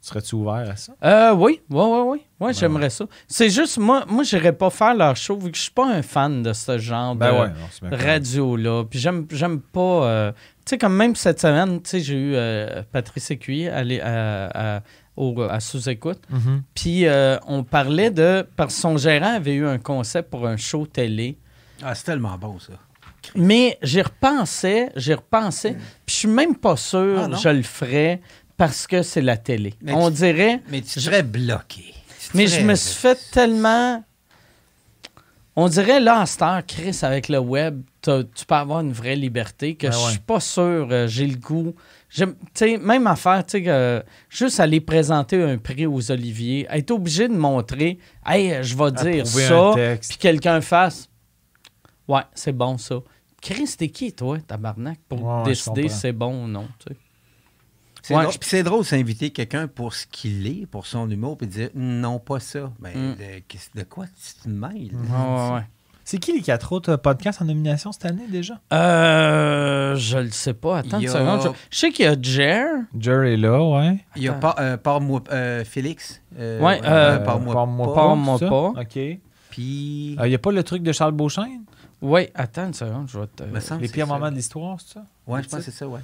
Serais-tu 0.05 0.35
ouvert 0.35 0.69
à 0.69 0.75
ça? 0.75 0.95
Euh, 1.05 1.33
oui, 1.33 1.61
oui, 1.71 1.85
oui, 1.87 2.01
oui. 2.07 2.19
Ouais, 2.41 2.53
j'aimerais 2.53 2.91
ça. 2.91 3.07
C'est 3.29 3.49
juste, 3.51 3.79
moi, 3.79 4.05
moi 4.09 4.25
j'irais 4.25 4.53
pas 4.53 4.69
faire 4.69 4.97
leur 4.97 5.15
show 5.17 5.37
vu 5.39 5.53
que 5.53 5.57
je 5.57 5.63
suis 5.63 5.71
pas 5.71 5.87
un 5.87 6.03
fan 6.03 6.43
de 6.43 6.53
ce 6.53 6.77
genre 6.79 7.15
Ben 7.15 7.33
de 7.33 7.39
ouais, 7.87 7.97
radio-là. 7.97 8.85
Puis 8.91 8.99
j'aime, 8.99 9.27
j'aime 9.31 9.61
pas. 9.61 9.81
euh, 10.07 10.33
tu 10.33 10.71
sais, 10.71 10.79
comme 10.79 10.97
même 10.97 11.15
cette 11.15 11.41
semaine, 11.41 11.81
tu 11.83 11.91
sais, 11.91 12.01
j'ai 12.01 12.17
eu 12.17 12.33
euh, 12.35 12.83
Patrice 12.91 13.31
Écuyer 13.31 13.69
à, 13.69 13.85
l'é- 13.85 14.01
à, 14.01 14.77
à- 14.79 14.83
au- 15.17 15.41
à 15.41 15.61
sous-écoute. 15.61 16.21
Mhm. 16.31 16.63
Puis 16.75 17.07
euh, 17.07 17.39
on 17.47 17.63
parlait 17.63 18.11
de. 18.11 18.45
Parce 18.57 18.75
que 18.75 18.81
son 18.81 18.97
gérant 18.97 19.35
avait 19.37 19.55
eu 19.55 19.67
un 19.69 19.79
concept 19.79 20.31
pour 20.31 20.49
un 20.49 20.57
show 20.57 20.85
télé. 20.85 21.39
Ah, 21.81 21.95
c'est 21.95 22.05
tellement 22.07 22.37
bon, 22.39 22.59
ça. 22.59 22.73
Mais 23.37 23.79
j'y 23.83 24.03
repensais, 24.03 24.91
j'y 24.97 25.15
repensais, 25.15 25.75
puis 25.75 25.81
je 26.09 26.15
suis 26.15 26.29
même 26.29 26.57
pas 26.57 26.77
sûr 26.77 27.21
Ah, 27.23 27.29
non? 27.29 27.37
je 27.37 27.49
le 27.51 27.63
ferais 27.63 28.21
parce 28.63 28.87
que 28.87 29.03
c'est 29.03 29.23
la 29.23 29.37
télé. 29.37 29.75
Mais 29.81 29.93
On 29.93 30.09
tu- 30.09 30.19
dirait, 30.19 30.61
Mais 30.69 30.83
tu 30.83 31.01
serais 31.01 31.25
bloqué. 31.25 31.83
Tu 32.31 32.37
mais 32.37 32.47
je 32.47 32.61
me 32.61 32.77
suis 32.77 32.95
fait 32.95 33.19
tellement... 33.33 34.05
On 35.57 35.67
dirait 35.69 35.99
là, 35.99 36.21
à 36.21 36.27
cette 36.27 36.43
heure, 36.43 36.63
Chris, 36.65 36.97
avec 37.03 37.29
le 37.29 37.41
web, 37.41 37.83
tu 38.03 38.13
peux 38.47 38.55
avoir 38.55 38.79
une 38.83 38.93
vraie 38.93 39.17
liberté 39.17 39.75
que 39.75 39.89
Ben 39.89 39.93
je 39.93 39.99
ouais. 40.05 40.11
suis 40.13 40.21
pas 40.21 40.39
sûr, 40.39 40.87
euh, 40.93 41.09
j'ai 41.09 41.27
le 41.27 41.35
goût. 41.35 41.75
J'aime- 42.09 42.37
Tu 42.37 42.51
sais, 42.55 42.77
même 42.79 43.09
affaire, 43.09 43.45
tu 43.45 43.51
sais, 43.59 43.63
que 43.65 44.05
juste 44.31 44.61
aller 44.61 44.81
présenter 44.81 45.43
un 45.43 45.59
prix 45.59 45.85
aux 45.87 46.13
Oliviers, 46.13 46.69
être 46.71 46.93
obligé 46.93 47.27
de 47.27 47.35
montrer, 47.37 47.99
hey, 48.25 48.63
je 48.63 48.77
vais 48.77 48.93
dire 48.93 49.27
ça, 49.27 49.73
puis 50.09 50.19
quelqu'un 50.19 50.61
fasse 50.61 51.09
Ouais, 52.07 52.23
c'est 52.33 52.53
bon 52.57 52.79
ça. 52.79 53.01
Chris, 53.41 53.75
t'es 53.77 53.89
qui, 53.89 54.13
toi, 54.13 54.39
tabarnak, 54.47 55.01
pour 55.09 55.21
Ouais, 55.25 55.43
décider 55.47 55.89
si 55.89 55.99
c'est 55.99 56.13
bon 56.13 56.45
ou 56.45 56.47
non, 56.47 56.69
tu 56.79 56.93
sais? 56.95 56.97
C'est 58.03 58.15
Ouais, 58.17 58.25
drôle, 58.25 58.35
puis 58.41 58.63
drôle 58.65 58.85
s'inviter 58.85 59.31
quelqu'un 59.31 59.69
pour 59.69 59.95
ce 59.95 60.07
qu'il 60.09 60.45
est, 60.47 60.67
pour 60.67 60.87
son 60.87 61.09
humour, 61.09 61.37
puis 61.39 61.47
dire 61.47 61.71
non, 61.75 62.19
pas 62.19 62.41
ça. 62.41 62.73
Ben, 62.81 62.91
Mm. 63.13 63.15
de, 63.77 63.83
quoi 63.85 64.07
tu 64.07 64.43
te 64.43 64.49
mêles? 64.49 64.91
Ouais, 64.93 65.49
ouais, 65.49 65.55
ouais. 65.55 65.67
C'est 66.05 66.19
qui 66.19 66.33
les 66.33 66.43
quatre 66.43 66.73
autres 66.73 66.91
euh, 66.95 66.97
podcasts 66.97 67.41
en 67.43 67.45
nomination 67.45 67.93
cette 67.93 68.07
année 68.07 68.27
déjà? 68.29 68.55
Euh, 68.73 69.93
Euh, 69.93 69.97
je 69.97 70.19
le 70.19 70.31
sais 70.31 70.55
pas. 70.55 70.79
Attends 70.79 70.99
une 70.99 71.09
a- 71.09 71.13
seconde. 71.13 71.41
Je, 71.43 71.49
je 71.71 71.79
sais 71.79 71.91
qu'il 71.93 72.05
y 72.05 72.09
a 72.09 72.17
Jer. 72.21 72.67
Jer 72.99 73.23
est 73.25 73.37
là, 73.37 73.63
ouais. 73.63 74.05
Il 74.17 74.23
y 74.23 74.29
a 74.29 74.33
pas, 74.33 74.57
euh, 74.59 74.77
Pars-moi- 74.77 75.23
euh, 75.31 75.65
Félix. 75.65 76.21
euh, 76.39 76.61
Ouais, 76.61 76.81
euh, 76.83 77.19
euh, 77.19 77.19
Pars-moi 77.21 77.55
Parle-moi 77.55 77.87
pas. 77.87 77.95
Parle-moi 77.95 78.39
ça? 78.39 78.49
pas. 78.49 78.69
OK. 78.81 78.97
Il 78.97 79.21
Puis. 79.51 80.17
n'y 80.21 80.35
a 80.35 80.39
pas 80.39 80.51
le 80.53 80.63
truc 80.65 80.83
de 80.83 80.93
Charles 80.93 81.13
Beauchesne? 81.13 81.63
Oui, 82.01 82.29
attends 82.35 82.67
une 82.67 82.75
seconde. 82.75 83.09
Je 83.09 83.19
vais 83.21 83.27
te. 83.29 83.45
Les 83.81 83.89
pires 83.89 84.07
ça. 84.09 84.13
moments 84.15 84.31
de 84.31 84.35
l'histoire, 84.37 84.79
c'est 84.81 84.95
ça? 84.95 85.05
Ouais, 85.27 85.43
je 85.43 85.49
pense 85.49 85.59
que 85.61 85.65
c'est 85.67 85.71
ça, 85.71 85.87
ouais. 85.87 86.01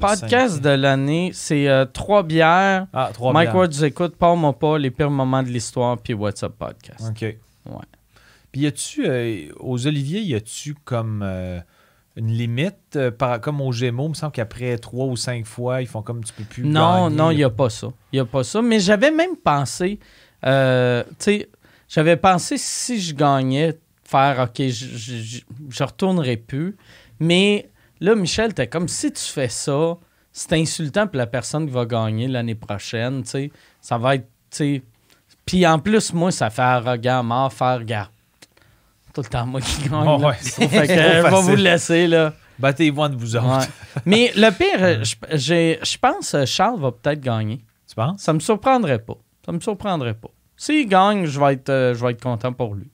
Podcast 0.00 0.60
de 0.62 0.70
l'année, 0.70 1.30
c'est 1.32 1.68
euh, 1.68 1.84
trois 1.84 2.22
bières. 2.22 2.86
Ah, 2.92 3.10
trois 3.12 3.32
Mike 3.32 3.48
bières. 3.50 3.56
Ward 3.56 3.72
nous 3.72 3.84
écoute, 3.84 4.16
parle-moi 4.16 4.52
pas, 4.58 4.78
les 4.78 4.90
pires 4.90 5.10
moments 5.10 5.42
de 5.42 5.48
l'histoire, 5.48 5.98
puis 5.98 6.14
What's 6.14 6.42
Up 6.42 6.54
Podcast. 6.58 7.04
OK. 7.10 7.20
Ouais. 7.22 7.36
Puis 8.50 8.62
y 8.62 8.66
a-tu, 8.66 9.06
euh, 9.06 9.48
aux 9.60 9.86
Oliviers, 9.86 10.20
y 10.22 10.34
a-tu 10.34 10.74
comme 10.84 11.22
euh, 11.24 11.60
une 12.16 12.28
limite? 12.32 12.74
euh, 12.96 13.10
par, 13.10 13.40
comme 13.40 13.60
aux 13.60 13.72
Gémeaux, 13.72 14.06
il 14.06 14.10
me 14.10 14.14
semble 14.14 14.32
qu'après 14.32 14.78
trois 14.78 15.06
ou 15.06 15.16
cinq 15.16 15.44
fois, 15.44 15.82
ils 15.82 15.86
font 15.86 16.02
comme 16.02 16.24
tu 16.24 16.32
peux 16.32 16.44
plus 16.44 16.64
Non, 16.64 17.04
gagner. 17.04 17.16
non, 17.16 17.30
il 17.30 17.36
n'y 17.36 17.44
a 17.44 17.50
pas 17.50 17.68
ça. 17.70 17.88
Il 18.12 18.16
n'y 18.16 18.20
a 18.20 18.24
pas 18.24 18.44
ça. 18.44 18.62
Mais 18.62 18.80
j'avais 18.80 19.10
même 19.10 19.36
pensé, 19.36 19.98
tu 20.42 20.48
sais, 21.18 21.48
j'avais 21.88 22.16
pensé 22.16 22.56
si 22.58 23.00
je 23.00 23.14
gagnais, 23.14 23.78
faire 24.04 24.40
OK, 24.48 24.66
je 24.66 25.84
retournerai 25.84 26.38
plus. 26.38 26.76
Mais 27.20 27.68
là, 28.00 28.14
Michel, 28.14 28.54
t'es 28.54 28.66
comme 28.66 28.88
si 28.88 29.12
tu 29.12 29.22
fais 29.22 29.48
ça, 29.48 29.96
c'est 30.32 30.52
insultant 30.54 31.06
pour 31.06 31.16
la 31.16 31.26
personne 31.26 31.66
qui 31.66 31.72
va 31.72 31.84
gagner 31.84 32.28
l'année 32.28 32.54
prochaine, 32.54 33.22
tu 33.22 33.30
sais. 33.30 33.52
Ça 33.80 33.98
va 33.98 34.16
être, 34.16 34.26
tu 34.50 34.56
sais. 34.56 34.82
Puis 35.44 35.66
en 35.66 35.78
plus, 35.78 36.12
moi, 36.12 36.30
ça 36.30 36.50
fait 36.50 36.62
arrogant, 36.62 37.22
mort, 37.22 37.52
faire 37.52 37.84
gars. 37.84 38.10
Tout 39.14 39.22
le 39.22 39.28
temps, 39.28 39.46
moi 39.46 39.60
qui 39.60 39.88
gagne. 39.88 40.06
Oh, 40.06 40.18
ouais, 40.18 40.34
fait 40.34 40.68
que, 40.68 40.72
je 40.86 41.22
vais 41.22 41.40
vous 41.40 41.56
le 41.56 41.62
laisser, 41.62 42.06
là. 42.06 42.34
Battez-vous 42.58 43.00
entre 43.00 43.16
vous 43.16 43.36
autres. 43.36 43.58
Ouais. 43.58 43.64
Mais 44.04 44.32
le 44.36 44.50
pire, 44.50 44.82
euh, 44.82 45.04
je, 45.32 45.98
pense 45.98 46.32
que 46.32 46.44
Charles 46.44 46.80
va 46.80 46.92
peut-être 46.92 47.20
gagner. 47.20 47.64
Tu 47.88 47.94
penses? 47.94 48.20
Ça 48.20 48.32
me 48.32 48.40
surprendrait 48.40 48.98
pas. 48.98 49.16
Ça 49.46 49.52
me 49.52 49.60
surprendrait 49.60 50.14
pas. 50.14 50.28
S'il 50.56 50.88
gagne, 50.88 51.24
je 51.24 51.38
vais 51.38 51.54
être, 51.54 51.68
euh, 51.68 51.94
je 51.94 52.04
vais 52.04 52.12
être 52.12 52.22
content 52.22 52.52
pour 52.52 52.74
lui. 52.74 52.90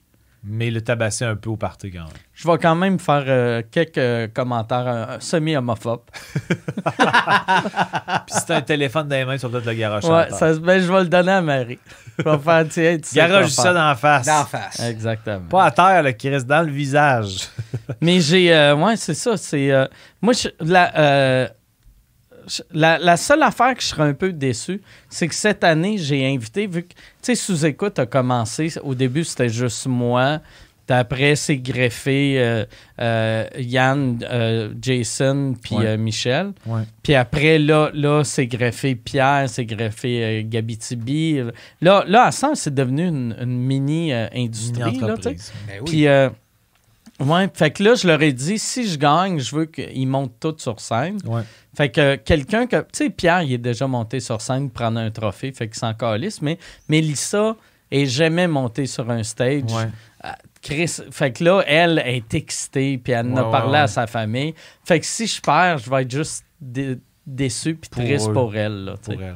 Mais 0.47 0.69
le 0.69 0.81
tabasser 0.81 1.25
un 1.25 1.35
peu 1.35 1.49
au 1.49 1.57
party 1.57 1.91
quand 1.91 2.03
même. 2.03 2.07
Je 2.33 2.47
vais 2.47 2.57
quand 2.59 2.75
même 2.75 2.99
faire 2.99 3.23
euh, 3.27 3.61
quelques 3.71 3.97
euh, 3.97 4.27
commentaires 4.27 4.83
euh, 4.87 5.17
semi-homophobes. 5.19 6.01
Puis 6.85 8.35
si 8.39 8.45
t'as 8.45 8.57
un 8.57 8.61
téléphone 8.61 9.07
dans 9.07 9.15
les 9.15 9.25
mains, 9.25 9.37
tu 9.37 9.45
vas 9.47 9.49
peut-être 9.49 9.65
le 9.65 9.73
garocher. 9.73 10.07
Ouais, 10.07 10.29
ça, 10.31 10.53
ben, 10.59 10.79
je 10.81 10.91
vais 10.91 10.99
le 11.01 11.07
donner 11.09 11.31
à 11.31 11.41
Marie. 11.41 11.79
Je 12.17 12.23
vais 12.23 12.37
faire, 12.37 12.65
tiens, 12.69 12.97
tu 12.97 13.09
sais 13.09 13.15
Garoche 13.15 13.49
ça 13.49 13.63
faire. 13.63 13.73
dans 13.73 13.87
la 13.89 13.95
face. 13.95 14.25
D'en 14.25 14.45
face. 14.45 14.79
Exactement. 14.81 15.47
Pas 15.49 15.65
à 15.65 15.71
terre, 15.71 16.03
le 16.03 16.11
qui 16.11 16.29
reste 16.29 16.47
dans 16.47 16.61
le 16.65 16.71
visage. 16.71 17.47
Mais 18.01 18.19
j'ai. 18.21 18.53
euh, 18.53 18.75
ouais, 18.75 18.95
c'est 18.97 19.13
ça. 19.15 19.37
C'est. 19.37 19.71
euh, 19.71 19.85
moi, 20.21 20.33
je- 20.33 20.49
la, 20.63 20.97
euh, 20.97 21.47
je- 21.47 21.51
la, 22.71 22.97
la 22.97 23.17
seule 23.17 23.43
affaire 23.43 23.73
que 23.75 23.81
je 23.81 23.87
serais 23.87 24.03
un 24.03 24.13
peu 24.13 24.31
déçu, 24.31 24.81
c'est 25.09 25.27
que 25.27 25.35
cette 25.35 25.63
année, 25.63 25.97
j'ai 25.97 26.25
invité, 26.25 26.67
vu 26.67 26.83
que, 26.83 26.89
tu 26.89 26.95
sais, 27.21 27.35
sous-écoute 27.35 27.99
a 27.99 28.05
commencé. 28.05 28.71
Au 28.83 28.95
début, 28.95 29.23
c'était 29.23 29.49
juste 29.49 29.87
moi. 29.87 30.39
Après, 30.87 31.35
c'est 31.35 31.57
greffé 31.57 32.35
euh, 32.37 32.63
euh, 33.01 33.47
Yann, 33.57 34.19
euh, 34.29 34.71
Jason, 34.79 35.55
puis 35.59 35.75
Ouais. 35.77 35.97
Michel. 35.97 36.53
Puis 37.01 37.15
après, 37.15 37.57
là, 37.57 37.89
là 37.93 38.23
c'est 38.23 38.45
greffé 38.45 38.93
Pierre, 38.93 39.45
c'est 39.47 39.65
greffé 39.65 40.23
euh, 40.23 40.41
Gabitibi. 40.45 41.39
Là, 41.81 42.03
là, 42.07 42.25
à 42.25 42.31
sens, 42.31 42.59
c'est 42.61 42.75
devenu 42.75 43.07
une, 43.07 43.35
une 43.41 43.57
mini-industrie. 43.57 44.99
sais. 45.23 45.35
Ben 45.67 45.79
oui. 45.81 45.85
Puis, 45.85 46.07
ouais, 47.19 47.49
fait 47.53 47.71
que 47.71 47.83
là, 47.83 47.95
je 47.95 48.07
leur 48.07 48.21
ai 48.21 48.33
dit, 48.33 48.57
si 48.59 48.87
je 48.87 48.97
gagne, 48.97 49.39
je 49.39 49.55
veux 49.55 49.65
qu'ils 49.65 50.07
montent 50.07 50.39
tous 50.39 50.57
sur 50.59 50.79
scène. 50.79 51.17
Ouais. 51.25 51.41
Fait 51.75 51.89
que 51.89 52.01
euh, 52.01 52.17
quelqu'un 52.23 52.67
que. 52.67 52.77
Tu 52.81 52.87
sais, 52.93 53.09
Pierre, 53.09 53.41
il 53.43 53.53
est 53.53 53.57
déjà 53.57 53.87
monté 53.87 54.19
sur 54.19 54.41
scène 54.41 54.69
prendre 54.69 54.99
un 54.99 55.11
trophée, 55.11 55.51
fait 55.51 55.67
qu'il 55.67 55.77
s'en 55.77 55.93
calisse, 55.93 56.41
mais 56.41 56.57
Mélissa 56.89 57.55
est 57.91 58.05
jamais 58.05 58.47
montée 58.47 58.85
sur 58.87 59.09
un 59.09 59.23
stage. 59.23 59.63
Ouais. 59.71 59.87
Chris, 60.61 60.97
fait 61.11 61.31
que 61.31 61.43
là, 61.43 61.63
elle 61.67 61.99
est 61.99 62.33
excitée, 62.33 62.97
puis 62.97 63.13
elle 63.13 63.27
en 63.27 63.37
a 63.37 63.43
Ouais, 63.43 63.51
parlé 63.51 63.71
ouais, 63.73 63.77
à 63.77 63.81
ouais. 63.83 63.87
sa 63.87 64.07
famille. 64.07 64.55
Fait 64.83 64.99
que 64.99 65.05
si 65.05 65.27
je 65.27 65.39
perds, 65.39 65.77
je 65.77 65.89
vais 65.91 66.01
être 66.01 66.09
juste 66.11 66.43
dé- 66.59 66.97
déçu 67.27 67.75
puis 67.75 67.89
triste 67.89 68.29
eux. 68.29 68.33
pour 68.33 68.55
elle. 68.55 68.85
Là, 68.85 68.95
Pour 69.03 69.13
elle. 69.21 69.35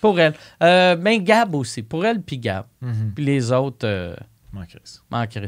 pour 0.00 0.18
elle. 0.18 0.32
Euh, 0.62 0.96
ben, 0.96 1.22
Gab 1.22 1.54
aussi. 1.54 1.82
Pour 1.82 2.06
elle, 2.06 2.22
puis 2.22 2.38
Gab. 2.38 2.64
Mhm. 2.80 3.12
Puis 3.14 3.24
les 3.24 3.52
autres. 3.52 4.16
M'en 4.52 4.64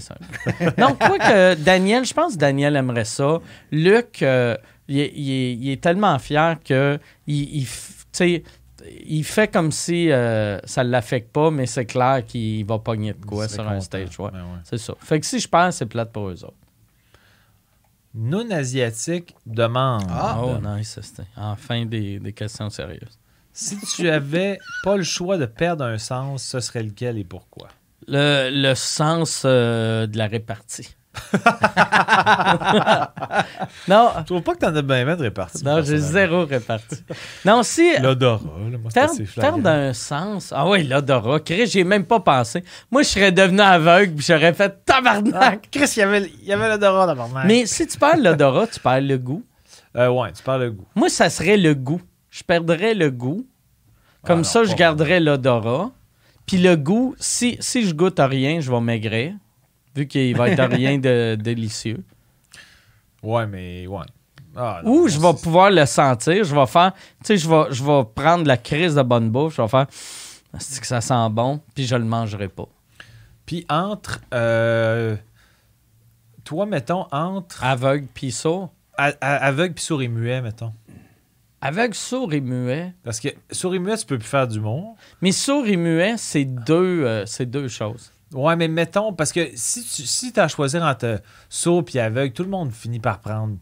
ça. 0.00 0.16
Donc, 0.78 0.98
quoi 0.98 1.18
que 1.18 1.55
Daniel, 1.55 2.05
je 2.05 2.14
pense 2.14 2.34
que 2.34 2.38
Daniel 2.38 2.76
aimerait 2.76 3.05
ça. 3.05 3.40
Luc, 3.72 4.22
euh, 4.22 4.57
il, 4.88 4.98
est, 5.00 5.12
il 5.14 5.30
est- 5.30 5.55
il 5.55 5.70
est 5.70 5.82
tellement 5.82 6.18
fier 6.18 6.57
que 6.64 6.98
il, 7.26 7.57
il 7.57 7.64
f- 7.64 7.88
tu 8.05 8.07
sais, 8.12 8.42
il 9.05 9.24
fait 9.24 9.48
comme 9.48 9.72
si 9.72 10.11
euh, 10.11 10.59
ça 10.64 10.84
ne 10.84 10.90
l'affecte 10.90 11.32
pas, 11.32 11.50
mais 11.50 11.66
c'est 11.66 11.84
clair 11.86 12.24
qu'il 12.26 12.64
va 12.64 12.78
pogner 12.78 13.12
de 13.12 13.24
quoi 13.24 13.48
sur 13.48 13.68
un 13.68 13.80
stage. 13.80 14.18
Ouais. 14.18 14.30
Ben 14.32 14.40
ouais. 14.42 14.61
C'est 14.64 14.78
ça. 14.78 14.94
Fait 15.00 15.18
que 15.20 15.26
si 15.26 15.40
je 15.40 15.48
perds, 15.48 15.72
c'est 15.72 15.86
plate 15.86 16.12
pour 16.12 16.28
eux 16.28 16.44
autres. 16.44 16.55
Non 18.14 18.50
asiatique 18.50 19.34
demande 19.46 20.05
Ah. 20.11 20.38
oh, 20.42 20.59
nice. 20.62 20.98
c'était 21.00 21.26
Enfin, 21.36 21.86
des, 21.86 22.18
des 22.18 22.32
questions 22.32 22.68
sérieuses. 22.70 23.18
si 23.53 23.78
tu 23.96 24.09
avais 24.11 24.59
pas 24.84 24.96
le 24.96 25.03
choix 25.03 25.38
de 25.38 25.46
perdre 25.46 25.84
un 25.84 25.98
sens, 25.98 26.42
ce 26.42 26.61
serait 26.61 26.82
lequel 26.82 27.18
et 27.18 27.24
pourquoi? 27.24 27.68
Le, 28.09 28.50
le 28.50 28.74
sens 28.74 29.42
euh, 29.44 30.07
de 30.07 30.18
la 30.18 30.26
répartie. 30.26 30.96
non, 33.88 34.11
Je 34.18 34.24
trouve 34.24 34.42
pas 34.42 34.55
que 34.55 34.61
t'en 34.61 34.74
as 34.74 34.82
bien 34.82 35.05
bien 35.05 35.16
de 35.16 35.22
répartie. 35.22 35.64
non 35.64 35.82
j'ai 35.82 35.98
zéro 35.98 36.44
répartie. 36.46 37.03
Non, 37.44 37.62
si. 37.62 37.98
L'odorat, 38.00 38.40
là, 38.70 38.78
moi, 38.78 38.90
c'est 38.90 38.94
Perdre, 38.94 39.12
assez 39.12 39.24
flagrant. 39.26 39.53
perdre 39.62 39.68
un 39.68 39.92
sens. 39.92 40.53
Ah 40.57 40.66
oui, 40.68 40.84
l'odorat. 40.84 41.40
Chris, 41.40 41.66
j'y 41.66 41.80
ai 41.80 41.84
même 41.84 42.05
pas 42.05 42.20
pensé. 42.20 42.64
Moi, 42.90 43.03
je 43.03 43.09
serais 43.09 43.32
devenu 43.32 43.61
aveugle 43.61 44.14
puis 44.14 44.24
j'aurais 44.26 44.53
fait 44.55 44.74
Ah, 44.74 44.82
tabarnak. 45.03 45.68
Chris, 45.70 45.92
il 45.96 46.00
y 46.00 46.03
avait, 46.03 46.30
y 46.42 46.53
avait 46.53 46.68
l'odorat 46.68 47.07
d'abord. 47.07 47.28
Mais 47.44 47.66
si 47.66 47.86
tu 47.86 47.98
perds 47.98 48.16
l'odorat, 48.18 48.66
tu 48.68 48.80
perds 48.80 49.00
le 49.03 49.18
goût. 49.18 49.44
Euh, 49.96 50.09
ouais, 50.09 50.32
tu 50.32 50.42
parles 50.42 50.62
le 50.62 50.70
goût. 50.70 50.86
Moi, 50.94 51.09
ça 51.11 51.28
serait 51.28 51.59
le 51.59 51.74
goût. 51.74 52.00
Je 52.30 52.42
perdrais 52.42 52.94
le 52.94 53.11
goût. 53.11 53.46
Comme 54.24 54.38
Ah 54.38 54.42
non, 54.42 54.44
ça, 54.44 54.64
je 54.64 54.74
garderais 54.74 55.20
l'odorat. 55.20 55.90
Puis 56.47 56.59
le 56.59 56.76
goût, 56.76 57.14
si, 57.18 57.57
si 57.61 57.86
je 57.86 57.95
goûte 57.95 58.18
à 58.20 58.26
rien, 58.26 58.61
je 58.61 58.70
vais 58.70 58.80
maigrir. 58.80 59.34
Vu 59.95 60.07
qu'il 60.07 60.36
va 60.36 60.49
être 60.51 60.62
rien 60.70 60.99
de 60.99 61.36
délicieux. 61.40 62.03
Ouais, 63.22 63.47
mais 63.47 63.86
ouais. 63.86 64.05
Ah, 64.57 64.80
non, 64.84 64.90
Ou 64.93 65.09
je 65.09 65.18
vais 65.18 65.32
pouvoir 65.34 65.70
le 65.70 65.86
sentir. 65.86 66.45
Je 66.45 66.55
vais 66.55 66.66
faire. 66.66 66.93
Tu 67.20 67.26
sais, 67.26 67.36
je 67.38 67.49
vais, 67.49 67.64
je 67.70 67.82
vais 67.82 68.03
prendre 68.14 68.47
la 68.47 68.57
crise 68.57 68.95
de 68.95 69.03
bonne 69.03 69.30
bouffe. 69.30 69.57
Je 69.57 69.62
vais 69.62 69.68
faire. 69.68 69.86
C'est 70.59 70.80
que 70.80 70.86
ça 70.86 71.01
sent 71.01 71.28
bon? 71.30 71.61
Puis 71.74 71.86
je 71.86 71.97
le 71.97 72.05
mangerai 72.05 72.49
pas. 72.49 72.68
Puis 73.47 73.64
entre. 73.70 74.20
euh, 74.34 75.16
toi, 76.45 76.66
mettons, 76.66 77.07
entre. 77.12 77.62
Aveugle 77.64 78.07
puis 78.12 78.30
sourd? 78.32 78.70
a- 78.99 79.12
a- 79.22 79.36
aveugle 79.47 79.74
puis 79.74 79.84
sourd 79.84 80.03
et 80.03 80.09
muet, 80.09 80.43
mettons. 80.43 80.72
Aveugle, 81.63 81.95
sourd 81.95 82.33
et 82.35 82.41
muet. 82.41 82.93
Parce 83.05 83.21
que 83.21 83.29
sourd 83.51 83.75
et 83.75 83.79
muet, 83.79 83.97
tu 83.97 84.05
peux 84.07 84.19
plus 84.19 84.29
faire 84.29 84.49
d'humour. 84.49 84.97
Mais 85.23 85.33
sourd 85.33 85.65
et 85.67 85.77
muet, 85.77 86.15
c'est 86.19 86.45
deux, 86.45 87.05
euh, 87.05 87.25
c'est 87.25 87.47
deux 87.47 87.69
choses. 87.69 88.13
Ouais, 88.35 88.57
mais 88.57 88.67
mettons, 88.69 89.13
parce 89.13 89.31
que 89.33 89.49
si 89.55 89.83
tu 89.85 90.03
si 90.03 90.33
as 90.37 90.45
à 90.45 90.49
choisir 90.49 90.83
entre 90.83 91.21
sourd 91.49 91.85
et 91.95 92.01
aveugle, 92.01 92.33
tout 92.33 92.43
le 92.43 92.49
monde 92.51 92.73
finit 92.73 92.99
par 92.99 93.21
prendre. 93.21 93.57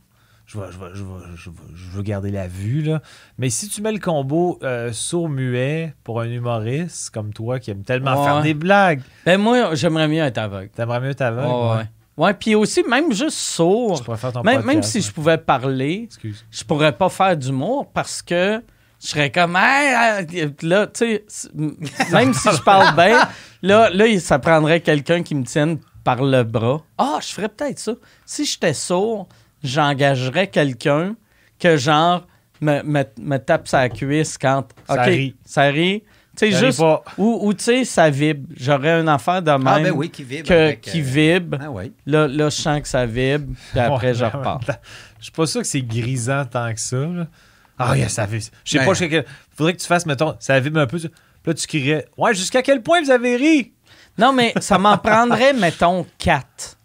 Je 0.46 0.58
veux, 0.58 0.70
je 0.72 0.78
veux, 0.78 0.94
je 0.94 1.02
veux, 1.04 1.36
je 1.36 1.50
veux, 1.50 1.56
je 1.76 1.90
veux 1.90 2.02
garder 2.02 2.30
la 2.32 2.48
vue, 2.48 2.82
là. 2.82 3.02
Mais 3.38 3.50
si 3.50 3.68
tu 3.68 3.82
mets 3.82 3.92
le 3.92 3.98
combo 4.00 4.58
euh, 4.64 4.90
sourd-muet 4.92 5.94
pour 6.02 6.20
un 6.20 6.24
humoriste 6.28 7.10
comme 7.10 7.32
toi 7.32 7.60
qui 7.60 7.70
aime 7.70 7.82
tellement 7.84 8.18
Ouais. 8.18 8.24
faire 8.24 8.42
des 8.42 8.54
blagues, 8.54 9.00
Ben 9.26 9.40
moi, 9.40 9.74
j'aimerais 9.76 10.08
mieux 10.08 10.22
être 10.22 10.38
aveugle. 10.38 10.70
t'aimerais 10.70 11.00
mieux 11.00 11.10
être 11.10 11.20
aveugle? 11.20 11.46
Ouais, 11.52 11.76
ouais. 11.78 11.84
Ouais, 12.20 12.34
puis 12.34 12.54
aussi, 12.54 12.82
même 12.82 13.12
juste 13.14 13.38
sourd, 13.38 14.02
même, 14.44 14.62
même 14.62 14.82
si 14.82 15.00
je 15.00 15.10
pouvais 15.10 15.38
parler, 15.38 16.02
Excuse. 16.04 16.44
je 16.50 16.64
pourrais 16.64 16.92
pas 16.92 17.08
faire 17.08 17.34
d'humour 17.34 17.90
parce 17.94 18.20
que 18.20 18.62
je 19.02 19.06
serais 19.06 19.30
comme 19.30 19.56
Hey, 19.56 20.26
euh, 20.42 20.50
là 20.60 20.86
tu 20.86 21.18
sais 21.26 21.48
même 22.12 22.34
si 22.34 22.50
je 22.50 22.60
parle 22.62 22.94
bien 22.94 23.26
là 23.62 23.88
là 23.88 24.18
ça 24.20 24.38
prendrait 24.38 24.80
quelqu'un 24.80 25.22
qui 25.22 25.34
me 25.34 25.44
tienne 25.44 25.78
par 26.04 26.22
le 26.22 26.42
bras 26.42 26.82
ah 26.98 27.18
je 27.22 27.28
ferais 27.28 27.48
peut-être 27.48 27.78
ça 27.78 27.92
si 28.26 28.44
j'étais 28.44 28.74
sourd 28.74 29.26
j'engagerais 29.62 30.48
quelqu'un 30.48 31.16
que 31.58 31.78
genre 31.78 32.26
me, 32.60 32.82
me, 32.82 33.04
me 33.18 33.38
tape 33.38 33.66
sa 33.68 33.88
cuisse 33.88 34.36
quand 34.36 34.66
Ça 34.86 34.94
OK, 35.02 35.06
rit. 35.06 35.36
ça 35.46 35.62
rit 35.62 36.04
sais 36.40 36.52
juste 36.52 36.80
ou, 37.18 37.38
ou 37.46 37.54
tu 37.54 37.62
sais 37.64 37.84
ça 37.84 38.08
vibre 38.10 38.46
j'aurais 38.56 39.00
une 39.00 39.08
affaire 39.08 39.42
de 39.42 39.50
même 39.50 39.66
Ah, 39.66 39.80
ben 39.80 39.92
oui, 39.92 40.10
qui 40.10 40.24
vibre. 40.24 40.48
que, 40.48 40.52
avec, 40.54 40.80
qui 40.80 41.00
euh, 41.00 41.04
vibre 41.04 41.58
Ah, 41.60 41.70
oui. 41.70 41.92
là, 42.06 42.26
là 42.28 42.48
je 42.50 42.56
sens 42.56 42.80
que 42.80 42.88
ça 42.88 43.06
vibre 43.06 43.54
puis 43.70 43.80
après 43.80 44.08
Ouais, 44.08 44.14
je 44.14 44.24
repars 44.24 44.60
même 44.66 44.76
Je 45.18 45.24
suis 45.24 45.32
pas 45.32 45.46
sûr 45.46 45.60
que 45.60 45.66
c'est 45.66 45.82
grisant 45.82 46.44
tant 46.46 46.72
que 46.72 46.80
ça. 46.80 46.96
là. 46.96 47.26
Ah, 47.78 47.96
yeah, 47.96 48.08
ça 48.08 48.26
vibre. 48.26 48.44
Je 48.64 48.70
sais 48.72 48.78
Ben- 48.78 48.84
pas, 48.86 48.92
jusqu'à 48.92 49.08
quel... 49.08 49.24
faudrait 49.56 49.72
que 49.74 49.80
tu 49.80 49.86
fasses, 49.86 50.04
mettons, 50.06 50.34
ça 50.38 50.58
vibre 50.60 50.80
un 50.80 50.86
peu. 50.86 50.98
Puis 50.98 51.08
là, 51.46 51.54
tu 51.54 51.66
crierais 51.66 52.06
Ouais, 52.18 52.34
jusqu'à 52.34 52.60
quel 52.62 52.82
point 52.82 53.00
vous 53.02 53.10
avez 53.10 53.36
ri 53.36 53.72
Non, 54.18 54.32
mais 54.34 54.52
ça 54.60 54.76
m'en 54.78 54.98
prendrait, 54.98 55.52
mettons, 55.54 56.04
quatre. 56.18 56.76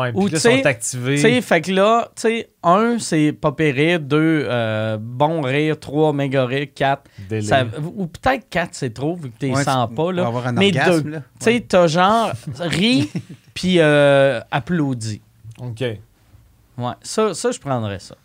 Ouais, 0.00 0.12
puis 0.12 0.20
Ou, 0.20 0.24
là, 0.26 0.30
tu 0.32 0.38
sais- 0.38 0.58
sont 0.60 0.66
activés. 0.66 1.14
Tu 1.16 1.20
sais, 1.22 1.40
fait 1.40 1.60
que 1.60 1.70
là, 1.72 2.08
tu 2.16 2.22
sais, 2.22 2.50
un, 2.62 2.98
c'est 2.98 3.32
pas 3.32 3.54
rire, 3.58 4.00
deux, 4.00 4.46
euh, 4.48 4.96
bon 5.00 5.40
rire, 5.42 5.78
trois, 5.78 6.12
méga 6.12 6.44
rire, 6.46 6.68
quatre. 6.74 7.04
ça- 7.42 7.64
ou 7.96 8.06
peut-être 8.06 8.48
quatre, 8.48 8.70
c'est 8.74 8.92
trop, 8.94 9.14
vu 9.16 9.30
que 9.30 9.38
t'es 9.38 9.50
Ouais, 9.50 9.62
sens 9.64 9.88
pas, 9.94 10.12
là. 10.12 10.26
avoir 10.26 10.46
un 10.48 10.52
Mais 10.52 10.68
orgasme, 10.76 11.02
deux. 11.02 11.10
là. 11.10 11.18
Tu 11.38 11.44
sais, 11.44 11.60
t'as 11.68 11.86
genre 11.86 12.32
ri, 12.60 13.10
puis 13.54 13.76
euh, 13.78 14.40
applaudi. 14.50 15.20
OK. 15.60 15.80
Ouais, 15.80 16.92
ça, 17.02 17.34
ça, 17.34 17.50
je 17.52 17.58
prendrais 17.60 17.98
ça. 18.00 18.16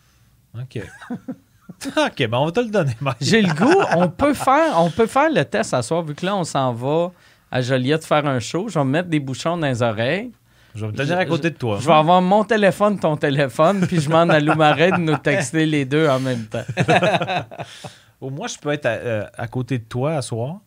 OK. 0.60 0.82
OK, 1.98 2.28
ben 2.28 2.38
on 2.38 2.46
va 2.46 2.52
te 2.52 2.60
le 2.60 2.70
donner. 2.70 2.92
J'ai 3.22 3.42
le 3.42 3.54
goût, 3.54 3.82
on 3.96 4.10
peut 4.10 4.34
faire, 4.34 4.74
on 4.78 4.90
peut 4.90 5.06
faire 5.08 5.30
le 5.32 5.46
test 5.46 5.74
à 5.74 5.82
soir, 5.82 6.02
vu 6.04 6.14
que 6.16 6.26
là, 6.26 6.36
on 6.36 6.44
s'en 6.44 6.74
va 6.74 7.12
à 7.52 7.62
Joliette 7.62 8.04
faire 8.06 8.26
un 8.26 8.40
show. 8.40 8.68
Je 8.68 8.78
vais 8.78 8.86
me 8.86 8.90
mettre 8.92 9.08
des 9.10 9.20
bouchons 9.20 9.58
dans 9.58 9.68
les 9.68 9.82
oreilles. 9.82 10.32
Je 10.80 10.86
vais 10.86 10.92
me 10.94 10.98
tenir 10.98 11.18
à 11.18 11.26
côté 11.26 11.50
de 11.50 11.56
toi. 11.58 11.78
Je 11.82 11.86
vais 11.86 11.94
avoir 11.94 12.22
mon 12.22 12.46
téléphone, 12.46 12.98
ton 12.98 13.18
téléphone, 13.18 13.86
puis 13.86 14.00
je 14.00 14.08
demande 14.08 14.32
à 14.32 14.40
Lou 14.40 14.56
Marais 14.56 14.92
de 14.92 14.98
nous 14.98 15.18
texter 15.18 15.66
les 15.66 15.84
deux 15.84 16.08
en 16.08 16.20
même 16.22 16.46
temps. 16.46 16.64
Au 18.22 18.30
moins, 18.30 18.48
je 18.48 18.58
peux 18.58 18.72
être 18.72 18.86
à, 18.86 18.90
euh, 18.92 19.26
à 19.38 19.48
côté 19.48 19.78
de 19.78 19.84
toi 19.84 20.16
à 20.16 20.22
soir. 20.22 20.60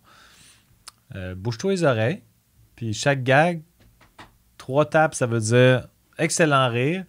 Euh, 1.14 1.34
Bouge-toi 1.34 1.72
les 1.72 1.84
oreilles. 1.84 2.22
Puis 2.76 2.92
chaque 2.92 3.22
gag, 3.22 3.62
trois 4.58 4.84
tapes, 4.84 5.14
ça 5.14 5.26
veut 5.26 5.40
dire 5.40 5.86
excellent 6.18 6.68
rire. 6.68 7.04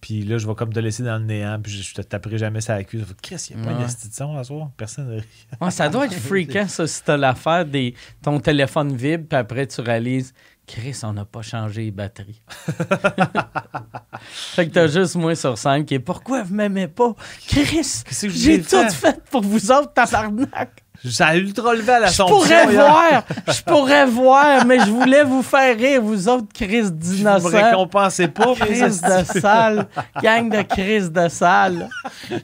Puis 0.00 0.22
là, 0.22 0.36
je 0.36 0.46
vais 0.46 0.54
comme 0.54 0.72
te 0.72 0.78
laisser 0.80 1.02
dans 1.02 1.16
le 1.18 1.24
néant. 1.24 1.58
Puis 1.62 1.72
je, 1.72 1.94
te 1.94 2.02
taperai 2.02 2.36
jamais 2.38 2.60
ça 2.60 2.76
la 2.76 2.84
cuisse. 2.84 3.04
Chris, 3.22 3.48
il 3.50 3.56
n'y 3.56 3.62
a 3.62 3.64
pas 3.66 3.78
Ouais. 3.78 3.86
de 3.86 4.12
son 4.14 4.36
à 4.36 4.44
soir. 4.44 4.70
Personne 4.76 5.08
ne 5.08 5.14
rit. 5.20 5.26
Ouais, 5.60 5.70
ça 5.70 5.88
doit 5.88 6.04
être 6.06 6.14
freakant, 6.18 6.68
ça, 6.68 6.86
si 6.86 7.02
t'as 7.02 7.16
l'affaire 7.16 7.64
des. 7.64 7.94
Ton 8.22 8.38
téléphone 8.38 8.94
vibre, 8.94 9.24
puis 9.28 9.38
après, 9.38 9.66
tu 9.66 9.80
réalises. 9.80 10.34
Chris, 10.66 10.98
on 11.02 11.12
n'a 11.12 11.24
pas 11.26 11.42
changé 11.42 11.82
les 11.84 11.90
batteries. 11.90 12.40
fait 14.22 14.66
que 14.68 14.72
t'as 14.72 14.86
juste 14.86 15.14
moi 15.16 15.34
sur 15.34 15.58
scène 15.58 15.84
qui 15.84 15.94
est 15.94 15.98
Pourquoi 15.98 16.42
vous 16.42 16.54
m'aimez 16.54 16.88
pas? 16.88 17.14
Chris, 17.46 18.02
j'ai 18.10 18.30
j'ai 18.30 18.62
tout 18.62 18.76
fait? 18.76 18.90
fait 18.90 19.22
pour 19.30 19.42
vous 19.42 19.70
autres, 19.70 19.92
tabarnak. 19.92 20.82
A 21.20 21.36
ultra 21.36 21.74
levé 21.74 21.92
à 21.92 22.00
la 22.00 22.06
Je 22.08 22.22
pourrais 22.22 22.66
voir, 22.66 23.24
je 23.48 23.62
pourrais 23.62 24.06
voir, 24.06 24.64
mais 24.64 24.78
je 24.78 24.90
voulais 24.90 25.22
vous 25.24 25.42
faire 25.42 25.76
rire, 25.76 26.00
vous 26.00 26.28
autres, 26.28 26.46
Chris 26.54 26.82
Vous 26.82 26.92
me 26.92 27.22
d'innocents. 27.24 27.48
récompensez 27.50 28.28
pas. 28.28 28.54
Chris 28.54 28.80
de 28.80 29.38
salle, 29.40 29.86
gang 30.22 30.48
de 30.48 30.62
Chris 30.62 31.10
de 31.10 31.28
salle. 31.28 31.90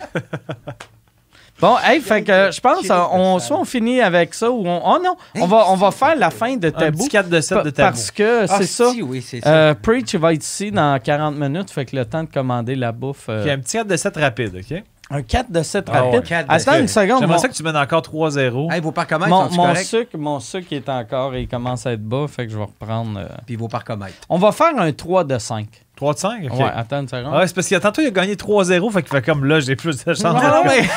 Bon, 1.60 1.76
hey, 1.84 2.00
fait 2.00 2.22
que 2.22 2.50
je 2.50 2.60
pense, 2.60 2.88
on, 3.12 3.38
soit 3.38 3.58
on 3.58 3.64
finit 3.64 4.00
avec 4.00 4.32
ça 4.34 4.50
ou 4.50 4.66
on. 4.66 4.80
Oh 4.84 4.98
non, 5.02 5.16
on 5.36 5.46
va, 5.46 5.64
on 5.68 5.76
va 5.76 5.90
faire 5.90 6.16
la 6.16 6.30
fin 6.30 6.56
de 6.56 6.68
Un 6.68 6.70
tabou. 6.70 6.98
petit 6.98 7.08
4 7.10 7.28
de 7.28 7.40
7 7.40 7.64
de 7.64 7.70
tabou. 7.70 7.90
Parce 7.90 8.10
que 8.10 8.46
c'est 8.46 8.64
ça. 8.66 8.90
si, 8.92 9.02
oui, 9.02 9.20
c'est 9.20 9.40
ça. 9.40 9.48
Euh, 9.50 9.74
Preach 9.74 10.14
va 10.14 10.32
être 10.32 10.42
ici 10.44 10.70
dans 10.70 10.98
40 10.98 11.36
minutes, 11.36 11.70
fait 11.70 11.84
que 11.84 11.94
le 11.96 12.04
temps 12.06 12.24
de 12.24 12.30
commander 12.30 12.74
la 12.76 12.92
bouffe. 12.92 13.26
euh, 13.28 13.42
Puis 13.42 13.50
un 13.50 13.58
petit 13.58 13.76
4 13.76 13.86
de 13.86 13.96
7 13.96 14.16
rapide, 14.16 14.56
OK? 14.56 14.82
un 15.12 15.22
4 15.22 15.50
de 15.50 15.62
7 15.62 15.84
Ah 15.88 15.92
ouais. 16.04 16.10
rapide. 16.12 16.28
Quatre 16.28 16.48
de 16.48 16.52
Attends 16.54 16.78
une 16.78 16.86
seconde. 16.88 17.18
J'aimerais 17.20 17.26
Mon, 17.34 17.38
ça 17.42 17.48
que 17.48 17.54
tu 17.54 17.62
mènes 17.64 17.76
encore 17.76 18.00
3-0. 18.02 18.72
Hey, 18.72 18.80
vos 18.80 18.92
parcomètres 18.92 19.28
mon, 19.28 19.48
sont 19.50 19.56
mon 19.56 19.74
sucre, 19.74 20.16
mon 20.16 20.38
sucre 20.40 20.72
est 20.72 20.88
encore, 20.88 21.34
il 21.36 21.48
commence 21.48 21.84
à 21.84 21.92
être 21.92 22.02
bas, 22.04 22.26
fait 22.28 22.46
que 22.46 22.52
je 22.52 22.56
vais 22.56 22.64
reprendre. 22.64 23.18
euh, 23.18 23.26
Puis 23.44 23.56
vos 23.56 23.66
parcomètres. 23.68 24.14
On 24.28 24.38
va 24.38 24.52
faire 24.52 24.72
un 24.78 24.92
3 24.92 25.24
de 25.24 25.36
5. 25.36 25.66
3 26.00 26.14
de 26.14 26.18
5? 26.18 26.44
OK. 26.50 26.58
Ouais, 26.58 26.64
attends 26.74 27.00
une 27.02 27.08
seconde. 27.08 27.34
Ouais, 27.34 27.46
c'est 27.46 27.54
parce 27.54 27.68
que 27.68 27.74
tantôt, 27.76 28.00
il 28.00 28.06
a 28.06 28.10
gagné 28.10 28.34
3-0, 28.34 28.90
fait 28.90 29.02
qu'il 29.02 29.10
fait 29.10 29.22
comme 29.22 29.44
là, 29.44 29.60
j'ai 29.60 29.76
plus 29.76 30.02
de 30.02 30.14
chance. 30.14 30.24
Non, 30.24 30.32
non, 30.32 30.62
mais. 30.64 30.88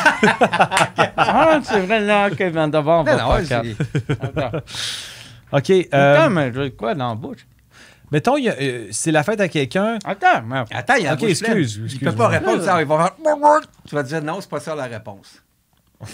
ah, 1.17 1.59
c'est 1.61 1.81
vrai, 1.81 1.99
là, 1.99 2.29
OK, 2.31 2.37
ben 2.51 2.69
d'abord, 2.69 3.01
on 3.01 3.03
va 3.03 3.17
Non, 3.17 3.23
non, 3.23 3.31
Attends. 3.33 4.57
OK. 5.51 5.69
euh, 5.69 5.85
Attends, 5.91 6.29
mais 6.29 6.53
j'ai 6.53 6.71
quoi 6.71 6.95
dans 6.95 7.09
la 7.09 7.15
bouche? 7.15 7.45
mettons, 8.11 8.37
il 8.37 8.45
y 8.45 8.49
a, 8.49 8.53
euh, 8.61 8.87
c'est 8.91 9.11
la 9.11 9.23
fête 9.23 9.41
à 9.41 9.49
quelqu'un. 9.49 9.97
Attends, 10.05 10.41
merde. 10.43 10.67
Attends, 10.71 10.95
il 10.95 11.03
y 11.03 11.07
a 11.07 11.09
la 11.09 11.13
Ok, 11.15 11.19
bouche 11.27 11.39
pleine. 11.39 11.57
excuse, 11.57 11.73
Il 11.75 11.79
peut 11.79 11.85
excuse-moi. 12.05 12.15
pas 12.15 12.27
répondre 12.29 12.63
ça. 12.63 12.81
Il 12.81 12.87
va 12.87 12.97
faire... 12.97 13.11
Tu 13.87 13.95
vas 13.95 14.03
dire 14.03 14.21
non, 14.23 14.39
c'est 14.39 14.49
pas 14.49 14.59
ça 14.61 14.73
la 14.73 14.85
réponse. 14.85 15.41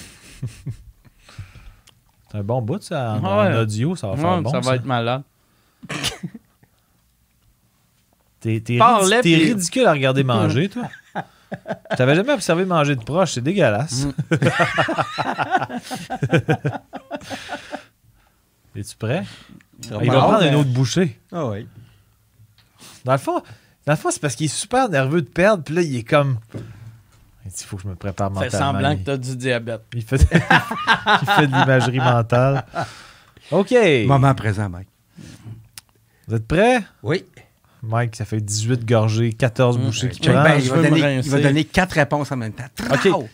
C'est 2.31 2.37
un 2.37 2.43
bon 2.43 2.61
bout, 2.61 2.81
ça. 2.81 3.13
En, 3.13 3.19
Ouais. 3.21 3.53
en 3.55 3.61
audio, 3.61 3.95
ça 3.95 4.07
va 4.07 4.15
faire 4.17 4.29
Ouais, 4.35 4.41
bon. 4.41 4.51
ça 4.51 4.61
ça 4.61 4.69
va 4.69 4.75
être 4.77 4.85
malade. 4.85 5.21
T'es, 8.39 8.61
t'es 8.61 8.77
Parle-le, 8.77 9.17
ridi- 9.17 9.21
t'es 9.21 9.37
puis- 9.37 9.51
ridicule 9.53 9.85
à 9.85 9.91
regarder 9.91 10.23
manger, 10.23 10.69
toi. 10.69 10.83
Je 11.91 11.95
t'avais 11.97 12.15
jamais 12.15 12.33
observé 12.33 12.63
manger 12.65 12.95
de 12.95 13.03
proche, 13.03 13.33
c'est 13.33 13.41
dégueulasse. 13.41 14.05
Mm. 14.05 14.13
Es-tu 18.75 18.95
prêt? 18.97 19.23
Il 19.83 19.97
Il 20.03 20.11
va 20.11 20.19
prendre 20.21 20.43
une 20.43 20.55
autre 20.55 20.69
bouchée. 20.71 21.19
Ah 21.31 21.47
oui. 21.47 21.67
Dans 23.05 23.13
le 23.13 23.17
fond, 23.17 23.41
dans 23.85 23.93
le 23.93 23.97
fond 23.97 24.11
c'est 24.11 24.19
parce 24.21 24.35
qu'il 24.35 24.45
est 24.45 24.49
super 24.49 24.89
nerveux 24.89 25.21
de 25.21 25.27
perdre, 25.29 25.63
puis 25.63 25.73
là, 25.75 25.81
il 25.81 25.95
est 25.97 26.03
comme. 26.03 26.37
Il 27.45 27.51
faut 27.65 27.77
que 27.77 27.83
je 27.83 27.87
me 27.87 27.95
prépare 27.95 28.29
mentalement. 28.29 28.51
semblant 28.59 28.91
il, 28.91 28.99
que 28.99 29.05
t'as 29.05 29.17
du 29.17 29.35
diabète. 29.35 29.81
il 29.93 30.03
fait, 30.03 30.17
il 30.31 31.27
fait 31.27 31.47
de 31.47 31.51
l'imagerie 31.55 31.97
mentale. 31.99 32.63
OK. 33.51 33.73
Moment 34.05 34.35
présent, 34.35 34.69
Mike. 34.69 34.87
Vous 36.27 36.35
êtes 36.35 36.47
prêts? 36.47 36.83
Oui. 37.01 37.25
Mike, 37.81 38.15
ça 38.15 38.25
fait 38.25 38.41
18 38.41 38.85
gorgées, 38.85 39.31
14 39.33 39.77
Mm. 39.77 39.81
bouchées 39.81 40.09
qui 40.09 40.19
prend. 40.21 40.43
Ben, 40.43 40.59
je 40.59 40.65
il, 40.65 40.69
va 40.71 40.81
donner, 40.89 41.19
il 41.23 41.29
va 41.29 41.39
donner 41.39 41.63
quatre 41.63 41.93
réponses 41.93 42.31
en 42.31 42.37
même 42.37 42.51
temps. 42.53 42.65
OK. 42.91 43.09
Trau! 43.09 43.29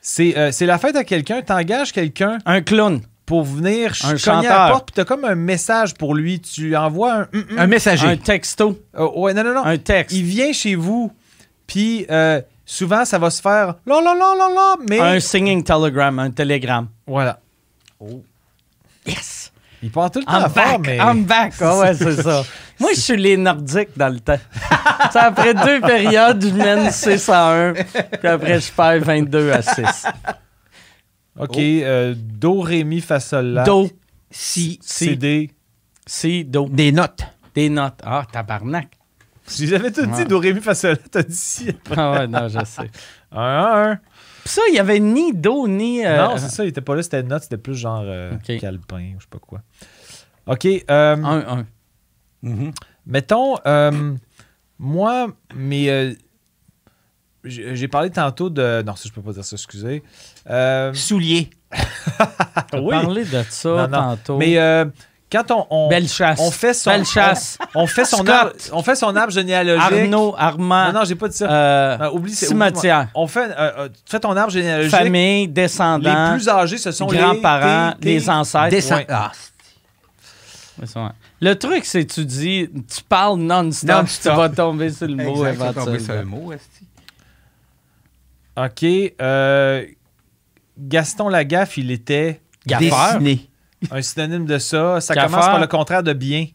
C'est 0.00 0.36
euh, 0.38 0.52
c'est 0.52 0.66
la 0.66 0.78
fête 0.78 0.94
à 0.96 1.04
quelqu'un, 1.04 1.42
t'engages 1.42 1.92
quelqu'un 1.92 2.38
Un 2.46 2.60
clown. 2.62 3.00
pour 3.26 3.42
venir 3.44 3.92
Un 4.04 4.10
cogner 4.10 4.10
à 4.10 4.12
la 4.12 4.18
chanteur. 4.18 4.68
porte, 4.70 4.86
puis 4.86 4.94
t'as 4.94 5.04
comme 5.04 5.24
un 5.24 5.34
message 5.34 5.94
pour 5.94 6.14
lui. 6.14 6.40
Tu 6.40 6.76
envoies 6.76 7.12
un... 7.12 7.20
hum, 7.34 7.44
hum. 7.50 7.58
Un 7.58 7.66
messager. 7.66 8.06
Un 8.06 8.16
texto. 8.16 8.80
Oh, 8.96 9.12
ouais, 9.16 9.34
non, 9.34 9.42
non, 9.44 9.54
non. 9.54 9.64
Un 9.64 9.76
texte. 9.78 10.16
Il 10.16 10.22
vient 10.24 10.52
chez 10.52 10.76
vous, 10.76 11.12
puis 11.66 12.06
euh, 12.10 12.40
souvent, 12.64 13.04
ça 13.04 13.18
va 13.18 13.30
se 13.30 13.42
faire 13.42 13.74
là, 13.84 14.00
là, 14.00 14.14
là, 14.14 14.34
là, 14.38 14.48
là, 14.54 14.76
mais... 14.88 15.00
Un 15.00 15.18
singing 15.20 15.62
telegram. 15.64 16.18
Un 16.20 16.30
télégramme. 16.30 16.88
Voilà. 17.06 17.40
Yes! 19.06 19.52
Il 19.82 19.90
part 19.90 20.10
tout 20.10 20.20
le 20.20 20.24
temps 20.24 20.38
I'm 20.38 20.44
à 20.44 20.48
back! 20.48 20.68
fort, 20.68 20.80
mais... 20.80 20.96
I'm 20.98 21.24
back! 21.24 21.52
Ah 21.60 21.78
ouais, 21.78 21.94
c'est 21.94 22.22
ça. 22.22 22.44
Moi, 22.80 22.90
je 22.94 23.00
suis 23.00 23.16
les 23.16 23.36
Nordiques 23.36 23.96
dans 23.96 24.12
le 24.12 24.20
temps. 24.20 24.38
C'est 25.12 25.18
après 25.18 25.54
deux 25.54 25.80
périodes, 25.80 26.44
je 26.44 26.54
mène 26.54 26.90
6 26.90 27.28
à 27.28 27.68
1, 27.70 27.72
puis 27.72 28.28
après, 28.28 28.60
je 28.60 28.72
perds 28.72 29.00
22 29.00 29.52
à 29.52 29.62
6. 29.62 29.82
OK. 31.38 31.56
Euh, 31.58 32.14
Do, 32.16 32.60
Ré, 32.60 32.84
Mi, 32.84 33.00
Fa, 33.00 33.20
Sol, 33.20 33.46
La. 33.46 33.64
Do. 33.64 33.88
Si. 34.30 34.78
si. 34.82 35.04
CD. 35.06 35.50
Si, 36.06 36.44
Do. 36.44 36.68
Des 36.68 36.92
notes. 36.92 37.22
Des 37.54 37.68
notes. 37.68 38.00
Ah, 38.04 38.24
tabarnak. 38.30 38.88
Si 39.46 39.66
j'avais 39.66 39.90
tout 39.90 40.04
dit. 40.04 40.22
Ah. 40.22 40.24
Do, 40.24 40.38
Ré, 40.38 40.52
Mi, 40.52 40.60
Fa, 40.60 40.74
Sol, 40.74 40.90
La, 40.90 40.96
t'as 40.96 41.22
dit 41.22 41.34
si. 41.34 41.68
ah 41.96 42.12
ouais, 42.12 42.26
non, 42.26 42.48
je 42.48 42.64
sais. 42.64 42.90
1 43.32 43.40
1 43.40 43.92
1 43.92 44.00
ça, 44.48 44.62
il 44.68 44.72
n'y 44.72 44.78
avait 44.78 44.98
ni 44.98 45.32
Do, 45.32 45.68
ni. 45.68 46.04
Euh, 46.04 46.16
non, 46.16 46.38
c'est 46.38 46.48
ça, 46.48 46.64
il 46.64 46.68
était 46.68 46.80
pas 46.80 46.96
là, 46.96 47.02
c'était 47.02 47.20
une 47.20 47.28
note, 47.28 47.42
c'était 47.42 47.58
plus 47.58 47.74
genre 47.74 48.02
euh, 48.04 48.34
okay. 48.34 48.58
calepin 48.58 49.12
ou 49.14 49.18
je 49.18 49.24
sais 49.24 49.30
pas 49.30 49.38
quoi. 49.38 49.60
OK. 50.46 50.64
Euh, 50.64 51.16
1-1. 51.16 51.64
Mhm. 52.42 52.72
Mettons, 53.06 53.56
euh, 53.66 54.14
moi, 54.78 55.28
mais 55.54 55.88
euh, 55.88 56.14
j'ai 57.44 57.88
parlé 57.88 58.10
tantôt 58.10 58.50
de. 58.50 58.82
Non, 58.82 58.96
ça, 58.96 59.08
je 59.08 59.12
peux 59.12 59.22
pas 59.22 59.32
dire 59.32 59.44
ça, 59.44 59.56
excusez. 59.56 60.02
Euh, 60.48 60.92
Souliers. 60.94 61.50
on 62.72 62.78
oui. 62.82 62.90
parlé 62.90 63.24
de 63.24 63.44
ça 63.48 63.88
tantôt. 63.90 64.38
Mais 64.38 64.56
quand 65.30 65.66
on, 65.68 65.88
Belle 65.88 66.08
chasse. 66.08 66.38
on 66.40 66.50
fait 66.50 66.72
son 66.72 66.90
Belle 66.90 67.04
chasse. 67.04 67.58
On, 67.74 67.86
fait 67.86 68.06
son 68.06 68.26
arbre, 68.26 68.52
on 68.72 68.82
fait 68.82 68.96
son 68.96 69.14
arbre 69.14 69.30
généalogique. 69.30 69.82
Arnaud, 69.82 70.34
Armand. 70.38 70.86
Non, 70.86 71.00
non 71.00 71.04
j'ai 71.04 71.16
pas 71.16 71.28
dit 71.28 71.36
ça. 71.36 71.50
Euh, 71.50 72.10
oublie 72.12 72.34
cimetière. 72.34 73.08
On 73.14 73.26
fait, 73.26 73.50
euh, 73.58 73.88
tu 74.08 74.18
ton 74.20 74.34
arbre 74.36 74.50
généalogique. 74.50 74.90
Famille, 74.90 75.48
descendants. 75.48 76.30
Les 76.30 76.38
plus 76.38 76.48
âgés, 76.48 76.78
ce 76.78 76.92
sont 76.92 77.10
les 77.10 77.18
grands-parents, 77.18 77.94
les 78.00 78.30
ancêtres. 78.30 78.70
Descendants. 78.70 79.30
Ouais. 80.78 80.86
Ah. 80.94 81.12
Le 81.40 81.54
truc, 81.54 81.84
c'est 81.84 82.04
que 82.04 82.12
tu 82.12 82.24
dis, 82.24 82.68
tu 82.72 83.02
parles 83.08 83.38
non-stop, 83.38 84.06
tu 84.20 84.28
vas 84.28 84.48
tomber 84.48 84.90
sur 84.90 85.06
le 85.06 85.14
mot 85.14 85.46
exact, 85.46 85.58
ça 85.58 85.72
tombe 85.72 85.84
sur 85.84 85.90
un 85.92 85.94
éventuellement. 85.94 86.36
mot, 86.38 86.52
esti. 86.52 86.84
OK. 88.56 89.14
euh, 89.22 89.86
Gaston 90.76 91.28
Lagaffe, 91.28 91.76
il 91.78 91.90
était 91.92 92.40
Gaffeur. 92.66 93.20
Dessiné. 93.20 93.48
un 93.90 94.02
synonyme 94.02 94.46
de 94.46 94.58
ça. 94.58 95.00
Ça 95.00 95.14
Gaffeur. 95.14 95.30
commence 95.30 95.46
par 95.46 95.60
le 95.60 95.66
contraire 95.68 96.02
de 96.02 96.12
bien. 96.12 96.46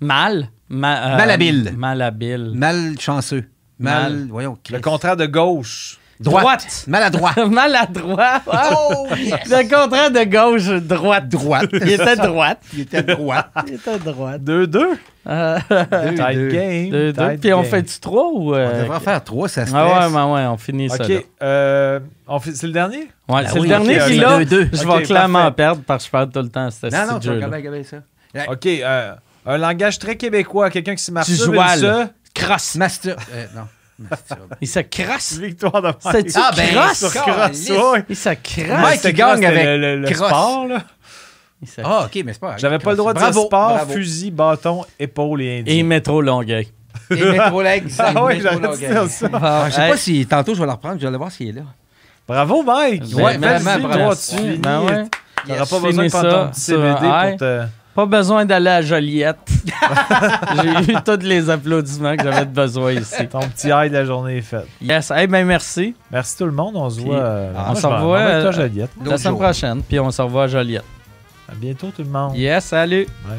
Mal. 0.00 0.48
ma- 0.70 1.12
euh, 1.14 1.16
Malhabile. 1.18 1.74
Malhabile. 1.76 2.52
Malchanceux. 2.54 3.44
Mal. 3.78 4.12
Mal. 4.12 4.26
Voyons. 4.30 4.58
Le 4.70 4.80
contraire 4.80 5.16
de 5.16 5.26
gauche. 5.26 5.98
Droite. 6.20 6.84
Maladroit. 6.86 7.32
Maladroit. 7.48 8.42
oh, 8.46 9.06
yes. 9.16 9.32
Le 9.48 9.62
contraire 9.68 10.10
de 10.10 10.24
gauche, 10.24 10.66
droite. 10.82 11.28
Droite. 11.28 11.70
Il 11.72 11.90
était 11.92 12.16
droite. 12.16 12.58
Il 12.74 12.80
était 12.80 13.02
droite. 13.02 13.48
Il 13.66 13.74
était 13.74 13.98
droite. 13.98 14.42
2-2. 14.42 14.78
Euh, 15.26 15.58
Deux, 15.70 16.14
Tight 16.14 16.34
deux. 16.34 16.48
game. 16.50 16.90
deux, 16.90 17.12
deux. 17.12 17.28
tight 17.28 17.40
Puis 17.40 17.52
on 17.54 17.62
game. 17.62 17.70
fait 17.70 17.82
du 17.82 18.00
3 18.00 18.22
ou. 18.32 18.50
On 18.52 18.54
euh, 18.54 18.82
devrait 18.82 19.00
faire 19.00 19.24
trois, 19.24 19.48
ça 19.48 19.64
stresse. 19.66 19.74
Ah 19.74 20.06
ouais, 20.08 20.12
ben 20.12 20.26
ouais, 20.34 20.42
on 20.46 20.56
finit 20.58 20.88
ça. 20.90 21.02
OK. 21.02 21.08
là. 21.08 21.20
euh, 21.42 22.00
on 22.28 22.38
fait- 22.38 22.52
c'est 22.54 22.66
le 22.66 22.72
dernier? 22.72 23.08
Ouais, 23.28 23.42
Ben 23.42 23.46
c'est 23.48 23.54
oui, 23.58 23.62
le 23.62 23.68
dernier, 23.68 23.96
ok, 24.00 24.06
puis 24.06 24.16
ok. 24.18 24.22
là, 24.22 24.38
Deux, 24.38 24.44
deux. 24.44 24.68
je 24.72 24.86
Ok, 24.86 24.96
vais 24.98 25.02
clairement 25.04 25.38
parfait. 25.40 25.54
perdre 25.56 25.82
parce 25.86 26.04
que 26.04 26.06
je 26.08 26.10
perds 26.12 26.30
tout 26.30 26.40
le 26.42 26.48
temps 26.48 26.68
à 26.68 26.90
Non, 27.06 27.12
non, 27.14 27.18
tu 27.18 27.28
vas 27.28 27.82
ça. 27.84 27.96
OK. 28.52 28.66
euh, 28.66 29.12
un 29.46 29.58
langage 29.58 29.98
très 29.98 30.16
québécois. 30.16 30.68
Quelqu'un 30.70 30.94
qui 30.94 31.02
se 31.02 31.12
marche 31.12 31.28
Tu 31.28 31.36
ça, 31.36 31.44
jouales. 31.44 31.80
ça. 31.80 32.10
crosse. 32.34 32.74
Mastur... 32.76 33.16
euh, 33.34 33.46
non. 33.54 33.62
Il 34.60 34.68
se 34.68 34.80
crosse. 34.80 35.32
Victoire 35.38 35.82
de 35.82 35.88
Mike. 35.88 35.96
C'est-tu 36.12 36.32
Ah, 36.36 36.50
ben, 36.56 36.68
calisse. 36.74 37.70
ouais. 37.70 38.04
Il 38.08 38.16
se 38.16 38.28
Mike, 38.28 38.42
crosse. 38.42 39.04
il 39.04 39.12
gagne 39.12 39.46
avec 39.46 39.64
le, 39.66 40.14
sport, 40.14 40.66
là. 40.66 40.78
Ah, 41.84 42.04
OK, 42.06 42.22
mais 42.24 42.32
c'est 42.32 42.40
pas 42.40 42.56
J'avais 42.56 42.78
pas 42.78 42.90
le 42.92 42.96
droit 42.96 43.12
de 43.12 43.18
Bravo, 43.18 43.32
dire 43.40 43.46
sport, 43.48 43.74
bravo. 43.74 43.92
fusil, 43.92 44.30
bâton, 44.30 44.84
épaule 44.98 45.42
et 45.42 45.58
indien. 45.60 45.74
Et 45.74 45.82
métro 45.82 46.22
Longueuil. 46.22 46.68
Et 47.10 47.14
métro. 47.16 47.62
Ah 47.98 48.24
ouais, 48.24 48.40
j'aurais 48.40 48.76
dû 48.76 48.78
dire 48.86 49.08
ça. 49.10 49.28
Ah, 49.34 49.64
je 49.68 49.74
sais 49.74 49.82
Hey. 49.82 49.90
pas 49.90 49.96
si 49.96 50.26
tantôt 50.26 50.54
je 50.54 50.60
vais 50.60 50.66
le 50.66 50.72
reprendre, 50.72 50.94
je 50.96 51.00
vais 51.02 51.08
aller 51.08 51.18
voir 51.18 51.30
s'il 51.30 51.48
est 51.50 51.52
là. 51.52 51.62
Bravo, 52.26 52.62
Mike! 52.62 53.02
Ouais, 53.14 53.36
vraiment, 53.36 53.88
bravo. 53.88 54.14
tu 54.14 54.36
finis. 54.36 54.56
Ben 54.58 54.96
pas 55.46 55.78
besoin 55.80 56.04
de 56.06 56.10
prendre 56.10 56.30
ton 56.30 56.48
petit 56.50 56.60
CBD 56.60 56.94
pour 57.00 57.36
te... 57.38 57.62
Pas 58.00 58.06
besoin 58.06 58.46
d'aller 58.46 58.70
à 58.70 58.80
Joliette. 58.80 59.36
J'ai 60.62 60.92
eu 60.92 60.96
tous 61.04 61.22
les 61.22 61.50
applaudissements 61.50 62.16
que 62.16 62.22
j'avais 62.24 62.46
besoin 62.46 62.92
ici. 62.92 63.28
Ton 63.28 63.40
petit 63.40 63.66
high 63.66 63.90
de 63.90 63.98
la 63.98 64.06
journée 64.06 64.38
est 64.38 64.40
fait. 64.40 64.64
Yes, 64.80 65.12
eh 65.14 65.26
ben 65.26 65.46
merci. 65.46 65.94
Merci 66.10 66.38
tout 66.38 66.46
le 66.46 66.52
monde, 66.52 66.76
on 66.76 66.88
se 66.88 66.98
voit... 66.98 67.18
euh, 67.18 67.52
on 67.68 67.74
se 67.74 67.86
revoit, 67.86 68.20
toi, 68.20 68.30
euh, 68.30 68.52
Joliette. 68.52 68.90
La 69.04 69.18
semaine 69.18 69.36
prochaine, 69.36 69.82
puis 69.82 70.00
on 70.00 70.10
se 70.10 70.22
revoit 70.22 70.44
à 70.44 70.46
Joliette. 70.46 70.84
À 71.46 71.54
bientôt 71.54 71.88
tout 71.94 72.02
le 72.02 72.08
monde. 72.08 72.34
Yes, 72.36 72.64
salut. 72.64 73.06
Ouais. 73.28 73.36